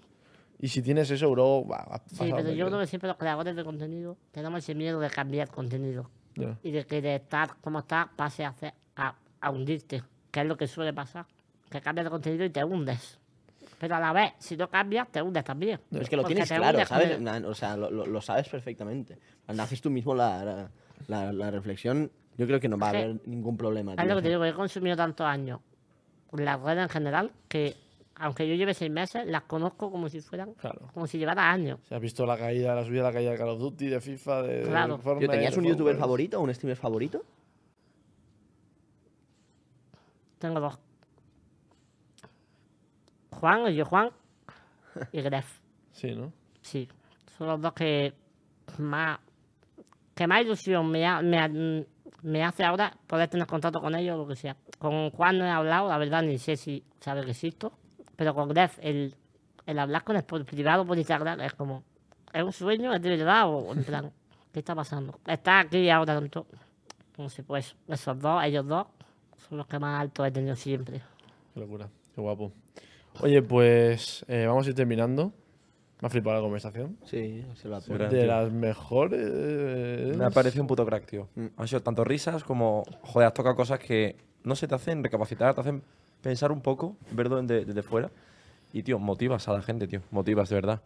Y 0.60 0.68
si 0.68 0.81
tienes 0.81 1.10
eso, 1.10 1.31
bro, 1.31 1.65
va, 1.65 2.02
Sí, 2.07 2.30
pero 2.36 2.52
yo 2.52 2.68
creo 2.68 2.80
que 2.80 2.88
siempre 2.88 3.07
los 3.07 3.18
creadores 3.18 3.56
de 3.56 3.64
contenido 3.64 4.18
tenemos 4.31 4.60
ese 4.60 4.76
miedo 4.76 4.99
de 4.99 5.10
cambiar 5.10 5.49
contenido. 5.49 6.10
Ya. 6.36 6.57
Y 6.64 6.72
de 6.72 6.86
que 6.86 7.02
de 7.02 7.15
estar 7.15 7.56
como 7.61 7.80
está 7.80 8.10
pase 8.15 8.44
a, 8.44 8.49
hacer, 8.49 8.73
a, 8.95 9.15
a 9.41 9.49
hundirte, 9.52 10.03
que 10.31 10.41
es 10.41 10.45
lo 10.45 10.57
que 10.57 10.68
suele 10.68 10.94
pasar. 10.94 11.26
Que 11.69 11.80
cambias 11.81 12.06
de 12.06 12.10
contenido 12.11 12.44
y 12.45 12.49
te 12.49 12.64
hundes. 12.64 13.18
Pero 13.80 13.95
a 13.95 13.99
la 14.02 14.11
vez, 14.11 14.34
si 14.40 14.57
no 14.57 14.69
cambias, 14.69 15.07
te 15.10 15.22
hundes 15.22 15.44
también. 15.45 15.80
Es 15.91 16.10
que 16.10 16.18
lo 16.18 16.23
Porque 16.23 16.36
tienes 16.36 16.52
claro, 16.52 16.86
¿sabes? 16.86 17.11
el- 17.11 17.45
O 17.45 17.53
sea, 17.53 17.77
lo, 17.77 17.90
lo- 17.90 18.06
lo 18.06 18.22
sabes 18.22 18.49
perfectamente. 18.49 19.18
Cuando 19.45 19.64
haces 19.64 19.80
tú 19.81 19.90
mismo 19.90 20.14
la, 20.14 20.44
la, 20.44 20.69
la- 21.07 21.31
la 21.31 21.52
reflexión, 21.52 22.11
yo 22.38 22.45
creo 22.45 22.60
que 22.60 22.68
no 22.68 22.77
va 22.77 22.88
a 22.88 22.90
haber 22.90 23.22
ningún 23.26 23.56
problema. 23.56 23.94
Es 23.94 24.06
lo 24.06 24.15
que 24.18 24.22
te 24.23 24.30
digo, 24.30 24.44
he 24.44 24.53
consumido 24.53 24.98
tantos 24.98 25.26
años 25.26 25.61
las 26.34 26.60
redes 26.61 26.84
en 26.84 26.90
general 26.90 27.31
que, 27.48 27.76
aunque 28.20 28.48
yo 28.48 28.56
lleve 28.56 28.74
seis 28.74 28.91
meses, 28.91 29.26
las 29.28 29.44
conozco 29.44 29.90
como 29.91 30.10
si 30.10 30.22
fueran, 30.22 30.54
Claro. 30.56 30.88
como 30.94 31.08
si 31.08 31.18
llevara 31.18 31.50
años. 31.52 31.80
Si 31.88 31.96
has 31.96 32.02
visto 32.02 32.26
la 32.26 32.38
caída, 32.38 32.76
la 32.76 32.84
subida, 32.86 33.04
la 33.04 33.14
caída 33.14 33.32
de 33.32 33.38
Call 33.38 33.50
of 33.50 33.60
Duty, 33.60 33.88
de 33.88 34.02
FIFA, 34.02 34.41
de, 34.44 34.58
de 34.60 34.70
Claro. 34.70 34.98
Fortnite, 34.98 35.26
Tío, 35.28 35.32
¿Tenías 35.32 35.54
de 35.54 35.60
un 35.60 35.66
youtuber 35.66 35.94
Fortnite? 35.96 36.00
favorito 36.02 36.40
o 36.40 36.44
un 36.44 36.54
streamer 36.54 36.78
favorito? 36.78 37.22
Tengo 40.40 40.60
dos. 40.60 40.80
Juan, 43.32 43.68
yo 43.74 43.86
Juan 43.86 44.10
y 45.12 45.22
Gref. 45.22 45.60
Sí, 45.91 46.16
¿no? 46.16 46.32
Sí, 46.62 46.88
son 47.38 47.48
los 47.48 47.62
dos 47.62 47.74
que 47.74 48.14
más, 48.78 49.20
que 50.16 50.28
más 50.28 50.41
ilusión 50.41 50.90
me, 50.90 51.06
ha- 51.06 51.22
me, 51.22 51.38
ha- 51.40 51.84
me 52.24 52.44
hace 52.44 52.64
ahora 52.64 52.94
poder 53.08 53.30
tener 53.30 53.48
contacto 53.48 53.80
con 53.80 53.96
ellos 53.96 54.16
o 54.16 54.20
lo 54.20 54.28
que 54.28 54.36
sea. 54.36 54.56
Con 54.78 55.10
Juan 55.12 55.38
no 55.38 55.46
he 55.46 55.50
hablado, 55.50 55.88
la 55.90 55.98
verdad 55.98 56.22
ni 56.24 56.38
sé 56.38 56.56
si 56.56 56.84
sabe 57.00 57.24
que 57.24 57.32
existo, 57.32 57.72
pero 58.20 58.36
con 58.36 58.50
Gref 58.50 58.78
el, 58.82 59.16
el 59.66 59.80
hablar 59.80 60.04
con 60.04 60.18
él 60.18 60.24
por 60.24 60.44
privado 60.44 60.86
por 60.86 60.98
Instagram 60.98 61.40
es 61.40 61.54
como, 61.54 61.86
¿es 62.34 62.44
un 62.44 62.52
sueño? 62.52 62.94
¿Es 62.94 63.02
de 63.02 63.16
verdad? 63.16 63.48
O 63.48 63.72
en 63.72 63.82
plan, 63.86 64.12
¿qué 64.52 64.60
está 64.60 64.76
pasando? 64.76 65.18
Está 65.26 65.62
aquí 65.62 65.90
ahora 65.90 66.16
tanto. 66.16 66.46
No 67.18 67.30
sé, 67.30 67.44
pues 67.44 67.78
esos 67.88 68.20
dos, 68.20 68.44
ellos 68.44 68.68
dos, 68.68 68.88
son 69.48 69.58
los 69.60 69.68
que 69.68 69.80
más 69.80 70.02
alto 70.02 70.26
he 70.26 70.32
tenido 70.32 70.58
siempre. 70.58 71.02
Qué 71.54 71.62
locura, 71.62 71.88
qué 72.14 72.20
guapo. 72.20 72.52
Oye, 73.22 73.41
pues 73.41 74.26
eh, 74.28 74.46
vamos 74.46 74.66
a 74.68 74.70
ir 74.70 74.76
terminando. 74.76 75.32
Me 76.02 76.08
ha 76.08 76.10
flipado 76.10 76.36
la 76.36 76.41
conversación. 76.41 76.98
Sí, 77.06 77.46
se 77.56 77.70
lo. 77.70 77.80
Gran 77.80 78.10
De 78.10 78.20
tío. 78.20 78.28
las 78.28 78.52
mejores. 78.52 80.18
Me 80.18 80.26
ha 80.26 80.30
parecido 80.30 80.64
un 80.64 80.68
puto 80.68 80.86
crack, 80.86 81.06
tío. 81.06 81.30
Mm. 81.36 81.48
Han 81.56 81.68
sido 81.70 81.82
tanto 81.82 82.04
risas 82.04 82.44
como, 82.44 82.84
joder, 83.02 83.28
has 83.28 83.34
tocado 83.34 83.56
cosas 83.56 83.80
que 83.80 84.18
no 84.44 84.58
se 84.58 84.68
te 84.68 84.76
hacen 84.76 85.06
recapacitar, 85.06 85.56
te 85.56 85.62
hacen 85.62 85.84
pensar 86.22 86.52
un 86.52 86.62
poco, 86.62 86.96
verlo 87.12 87.41
desde, 87.41 87.66
desde 87.66 87.84
fuera. 87.84 88.10
Y, 88.74 88.84
tío, 88.84 89.00
motivas 89.00 89.48
a 89.48 89.54
la 89.54 89.62
gente, 89.62 89.88
tío. 89.88 90.02
Motivas, 90.12 90.50
de 90.50 90.56
verdad. 90.56 90.82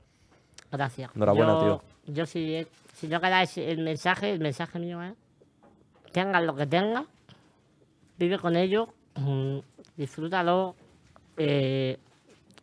Gracias. 0.72 1.12
Enhorabuena, 1.16 1.54
yo, 1.66 1.82
Yo 2.08 2.26
si, 2.26 2.66
si 2.94 3.08
no 3.08 3.20
quedáis 3.20 3.58
el 3.58 3.84
mensaje, 3.84 4.32
el 4.32 4.40
mensaje 4.40 4.80
mío 4.80 5.02
es, 5.04 5.14
tengan 6.12 6.46
lo 6.46 6.56
que 6.56 6.66
tengan, 6.66 7.06
vive 8.18 8.40
con 8.40 8.56
ello, 8.56 8.88
mm, 9.16 9.58
disfrútalo. 9.98 10.76
eh, 11.38 11.98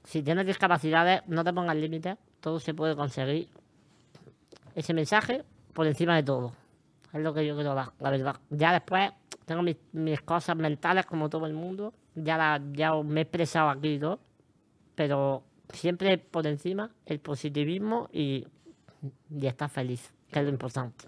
si 0.05 0.23
tienes 0.23 0.47
discapacidades, 0.47 1.23
no 1.29 1.45
te 1.45 1.53
pongas 1.53 1.77
límites, 1.77 2.17
todo 2.41 2.59
se 2.59 2.75
puede 2.75 2.97
conseguir. 2.97 3.49
Ese 4.75 4.95
mensaje 4.95 5.45
por 5.73 5.87
encima 5.87 6.17
de 6.17 6.23
todo. 6.23 6.53
Es 7.13 7.21
lo 7.21 7.35
que 7.35 7.47
yo 7.47 7.55
quiero 7.55 7.75
dar, 7.75 7.89
la 7.99 8.11
verdad. 8.11 8.37
Ya 8.51 8.73
después 8.73 9.11
tengo 9.47 9.63
mis, 9.63 9.77
mis 9.93 10.21
cosas 10.21 10.57
mentales 10.57 11.07
como 11.07 11.29
todo 11.29 11.47
el 11.47 11.55
mundo. 11.55 11.93
Ya, 12.15 12.37
la- 12.37 12.63
ya 12.73 12.95
me 13.03 13.21
he 13.21 13.23
expresado 13.23 13.69
aquí 13.71 13.95
y 13.95 13.99
todo. 13.99 14.21
Pero 14.95 15.43
siempre 15.73 16.19
por 16.19 16.47
encima 16.47 16.91
el 17.07 17.19
positivismo 17.21 18.09
y, 18.13 18.47
y 19.31 19.47
estar 19.47 19.69
feliz, 19.71 20.13
que 20.31 20.39
es 20.39 20.45
lo 20.45 20.51
importante. 20.51 21.07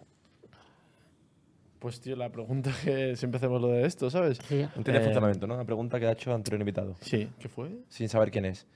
Pues, 1.79 2.01
tío, 2.01 2.15
la 2.17 2.31
pregunta 2.31 2.71
que 2.85 3.17
siempre 3.17 3.37
hacemos 3.39 3.61
lo 3.61 3.69
de 3.69 3.87
esto, 3.87 4.09
¿sabes? 4.11 4.39
Sí. 4.45 4.61
Entiende 4.77 4.99
Eh, 5.01 5.05
funcionamiento, 5.05 5.47
¿no? 5.47 5.57
La 5.57 5.65
pregunta 5.65 5.99
que 5.99 6.07
ha 6.07 6.13
hecho 6.13 6.33
anterior 6.35 6.61
invitado. 6.61 6.95
Sí. 7.01 7.29
¿Qué 7.39 7.49
fue? 7.49 7.71
Sin 7.89 8.09
saber 8.09 8.31
quién 8.31 8.45
es. 8.45 8.67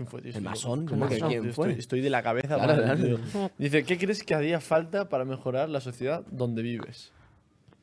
¿Quién 0.00 0.08
fue, 0.08 0.22
tío? 0.22 0.32
El 0.34 0.40
masón. 0.40 0.86
¿cómo 0.86 1.06
que 1.10 1.18
quién 1.18 1.44
estoy- 1.44 1.52
fue? 1.52 1.72
Estoy, 1.72 2.00
de 2.00 2.08
la 2.08 2.22
cabeza. 2.22 2.54
Claro, 2.56 2.74
mal, 2.86 2.96
claro. 2.96 3.18
tío. 3.18 3.50
Dice, 3.58 3.84
¿qué 3.84 3.98
crees 3.98 4.24
que 4.24 4.34
haría 4.34 4.58
falta 4.58 5.10
para 5.10 5.26
mejorar 5.26 5.68
la 5.68 5.82
sociedad 5.82 6.24
donde 6.30 6.62
vives? 6.62 7.12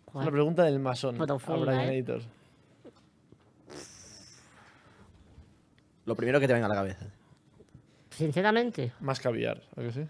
Es 0.07 0.25
la 0.25 0.31
pregunta 0.31 0.63
del 0.63 0.79
masón. 0.79 1.15
Brian 1.15 1.79
¿eh? 1.81 1.93
Editor. 1.93 2.21
Lo 6.05 6.15
primero 6.15 6.39
que 6.39 6.47
te 6.47 6.53
venga 6.53 6.65
a 6.65 6.69
la 6.69 6.73
cabeza. 6.75 7.05
Sinceramente, 8.09 8.93
Más 8.99 9.19
caviar, 9.19 9.61
¿a 9.75 9.81
que 9.81 9.91
sí? 9.91 10.07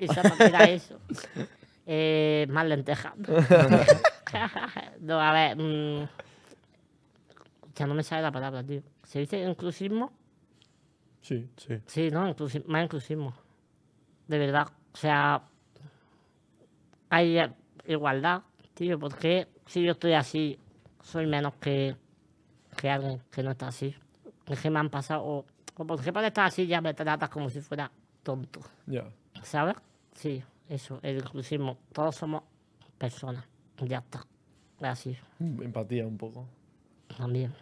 esa 0.00 0.22
no 0.24 0.34
era 0.44 0.64
eso. 0.64 0.98
Eh, 1.86 2.46
más 2.50 2.66
lentejas. 2.66 3.14
no, 5.00 5.18
a 5.18 5.32
ver. 5.32 5.56
mm, 5.56 6.08
ya 7.74 7.86
no 7.86 7.94
me 7.94 8.02
sale 8.02 8.20
la 8.20 8.32
palabra, 8.32 8.62
tío. 8.62 8.82
¿Se 9.04 9.20
dice 9.20 9.40
inclusismo? 9.42 10.12
Sí. 11.22 11.48
Sí. 11.56 11.74
Sí, 11.86 12.10
¿no? 12.10 12.28
Inclusi- 12.28 12.64
más 12.66 12.84
inclusismo. 12.84 13.32
De 14.28 14.38
verdad. 14.38 14.68
O 14.92 14.96
sea, 14.96 15.42
hay 17.10 17.38
eh, 17.38 17.52
igualdad, 17.86 18.42
tío. 18.74 18.98
¿Por 18.98 19.16
qué 19.16 19.48
si 19.66 19.82
yo 19.82 19.92
estoy 19.92 20.12
así, 20.14 20.58
soy 21.02 21.26
menos 21.26 21.54
que, 21.54 21.96
que 22.76 22.90
alguien 22.90 23.22
que 23.30 23.42
no 23.42 23.52
está 23.52 23.68
así? 23.68 23.94
Es 24.46 24.60
que 24.60 24.70
me 24.70 24.78
han 24.78 24.90
pasado. 24.90 25.22
O, 25.24 25.46
o 25.76 25.86
por 25.86 26.02
qué 26.02 26.12
por 26.12 26.24
estar 26.24 26.46
así 26.46 26.66
ya 26.66 26.80
me 26.80 26.92
tratas 26.94 27.30
como 27.30 27.48
si 27.50 27.60
fuera 27.60 27.90
tonto. 28.22 28.60
Ya. 28.86 29.04
¿sabes? 29.42 29.76
Sí, 30.14 30.42
eso, 30.68 30.98
el 31.02 31.16
inclusismo. 31.18 31.78
Todos 31.92 32.16
somos 32.16 32.42
personas. 32.98 33.44
Ya 33.78 33.98
está. 33.98 34.26
Así, 34.80 35.16
Empatía 35.38 36.06
un 36.06 36.18
poco. 36.18 36.46
también. 37.16 37.52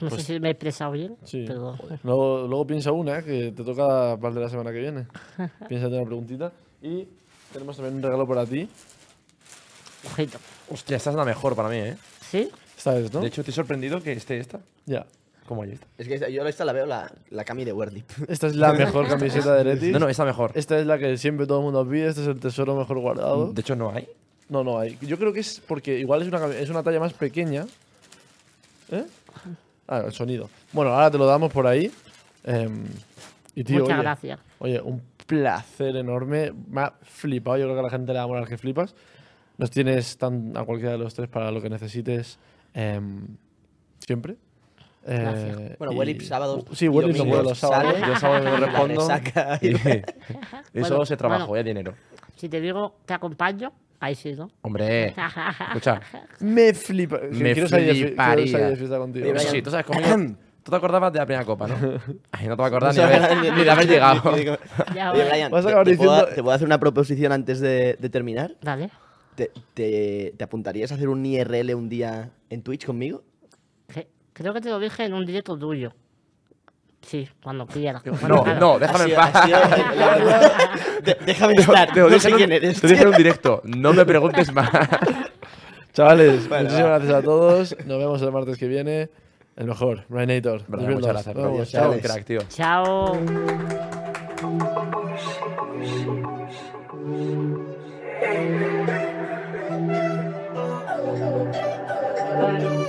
No 0.00 0.10
sé 0.10 0.22
si 0.22 0.40
me 0.40 0.48
he 0.48 0.50
expresado 0.52 0.92
bien, 0.92 1.16
Pues 1.18 1.30
Sí. 1.30 1.44
pero 1.46 1.76
Luego, 2.02 2.46
luego 2.48 2.66
piensa 2.66 2.92
una, 2.92 3.18
¿eh? 3.18 3.24
que 3.24 3.52
te 3.52 3.62
toca 3.64 4.16
para 4.16 4.28
el 4.28 4.34
de 4.34 4.40
la 4.40 4.48
semana 4.48 4.72
que 4.72 4.78
viene. 4.80 5.06
Piénsate 5.68 5.94
una 5.96 6.04
preguntita. 6.06 6.52
Y 6.82 7.06
tenemos 7.52 7.76
también 7.76 7.96
un 7.96 8.02
regalo 8.02 8.26
para 8.26 8.46
ti. 8.46 8.68
ojito. 10.12 10.38
Hostia, 10.70 10.96
esta 10.96 11.10
es 11.10 11.16
la 11.16 11.24
mejor 11.24 11.54
para 11.56 11.68
mí, 11.68 11.76
¿eh? 11.76 11.96
¿Sí? 12.30 12.48
Esta 12.76 12.94
vez, 12.94 13.12
¿no? 13.12 13.20
De 13.20 13.26
hecho, 13.28 13.42
estoy 13.42 13.52
sorprendido 13.54 14.00
que 14.02 14.12
esté 14.12 14.38
esta. 14.38 14.60
ya. 14.86 15.06
¿Cómo 15.46 15.64
hay 15.64 15.72
esta? 15.72 15.86
Es 15.98 16.06
que 16.06 16.32
yo 16.32 16.46
esta 16.46 16.64
la 16.64 16.72
veo 16.72 16.86
la, 16.86 17.10
la 17.30 17.44
cami 17.44 17.64
de 17.64 17.72
Wordip. 17.72 18.08
Esta 18.28 18.46
es 18.46 18.54
la 18.54 18.72
mejor 18.84 19.08
camiseta 19.08 19.52
de 19.56 19.64
Leti. 19.64 19.90
No, 19.90 19.98
no, 19.98 20.08
esta 20.08 20.24
mejor. 20.24 20.52
Esta 20.54 20.78
es 20.78 20.86
la 20.86 20.96
que 20.96 21.16
siempre 21.18 21.44
todo 21.44 21.58
el 21.58 21.64
mundo 21.64 21.84
pide. 21.88 22.06
Este 22.06 22.20
es 22.20 22.28
el 22.28 22.38
tesoro 22.38 22.76
mejor 22.76 23.00
guardado. 23.00 23.52
De 23.52 23.60
hecho, 23.60 23.74
no 23.74 23.90
hay. 23.90 24.06
No, 24.48 24.62
no 24.62 24.78
hay. 24.78 24.96
Yo 25.00 25.18
creo 25.18 25.32
que 25.32 25.40
es 25.40 25.60
porque 25.66 25.98
igual 25.98 26.22
es 26.22 26.28
una, 26.28 26.46
es 26.54 26.70
una 26.70 26.84
talla 26.84 27.00
más 27.00 27.14
pequeña. 27.14 27.66
¿Eh? 28.92 29.04
Ah, 29.90 30.04
el 30.06 30.12
sonido. 30.12 30.48
Bueno, 30.72 30.92
ahora 30.92 31.10
te 31.10 31.18
lo 31.18 31.26
damos 31.26 31.52
por 31.52 31.66
ahí. 31.66 31.90
Em, 32.44 32.84
y 33.56 33.64
tío, 33.64 33.80
Muchas 33.80 33.94
oye, 33.96 34.02
gracias. 34.02 34.40
Oye, 34.60 34.80
un 34.80 35.02
placer 35.26 35.96
enorme. 35.96 36.52
Me 36.68 36.82
ha 36.82 36.92
flipado. 37.02 37.56
Yo 37.58 37.64
creo 37.64 37.74
que 37.74 37.80
a 37.80 37.84
la 37.84 37.90
gente 37.90 38.12
le 38.12 38.18
va 38.20 38.24
a 38.24 38.28
molar 38.28 38.48
que 38.48 38.56
flipas. 38.56 38.94
Nos 39.58 39.70
tienes 39.70 40.16
tan 40.16 40.56
a 40.56 40.64
cualquiera 40.64 40.92
de 40.92 40.98
los 40.98 41.12
tres 41.14 41.28
para 41.28 41.50
lo 41.50 41.60
que 41.60 41.68
necesites 41.68 42.38
em, 42.72 43.26
siempre. 43.98 44.36
Gracias. 45.04 45.58
Eh, 45.58 45.76
Bueno, 45.78 45.94
Wellip 45.94 46.20
sábados. 46.22 46.64
Sí, 46.72 46.86
Wellip 46.88 47.16
domingos 47.16 47.42
los 47.44 47.58
sábados. 47.58 47.94
sale, 47.94 48.06
Yo 48.06 48.16
sábado 48.16 48.44
me 48.44 48.56
respondo. 48.66 49.08
Y, 49.60 49.68
y- 49.68 50.80
y 50.80 50.84
solo 50.84 51.04
se 51.04 51.16
trabajo, 51.16 51.48
bueno. 51.48 51.60
eh, 51.60 51.64
dinero. 51.64 51.94
Si 52.36 52.48
te 52.48 52.60
digo 52.60 52.94
te 53.04 53.14
acompaño, 53.14 53.72
ahí 54.00 54.14
sí, 54.14 54.32
¿no? 54.34 54.50
Hombre, 54.62 55.14
escucha. 55.68 56.00
Me 56.40 56.74
flipa. 56.74 57.18
Me 57.30 57.52
quiero 57.52 57.68
salir 57.68 57.86
de 57.88 57.94
fi- 57.94 58.04
fliparía. 58.06 58.44
quiero 58.44 58.50
salir 58.58 58.68
de 58.70 58.76
fiesta 58.76 58.98
contigo. 58.98 59.38
Sí, 59.38 59.62
tú 59.62 59.70
sabes 59.70 59.86
conmigo. 59.86 60.36
Tú 60.62 60.70
te 60.70 60.76
acordabas 60.76 61.10
de 61.12 61.18
la 61.20 61.24
primera 61.26 61.44
copa, 61.44 61.66
¿no? 61.68 61.74
Ay, 62.32 62.46
no 62.46 62.54
te 62.56 62.62
vas 62.62 62.72
a 62.72 62.76
acordar 62.76 62.92
ni, 62.92 62.98
de 62.98 63.02
haber, 63.04 63.52
ni 63.54 63.64
de 63.64 63.70
haber 63.70 63.86
llegado. 63.88 64.22
Ya, 64.94 65.12
Oye. 65.12 65.24
Brian, 65.28 65.50
Vas 65.50 65.64
a 65.64 65.68
¿te, 65.68 65.68
acabar 65.68 65.86
te 65.86 65.96
puedo, 65.96 66.10
diciendo- 66.12 66.34
te 66.34 66.42
puedo 66.42 66.54
hacer 66.54 66.66
una 66.66 66.78
proposición 66.78 67.32
antes 67.32 67.60
de, 67.60 67.96
de 67.98 68.08
terminar? 68.10 68.56
Dale. 68.60 68.90
¿Te, 69.36 69.50
te, 69.72 70.34
te 70.36 70.44
apuntarías 70.44 70.92
a 70.92 70.96
hacer 70.96 71.08
un 71.08 71.24
IRL 71.24 71.74
un 71.74 71.88
día 71.88 72.30
en 72.50 72.62
Twitch 72.62 72.84
conmigo? 72.84 73.22
Creo 74.32 74.54
que 74.54 74.60
te 74.60 74.68
lo 74.70 74.78
dije 74.78 75.04
en 75.04 75.12
un 75.12 75.26
directo 75.26 75.58
tuyo. 75.58 75.92
Sí, 77.02 77.28
cuando 77.42 77.66
quiera. 77.66 78.02
No, 78.28 78.44
no, 78.54 78.78
déjame 78.78 79.04
en 79.04 79.16
paz. 79.16 79.32
Déjame 81.26 81.54
estar. 81.54 81.92
Te, 81.92 82.02
dije 82.08 83.02
en 83.02 83.08
un 83.08 83.16
directo. 83.16 83.62
No 83.64 83.92
me 83.92 84.04
preguntes 84.04 84.52
más. 84.54 84.70
Chavales, 85.92 86.48
muchísimas 86.48 87.00
gracias 87.00 87.14
a 87.14 87.22
todos. 87.22 87.76
Nos 87.86 87.98
vemos 87.98 88.22
el 88.22 88.32
martes 88.32 88.58
que 88.58 88.68
viene. 88.68 89.08
El 89.56 89.66
mejor, 89.66 90.04
Reinator. 90.08 90.62
Muchas 90.68 91.26
gracias. 91.26 92.48
Chao. 92.48 93.16
Chao. 102.58 102.79